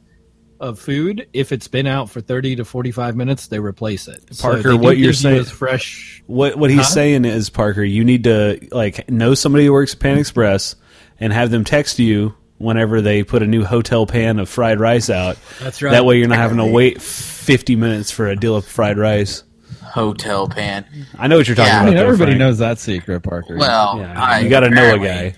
of 0.58 0.78
food. 0.80 1.28
If 1.34 1.52
it's 1.52 1.68
been 1.68 1.86
out 1.86 2.08
for 2.10 2.20
thirty 2.22 2.56
to 2.56 2.64
forty 2.64 2.90
five 2.90 3.14
minutes, 3.14 3.48
they 3.48 3.58
replace 3.60 4.08
it. 4.08 4.24
Parker, 4.40 4.70
do 4.70 4.76
what 4.78 4.96
you're 4.96 5.12
saying- 5.12 5.36
is 5.36 5.50
fresh. 5.50 6.22
What 6.26 6.56
what 6.56 6.70
he's 6.70 6.80
Huh? 6.80 6.84
saying 6.86 7.24
is 7.26 7.50
Parker, 7.50 7.84
you 7.84 8.04
need 8.04 8.24
to 8.24 8.58
like 8.72 9.08
know 9.10 9.34
somebody 9.34 9.66
who 9.66 9.72
works 9.72 9.92
at 9.94 10.00
Pan 10.00 10.16
Express 10.18 10.76
and 11.20 11.32
have 11.32 11.50
them 11.50 11.64
text 11.64 11.98
you 11.98 12.34
whenever 12.58 13.00
they 13.00 13.22
put 13.22 13.42
a 13.42 13.46
new 13.46 13.64
hotel 13.64 14.04
pan 14.06 14.38
of 14.38 14.48
fried 14.48 14.80
rice 14.80 15.10
out. 15.10 15.36
That's 15.60 15.80
right. 15.82 15.92
That 15.92 16.04
way 16.04 16.18
you're 16.18 16.28
not 16.28 16.38
having 16.38 16.58
to 16.58 16.66
wait 16.66 17.00
50 17.00 17.76
minutes 17.76 18.10
for 18.10 18.26
a 18.28 18.36
deal 18.36 18.56
of 18.56 18.64
fried 18.66 18.98
rice. 18.98 19.44
Hotel 19.82 20.48
pan. 20.48 20.84
I 21.18 21.28
know 21.28 21.36
what 21.38 21.46
you're 21.48 21.54
talking 21.56 21.68
Yeah. 21.70 21.76
about. 21.78 21.82
I 21.82 21.86
mean, 21.90 21.96
there, 21.96 22.04
everybody 22.06 22.32
Frank. 22.32 22.38
knows 22.40 22.58
that 22.58 22.78
secret, 22.78 23.20
Parker. 23.22 23.56
Well, 23.56 23.98
Yeah, 23.98 24.14
I, 24.22 24.40
you 24.40 24.48
got 24.50 24.60
to 24.60 24.70
know 24.70 24.94
a 24.94 24.98
guy. 24.98 25.34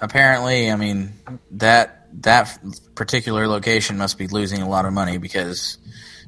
Apparently, 0.00 0.70
I 0.70 0.76
mean 0.76 1.12
that 1.52 2.06
that 2.22 2.58
particular 2.94 3.48
location 3.48 3.96
must 3.96 4.18
be 4.18 4.26
losing 4.26 4.60
a 4.62 4.68
lot 4.68 4.84
of 4.84 4.92
money 4.92 5.16
because 5.18 5.78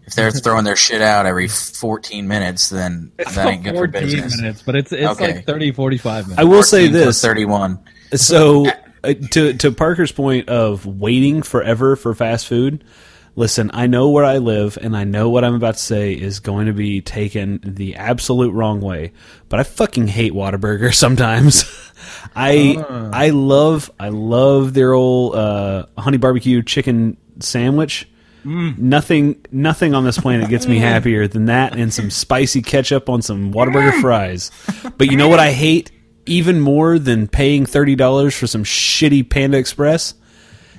if 0.07 0.15
they're 0.15 0.31
throwing 0.33 0.65
their 0.65 0.77
shit 0.77 1.03
out 1.03 1.27
every 1.27 1.49
14 1.49 2.27
minutes, 2.27 2.71
then 2.71 3.13
that 3.19 3.37
ain't 3.47 3.63
good 3.65 3.73
for 3.75 3.87
14 3.89 3.93
business. 4.03 4.37
minutes, 4.41 4.63
but 4.63 4.77
it's 4.77 4.93
it's 4.93 5.21
Okay. 5.21 5.35
like 5.35 5.47
30, 5.47 5.73
45 5.73 6.25
minutes. 6.29 6.41
I 6.41 6.45
will 6.45 6.63
say 6.63 6.89
this. 6.89 7.21
31. 7.21 7.79
So 8.15 8.71
uh, 9.05 9.15
to 9.33 9.53
to 9.55 9.71
Parker's 9.71 10.13
point 10.13 10.49
of 10.49 10.87
waiting 10.87 11.43
forever 11.43 11.97
for 11.97 12.15
fast 12.15 12.47
food, 12.47 12.85
listen, 13.37 13.71
I 13.73 13.87
know 13.87 14.09
where 14.11 14.25
I 14.25 14.39
live 14.39 14.79
and 14.81 14.97
I 14.97 15.05
know 15.05 15.29
what 15.29 15.45
I'm 15.45 15.55
about 15.55 15.75
to 15.75 15.81
say 15.81 16.13
is 16.13 16.41
going 16.41 16.67
to 16.67 16.73
be 16.73 17.01
taken 17.01 17.61
the 17.63 17.97
absolute 17.97 18.53
wrong 18.53 18.81
way, 18.81 19.13
but 19.49 19.61
I 19.61 19.63
fucking 19.63 20.09
hate 20.09 20.33
Whataburger 20.33 20.93
sometimes. 20.95 21.65
I 22.35 22.85
I 23.13 23.31
love 23.31 23.91
I 24.01 24.09
love 24.09 24.75
their 24.75 24.93
old 24.93 25.37
uh, 25.37 25.87
honey 25.97 26.19
barbecue 26.19 26.63
chicken 26.63 27.17
sandwich. 27.41 28.09
Nothing 28.45 29.45
nothing 29.51 29.93
on 29.93 30.05
this 30.05 30.19
planet 30.19 30.49
gets 30.49 30.69
me 30.69 30.79
happier 30.81 31.27
than 31.27 31.47
that 31.47 31.75
and 31.77 31.93
some 31.93 32.11
spicy 32.11 32.63
ketchup 32.63 33.09
on 33.09 33.21
some 33.21 33.53
Whataburger 33.53 34.01
fries. 34.01 34.53
But 34.97 35.11
you 35.11 35.17
know 35.17 35.27
what 35.29 35.41
I 35.41 35.51
hate 35.51 35.91
even 36.27 36.61
more 36.61 36.99
than 36.99 37.29
paying 37.29 37.67
thirty 37.67 37.95
dollars 37.95 38.37
for 38.37 38.47
some 38.47 38.65
shitty 38.65 39.29
Panda 39.29 39.59
Express? 39.59 40.15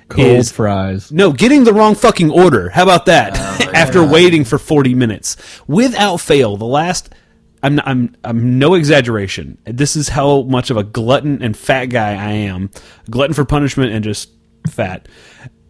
Cold 0.09 0.27
is- 0.27 0.51
fries. 0.51 1.11
No, 1.11 1.31
getting 1.33 1.63
the 1.63 1.73
wrong 1.73 1.95
fucking 1.95 2.29
order. 2.31 2.69
How 2.69 2.83
about 2.83 3.07
that? 3.07 3.33
Oh, 3.35 3.71
After 3.73 4.05
waiting 4.05 4.45
for 4.45 4.57
40 4.57 4.95
minutes. 4.95 5.35
Without 5.67 6.17
fail, 6.17 6.55
the 6.57 6.65
last. 6.65 7.13
I'm, 7.61 7.79
I'm, 7.83 8.15
I'm 8.23 8.59
no 8.59 8.75
exaggeration. 8.75 9.57
This 9.65 9.95
is 9.97 10.07
how 10.09 10.43
much 10.43 10.69
of 10.69 10.77
a 10.77 10.83
glutton 10.83 11.41
and 11.41 11.57
fat 11.57 11.87
guy 11.87 12.11
I 12.11 12.31
am. 12.31 12.69
Glutton 13.09 13.33
for 13.33 13.43
punishment 13.45 13.91
and 13.91 14.03
just 14.03 14.29
fat. 14.69 15.07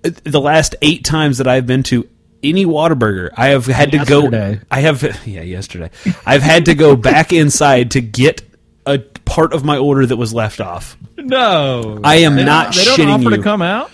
The 0.03 0.39
last 0.41 0.75
eight 0.83 1.03
times 1.05 1.39
that 1.39 1.47
I've 1.47 1.65
been 1.65 1.83
to 1.83 2.07
any 2.43 2.65
Whataburger, 2.65 3.31
I 3.35 3.47
have 3.47 3.65
had 3.65 3.91
to 3.93 4.05
go. 4.05 4.29
I 4.69 4.81
have 4.81 5.01
yeah, 5.25 5.41
yesterday. 5.41 5.89
I've 6.25 6.43
had 6.43 6.65
to 6.65 6.75
go 6.75 6.95
back 6.95 7.33
inside 7.33 7.91
to 7.91 8.01
get 8.01 8.43
a 8.85 9.01
part 9.27 9.53
of 9.53 9.63
my 9.63 9.77
order 9.77 10.05
that 10.05 10.17
was 10.17 10.33
left 10.33 10.59
off. 10.59 10.97
No, 11.17 11.99
I 12.03 12.15
am 12.17 12.35
They 12.35 12.41
don't- 12.41 12.45
not 12.45 12.73
They 12.73 12.83
don't 12.85 12.97
shitting 12.99 13.13
offer 13.13 13.23
you. 13.23 13.37
to 13.37 13.43
come 13.43 13.61
out. 13.61 13.91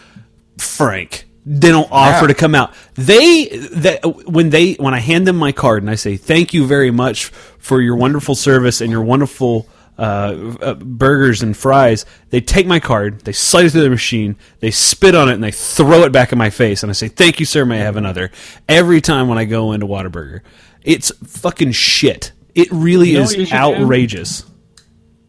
Frank. 0.58 1.26
They 1.46 1.70
don't 1.70 1.90
offer 1.92 2.24
Yeah. 2.24 2.28
to 2.28 2.34
come 2.34 2.56
out. 2.56 2.74
They 2.96 3.48
that 3.74 4.00
when 4.30 4.50
they 4.50 4.74
when 4.74 4.94
I 4.94 5.00
hand 5.00 5.28
them 5.28 5.36
my 5.36 5.52
card 5.52 5.84
and 5.84 5.90
I 5.90 5.96
say 5.96 6.16
thank 6.16 6.54
you 6.54 6.66
very 6.66 6.90
much 6.92 7.26
for 7.60 7.82
your 7.82 7.96
wonderful 7.98 8.34
service 8.36 8.80
and 8.80 8.90
your 8.90 9.02
wonderful 9.02 9.68
uh, 10.00 10.56
uh, 10.62 10.74
burgers 10.76 11.44
and 11.44 11.56
fries. 11.56 12.04
They 12.32 12.42
take 12.42 12.66
my 12.66 12.80
card, 12.80 13.22
they 13.26 13.32
slide 13.32 13.66
it 13.66 13.72
through 13.72 13.84
the 13.84 13.90
machine, 13.92 14.38
they 14.60 14.72
spit 14.72 15.14
on 15.16 15.30
it, 15.30 15.34
and 15.34 15.44
they 15.44 15.52
throw 15.52 16.02
it 16.04 16.12
back 16.12 16.32
in 16.32 16.38
my 16.40 16.50
face. 16.50 16.82
And 16.82 16.90
I 16.90 16.94
say 16.94 17.10
thank 17.10 17.40
you, 17.40 17.46
sir. 17.46 17.64
May 17.66 17.80
I 17.82 17.84
have 17.84 17.96
another? 17.98 18.32
Every 18.68 19.02
time 19.02 19.28
when 19.28 19.38
I 19.38 19.46
go 19.46 19.72
into 19.72 19.86
Whataburger, 19.86 20.40
it's 20.82 21.12
fucking 21.28 21.74
shit. 21.74 22.32
It 22.56 22.70
really 22.72 23.10
You 23.12 23.18
know 23.18 23.24
is 23.26 23.30
what 23.32 23.38
you 23.40 23.46
should 23.46 23.52
do? 23.52 23.58
outrageous. 23.58 24.46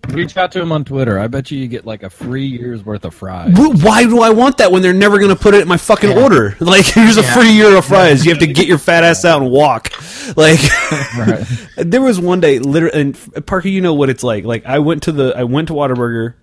Reach 0.09 0.37
out 0.37 0.53
to 0.53 0.61
him 0.61 0.73
on 0.73 0.85
Twitter. 0.85 1.19
I 1.19 1.27
bet 1.27 1.51
you 1.51 1.59
you 1.59 1.69
get 1.69 1.87
like 1.87 2.03
a 2.03 2.11
free 2.11 2.47
year's 2.47 2.85
worth 2.85 3.05
of 3.05 3.15
fries. 3.15 3.53
Why 3.57 4.05
do 4.05 4.21
I 4.21 4.31
want 4.31 4.59
that 4.59 4.73
when 4.73 4.83
they're 4.83 4.93
never 4.93 5.19
going 5.19 5.31
to 5.31 5.41
put 5.41 5.55
it 5.55 5.63
in 5.63 5.69
my 5.69 5.77
fucking 5.77 6.17
order? 6.17 6.57
Like, 6.65 6.87
here's 6.87 7.19
a 7.19 7.23
free 7.23 7.53
year 7.53 7.77
of 7.77 7.85
fries. 7.85 8.25
You 8.25 8.33
have 8.33 8.41
to 8.41 8.47
get 8.47 8.67
your 8.67 8.79
fat 8.79 9.05
ass 9.05 9.25
out 9.25 9.43
and 9.43 9.51
walk. 9.51 9.93
Like, 10.37 10.61
Right. 11.19 11.45
there 11.77 12.01
was 12.01 12.19
one 12.19 12.41
day, 12.41 12.59
literally, 12.59 12.99
and 12.99 13.47
Parker, 13.47 13.69
you 13.69 13.83
know 13.83 13.93
what 13.93 14.09
it's 14.09 14.25
like. 14.25 14.45
Like, 14.45 14.65
I 14.65 14.79
went 14.79 15.03
to 15.05 15.13
the, 15.13 15.35
I 15.37 15.45
went 15.45 15.69
to 15.69 15.75
Whataburger 15.75 16.35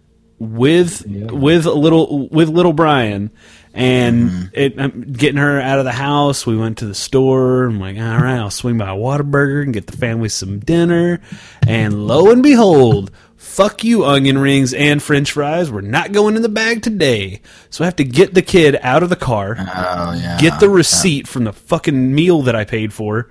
with 0.41 1.05
with 1.05 1.67
a 1.67 1.71
little 1.71 2.27
with 2.29 2.49
little 2.49 2.73
Brian, 2.73 3.29
and 3.75 4.29
mm-hmm. 4.29 4.45
it, 4.53 4.79
I'm 4.79 5.13
getting 5.13 5.37
her 5.37 5.61
out 5.61 5.77
of 5.77 5.85
the 5.85 5.91
house. 5.91 6.47
We 6.47 6.57
went 6.57 6.79
to 6.79 6.87
the 6.87 6.95
store. 6.95 7.65
I'm 7.65 7.79
like, 7.79 7.97
all 7.97 8.03
right, 8.03 8.39
I'll 8.39 8.49
swing 8.49 8.79
by 8.79 8.87
Whataburger 8.87 9.61
and 9.61 9.71
get 9.71 9.85
the 9.85 9.95
family 9.95 10.29
some 10.29 10.57
dinner. 10.57 11.21
And 11.67 12.07
lo 12.07 12.31
and 12.31 12.41
behold, 12.41 13.11
fuck 13.51 13.83
you, 13.83 14.05
onion 14.05 14.37
rings 14.37 14.73
and 14.73 15.01
French 15.03 15.31
fries. 15.33 15.69
We're 15.71 15.81
not 15.81 16.11
going 16.11 16.35
in 16.35 16.41
the 16.41 16.49
bag 16.49 16.81
today. 16.81 17.41
So 17.69 17.83
I 17.83 17.87
have 17.87 17.95
to 17.97 18.03
get 18.03 18.33
the 18.33 18.41
kid 18.41 18.77
out 18.81 19.03
of 19.03 19.09
the 19.09 19.15
car 19.15 19.55
Oh 19.59 20.13
yeah. 20.13 20.37
get 20.39 20.59
the 20.59 20.69
receipt 20.69 21.27
from 21.27 21.43
the 21.43 21.53
fucking 21.53 22.13
meal 22.15 22.41
that 22.43 22.55
I 22.55 22.63
paid 22.65 22.93
for. 22.93 23.29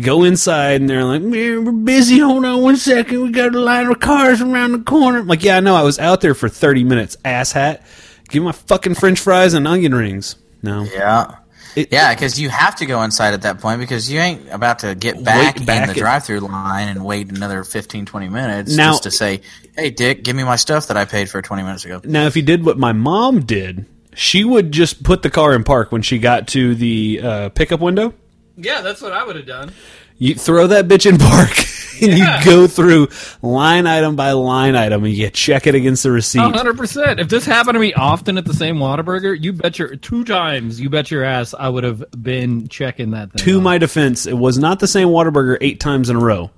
Go 0.00 0.24
inside 0.24 0.80
and 0.80 0.90
they're 0.90 1.04
like, 1.04 1.22
"Man, 1.22 1.64
we're 1.64 1.70
busy. 1.70 2.18
Hold 2.18 2.44
on 2.44 2.62
one 2.62 2.76
second. 2.76 3.22
We 3.22 3.30
got 3.30 3.54
a 3.54 3.60
line 3.60 3.86
of 3.86 4.00
cars 4.00 4.40
around 4.42 4.72
the 4.72 4.80
corner. 4.80 5.20
I'm 5.20 5.28
like, 5.28 5.44
yeah, 5.44 5.58
I 5.58 5.60
know. 5.60 5.76
I 5.76 5.82
was 5.82 6.00
out 6.00 6.20
there 6.20 6.34
for 6.34 6.48
30 6.48 6.82
minutes, 6.82 7.16
asshat. 7.24 7.80
Give 8.28 8.42
me 8.42 8.46
my 8.46 8.52
fucking 8.52 8.94
french 8.96 9.20
fries 9.20 9.54
and 9.54 9.68
onion 9.68 9.94
rings. 9.94 10.34
No. 10.64 10.82
Yeah. 10.82 11.36
It- 11.76 11.92
yeah, 11.92 12.14
because 12.14 12.40
you 12.40 12.48
have 12.50 12.76
to 12.76 12.86
go 12.86 13.02
inside 13.02 13.34
at 13.34 13.42
that 13.42 13.60
point 13.60 13.80
because 13.80 14.10
you 14.10 14.20
ain't 14.20 14.48
about 14.50 14.80
to 14.80 14.94
get 14.94 15.22
back, 15.24 15.56
back 15.64 15.82
in 15.82 15.86
the 15.86 15.92
and- 15.92 15.94
drive-through 15.94 16.40
line 16.40 16.88
and 16.88 17.04
wait 17.04 17.30
another 17.30 17.64
15, 17.64 18.06
20 18.06 18.28
minutes 18.28 18.76
Now- 18.76 18.92
just 18.92 19.02
to 19.04 19.10
say, 19.10 19.40
"Hey, 19.76 19.90
Dick, 19.90 20.22
give 20.24 20.36
me 20.36 20.44
my 20.44 20.56
stuff 20.56 20.86
that 20.88 20.96
I 20.96 21.04
paid 21.04 21.28
for 21.28 21.42
20 21.42 21.62
minutes 21.62 21.84
ago." 21.84 22.00
Now, 22.04 22.26
if 22.26 22.36
you 22.36 22.42
did 22.42 22.64
what 22.64 22.78
my 22.78 22.92
mom 22.92 23.40
did, 23.40 23.86
she 24.14 24.44
would 24.44 24.70
just 24.72 25.02
put 25.02 25.22
the 25.22 25.30
car 25.30 25.54
in 25.54 25.64
park 25.64 25.90
when 25.90 26.02
she 26.02 26.18
got 26.18 26.46
to 26.48 26.74
the 26.74 27.20
uh, 27.22 27.48
pickup 27.50 27.80
window. 27.80 28.14
Yeah, 28.56 28.80
that's 28.82 29.02
what 29.02 29.12
I 29.12 29.24
would 29.24 29.34
have 29.34 29.46
done. 29.46 29.72
You 30.18 30.34
throw 30.34 30.68
that 30.68 30.86
bitch 30.86 31.06
in 31.10 31.18
park 31.18 31.50
and 32.02 32.18
you 32.18 32.26
go 32.44 32.66
through 32.66 33.08
line 33.42 33.86
item 33.86 34.16
by 34.16 34.32
line 34.32 34.76
item 34.76 35.04
and 35.04 35.12
you 35.12 35.28
check 35.30 35.66
it 35.66 35.74
against 35.74 36.02
the 36.02 36.10
receipt. 36.10 36.40
hundred 36.40 36.76
percent. 36.76 37.20
If 37.20 37.28
this 37.28 37.44
happened 37.44 37.74
to 37.74 37.80
me 37.80 37.92
often 37.94 38.38
at 38.38 38.44
the 38.44 38.54
same 38.54 38.76
Whataburger, 38.76 39.40
you 39.40 39.52
bet 39.52 39.78
your 39.78 39.96
two 39.96 40.24
times, 40.24 40.80
you 40.80 40.88
bet 40.88 41.10
your 41.10 41.24
ass, 41.24 41.54
I 41.58 41.68
would 41.68 41.84
have 41.84 42.04
been 42.22 42.68
checking 42.68 43.10
that. 43.10 43.32
Thing 43.32 43.44
to 43.44 43.60
my 43.60 43.78
defense, 43.78 44.26
it 44.26 44.38
was 44.38 44.58
not 44.58 44.80
the 44.80 44.88
same 44.88 45.08
Whataburger 45.08 45.58
eight 45.60 45.80
times 45.80 46.10
in 46.10 46.16
a 46.16 46.20
row. 46.20 46.50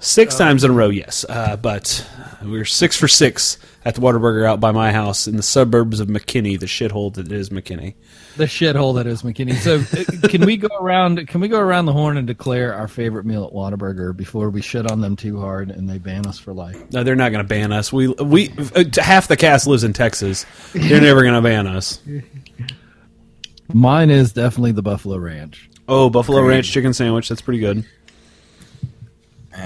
Six 0.00 0.36
times 0.36 0.64
in 0.64 0.70
a 0.70 0.74
row, 0.74 0.90
yes. 0.90 1.24
Uh, 1.28 1.56
but 1.56 2.06
we 2.42 2.58
were 2.58 2.64
six 2.64 2.96
for 2.96 3.08
six 3.08 3.58
at 3.84 3.94
the 3.94 4.00
Whataburger 4.00 4.46
out 4.46 4.60
by 4.60 4.72
my 4.72 4.92
house 4.92 5.26
in 5.26 5.36
the 5.36 5.42
suburbs 5.42 6.00
of 6.00 6.08
McKinney, 6.08 6.58
the 6.58 6.66
shithole 6.66 7.12
that 7.14 7.30
is 7.30 7.50
McKinney. 7.50 7.94
the 8.36 8.44
shithole 8.44 8.94
that 8.96 9.06
is 9.06 9.22
McKinney. 9.22 9.54
So, 9.56 9.76
uh, 10.24 10.28
can 10.28 10.46
we 10.46 10.56
go 10.56 10.68
around? 10.80 11.26
Can 11.28 11.40
we 11.40 11.48
go 11.48 11.58
around 11.60 11.84
the 11.86 11.92
horn 11.92 12.16
and 12.16 12.26
declare 12.26 12.74
our 12.74 12.88
favorite 12.88 13.26
meal 13.26 13.44
at 13.44 13.52
Whataburger 13.52 14.16
before 14.16 14.48
we 14.50 14.62
shit 14.62 14.90
on 14.90 15.00
them 15.00 15.16
too 15.16 15.38
hard 15.38 15.70
and 15.70 15.88
they 15.88 15.98
ban 15.98 16.26
us 16.26 16.38
for 16.38 16.52
life? 16.54 16.80
No, 16.92 17.04
they're 17.04 17.14
not 17.14 17.30
going 17.30 17.44
to 17.44 17.48
ban 17.48 17.72
us. 17.72 17.92
We 17.92 18.08
we 18.08 18.50
uh, 18.74 18.84
half 18.96 19.28
the 19.28 19.36
cast 19.36 19.66
lives 19.66 19.84
in 19.84 19.92
Texas. 19.92 20.46
They're 20.72 21.00
never 21.00 21.22
going 21.22 21.34
to 21.34 21.42
ban 21.42 21.66
us. 21.66 22.00
Mine 23.72 24.10
is 24.10 24.32
definitely 24.32 24.72
the 24.72 24.82
Buffalo 24.82 25.18
Ranch. 25.18 25.70
Oh, 25.88 26.08
Buffalo 26.10 26.42
Ranch 26.42 26.70
chicken 26.70 26.92
sandwich. 26.94 27.28
That's 27.28 27.42
pretty 27.42 27.60
good. 27.60 27.84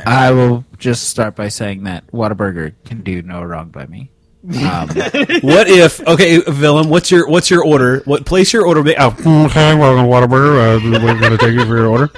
I 0.06 0.30
will 0.32 0.64
just 0.78 1.08
start 1.10 1.34
by 1.36 1.48
saying 1.48 1.84
that 1.84 2.06
Whataburger 2.12 2.74
can 2.84 3.02
do 3.02 3.22
no 3.22 3.42
wrong 3.42 3.70
by 3.70 3.86
me. 3.86 4.10
Um, 4.44 4.88
What 5.42 5.68
if? 5.68 6.00
Okay, 6.06 6.38
Willem, 6.46 6.88
what's 6.90 7.10
your 7.10 7.28
what's 7.28 7.50
your 7.50 7.64
order? 7.64 8.00
What 8.04 8.24
place 8.26 8.52
your 8.52 8.66
order? 8.66 8.80
Oh, 8.98 9.08
Okay, 9.46 9.74
welcome 9.74 10.04
to 10.04 10.10
Whataburger. 10.10 10.76
Uh, 10.76 11.02
we're 11.02 11.18
going 11.20 11.32
to 11.32 11.38
take 11.38 11.52
you 11.54 11.64
for 11.66 11.76
your 11.76 11.86
order. 11.88 12.08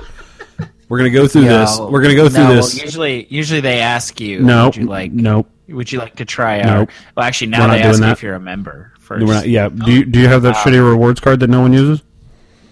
we're 0.88 0.98
gonna 0.98 1.10
go 1.10 1.26
through 1.28 1.42
this. 1.44 1.78
no, 1.78 1.88
We're 1.88 2.02
gonna 2.02 2.14
go 2.14 2.28
through 2.28 2.44
no, 2.44 2.54
this. 2.56 2.74
Well, 2.74 2.84
usually, 2.84 3.26
usually 3.30 3.60
they 3.60 3.80
ask 3.80 4.20
you, 4.20 4.40
No, 4.40 4.66
would 4.66 4.76
you 4.76 4.86
like, 4.86 5.12
no, 5.12 5.46
would 5.68 5.90
you 5.90 5.98
like 6.00 6.16
to 6.16 6.24
try 6.24 6.60
Nope. 6.62 6.90
Well, 7.16 7.24
actually, 7.26 7.48
now 7.48 7.66
not 7.66 7.72
they 7.74 7.78
doing 7.82 7.88
ask 7.90 7.98
you 8.00 8.06
that. 8.06 8.12
if 8.12 8.22
you're 8.24 8.34
a 8.34 8.40
member 8.40 8.92
first. 8.98 9.24
We're 9.26 9.34
not- 9.34 9.48
yeah, 9.48 9.68
Do 9.68 9.92
you, 9.92 10.04
do 10.04 10.18
you 10.20 10.26
have 10.28 10.42
that 10.42 10.56
shitty 10.56 10.84
rewards 10.84 11.20
card 11.20 11.40
that 11.40 11.48
no 11.48 11.60
one 11.60 11.72
uses? 11.72 12.02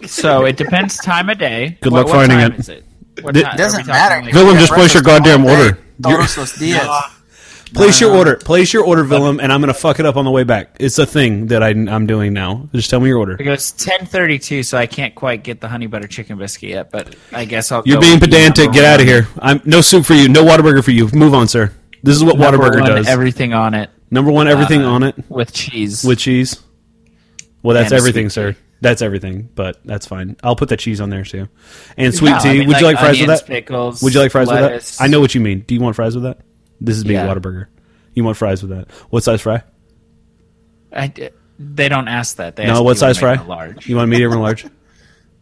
So 0.06 0.44
it 0.44 0.56
depends 0.56 0.96
time 0.98 1.28
of 1.30 1.38
day. 1.38 1.78
Good 1.80 1.92
What- 1.92 2.06
luck 2.06 2.14
what 2.14 2.26
finding 2.28 2.38
time 2.38 2.52
it. 2.54 2.60
Is 2.60 2.68
it? 2.68 2.84
What 3.22 3.36
It 3.36 3.46
doesn't 3.56 3.86
matter. 3.86 4.14
talking 4.16 4.24
like- 4.26 4.34
Willem, 4.34 4.58
just 4.58 4.72
place 4.72 4.94
your 4.94 5.02
goddamn 5.02 5.44
order. 5.44 5.78
Todos 6.02 6.36
los 6.36 6.52
días. 6.54 6.86
Place 7.74 8.00
your 8.00 8.16
order. 8.16 8.36
Place 8.36 8.72
your 8.72 8.82
order, 8.84 9.04
Willem, 9.04 9.40
and 9.40 9.52
I'm 9.52 9.60
gonna 9.60 9.74
fuck 9.74 10.00
it 10.00 10.06
up 10.06 10.16
on 10.16 10.24
the 10.24 10.30
way 10.30 10.42
back. 10.42 10.76
It's 10.80 10.98
a 10.98 11.04
thing 11.04 11.48
that 11.48 11.62
I, 11.62 11.68
I'm 11.68 12.06
doing 12.06 12.32
now. 12.32 12.66
Just 12.74 12.88
tell 12.88 12.98
me 12.98 13.08
your 13.08 13.18
order. 13.18 13.32
It 13.38 13.44
goes 13.44 13.72
ten 13.72 14.06
thirty 14.06 14.38
two, 14.38 14.62
so 14.62 14.78
I 14.78 14.86
can't 14.86 15.14
quite 15.14 15.42
get 15.44 15.60
the 15.60 15.68
honey 15.68 15.86
butter 15.86 16.08
chicken 16.08 16.38
biscuit 16.38 16.70
yet. 16.70 16.90
But 16.90 17.14
I 17.30 17.44
guess 17.44 17.70
I'll. 17.70 17.82
You're 17.84 17.96
go 17.96 18.00
being 18.00 18.20
pedantic. 18.20 18.64
number 18.66 18.72
Get 18.80 18.84
out 18.86 19.00
of 19.00 19.06
here. 19.06 19.28
I'm 19.40 19.60
no 19.66 19.82
soup 19.82 20.06
for 20.06 20.14
you. 20.14 20.30
No 20.30 20.44
Whataburger 20.44 20.82
for 20.82 20.92
you. 20.92 21.08
Move 21.12 21.34
on, 21.34 21.46
sir. 21.46 21.70
This 22.02 22.16
is 22.16 22.24
what 22.24 22.38
number 22.38 22.56
Whataburger 22.58 22.80
one, 22.80 22.90
does. 22.90 23.06
Everything 23.08 23.52
on 23.52 23.74
it 23.74 23.90
Number 24.10 24.30
one, 24.32 24.48
everything 24.48 24.82
Uh, 24.82 24.90
on 24.92 25.02
it 25.02 25.14
with 25.28 25.52
cheese. 25.52 26.02
with 26.04 26.18
cheese. 26.18 26.56
Well, 27.62 27.74
that's 27.74 27.92
everything, 27.92 28.30
sweet 28.30 28.54
sir. 28.54 28.56
Tea. 28.80 28.88
That's 28.88 29.02
everything, 29.02 29.48
but 29.54 29.78
that's 29.84 30.06
fine. 30.06 30.36
I'll 30.42 30.56
put 30.56 30.68
the 30.68 30.76
cheese 30.76 31.00
on 31.00 31.10
there 31.10 31.24
too, 31.24 31.48
and 31.96 32.14
sweet 32.14 32.30
No, 32.30 32.38
tea. 32.40 32.48
I 32.48 32.52
mean, 32.58 32.68
Would 32.68 32.80
you 32.80 32.86
like 32.86 32.98
fries 32.98 33.18
with 33.18 33.28
that? 33.28 33.46
Pickles. 33.46 34.02
Would 34.02 34.14
you 34.14 34.20
like 34.20 34.30
fries 34.32 34.48
lettuce. 34.48 34.92
with 34.92 34.98
that? 34.98 35.04
I 35.04 35.06
know 35.08 35.20
what 35.20 35.34
you 35.34 35.40
mean. 35.40 35.60
Do 35.60 35.74
you 35.74 35.80
want 35.80 35.96
fries 35.96 36.14
with 36.14 36.24
that? 36.24 36.40
This 36.80 36.96
is 36.96 37.04
being 37.04 37.18
Yeah. 37.18 37.26
Whataburger. 37.34 37.66
You 38.14 38.24
want 38.24 38.36
fries 38.36 38.62
with 38.62 38.70
that? 38.70 38.90
What 39.10 39.22
size 39.24 39.40
fry? 39.42 39.62
I 40.92 41.08
d- 41.08 41.30
they 41.58 41.88
don't 41.88 42.08
ask 42.08 42.36
that. 42.36 42.56
They 42.56 42.66
no, 42.66 42.74
ask 42.74 42.82
what 42.82 42.98
size 42.98 43.16
make 43.20 43.36
fry? 43.38 43.44
Large. 43.46 43.88
You 43.88 43.96
want 43.96 44.08
medium 44.10 44.32
or 44.32 44.38
large? 44.38 44.66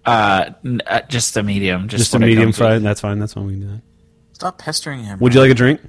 Uh, 0.05 0.53
n- 0.65 0.81
uh, 0.87 1.01
just 1.09 1.37
a 1.37 1.43
medium. 1.43 1.89
Just, 1.89 2.01
Just 2.01 2.15
a 2.15 2.21
medium 2.21 2.53
fry. 2.53 2.75
with. 2.75 2.85
That's 2.85 3.01
fine. 3.01 3.19
That's 3.19 3.35
fine. 3.35 3.45
We 3.47 3.53
can 3.55 3.61
do 3.63 3.67
that. 3.73 3.83
Stop 4.35 4.57
pestering 4.59 5.03
him. 5.03 5.19
Would 5.19 5.35
you 5.35 5.41
like 5.41 5.51
a 5.51 5.55
drink? 5.55 5.81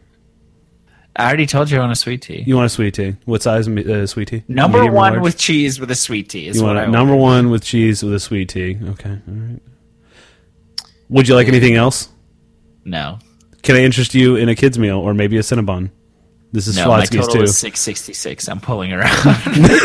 I 1.17 1.25
already 1.27 1.47
told 1.47 1.71
you 1.71 1.77
I 1.77 1.81
want 1.81 1.91
a 1.91 1.95
sweet 1.95 2.21
tea. 2.21 2.43
You 2.45 2.55
want 2.55 2.67
a 2.67 2.69
sweet 2.69 2.93
tea? 2.93 3.15
What 3.25 3.41
size 3.41 3.67
uh, 3.67 4.05
sweet 4.05 4.27
tea? 4.27 4.43
Number 4.47 4.77
Medium 4.77 4.93
one 4.93 5.21
with 5.21 5.37
cheese 5.37 5.79
with 5.79 5.89
a 5.89 5.95
sweet 5.95 6.29
tea 6.29 6.47
is 6.47 6.57
You 6.57 6.63
what 6.63 6.75
want 6.75 6.77
I 6.77 6.81
a, 6.81 6.85
want. 6.85 6.93
number 6.93 7.15
one 7.15 7.49
with 7.49 7.63
cheese 7.63 8.03
with 8.03 8.13
a 8.13 8.19
sweet 8.19 8.49
tea. 8.49 8.77
Okay, 8.89 9.09
all 9.09 9.33
right. 9.33 9.59
Would 11.09 11.27
you 11.27 11.33
like 11.35 11.47
anything 11.47 11.73
else? 11.75 12.09
No, 12.85 13.19
Can 13.63 13.75
I 13.75 13.79
interest 13.81 14.13
you 14.13 14.35
in 14.37 14.47
a 14.47 14.55
kids 14.55 14.77
meal 14.79 14.99
or 14.99 15.13
maybe 15.13 15.37
a 15.37 15.41
Cinnabon? 15.41 15.89
This 16.53 16.67
is 16.67 16.77
no, 16.77 16.87
my 16.87 17.03
total 17.03 17.27
too. 17.33 17.41
is 17.41 17.57
six 17.57 17.79
sixty 17.81 18.13
six. 18.13 18.47
I'm 18.47 18.59
pulling 18.61 18.93
around. 18.93 19.11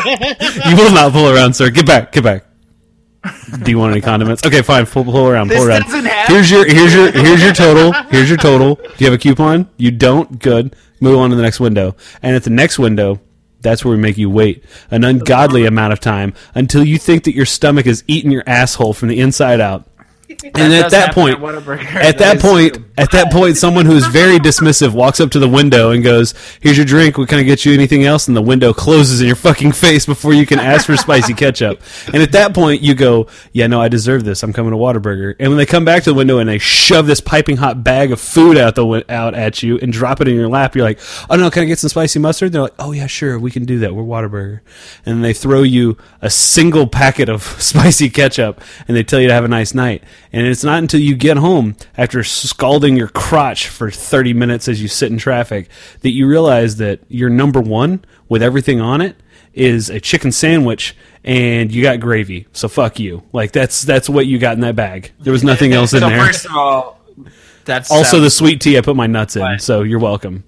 You 0.00 0.76
will 0.76 0.92
not 0.92 1.12
pull 1.12 1.28
around, 1.28 1.54
sir. 1.54 1.68
Get 1.70 1.86
back. 1.86 2.12
Get 2.12 2.24
back. 2.24 2.44
Do 3.62 3.70
you 3.70 3.78
want 3.78 3.92
any 3.92 4.00
condiments? 4.00 4.44
Okay, 4.46 4.62
fine. 4.62 4.86
Pull, 4.86 5.04
pull 5.04 5.28
around. 5.28 5.48
Pull 5.50 5.58
This 5.58 5.66
around. 5.66 5.82
doesn't 5.82 6.06
have- 6.06 6.28
Here's 6.28 6.50
your 6.50 6.64
here's 6.66 6.94
your 6.94 7.10
here's 7.24 7.42
your 7.42 7.52
total. 7.52 7.92
Here's 8.10 8.28
your 8.28 8.38
total. 8.38 8.76
Do 8.76 8.82
you 8.98 9.06
have 9.06 9.14
a 9.14 9.18
coupon? 9.18 9.68
You 9.76 9.90
don't. 9.90 10.38
Good. 10.38 10.74
Move 11.00 11.18
on 11.18 11.30
to 11.30 11.36
the 11.36 11.42
next 11.42 11.60
window. 11.60 11.96
And 12.22 12.34
at 12.36 12.44
the 12.44 12.50
next 12.50 12.78
window, 12.78 13.20
that's 13.60 13.84
where 13.84 13.92
we 13.94 14.00
make 14.00 14.16
you 14.16 14.30
wait 14.30 14.64
an 14.90 15.04
ungodly 15.04 15.66
amount 15.66 15.92
of 15.92 16.00
time 16.00 16.32
until 16.54 16.82
you 16.82 16.96
think 16.98 17.24
that 17.24 17.34
your 17.34 17.44
stomach 17.46 17.86
is 17.86 18.04
eating 18.06 18.30
your 18.30 18.44
asshole 18.46 18.94
from 18.94 19.08
the 19.08 19.20
inside 19.20 19.60
out. 19.60 19.86
And 20.54 20.72
at 20.72 20.90
that 20.90 21.14
point, 21.14 21.36
at 21.36 21.40
Whataburger. 21.40 21.84
at 21.96 22.18
that 22.18 22.36
is 22.36 22.42
point, 22.42 22.74
true. 22.74 22.84
at 22.96 23.10
that 23.12 23.32
point, 23.32 23.56
someone 23.56 23.84
who 23.86 23.94
is 23.94 24.06
very 24.06 24.38
dismissive 24.38 24.92
walks 24.92 25.20
up 25.20 25.30
to 25.32 25.38
the 25.38 25.48
window 25.48 25.90
and 25.90 26.04
goes, 26.04 26.34
"Here's 26.60 26.76
your 26.76 26.86
drink. 26.86 27.18
We 27.18 27.26
can 27.26 27.38
I 27.38 27.42
get 27.42 27.64
you 27.64 27.72
anything 27.72 28.04
else?" 28.04 28.28
And 28.28 28.36
the 28.36 28.42
window 28.42 28.72
closes 28.72 29.20
in 29.20 29.26
your 29.26 29.36
fucking 29.36 29.72
face 29.72 30.06
before 30.06 30.32
you 30.32 30.46
can 30.46 30.58
ask 30.58 30.86
for 30.86 30.96
spicy 30.96 31.34
ketchup. 31.34 31.80
And 32.12 32.22
at 32.22 32.32
that 32.32 32.54
point, 32.54 32.80
you 32.82 32.94
go, 32.94 33.26
"Yeah, 33.52 33.66
no, 33.66 33.80
I 33.80 33.88
deserve 33.88 34.24
this. 34.24 34.42
I'm 34.42 34.52
coming 34.52 34.70
to 34.72 34.76
Whataburger." 34.76 35.34
And 35.38 35.48
when 35.48 35.58
they 35.58 35.66
come 35.66 35.84
back 35.84 36.04
to 36.04 36.10
the 36.10 36.14
window 36.14 36.38
and 36.38 36.48
they 36.48 36.58
shove 36.58 37.06
this 37.06 37.20
piping 37.20 37.56
hot 37.56 37.82
bag 37.82 38.12
of 38.12 38.20
food 38.20 38.56
out 38.56 38.74
the 38.74 39.04
out 39.08 39.34
at 39.34 39.62
you 39.62 39.78
and 39.78 39.92
drop 39.92 40.20
it 40.20 40.28
in 40.28 40.36
your 40.36 40.48
lap, 40.48 40.74
you're 40.76 40.84
like, 40.84 41.00
"Oh 41.28 41.36
no, 41.36 41.50
can 41.50 41.62
I 41.64 41.66
get 41.66 41.78
some 41.78 41.88
spicy 41.90 42.18
mustard?" 42.18 42.52
They're 42.52 42.62
like, 42.62 42.74
"Oh 42.78 42.92
yeah, 42.92 43.06
sure, 43.06 43.38
we 43.38 43.50
can 43.50 43.64
do 43.64 43.78
that. 43.80 43.94
We're 43.94 44.02
Whataburger." 44.04 44.60
And 45.04 45.24
they 45.24 45.32
throw 45.32 45.62
you 45.62 45.96
a 46.22 46.30
single 46.30 46.86
packet 46.86 47.28
of 47.28 47.42
spicy 47.60 48.10
ketchup 48.10 48.60
and 48.86 48.96
they 48.96 49.02
tell 49.02 49.20
you 49.20 49.28
to 49.28 49.34
have 49.34 49.44
a 49.44 49.48
nice 49.48 49.74
night. 49.74 50.02
And 50.32 50.46
it's 50.46 50.62
not 50.62 50.78
until 50.78 51.00
you 51.00 51.16
get 51.16 51.36
home 51.36 51.76
after 51.96 52.22
scalding 52.22 52.96
your 52.96 53.08
crotch 53.08 53.68
for 53.68 53.90
30 53.90 54.32
minutes 54.34 54.68
as 54.68 54.80
you 54.80 54.88
sit 54.88 55.10
in 55.10 55.18
traffic 55.18 55.68
that 56.00 56.10
you 56.10 56.26
realize 56.26 56.76
that 56.76 57.00
your 57.08 57.30
number 57.30 57.60
one 57.60 58.04
with 58.28 58.42
everything 58.42 58.80
on 58.80 59.00
it 59.00 59.16
is 59.52 59.90
a 59.90 60.00
chicken 60.00 60.30
sandwich 60.30 60.96
and 61.24 61.72
you 61.72 61.82
got 61.82 62.00
gravy. 62.00 62.46
So 62.52 62.68
fuck 62.68 62.98
you. 63.00 63.22
Like 63.32 63.52
that's 63.52 63.82
that's 63.82 64.08
what 64.08 64.26
you 64.26 64.38
got 64.38 64.54
in 64.54 64.60
that 64.60 64.76
bag. 64.76 65.12
There 65.20 65.32
was 65.32 65.44
nothing 65.44 65.72
else 65.72 65.92
in 65.92 66.00
so 66.00 66.08
there. 66.08 66.24
first 66.24 66.46
of 66.46 66.54
all, 66.54 67.00
that's 67.64 67.90
Also 67.90 68.20
the 68.20 68.30
sweet 68.30 68.60
tea 68.60 68.78
I 68.78 68.80
put 68.80 68.96
my 68.96 69.06
nuts 69.06 69.36
in. 69.36 69.42
Right. 69.42 69.60
So 69.60 69.82
you're 69.82 69.98
welcome. 69.98 70.44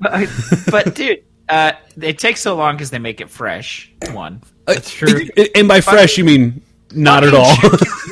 But, 0.00 0.28
but 0.70 0.94
dude, 0.94 1.24
uh, 1.48 1.72
they 1.96 2.12
take 2.12 2.36
so 2.36 2.54
long 2.56 2.76
because 2.76 2.90
they 2.90 2.98
make 2.98 3.20
it 3.20 3.30
fresh. 3.30 3.92
One, 4.12 4.42
That's 4.64 4.90
true. 4.90 5.28
And 5.54 5.66
by 5.66 5.80
fresh 5.80 6.16
you 6.18 6.24
mean 6.24 6.62
not 6.92 7.24
at 7.24 7.34
all. 7.34 7.54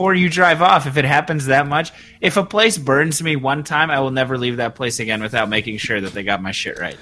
Before 0.00 0.14
you 0.14 0.30
drive 0.30 0.62
off, 0.62 0.86
if 0.86 0.96
it 0.96 1.04
happens 1.04 1.44
that 1.44 1.66
much, 1.66 1.92
if 2.22 2.38
a 2.38 2.42
place 2.42 2.78
burns 2.78 3.22
me 3.22 3.36
one 3.36 3.64
time, 3.64 3.90
I 3.90 4.00
will 4.00 4.10
never 4.10 4.38
leave 4.38 4.56
that 4.56 4.74
place 4.74 4.98
again 4.98 5.20
without 5.20 5.50
making 5.50 5.76
sure 5.76 6.00
that 6.00 6.14
they 6.14 6.22
got 6.22 6.40
my 6.40 6.52
shit 6.52 6.78
right. 6.78 6.96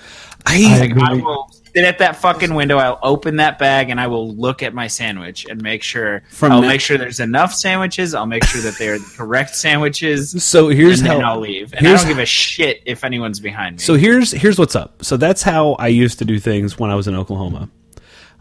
I 0.44 0.80
I, 0.80 0.84
agree. 0.86 1.02
I 1.04 1.12
will 1.12 1.48
sit 1.72 1.84
at 1.84 1.98
that 1.98 2.16
fucking 2.16 2.52
window. 2.54 2.76
I'll 2.78 2.98
open 3.00 3.36
that 3.36 3.56
bag 3.56 3.90
and 3.90 4.00
I 4.00 4.08
will 4.08 4.34
look 4.34 4.64
at 4.64 4.74
my 4.74 4.88
sandwich 4.88 5.46
and 5.48 5.62
make 5.62 5.84
sure. 5.84 6.24
From 6.30 6.50
I'll 6.50 6.60
that- 6.62 6.66
make 6.66 6.80
sure 6.80 6.98
there's 6.98 7.20
enough 7.20 7.54
sandwiches. 7.54 8.14
I'll 8.14 8.26
make 8.26 8.42
sure 8.42 8.62
that 8.62 8.78
they 8.78 8.88
are 8.88 8.98
the 8.98 9.12
correct 9.16 9.54
sandwiches. 9.54 10.42
so 10.42 10.66
here's 10.66 10.98
and 10.98 11.08
then 11.08 11.20
how 11.20 11.34
I'll 11.34 11.40
leave. 11.40 11.72
And 11.74 11.86
I 11.86 11.94
don't 11.96 12.08
give 12.08 12.18
a 12.18 12.26
shit 12.26 12.82
if 12.84 13.04
anyone's 13.04 13.38
behind 13.38 13.76
me. 13.76 13.78
So 13.80 13.94
here's 13.94 14.32
here's 14.32 14.58
what's 14.58 14.74
up. 14.74 15.04
So 15.04 15.16
that's 15.16 15.44
how 15.44 15.74
I 15.74 15.86
used 15.86 16.18
to 16.18 16.24
do 16.24 16.40
things 16.40 16.80
when 16.80 16.90
I 16.90 16.96
was 16.96 17.06
in 17.06 17.14
Oklahoma. 17.14 17.70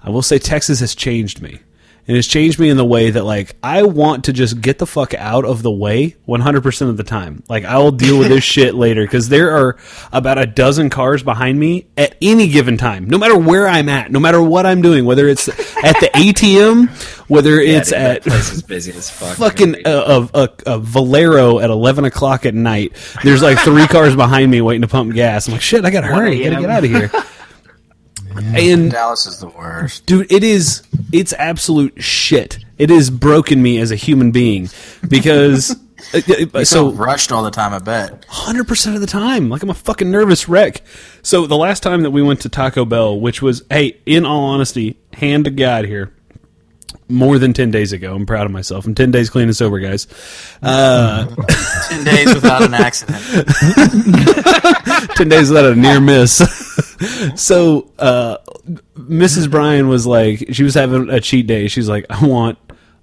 I 0.02 0.10
will 0.10 0.24
say 0.24 0.40
Texas 0.40 0.80
has 0.80 0.96
changed 0.96 1.44
me. 1.44 1.60
And 2.08 2.16
it's 2.16 2.28
changed 2.28 2.58
me 2.58 2.70
in 2.70 2.78
the 2.78 2.86
way 2.86 3.10
that 3.12 3.26
like 3.26 3.58
I 3.62 3.84
want 3.84 4.26
to 4.26 4.34
just 4.34 4.62
get 4.62 4.78
the 4.80 4.86
fuck 4.88 5.14
out 5.14 5.44
of 5.44 5.62
the 5.62 5.70
way 5.72 6.16
100% 6.26 6.90
of 6.90 6.96
the 6.96 7.04
time. 7.04 7.44
Like 7.50 7.66
I 7.66 7.78
will 7.80 7.92
deal 7.92 8.18
with 8.18 8.30
this 8.30 8.44
shit 8.56 8.76
later 8.76 9.06
cuz 9.08 9.28
there 9.28 9.52
are 9.58 9.76
about 10.14 10.38
a 10.38 10.46
dozen 10.46 10.90
cars 10.90 11.22
behind 11.22 11.60
me 11.60 11.88
at 11.98 12.16
any 12.22 12.48
given 12.48 12.78
time. 12.78 13.10
No 13.10 13.18
matter 13.18 13.38
where 13.38 13.68
I'm 13.68 13.90
at, 13.90 14.10
no 14.10 14.22
matter 14.22 14.42
what 14.42 14.66
I'm 14.66 14.82
doing, 14.82 15.04
whether 15.04 15.28
it's 15.28 15.50
at 15.50 16.00
the 16.00 16.10
ATM, 16.16 16.88
whether 17.30 17.62
Yeah, 17.62 17.80
it's 17.80 17.90
dude, 17.90 18.00
at 18.00 18.22
place 18.24 18.54
is 18.54 18.62
busy 18.62 18.94
as 18.94 19.10
fuck. 19.10 19.36
fucking 19.36 19.86
uh, 19.86 20.30
a, 20.34 20.40
a, 20.44 20.50
a 20.76 20.80
Valero 20.80 21.60
at 21.60 21.70
11 21.70 22.06
o'clock 22.06 22.46
at 22.46 22.54
night. 22.56 22.94
There's 23.24 23.42
like 23.44 23.60
three 23.60 23.86
cars 23.88 24.16
behind 24.16 24.50
me 24.50 24.62
waiting 24.62 24.84
to 24.84 24.88
pump 24.88 25.14
gas. 25.14 25.48
I'm 25.48 25.54
like, 25.54 25.62
shit, 25.62 25.84
I 25.84 25.90
gotta 25.90 26.08
hurry. 26.08 26.48
I 26.48 26.52
gotta 26.52 26.62
get 26.62 26.70
out 26.70 26.84
of 26.86 26.90
here. 26.90 27.12
And 28.44 28.92
Dallas 28.92 29.26
is 29.26 29.40
the 29.40 29.48
worst. 29.50 30.06
dude, 30.06 30.32
it 30.32 30.44
is, 30.44 30.84
it's 31.12 31.34
absolute 31.34 32.02
shit. 32.02 32.60
It 32.78 32.90
has 32.90 33.10
broken 33.10 33.62
me 33.62 33.80
as 33.80 33.92
a 33.92 33.96
human 33.96 34.32
being 34.32 34.70
because, 35.08 35.72
uh, 36.14 36.22
uh, 36.54 36.64
So 36.64 36.64
so 36.64 36.92
rushed 36.92 37.32
all 37.32 37.44
the 37.44 37.52
time. 37.52 37.74
I 37.74 37.80
bet. 37.80 38.26
hundred 38.30 38.68
percent 38.68 38.96
of 38.96 39.02
the 39.02 39.08
time. 39.08 39.50
Like 39.50 39.64
I'm 39.64 39.70
a 39.70 39.74
fucking 39.74 40.12
nervous 40.12 40.48
wreck. 40.48 40.82
So 41.24 41.48
the 41.48 41.58
last 41.58 41.82
time 41.82 42.04
that 42.04 42.12
we 42.12 42.22
went 42.22 42.42
to 42.42 42.50
Taco 42.50 42.86
Bell, 42.86 43.20
which 43.20 43.42
was, 43.42 43.64
hey, 43.72 43.98
in 44.06 44.26
all 44.26 44.44
honesty, 44.46 44.98
hand 45.14 45.46
to 45.46 45.52
God 45.52 45.86
here, 45.86 46.14
more 47.10 47.40
than 47.40 47.54
ten 47.54 47.72
days 47.72 47.92
ago. 47.94 48.14
I'm 48.16 48.26
proud 48.26 48.46
of 48.46 48.52
myself. 48.52 48.86
I'm 48.86 48.96
ten 48.96 49.12
days 49.12 49.30
clean 49.30 49.46
and 49.48 49.56
sober, 49.56 49.80
guys. 49.80 50.08
Uh, 50.62 51.26
Ten 51.90 52.04
days 52.04 52.34
without 52.34 52.64
an 52.64 52.74
accident. 52.74 53.24
ten 55.16 55.30
days 55.30 55.50
without 55.50 55.72
a 55.72 55.76
near 55.76 56.00
miss. 56.02 56.38
so 57.36 57.90
uh, 58.00 58.38
Mrs. 58.98 59.50
Brian 59.50 59.88
was 59.88 60.06
like, 60.06 60.48
she 60.52 60.64
was 60.64 60.74
having 60.74 61.10
a 61.10 61.22
cheat 61.22 61.48
day. 61.48 61.68
She's 61.68 61.88
like, 61.88 62.06
I 62.10 62.26
want 62.26 62.58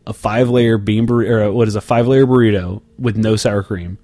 a 0.07 0.13
five 0.13 0.51
layer 0.51 0.77
bean 0.79 1.07
burrito, 1.07 1.29
or 1.49 1.53
what 1.53 1.69
is 1.69 1.77
a 1.77 1.81
five 1.81 2.07
layer 2.07 2.27
burrito 2.27 2.83
with 2.99 3.17
no 3.17 3.37
sour 3.37 3.63
cream. 3.63 3.99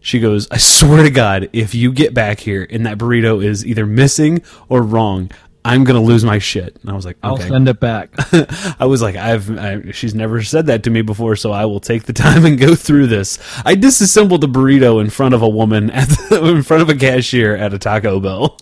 She 0.00 0.18
goes, 0.18 0.48
I 0.50 0.56
swear 0.58 1.04
to 1.04 1.10
God, 1.10 1.48
if 1.52 1.74
you 1.74 1.92
get 1.92 2.12
back 2.12 2.40
here 2.40 2.66
and 2.68 2.86
that 2.86 2.98
burrito 2.98 3.42
is 3.44 3.64
either 3.64 3.86
missing 3.86 4.42
or 4.68 4.82
wrong, 4.82 5.30
I'm 5.64 5.84
gonna 5.84 6.02
lose 6.02 6.24
my 6.24 6.38
shit. 6.38 6.76
And 6.82 6.90
I 6.90 6.94
was 6.94 7.04
like, 7.04 7.16
I'll 7.22 7.34
okay. 7.34 7.48
send 7.48 7.68
it 7.68 7.78
back. 7.78 8.10
I 8.80 8.86
was 8.86 9.00
like, 9.00 9.14
I've 9.14 9.56
I, 9.56 9.92
she's 9.92 10.14
never 10.14 10.42
said 10.42 10.66
that 10.66 10.82
to 10.84 10.90
me 10.90 11.02
before, 11.02 11.36
so 11.36 11.52
I 11.52 11.66
will 11.66 11.78
take 11.78 12.04
the 12.04 12.12
time 12.12 12.44
and 12.44 12.58
go 12.58 12.74
through 12.74 13.06
this. 13.06 13.38
I 13.64 13.76
disassembled 13.76 14.42
a 14.42 14.48
burrito 14.48 15.00
in 15.00 15.10
front 15.10 15.34
of 15.34 15.42
a 15.42 15.48
woman 15.48 15.90
at 15.90 16.08
the, 16.08 16.44
in 16.56 16.62
front 16.62 16.82
of 16.82 16.88
a 16.88 16.96
cashier 16.96 17.54
at 17.54 17.72
a 17.72 17.78
Taco 17.78 18.18
Bell. 18.18 18.58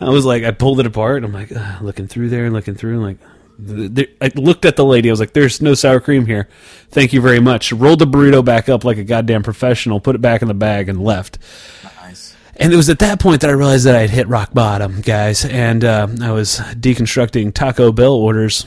I 0.00 0.10
was 0.10 0.24
like, 0.24 0.44
I 0.44 0.52
pulled 0.52 0.78
it 0.78 0.86
apart. 0.86 1.24
And 1.24 1.26
I'm 1.26 1.32
like, 1.32 1.50
uh, 1.50 1.78
looking 1.82 2.06
through 2.06 2.28
there 2.28 2.44
and 2.44 2.54
looking 2.54 2.74
through, 2.74 2.94
and 2.94 3.02
like. 3.02 3.18
I 3.58 4.30
looked 4.34 4.66
at 4.66 4.76
the 4.76 4.84
lady. 4.84 5.08
I 5.08 5.12
was 5.14 5.18
like, 5.18 5.32
"There's 5.32 5.62
no 5.62 5.72
sour 5.72 5.98
cream 5.98 6.26
here. 6.26 6.46
Thank 6.90 7.14
you 7.14 7.22
very 7.22 7.40
much." 7.40 7.72
Rolled 7.72 8.00
the 8.00 8.06
burrito 8.06 8.44
back 8.44 8.68
up 8.68 8.84
like 8.84 8.98
a 8.98 9.02
goddamn 9.02 9.42
professional, 9.42 9.98
put 9.98 10.14
it 10.14 10.20
back 10.20 10.42
in 10.42 10.48
the 10.48 10.52
bag, 10.52 10.90
and 10.90 11.02
left. 11.02 11.38
And 12.58 12.72
it 12.72 12.76
was 12.76 12.88
at 12.88 13.00
that 13.00 13.20
point 13.20 13.42
that 13.42 13.50
I 13.50 13.52
realized 13.52 13.84
that 13.86 13.94
I 13.94 14.00
had 14.00 14.10
hit 14.10 14.28
rock 14.28 14.54
bottom, 14.54 15.02
guys. 15.02 15.44
And 15.44 15.84
uh, 15.84 16.08
I 16.22 16.32
was 16.32 16.58
deconstructing 16.58 17.52
Taco 17.52 17.92
Bell 17.92 18.14
orders 18.14 18.66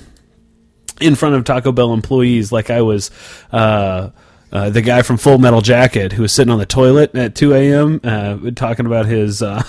in 1.00 1.16
front 1.16 1.36
of 1.36 1.44
Taco 1.44 1.72
Bell 1.72 1.94
employees, 1.94 2.52
like 2.52 2.70
I 2.70 2.82
was 2.82 3.12
uh, 3.52 4.10
uh, 4.52 4.70
the 4.70 4.82
guy 4.82 5.02
from 5.02 5.18
Full 5.18 5.38
Metal 5.38 5.62
Jacket 5.62 6.12
who 6.12 6.24
was 6.24 6.34
sitting 6.34 6.52
on 6.52 6.60
the 6.60 6.66
toilet 6.66 7.16
at 7.16 7.36
2 7.36 7.54
a.m. 7.54 8.00
Uh, 8.04 8.52
talking 8.52 8.86
about 8.86 9.06
his 9.06 9.42
uh, 9.42 9.64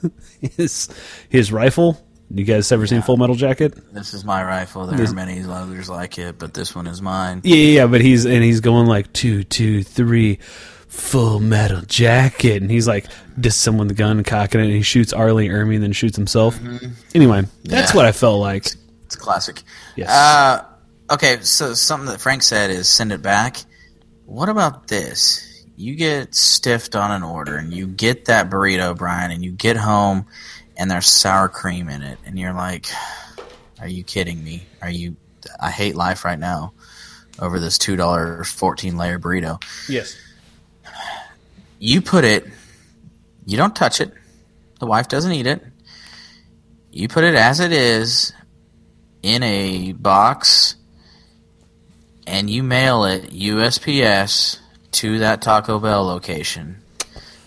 his 0.40 0.88
his 1.28 1.52
rifle. 1.52 2.04
You 2.32 2.44
guys 2.44 2.70
ever 2.70 2.86
seen 2.86 3.02
Full 3.02 3.16
Metal 3.16 3.34
Jacket? 3.34 3.74
This 3.92 4.14
is 4.14 4.24
my 4.24 4.44
rifle. 4.44 4.86
There 4.86 5.04
are 5.04 5.12
many 5.12 5.42
others 5.42 5.90
like 5.90 6.16
it, 6.16 6.38
but 6.38 6.54
this 6.54 6.76
one 6.76 6.86
is 6.86 7.02
mine. 7.02 7.40
Yeah, 7.42 7.56
yeah, 7.56 7.80
yeah, 7.80 7.86
but 7.88 8.00
he's 8.00 8.24
and 8.24 8.44
he's 8.44 8.60
going 8.60 8.86
like 8.86 9.12
two, 9.12 9.42
two, 9.42 9.82
three, 9.82 10.38
full 10.90 11.40
metal 11.40 11.80
jacket, 11.86 12.60
and 12.60 12.70
he's 12.70 12.86
like 12.86 13.06
disassembling 13.38 13.88
the 13.88 13.94
gun, 13.94 14.22
cocking 14.22 14.60
it, 14.60 14.64
and 14.64 14.72
he 14.72 14.82
shoots 14.82 15.12
R. 15.12 15.32
Lee 15.32 15.48
Ermey, 15.48 15.76
and 15.76 15.82
then 15.82 15.92
shoots 15.92 16.16
himself. 16.16 16.58
Anyway, 17.14 17.44
that's 17.64 17.92
Yeah. 17.92 17.96
what 17.96 18.04
I 18.04 18.12
felt 18.12 18.40
like. 18.40 18.66
It's 19.06 19.16
classic. 19.16 19.62
Yes. 19.96 20.10
Uh, 20.10 20.64
okay, 21.10 21.38
so 21.42 21.74
something 21.74 22.08
that 22.10 22.20
Frank 22.20 22.42
said 22.42 22.70
is 22.70 22.88
send 22.88 23.12
it 23.12 23.22
back. 23.22 23.56
What 24.26 24.48
about 24.48 24.88
this? 24.88 25.46
You 25.76 25.94
get 25.94 26.34
stiffed 26.34 26.94
on 26.94 27.10
an 27.10 27.22
order, 27.22 27.56
and 27.56 27.72
you 27.72 27.86
get 27.86 28.26
that 28.26 28.50
burrito, 28.50 28.94
Brian, 28.96 29.30
and 29.30 29.42
you 29.44 29.52
get 29.52 29.76
home, 29.76 30.26
and 30.76 30.90
there's 30.90 31.08
sour 31.08 31.48
cream 31.48 31.88
in 31.88 32.02
it, 32.02 32.18
and 32.26 32.38
you're 32.38 32.52
like, 32.52 32.86
"Are 33.80 33.88
you 33.88 34.04
kidding 34.04 34.42
me? 34.44 34.66
Are 34.82 34.90
you? 34.90 35.16
I 35.58 35.70
hate 35.70 35.94
life 35.96 36.24
right 36.24 36.38
now 36.38 36.72
over 37.38 37.58
this 37.58 37.78
two 37.78 37.96
dollar 37.96 38.44
fourteen 38.44 38.96
layer 38.98 39.18
burrito." 39.18 39.62
Yes. 39.88 40.14
You 41.80 42.00
put 42.00 42.24
it 42.24 42.46
you 43.50 43.56
don't 43.56 43.74
touch 43.74 44.00
it. 44.00 44.12
The 44.78 44.86
wife 44.86 45.08
doesn't 45.08 45.32
eat 45.32 45.48
it. 45.48 45.60
You 46.92 47.08
put 47.08 47.24
it 47.24 47.34
as 47.34 47.58
it 47.58 47.72
is 47.72 48.32
in 49.24 49.42
a 49.42 49.92
box 49.92 50.76
and 52.28 52.48
you 52.48 52.62
mail 52.62 53.04
it 53.04 53.30
USPS 53.30 54.60
to 54.92 55.18
that 55.18 55.42
Taco 55.42 55.80
Bell 55.80 56.04
location. 56.04 56.76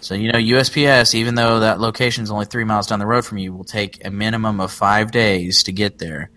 So 0.01 0.13
you 0.13 0.29
know 0.29 0.37
USPS 0.37 1.15
even 1.15 1.35
though 1.35 1.61
that 1.61 1.79
location 1.79 2.23
is 2.23 2.31
only 2.31 2.45
3 2.47 2.65
miles 2.65 2.87
down 2.87 2.99
the 2.99 3.05
road 3.05 3.23
from 3.23 3.37
you 3.37 3.53
will 3.53 3.63
take 3.63 4.05
a 4.05 4.11
minimum 4.11 4.59
of 4.59 4.73
5 4.73 5.11
days 5.11 5.63
to 5.63 5.71
get 5.71 5.99
there. 5.99 6.31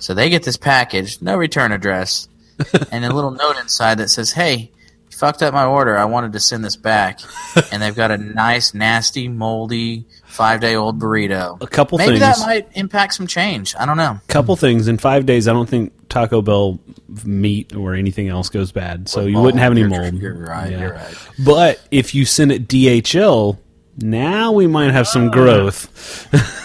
So 0.00 0.14
they 0.14 0.30
get 0.30 0.42
this 0.42 0.56
package 0.56 1.22
no 1.22 1.36
return 1.36 1.70
address 1.70 2.28
and 2.90 3.04
a 3.04 3.14
little 3.14 3.30
note 3.30 3.58
inside 3.58 3.98
that 3.98 4.10
says 4.10 4.32
hey 4.32 4.72
fucked 5.16 5.42
up 5.42 5.54
my 5.54 5.64
order. 5.64 5.96
I 5.96 6.04
wanted 6.04 6.32
to 6.34 6.40
send 6.40 6.64
this 6.64 6.76
back, 6.76 7.20
and 7.72 7.82
they've 7.82 7.94
got 7.94 8.10
a 8.10 8.18
nice, 8.18 8.74
nasty, 8.74 9.28
moldy, 9.28 10.06
five 10.26 10.60
day 10.60 10.74
old 10.76 10.98
burrito. 10.98 11.60
A 11.62 11.66
couple 11.66 11.98
Maybe 11.98 12.18
things. 12.18 12.20
that 12.20 12.38
might 12.40 12.68
impact 12.74 13.14
some 13.14 13.26
change. 13.26 13.74
I 13.78 13.86
don't 13.86 13.96
know. 13.96 14.20
couple 14.28 14.54
things 14.56 14.88
in 14.88 14.98
five 14.98 15.26
days. 15.26 15.48
I 15.48 15.52
don't 15.52 15.68
think 15.68 15.92
Taco 16.08 16.42
Bell 16.42 16.78
meat 17.24 17.74
or 17.74 17.94
anything 17.94 18.28
else 18.28 18.48
goes 18.48 18.72
bad, 18.72 19.08
so 19.08 19.22
you 19.22 19.32
Mold, 19.32 19.44
wouldn't 19.46 19.62
have 19.62 19.72
any 19.72 19.82
you're- 19.82 19.98
mold. 19.98 20.14
You're 20.14 20.34
right. 20.34 20.70
Yeah. 20.70 20.80
You're 20.80 20.94
right. 20.94 21.14
But 21.44 21.80
if 21.90 22.14
you 22.14 22.24
send 22.24 22.52
it 22.52 22.68
DHL, 22.68 23.58
now 23.98 24.52
we 24.52 24.66
might 24.66 24.92
have 24.92 25.08
some 25.08 25.28
ah. 25.28 25.32
growth. 25.32 26.26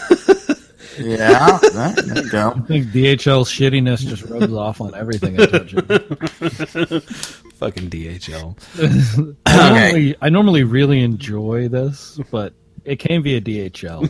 Yeah, 0.98 1.58
there 1.74 2.16
you 2.16 2.30
go. 2.30 2.54
I 2.56 2.60
think 2.62 2.88
DHL 2.88 3.46
shittiness 3.46 4.06
just 4.06 4.24
rubs 4.24 4.54
off 4.54 4.82
on 4.82 4.94
everything 4.94 5.40
I 5.40 5.46
touch. 5.46 5.74
It. 7.62 7.66
Fucking 7.66 7.90
DHL. 7.90 8.58
I, 9.46 9.70
normally, 9.70 10.16
I 10.22 10.30
normally 10.30 10.64
really 10.64 11.04
enjoy 11.04 11.68
this, 11.68 12.20
but 12.32 12.54
it 12.86 12.98
came 12.98 13.24
via 13.24 13.42
DHL. 13.42 14.10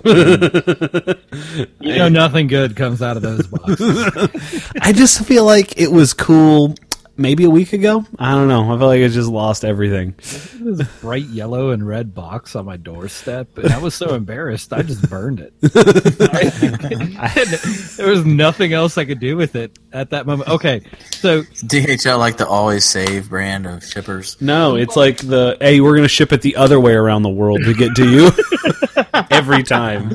you 1.82 1.98
know, 1.98 2.10
nothing 2.10 2.48
good 2.48 2.76
comes 2.76 3.02
out 3.02 3.18
of 3.18 3.24
those 3.24 3.48
boxes. 3.48 4.72
I 4.82 4.94
just 4.94 5.26
feel 5.26 5.44
like 5.46 5.78
it 5.78 5.92
was 5.92 6.14
cool 6.14 6.76
maybe 7.18 7.44
a 7.44 7.50
week 7.50 7.74
ago. 7.74 8.06
I 8.18 8.32
don't 8.32 8.48
know. 8.48 8.74
I 8.74 8.78
feel 8.78 8.88
like 8.88 9.02
I 9.02 9.08
just 9.08 9.30
lost 9.30 9.66
everything. 9.66 10.16
This 10.18 10.88
bright 11.02 11.26
yellow 11.26 11.72
and 11.72 11.86
red 11.86 12.14
box 12.14 12.56
on 12.56 12.66
my 12.66 12.78
doorstep, 12.78 13.58
and 13.58 13.72
I 13.72 13.78
was 13.78 13.96
so 13.96 14.14
embarrassed, 14.14 14.74
I 14.74 14.82
just 14.82 15.10
burned 15.10 15.40
it. 15.40 15.54
there 17.98 18.08
was 18.08 18.26
nothing 18.26 18.74
else 18.74 18.98
I 18.98 19.06
could 19.06 19.20
do 19.20 19.38
with 19.38 19.56
it 19.56 19.78
at 19.92 20.12
that 20.12 20.26
moment. 20.26 20.50
Okay, 20.50 20.82
so 21.12 21.44
DHL 21.44 22.18
like 22.18 22.38
the 22.38 22.48
always 22.48 22.86
save 22.86 23.30
brand 23.30 23.68
of 23.68 23.86
shippers. 23.86 24.42
No, 24.42 24.76
it's 24.76 24.96
like 24.96 25.18
the 25.18 25.58
hey, 25.60 25.82
we're 25.82 25.96
gonna 25.96 26.08
ship 26.08 26.32
it 26.32 26.42
the 26.42 26.56
other 26.56 26.80
way 26.80 26.94
around 26.94 27.24
the 27.24 27.30
world 27.30 27.64
to 27.64 27.74
get 27.74 27.96
to 27.96 28.10
you 28.10 28.32
every 29.32 29.64
time. 29.64 30.12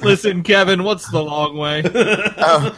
Listen, 0.00 0.42
Kevin, 0.42 0.82
what's 0.82 1.08
the 1.10 1.22
long 1.22 1.56
way? 1.56 1.82
Oh, 2.38 2.76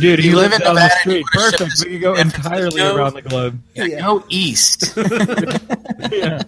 Dude, 0.00 0.18
he 0.20 0.28
You 0.30 0.36
live 0.36 0.50
lives 0.52 0.54
in 0.56 0.60
down 0.60 0.74
the 0.76 0.88
street. 1.00 1.18
you 1.18 1.24
Perfect. 1.32 1.58
this 1.70 1.84
We 1.84 1.90
can 1.92 2.00
go 2.00 2.14
entirely 2.14 2.70
Francisco? 2.80 2.96
around 2.96 3.14
the 3.14 3.22
globe. 3.22 3.60
yeah, 3.74 4.00
go 4.00 4.24
east. 4.28 4.96
yeah. 6.12 6.42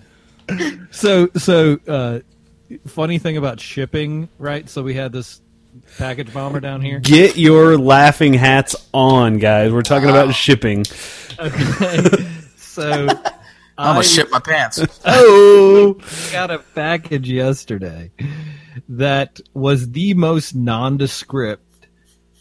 So 0.91 1.29
so 1.37 1.79
uh 1.89 2.21
funny 2.87 3.19
thing 3.19 3.37
about 3.37 3.61
shipping, 3.61 4.29
right? 4.39 4.69
So 4.69 4.83
we 4.83 4.95
had 4.95 5.13
this 5.13 5.41
package 5.99 6.33
bomber 6.33 6.61
down 6.61 6.81
here. 6.83 6.99
Get 7.01 7.37
your 7.37 7.77
laughing 7.79 8.35
hats 8.35 8.75
on, 8.95 9.39
guys. 9.39 9.73
We're 9.73 9.83
talking 9.83 10.09
about 10.09 10.35
shipping. 10.35 10.85
Okay. 11.39 12.27
so 12.57 13.09
I'm 13.79 13.95
gonna 13.95 14.03
ship 14.05 14.29
my 14.31 14.39
pants. 14.41 14.81
Oh, 15.05 15.95
we 16.27 16.33
got 16.33 16.51
a 16.51 16.59
package 16.61 17.29
yesterday 17.29 18.11
that 18.89 19.41
was 19.55 19.91
the 19.93 20.15
most 20.15 20.55
nondescript 20.55 21.63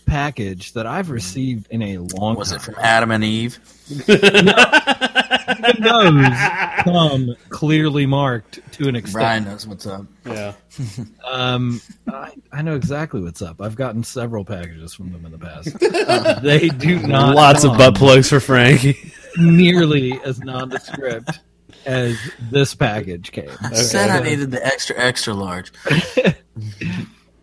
package 0.06 0.74
that 0.74 0.86
I've 0.86 1.10
received 1.10 1.68
in 1.70 1.82
a 1.82 1.98
long 2.00 2.36
Was 2.36 2.50
time. 2.50 2.58
it 2.58 2.62
from 2.64 2.76
Adam 2.80 3.12
and 3.12 3.24
Eve? 3.24 3.60
Even 4.08 4.56
those 5.82 6.28
come 6.84 7.36
clearly 7.50 8.06
marked 8.06 8.60
to 8.74 8.88
an 8.88 8.96
extent. 8.96 9.14
Brian 9.14 9.44
knows 9.46 9.68
what's 9.68 9.86
up. 9.88 10.06
yeah. 10.26 10.54
Um, 11.30 11.80
I, 12.12 12.32
I 12.52 12.62
know 12.62 12.76
exactly 12.76 13.22
what's 13.22 13.42
up. 13.42 13.62
I've 13.62 13.76
gotten 13.76 14.04
several 14.04 14.44
packages 14.44 14.94
from 14.94 15.12
them 15.14 15.26
in 15.26 15.32
the 15.32 15.38
past. 15.38 15.70
Uh, 15.82 16.40
they 16.44 16.68
do 16.70 17.00
not 17.00 17.36
Lots 17.36 17.64
of 17.64 17.78
butt 17.78 17.96
plugs 17.96 18.28
for 18.30 18.40
Frankie. 18.42 19.14
nearly 19.38 20.20
as 20.26 20.40
nondescript 20.40 21.40
as 21.86 22.18
this 22.52 22.74
package 22.76 23.32
came. 23.32 23.50
I 23.62 23.74
said 23.74 24.10
I 24.10 24.22
needed 24.22 24.52
the 24.52 24.66
extra 24.66 24.98
extra 24.98 25.34
large. 25.34 25.72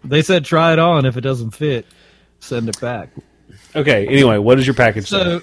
They 0.05 0.23
said 0.23 0.45
try 0.45 0.73
it 0.73 0.79
on. 0.79 1.05
If 1.07 1.17
it 1.17 1.23
doesn't 1.23 1.51
fit, 1.51 1.85
send 2.41 2.69
it 2.69 2.81
back. 2.81 3.11
Okay. 3.75 4.07
Anyway, 4.07 4.39
what 4.39 4.59
is 4.59 4.67
your 4.67 4.75
package? 4.75 5.09
So, 5.09 5.41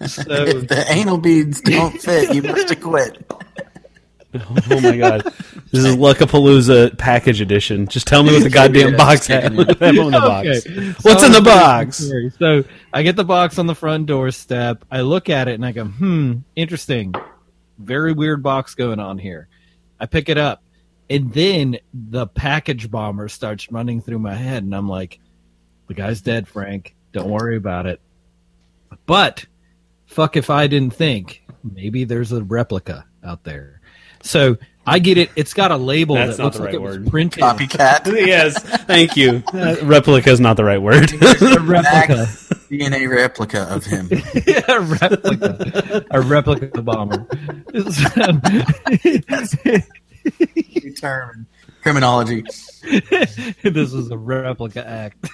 If 0.00 0.68
the 0.68 0.84
anal 0.88 1.18
beads 1.18 1.60
don't 1.62 1.98
fit, 2.00 2.34
you 2.34 2.42
must 2.42 2.68
have 2.68 2.80
quit. 2.80 3.24
oh 4.34 4.80
my 4.80 4.96
god, 4.96 5.22
this 5.70 5.84
is 5.84 5.94
Luckapalooza 5.96 6.98
package 6.98 7.40
edition. 7.40 7.86
Just 7.86 8.06
tell 8.08 8.22
me 8.24 8.32
what 8.32 8.42
the 8.42 8.50
goddamn 8.50 8.90
Yeah, 8.90 8.96
box 8.96 9.26
just 9.26 9.28
had. 9.28 9.42
taking 9.52 9.56
What 9.56 9.80
in 9.82 10.10
the 10.10 10.20
box? 10.20 10.66
Okay. 10.66 10.88
What's 11.02 11.20
So 11.20 11.26
in 11.26 11.32
the 11.32 11.40
box? 11.40 11.98
tell 11.98 12.08
you 12.18 12.30
the 12.30 12.30
story. 12.34 12.62
So 12.64 12.68
I 12.92 13.02
get 13.04 13.14
the 13.16 13.24
box 13.24 13.58
on 13.58 13.66
the 13.68 13.76
front 13.76 14.06
doorstep. 14.06 14.84
I 14.90 15.02
look 15.02 15.30
at 15.30 15.46
it 15.48 15.54
and 15.54 15.64
I 15.64 15.70
go, 15.72 15.84
hmm, 15.84 16.38
interesting. 16.56 17.14
Very 17.78 18.12
weird 18.12 18.42
box 18.42 18.74
going 18.74 19.00
on 19.00 19.18
here. 19.18 19.48
I 20.00 20.06
pick 20.06 20.28
it 20.28 20.38
up. 20.38 20.62
And 21.10 21.32
then 21.32 21.78
the 21.92 22.26
package 22.26 22.90
bomber 22.90 23.28
starts 23.28 23.70
running 23.70 24.00
through 24.00 24.20
my 24.20 24.34
head. 24.34 24.62
And 24.62 24.74
I'm 24.74 24.88
like, 24.88 25.20
the 25.86 25.94
guy's 25.94 26.20
dead, 26.20 26.48
Frank. 26.48 26.94
Don't 27.12 27.30
worry 27.30 27.56
about 27.56 27.86
it. 27.86 28.00
But 29.06 29.46
fuck 30.06 30.36
if 30.36 30.50
I 30.50 30.66
didn't 30.66 30.94
think 30.94 31.42
maybe 31.62 32.04
there's 32.04 32.32
a 32.32 32.42
replica 32.42 33.04
out 33.22 33.44
there. 33.44 33.80
So 34.22 34.56
I 34.86 34.98
get 34.98 35.16
it. 35.18 35.30
It's 35.36 35.54
got 35.54 35.70
a 35.70 35.76
label 35.76 36.14
That's 36.14 36.36
that 36.36 36.42
not 36.42 36.44
looks 36.46 36.56
the 36.56 36.62
like 36.62 36.66
right 36.68 36.74
it 36.74 36.82
was 36.82 36.98
word. 36.98 37.06
printed. 37.10 37.42
Copycat. 37.42 38.06
yes, 38.26 38.58
thank 38.84 39.16
you. 39.16 39.42
Uh, 39.54 39.76
replica 39.84 40.30
is 40.30 40.40
not 40.40 40.56
the 40.56 40.64
right 40.64 40.82
word. 40.82 41.10
A 41.12 41.60
replica. 41.60 42.26
DNA 42.68 43.08
replica 43.08 43.62
of 43.72 43.84
him. 43.84 44.08
a 44.12 44.80
replica, 44.80 46.04
a 46.10 46.20
replica 46.20 46.66
of 46.66 46.72
the 46.72 46.82
bomber. 46.82 47.24
Determined. 50.80 51.46
Criminology. 51.82 52.42
this 53.62 53.92
is 53.92 54.10
a 54.10 54.18
replica 54.18 54.86
act. 54.86 55.28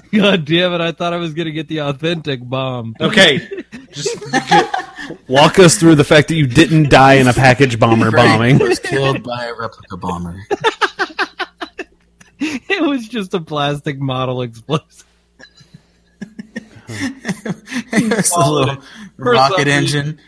God 0.12 0.44
damn 0.44 0.72
it! 0.74 0.80
I 0.80 0.92
thought 0.92 1.12
I 1.12 1.16
was 1.16 1.34
gonna 1.34 1.50
get 1.50 1.68
the 1.68 1.80
authentic 1.80 2.40
bomb. 2.42 2.94
okay, 3.00 3.38
just 3.92 4.16
walk 5.28 5.58
us 5.58 5.76
through 5.76 5.96
the 5.96 6.04
fact 6.04 6.28
that 6.28 6.34
you 6.34 6.46
didn't 6.46 6.88
die 6.90 7.14
in 7.14 7.28
a 7.28 7.32
package 7.32 7.78
bomber 7.78 8.10
bombing. 8.10 8.58
was 8.58 8.78
killed 8.78 9.22
by 9.22 9.46
a 9.46 9.54
replica 9.54 9.96
bomber. 9.96 10.40
It 12.44 12.82
was 12.82 13.06
just 13.06 13.34
a 13.34 13.40
plastic 13.40 14.00
model 14.00 14.42
explosive. 14.42 15.04
it 16.88 18.16
was 18.16 18.32
a 18.32 18.50
little 18.50 18.82
For 19.16 19.32
rocket 19.32 19.58
some 19.58 19.68
engine. 19.68 20.18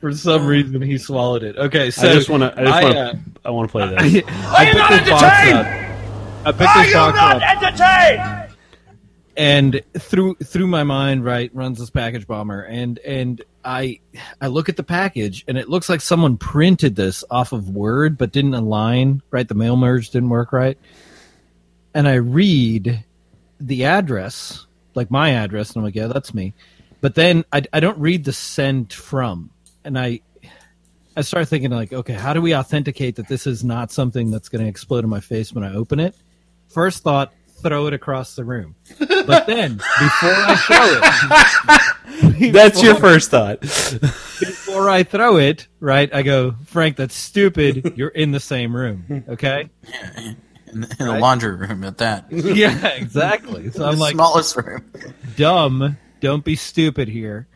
For 0.00 0.12
some 0.12 0.46
reason, 0.46 0.80
he 0.80 0.96
swallowed 0.98 1.42
it. 1.42 1.56
Okay, 1.56 1.90
so 1.90 2.08
I 2.08 2.12
just 2.12 2.28
want 2.30 2.42
to. 2.44 2.54
I 2.56 2.64
just 2.64 2.74
I, 2.76 2.84
want 2.84 2.96
uh, 2.96 3.12
to. 3.12 3.18
I 3.46 3.50
want 3.50 3.68
to 3.68 3.72
play 3.72 3.82
I, 3.82 3.86
this. 3.86 4.00
I 4.00 4.04
you 4.04 4.22
picked 4.22 4.76
not 4.76 4.90
this 4.90 5.10
box 5.10 5.22
entertained? 5.24 5.58
up. 5.58 6.46
I 6.46 6.52
picked 6.52 6.76
Are 6.76 6.82
this 6.82 6.88
you 6.88 6.94
box 6.94 7.16
not 7.16 7.42
up. 7.42 8.45
And 9.36 9.82
through 9.98 10.34
through 10.36 10.66
my 10.66 10.82
mind 10.82 11.24
right 11.24 11.50
runs 11.54 11.78
this 11.78 11.90
package 11.90 12.26
bomber. 12.26 12.62
And 12.62 12.98
and 13.00 13.42
i 13.64 14.00
i 14.40 14.46
look 14.46 14.68
at 14.68 14.76
the 14.76 14.82
package 14.82 15.44
and 15.46 15.58
it 15.58 15.68
looks 15.68 15.88
like 15.88 16.00
someone 16.00 16.36
printed 16.38 16.96
this 16.96 17.22
off 17.30 17.52
of 17.52 17.68
word 17.68 18.16
but 18.16 18.32
didn't 18.32 18.54
align 18.54 19.22
right? 19.30 19.46
The 19.46 19.54
mail 19.54 19.76
merge 19.76 20.10
didn't 20.10 20.30
work 20.30 20.52
right. 20.52 20.78
And 21.94 22.08
i 22.08 22.14
read 22.14 23.04
the 23.60 23.84
address 23.84 24.66
like 24.94 25.10
my 25.10 25.30
address 25.30 25.70
and 25.70 25.78
i'm 25.78 25.84
like 25.84 25.94
yeah 25.94 26.06
that's 26.06 26.32
me. 26.32 26.54
But 27.02 27.14
then 27.14 27.44
i, 27.52 27.62
I 27.72 27.80
don't 27.80 27.98
read 27.98 28.24
the 28.24 28.32
send 28.32 28.92
from. 28.92 29.50
And 29.84 29.98
i 29.98 30.20
i 31.14 31.20
start 31.20 31.48
thinking 31.48 31.70
like 31.70 31.92
okay 31.92 32.14
how 32.14 32.32
do 32.32 32.40
we 32.40 32.54
authenticate 32.54 33.16
that 33.16 33.28
this 33.28 33.46
is 33.46 33.62
not 33.62 33.92
something 33.92 34.30
that's 34.30 34.48
going 34.48 34.62
to 34.62 34.68
explode 34.68 35.04
in 35.04 35.10
my 35.10 35.20
face 35.20 35.52
when 35.52 35.62
i 35.62 35.74
open 35.74 36.00
it? 36.00 36.14
First 36.68 37.02
thought 37.02 37.32
throw 37.62 37.86
it 37.86 37.94
across 37.94 38.36
the 38.36 38.44
room 38.44 38.74
but 38.98 39.46
then 39.46 39.74
before 39.76 40.34
I 40.34 40.56
throw 40.66 42.42
it, 42.42 42.52
That's 42.52 42.82
your 42.82 42.94
first 42.96 43.30
thought. 43.30 43.60
before 43.60 44.88
I 44.88 45.02
throw 45.02 45.36
it, 45.38 45.66
right? 45.80 46.12
I 46.14 46.22
go, 46.22 46.54
Frank, 46.66 46.96
that's 46.96 47.14
stupid. 47.14 47.94
You're 47.96 48.08
in 48.08 48.30
the 48.32 48.40
same 48.40 48.74
room, 48.76 49.24
okay? 49.28 49.68
In, 50.72 50.80
the- 50.80 50.96
in 51.00 51.06
the 51.06 51.18
laundry 51.18 51.54
room 51.56 51.84
at 51.84 51.98
that. 51.98 52.26
yeah, 52.30 52.86
exactly. 52.88 53.70
So 53.70 53.84
I'm 53.86 53.98
like, 53.98 54.14
smallest 54.14 54.56
room. 54.56 54.90
dumb. 55.36 55.96
Don't 56.20 56.44
be 56.44 56.56
stupid 56.56 57.08
here. 57.08 57.48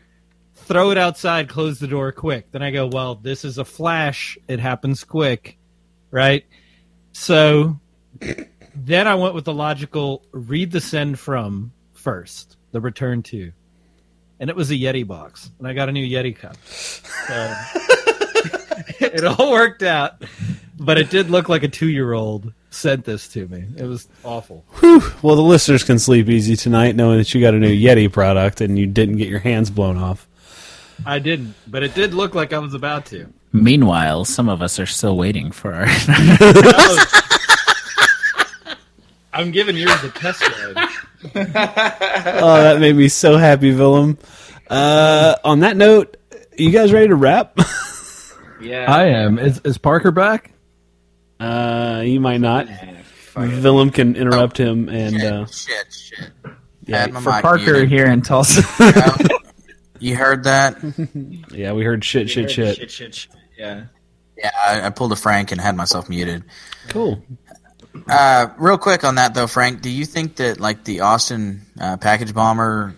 Throw 0.55 0.91
it 0.91 0.97
outside. 0.97 1.49
Close 1.49 1.79
the 1.79 1.87
door 1.87 2.11
quick. 2.11 2.51
Then 2.51 2.61
I 2.61 2.71
go, 2.71 2.87
well, 2.87 3.15
this 3.15 3.43
is 3.45 3.57
a 3.57 3.65
flash. 3.65 4.37
It 4.47 4.59
happens 4.59 5.03
quick, 5.03 5.57
right? 6.11 6.45
So 7.13 7.79
then 8.75 9.07
I 9.07 9.15
went 9.15 9.35
with 9.35 9.45
the 9.45 9.53
logical 9.53 10.23
read 10.31 10.71
the 10.71 10.81
send 10.81 11.19
from 11.19 11.71
first, 11.93 12.57
the 12.71 12.81
return 12.81 13.23
to. 13.23 13.51
And 14.39 14.49
it 14.49 14.55
was 14.55 14.71
a 14.71 14.75
Yeti 14.75 15.05
box. 15.05 15.51
And 15.59 15.67
I 15.67 15.73
got 15.73 15.89
a 15.89 15.91
new 15.91 16.05
Yeti 16.05 16.35
cup. 16.35 16.57
So 16.65 17.53
it 19.05 19.23
all 19.23 19.51
worked 19.51 19.83
out. 19.83 20.23
But 20.79 20.97
it 20.97 21.11
did 21.11 21.29
look 21.29 21.47
like 21.47 21.61
a 21.61 21.67
two 21.67 21.89
year 21.89 22.13
old 22.13 22.51
sent 22.71 23.05
this 23.05 23.27
to 23.29 23.47
me. 23.47 23.65
It 23.77 23.83
was 23.83 24.07
awful. 24.23 24.65
Well, 25.21 25.35
the 25.35 25.43
listeners 25.43 25.83
can 25.83 25.99
sleep 25.99 26.27
easy 26.27 26.55
tonight 26.55 26.95
knowing 26.95 27.19
that 27.19 27.33
you 27.33 27.41
got 27.41 27.53
a 27.53 27.59
new 27.59 27.69
Yeti 27.69 28.11
product 28.11 28.61
and 28.61 28.79
you 28.79 28.87
didn't 28.87 29.17
get 29.17 29.27
your 29.27 29.39
hands 29.39 29.69
blown 29.69 29.97
off. 29.97 30.27
I 31.05 31.19
didn't, 31.19 31.53
but 31.67 31.83
it 31.83 31.93
did 31.93 32.13
look 32.13 32.33
like 32.35 32.53
I 32.53 32.59
was 32.59 32.73
about 32.73 33.05
to. 33.07 33.31
Meanwhile, 33.53 34.25
some 34.25 34.49
of 34.49 34.61
us 34.61 34.79
are 34.79 34.85
still 34.85 35.17
waiting 35.17 35.51
for 35.51 35.73
our. 35.73 35.85
I'm 39.33 39.51
giving 39.51 39.77
yours 39.77 40.03
a 40.03 40.09
test 40.09 40.41
ride. 40.41 40.89
Oh, 41.35 42.55
that 42.63 42.79
made 42.79 42.95
me 42.95 43.07
so 43.07 43.37
happy, 43.37 43.73
Willem. 43.75 44.17
Uh, 44.67 45.35
on 45.43 45.59
that 45.59 45.77
note, 45.77 46.17
you 46.57 46.71
guys 46.71 46.91
ready 46.91 47.07
to 47.09 47.15
wrap? 47.15 47.57
Yeah, 48.61 48.85
I 48.93 49.05
am. 49.07 49.39
Is, 49.39 49.59
is 49.63 49.79
Parker 49.79 50.11
back? 50.11 50.51
Uh, 51.39 52.03
you 52.05 52.19
might 52.19 52.37
not. 52.41 52.67
Willem 53.35 53.89
can 53.89 54.15
interrupt 54.15 54.55
him, 54.59 54.87
and 54.87 55.15
Shit, 55.19 55.33
uh, 55.33 55.45
shit, 55.47 55.91
shit. 55.91 56.29
yeah, 56.85 57.07
for 57.07 57.31
Parker 57.41 57.57
muted. 57.73 57.89
here 57.89 58.05
in 58.05 58.21
Tulsa. 58.21 58.61
You 59.99 60.15
heard 60.15 60.43
that? 60.43 60.77
Yeah, 61.51 61.73
we 61.73 61.83
heard 61.83 62.03
shit, 62.03 62.29
shit, 62.29 62.51
shit. 62.51 62.75
shit, 62.77 62.91
shit, 62.91 63.15
shit. 63.15 63.35
Yeah. 63.57 63.85
Yeah, 64.37 64.51
I, 64.63 64.81
I 64.85 64.89
pulled 64.91 65.11
a 65.11 65.15
Frank 65.15 65.51
and 65.51 65.59
had 65.61 65.75
myself 65.75 66.07
muted. 66.09 66.43
Cool. 66.89 67.23
Uh, 68.07 68.47
real 68.57 68.77
quick 68.77 69.03
on 69.03 69.15
that 69.15 69.33
though, 69.33 69.47
Frank, 69.47 69.81
do 69.81 69.89
you 69.89 70.05
think 70.05 70.37
that 70.37 70.59
like 70.59 70.83
the 70.83 71.01
Austin 71.01 71.61
uh, 71.79 71.97
package 71.97 72.33
bomber 72.33 72.95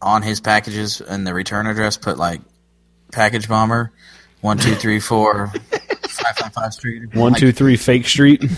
on 0.00 0.22
his 0.22 0.40
packages 0.40 1.00
and 1.00 1.26
the 1.26 1.34
return 1.34 1.66
address 1.66 1.96
put 1.96 2.18
like 2.18 2.40
package 3.12 3.48
bomber 3.48 3.92
one 4.40 4.58
two 4.58 4.74
three 4.74 5.00
four 5.00 5.48
five 6.08 6.36
five 6.36 6.52
five 6.52 6.72
street 6.72 7.14
One, 7.14 7.32
Like, 7.32 7.40
two, 7.40 7.52
three, 7.52 7.76
fake 7.76 8.06
street. 8.06 8.44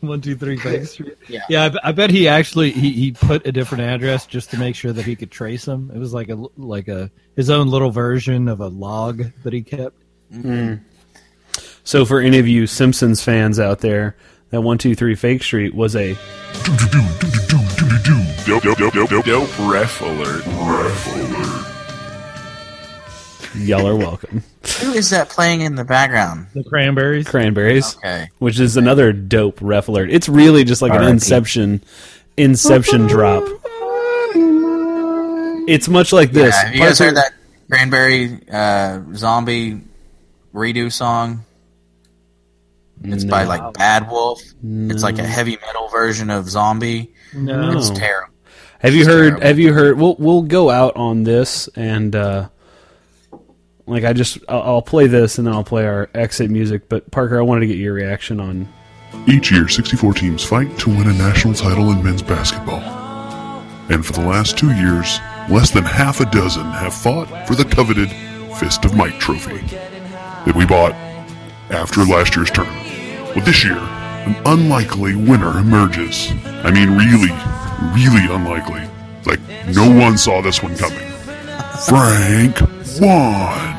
One 0.00 0.20
two 0.20 0.36
three 0.36 0.56
fake 0.56 0.86
Street. 0.86 1.16
Yeah. 1.26 1.40
yeah. 1.48 1.74
I, 1.82 1.88
I 1.88 1.92
bet 1.92 2.10
he 2.10 2.28
actually 2.28 2.70
he, 2.70 2.92
he 2.92 3.10
put 3.10 3.44
a 3.48 3.50
different 3.50 3.82
address 3.82 4.26
just 4.26 4.48
to 4.52 4.56
make 4.56 4.76
sure 4.76 4.92
that 4.92 5.04
he 5.04 5.16
could 5.16 5.32
trace 5.32 5.66
him. 5.66 5.90
It 5.92 5.98
was 5.98 6.14
like 6.14 6.28
a 6.28 6.36
like 6.56 6.86
a 6.86 7.10
his 7.34 7.50
own 7.50 7.66
little 7.66 7.90
version 7.90 8.46
of 8.46 8.60
a 8.60 8.68
log 8.68 9.24
that 9.42 9.52
he 9.52 9.62
kept. 9.62 10.00
So 11.82 12.04
for 12.04 12.20
any 12.20 12.38
of 12.38 12.46
you 12.46 12.68
Simpsons 12.68 13.24
fans 13.24 13.58
out 13.58 13.80
there, 13.80 14.16
that 14.50 14.60
one, 14.62 14.78
two, 14.78 14.94
three, 14.94 15.14
fake 15.14 15.42
street 15.42 15.74
was 15.74 15.94
a 15.96 16.16
Dope, 18.46 18.62
dope, 18.62 18.78
dope, 18.78 18.92
dope, 18.94 19.10
dope, 19.10 19.24
dope. 19.26 19.58
Ref 19.70 20.00
alert. 20.00 20.42
Ref 20.46 21.14
alert. 21.14 21.66
y'all 23.56 23.86
are 23.86 23.94
welcome. 23.94 24.42
Who 24.80 24.92
is 24.92 25.10
that 25.10 25.28
playing 25.28 25.60
in 25.60 25.74
the 25.74 25.84
background? 25.84 26.46
The 26.54 26.64
cranberries. 26.64 27.28
Cranberries. 27.28 27.96
Okay. 27.96 28.30
which 28.38 28.58
is 28.58 28.78
another 28.78 29.12
dope 29.12 29.58
ref 29.60 29.88
alert. 29.88 30.10
It's 30.10 30.30
really 30.30 30.64
just 30.64 30.80
like 30.80 30.92
an 30.92 30.98
R.I.P. 30.98 31.10
Inception, 31.10 31.82
Inception 32.38 33.06
drop. 33.06 33.44
It's 35.68 35.88
much 35.88 36.12
like 36.14 36.32
this. 36.32 36.54
Yeah, 36.54 36.64
have 36.64 36.74
you 36.74 36.80
guys 36.80 36.98
heard 36.98 37.16
that 37.16 37.34
Cranberry 37.70 38.40
uh, 38.50 39.00
zombie 39.14 39.82
redo 40.54 40.90
song? 40.90 41.44
It's 43.04 43.24
by 43.24 43.44
like 43.44 43.74
Bad 43.74 44.10
Wolf. 44.10 44.42
It's 44.64 45.02
like 45.02 45.18
a 45.18 45.26
heavy 45.26 45.56
metal 45.64 45.88
version 45.88 46.30
of 46.30 46.48
Zombie. 46.48 47.14
No. 47.34 47.76
It's 47.76 47.90
terrible. 47.90 48.32
Have 48.80 48.94
you 48.94 49.00
It's 49.00 49.08
heard? 49.08 49.28
terrible. 49.28 49.46
Have 49.46 49.58
you 49.58 49.72
heard? 49.72 49.98
We'll 49.98 50.16
we'll 50.18 50.42
go 50.42 50.70
out 50.70 50.96
on 50.96 51.22
this 51.24 51.68
and 51.76 52.14
uh, 52.14 52.48
like 53.86 54.04
I 54.04 54.12
just 54.12 54.38
I'll, 54.48 54.62
I'll 54.62 54.82
play 54.82 55.06
this 55.06 55.38
and 55.38 55.46
then 55.46 55.54
I'll 55.54 55.64
play 55.64 55.86
our 55.86 56.08
exit 56.14 56.50
music. 56.50 56.88
But 56.88 57.10
Parker, 57.10 57.38
I 57.38 57.42
wanted 57.42 57.60
to 57.60 57.66
get 57.66 57.76
your 57.78 57.94
reaction 57.94 58.40
on. 58.40 58.68
Each 59.26 59.50
year, 59.50 59.68
64 59.68 60.14
teams 60.14 60.44
fight 60.44 60.78
to 60.80 60.90
win 60.90 61.08
a 61.08 61.14
national 61.14 61.54
title 61.54 61.90
in 61.92 62.02
men's 62.04 62.22
basketball. 62.22 62.80
And 63.90 64.04
for 64.04 64.12
the 64.12 64.20
last 64.20 64.58
two 64.58 64.70
years, 64.76 65.18
less 65.50 65.70
than 65.70 65.84
half 65.84 66.20
a 66.20 66.26
dozen 66.26 66.64
have 66.64 66.92
fought 66.94 67.46
for 67.48 67.54
the 67.54 67.64
coveted 67.64 68.10
Fist 68.58 68.84
of 68.84 68.94
Mike 68.94 69.18
trophy 69.18 69.58
that 70.44 70.52
we 70.54 70.66
bought 70.66 70.92
after 71.70 72.04
last 72.04 72.36
year's 72.36 72.50
tournament. 72.50 72.86
Well, 73.34 73.44
this 73.44 73.62
year, 73.62 73.76
an 73.76 74.36
unlikely 74.46 75.14
winner 75.14 75.58
emerges. 75.58 76.32
I 76.64 76.70
mean, 76.70 76.96
really, 76.96 77.30
really 77.94 78.26
unlikely. 78.34 78.82
Like, 79.26 79.40
no 79.74 79.90
one 79.90 80.16
saw 80.18 80.40
this 80.40 80.62
one 80.62 80.76
coming. 80.76 81.06
Frank 81.86 82.60
won. 83.00 83.76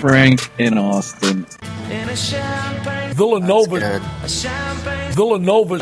Frank 0.00 0.50
in 0.58 0.78
Austin. 0.78 1.46
Villanova. 3.14 4.00
Villanova. 5.12 5.74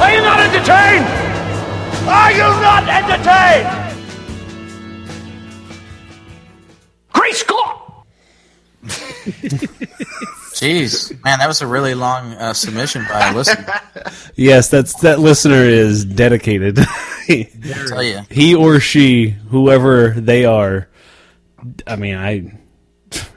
Are 0.00 0.12
you 0.14 0.20
not 0.22 0.40
entertained? 0.40 1.06
Are 2.08 2.32
you 2.32 2.48
not 2.60 2.88
entertained? 2.88 3.81
Great 7.32 7.36
score! 7.36 7.78
Jeez, 10.54 11.10
man, 11.24 11.38
that 11.38 11.48
was 11.48 11.60
a 11.62 11.66
really 11.66 11.94
long 11.94 12.32
uh, 12.34 12.52
submission 12.52 13.04
by 13.08 13.30
a 13.30 13.34
listener. 13.34 13.66
Yes, 14.34 14.68
that's 14.70 14.94
that 15.02 15.18
listener 15.20 15.62
is 15.64 16.04
dedicated. 16.06 16.78
I 17.28 17.48
tell 17.88 18.02
you. 18.02 18.20
he 18.30 18.54
or 18.54 18.80
she, 18.80 19.28
whoever 19.28 20.08
they 20.10 20.46
are. 20.46 20.88
I 21.86 21.96
mean, 21.96 22.16
I 22.16 22.58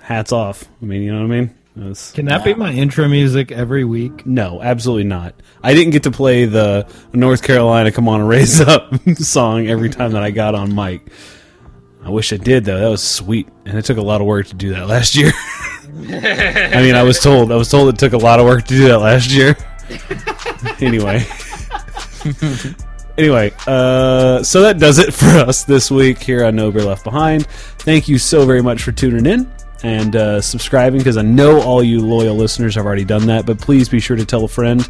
hats 0.01 0.31
off. 0.31 0.63
I 0.81 0.85
mean, 0.85 1.01
you 1.01 1.11
know 1.13 1.19
what 1.19 1.25
I 1.25 1.39
mean? 1.39 1.55
That's- 1.75 2.11
Can 2.13 2.25
that 2.27 2.45
be 2.45 2.53
my 2.53 2.71
intro 2.71 3.07
music 3.09 3.51
every 3.51 3.83
week? 3.83 4.25
no, 4.25 4.61
absolutely 4.61 5.03
not. 5.03 5.35
I 5.61 5.73
didn't 5.73 5.91
get 5.91 6.03
to 6.03 6.11
play 6.11 6.45
the 6.45 6.87
North 7.11 7.43
Carolina 7.43 7.91
"Come 7.91 8.07
On 8.07 8.21
and 8.21 8.29
Raise 8.29 8.61
Up" 8.61 8.93
song 9.17 9.67
every 9.67 9.89
time 9.89 10.13
that 10.13 10.23
I 10.23 10.31
got 10.31 10.55
on 10.55 10.73
mic. 10.73 11.01
I 12.05 12.09
wish 12.09 12.31
I 12.31 12.37
did 12.37 12.65
though. 12.65 12.79
That 12.79 12.89
was 12.89 13.01
sweet, 13.01 13.47
and 13.65 13.77
it 13.77 13.83
took 13.83 13.97
a 13.97 14.01
lot 14.01 14.21
of 14.21 14.27
work 14.27 14.45
to 14.47 14.55
do 14.55 14.69
that 14.75 14.87
last 14.87 15.15
year. 15.15 15.31
I 16.07 16.81
mean, 16.81 16.93
I 16.93 17.01
was 17.01 17.19
told. 17.19 17.51
I 17.51 17.55
was 17.55 17.69
told 17.69 17.89
it 17.89 17.97
took 17.97 18.13
a 18.13 18.17
lot 18.17 18.39
of 18.39 18.45
work 18.45 18.65
to 18.65 18.75
do 18.75 18.87
that 18.87 18.99
last 18.99 19.31
year. 19.31 19.57
anyway. 20.79 21.25
Anyway, 23.17 23.49
uh, 23.65 24.43
so 24.43 24.59
that 24.59 24.77
does 24.77 24.99
it 24.99 25.13
for 25.13 25.25
us 25.27 25.63
this 25.63 25.89
week 25.89 26.21
here 26.21 26.43
on 26.43 26.53
No 26.53 26.69
Beer 26.69 26.83
Left 26.83 27.05
Behind. 27.05 27.47
Thank 27.47 28.09
you 28.09 28.17
so 28.17 28.45
very 28.45 28.61
much 28.61 28.83
for 28.83 28.91
tuning 28.91 29.25
in 29.25 29.49
and 29.85 30.15
uh, 30.15 30.41
subscribing 30.41 30.97
because 30.97 31.15
I 31.15 31.21
know 31.21 31.61
all 31.61 31.83
you 31.83 32.01
loyal 32.01 32.35
listeners 32.35 32.73
have 32.73 32.87
already 32.87 33.05
done 33.05 33.27
that. 33.27 33.45
But 33.45 33.59
please 33.59 33.87
be 33.87 33.99
sure 33.99 34.17
to 34.17 34.25
tell 34.25 34.43
a 34.43 34.47
friend. 34.47 34.81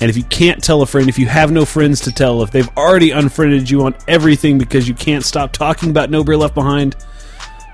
And 0.00 0.08
if 0.08 0.16
you 0.16 0.22
can't 0.22 0.62
tell 0.62 0.82
a 0.82 0.86
friend, 0.86 1.08
if 1.08 1.18
you 1.18 1.26
have 1.26 1.50
no 1.50 1.64
friends 1.64 2.00
to 2.02 2.12
tell, 2.12 2.44
if 2.44 2.52
they've 2.52 2.68
already 2.76 3.10
unfriended 3.10 3.68
you 3.68 3.84
on 3.86 3.96
everything 4.06 4.56
because 4.56 4.86
you 4.86 4.94
can't 4.94 5.24
stop 5.24 5.52
talking 5.52 5.90
about 5.90 6.10
No 6.10 6.22
Beer 6.22 6.36
Left 6.36 6.54
Behind, 6.54 6.94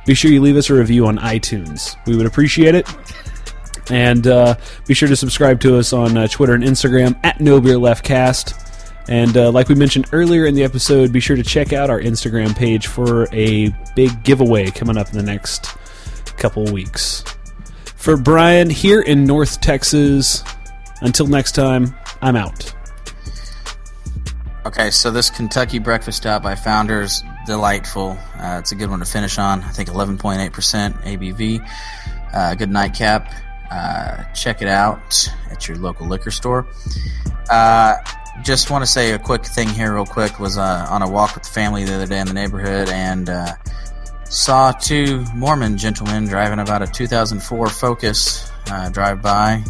be 0.07 0.15
sure 0.15 0.31
you 0.31 0.41
leave 0.41 0.57
us 0.57 0.71
a 0.71 0.75
review 0.75 1.07
on 1.07 1.19
iTunes. 1.19 1.95
We 2.07 2.17
would 2.17 2.25
appreciate 2.25 2.75
it. 2.75 2.89
And 3.91 4.27
uh, 4.27 4.55
be 4.87 4.95
sure 4.95 5.11
to 5.11 5.17
subscribe 5.17 5.61
to 5.61 5.77
us 5.77 5.93
on 5.93 6.17
uh, 6.17 6.27
Twitter 6.27 6.55
and 6.55 6.65
Instagram 6.65 7.21
at 7.23 7.39
No 7.39 7.61
Beer 7.61 7.77
Left 7.77 8.03
Cast. 8.03 8.55
And 9.09 9.37
uh, 9.37 9.51
like 9.51 9.69
we 9.69 9.75
mentioned 9.75 10.07
earlier 10.13 10.47
in 10.47 10.55
the 10.55 10.65
episode, 10.65 11.13
be 11.13 11.21
sure 11.21 11.37
to 11.37 11.43
check 11.43 11.75
out 11.75 11.91
our 11.91 12.01
Instagram 12.01 12.57
page 12.57 12.87
for 12.87 13.29
a 13.31 13.69
big 13.95 14.25
giveaway 14.25 14.71
coming 14.71 14.97
up 14.97 15.11
in 15.11 15.19
the 15.19 15.23
next 15.23 15.77
couple 16.43 16.65
weeks. 16.73 17.23
For 17.95 18.17
Brian 18.17 18.69
here 18.69 19.01
in 19.01 19.25
North 19.25 19.61
Texas, 19.61 20.43
until 21.03 21.29
next 21.29 21.53
time, 21.53 21.95
I'm 22.21 22.35
out. 22.35 22.75
Okay, 24.67 24.91
so 24.91 25.13
this 25.13 25.31
Kentucky 25.31 25.79
breakfast 25.79 26.19
stout 26.19 26.43
by 26.43 26.57
Founders, 26.57 27.23
delightful. 27.47 28.19
Uh, 28.37 28.57
it's 28.59 28.73
a 28.73 28.75
good 28.75 28.91
one 28.91 28.99
to 28.99 29.05
finish 29.05 29.39
on. 29.39 29.63
I 29.63 29.69
think 29.69 29.89
11.8% 29.89 30.51
ABV. 31.05 31.71
Uh, 32.35 32.55
good 32.57 32.71
nightcap. 32.71 33.33
Uh, 33.71 34.25
check 34.33 34.63
it 34.63 34.69
out 34.69 35.29
at 35.49 35.69
your 35.69 35.77
local 35.77 36.09
liquor 36.09 36.33
store. 36.33 36.67
Uh, 37.51 37.95
just 38.43 38.69
want 38.69 38.83
to 38.83 38.91
say 38.91 39.13
a 39.13 39.19
quick 39.19 39.47
thing 39.47 39.69
here, 39.69 39.95
real 39.95 40.07
quick. 40.07 40.41
Was 40.41 40.59
uh, 40.59 40.89
on 40.91 41.03
a 41.03 41.09
walk 41.09 41.37
with 41.37 41.45
the 41.45 41.51
family 41.51 41.85
the 41.85 41.95
other 41.95 42.07
day 42.09 42.19
in 42.19 42.27
the 42.27 42.35
neighborhood 42.35 42.89
and 42.89 43.29
uh, 43.29 43.55
saw 44.33 44.73
two 44.73 45.25
Mormon 45.35 45.77
gentlemen 45.77 46.27
driving 46.27 46.59
about 46.59 46.81
a 46.81 46.87
2004 46.87 47.69
Focus 47.69 48.51
uh, 48.71 48.89
drive 48.89 49.21
by 49.21 49.63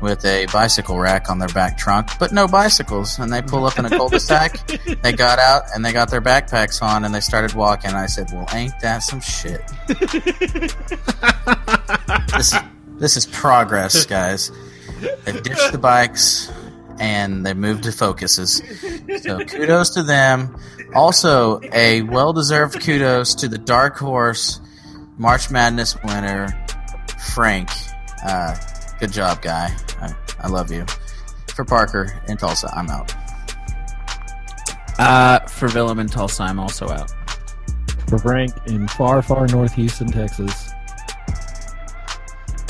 with 0.00 0.24
a 0.24 0.46
bicycle 0.52 0.98
rack 0.98 1.30
on 1.30 1.38
their 1.38 1.48
back 1.48 1.78
trunk, 1.78 2.08
but 2.18 2.32
no 2.32 2.48
bicycles. 2.48 3.18
And 3.20 3.32
they 3.32 3.40
pull 3.40 3.64
up 3.64 3.78
in 3.78 3.86
a 3.86 3.90
cul-de-sac. 3.90 4.66
they 5.02 5.12
got 5.12 5.38
out 5.38 5.62
and 5.74 5.84
they 5.84 5.92
got 5.92 6.10
their 6.10 6.20
backpacks 6.20 6.82
on 6.82 7.04
and 7.04 7.14
they 7.14 7.20
started 7.20 7.54
walking. 7.54 7.92
I 7.92 8.06
said, 8.06 8.30
"Well, 8.32 8.48
ain't 8.52 8.78
that 8.80 8.98
some 8.98 9.20
shit?" 9.20 9.62
this 12.32 12.52
is 12.52 12.58
this 12.98 13.16
is 13.16 13.26
progress, 13.26 14.04
guys. 14.04 14.50
They've 15.24 15.40
ditched 15.42 15.70
the 15.70 15.78
bikes 15.78 16.50
and 16.98 17.44
they 17.44 17.54
moved 17.54 17.84
to 17.84 17.92
focuses. 17.92 18.62
So 19.22 19.44
kudos 19.44 19.90
to 19.90 20.02
them. 20.02 20.56
Also, 20.94 21.60
a 21.72 22.02
well-deserved 22.02 22.80
kudos 22.80 23.34
to 23.36 23.48
the 23.48 23.58
dark 23.58 23.96
horse 23.96 24.60
March 25.16 25.50
Madness 25.50 25.96
winner, 26.02 26.48
Frank. 27.34 27.68
Uh, 28.24 28.56
good 28.98 29.12
job, 29.12 29.42
guy. 29.42 29.74
I, 30.00 30.14
I 30.40 30.48
love 30.48 30.70
you. 30.70 30.84
For 31.54 31.64
Parker 31.64 32.20
in 32.28 32.36
Tulsa, 32.36 32.68
I'm 32.74 32.88
out. 32.88 33.14
Uh, 34.98 35.40
for 35.46 35.68
Willem 35.68 35.98
and 36.00 36.10
Tulsa, 36.10 36.42
I'm 36.44 36.58
also 36.58 36.88
out. 36.88 37.12
For 38.08 38.18
Frank 38.18 38.52
in 38.66 38.88
far, 38.88 39.22
far 39.22 39.46
north 39.46 39.72
Houston, 39.74 40.10
Texas. 40.10 40.70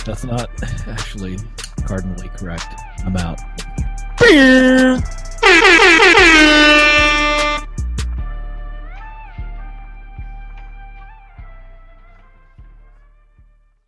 That's 0.05 0.25
not 0.25 0.51
actually 0.87 1.39
cardinally 1.87 2.29
correct. 2.37 2.67
I'm 3.05 3.17
out. 3.17 3.41
Pew! 4.27 5.94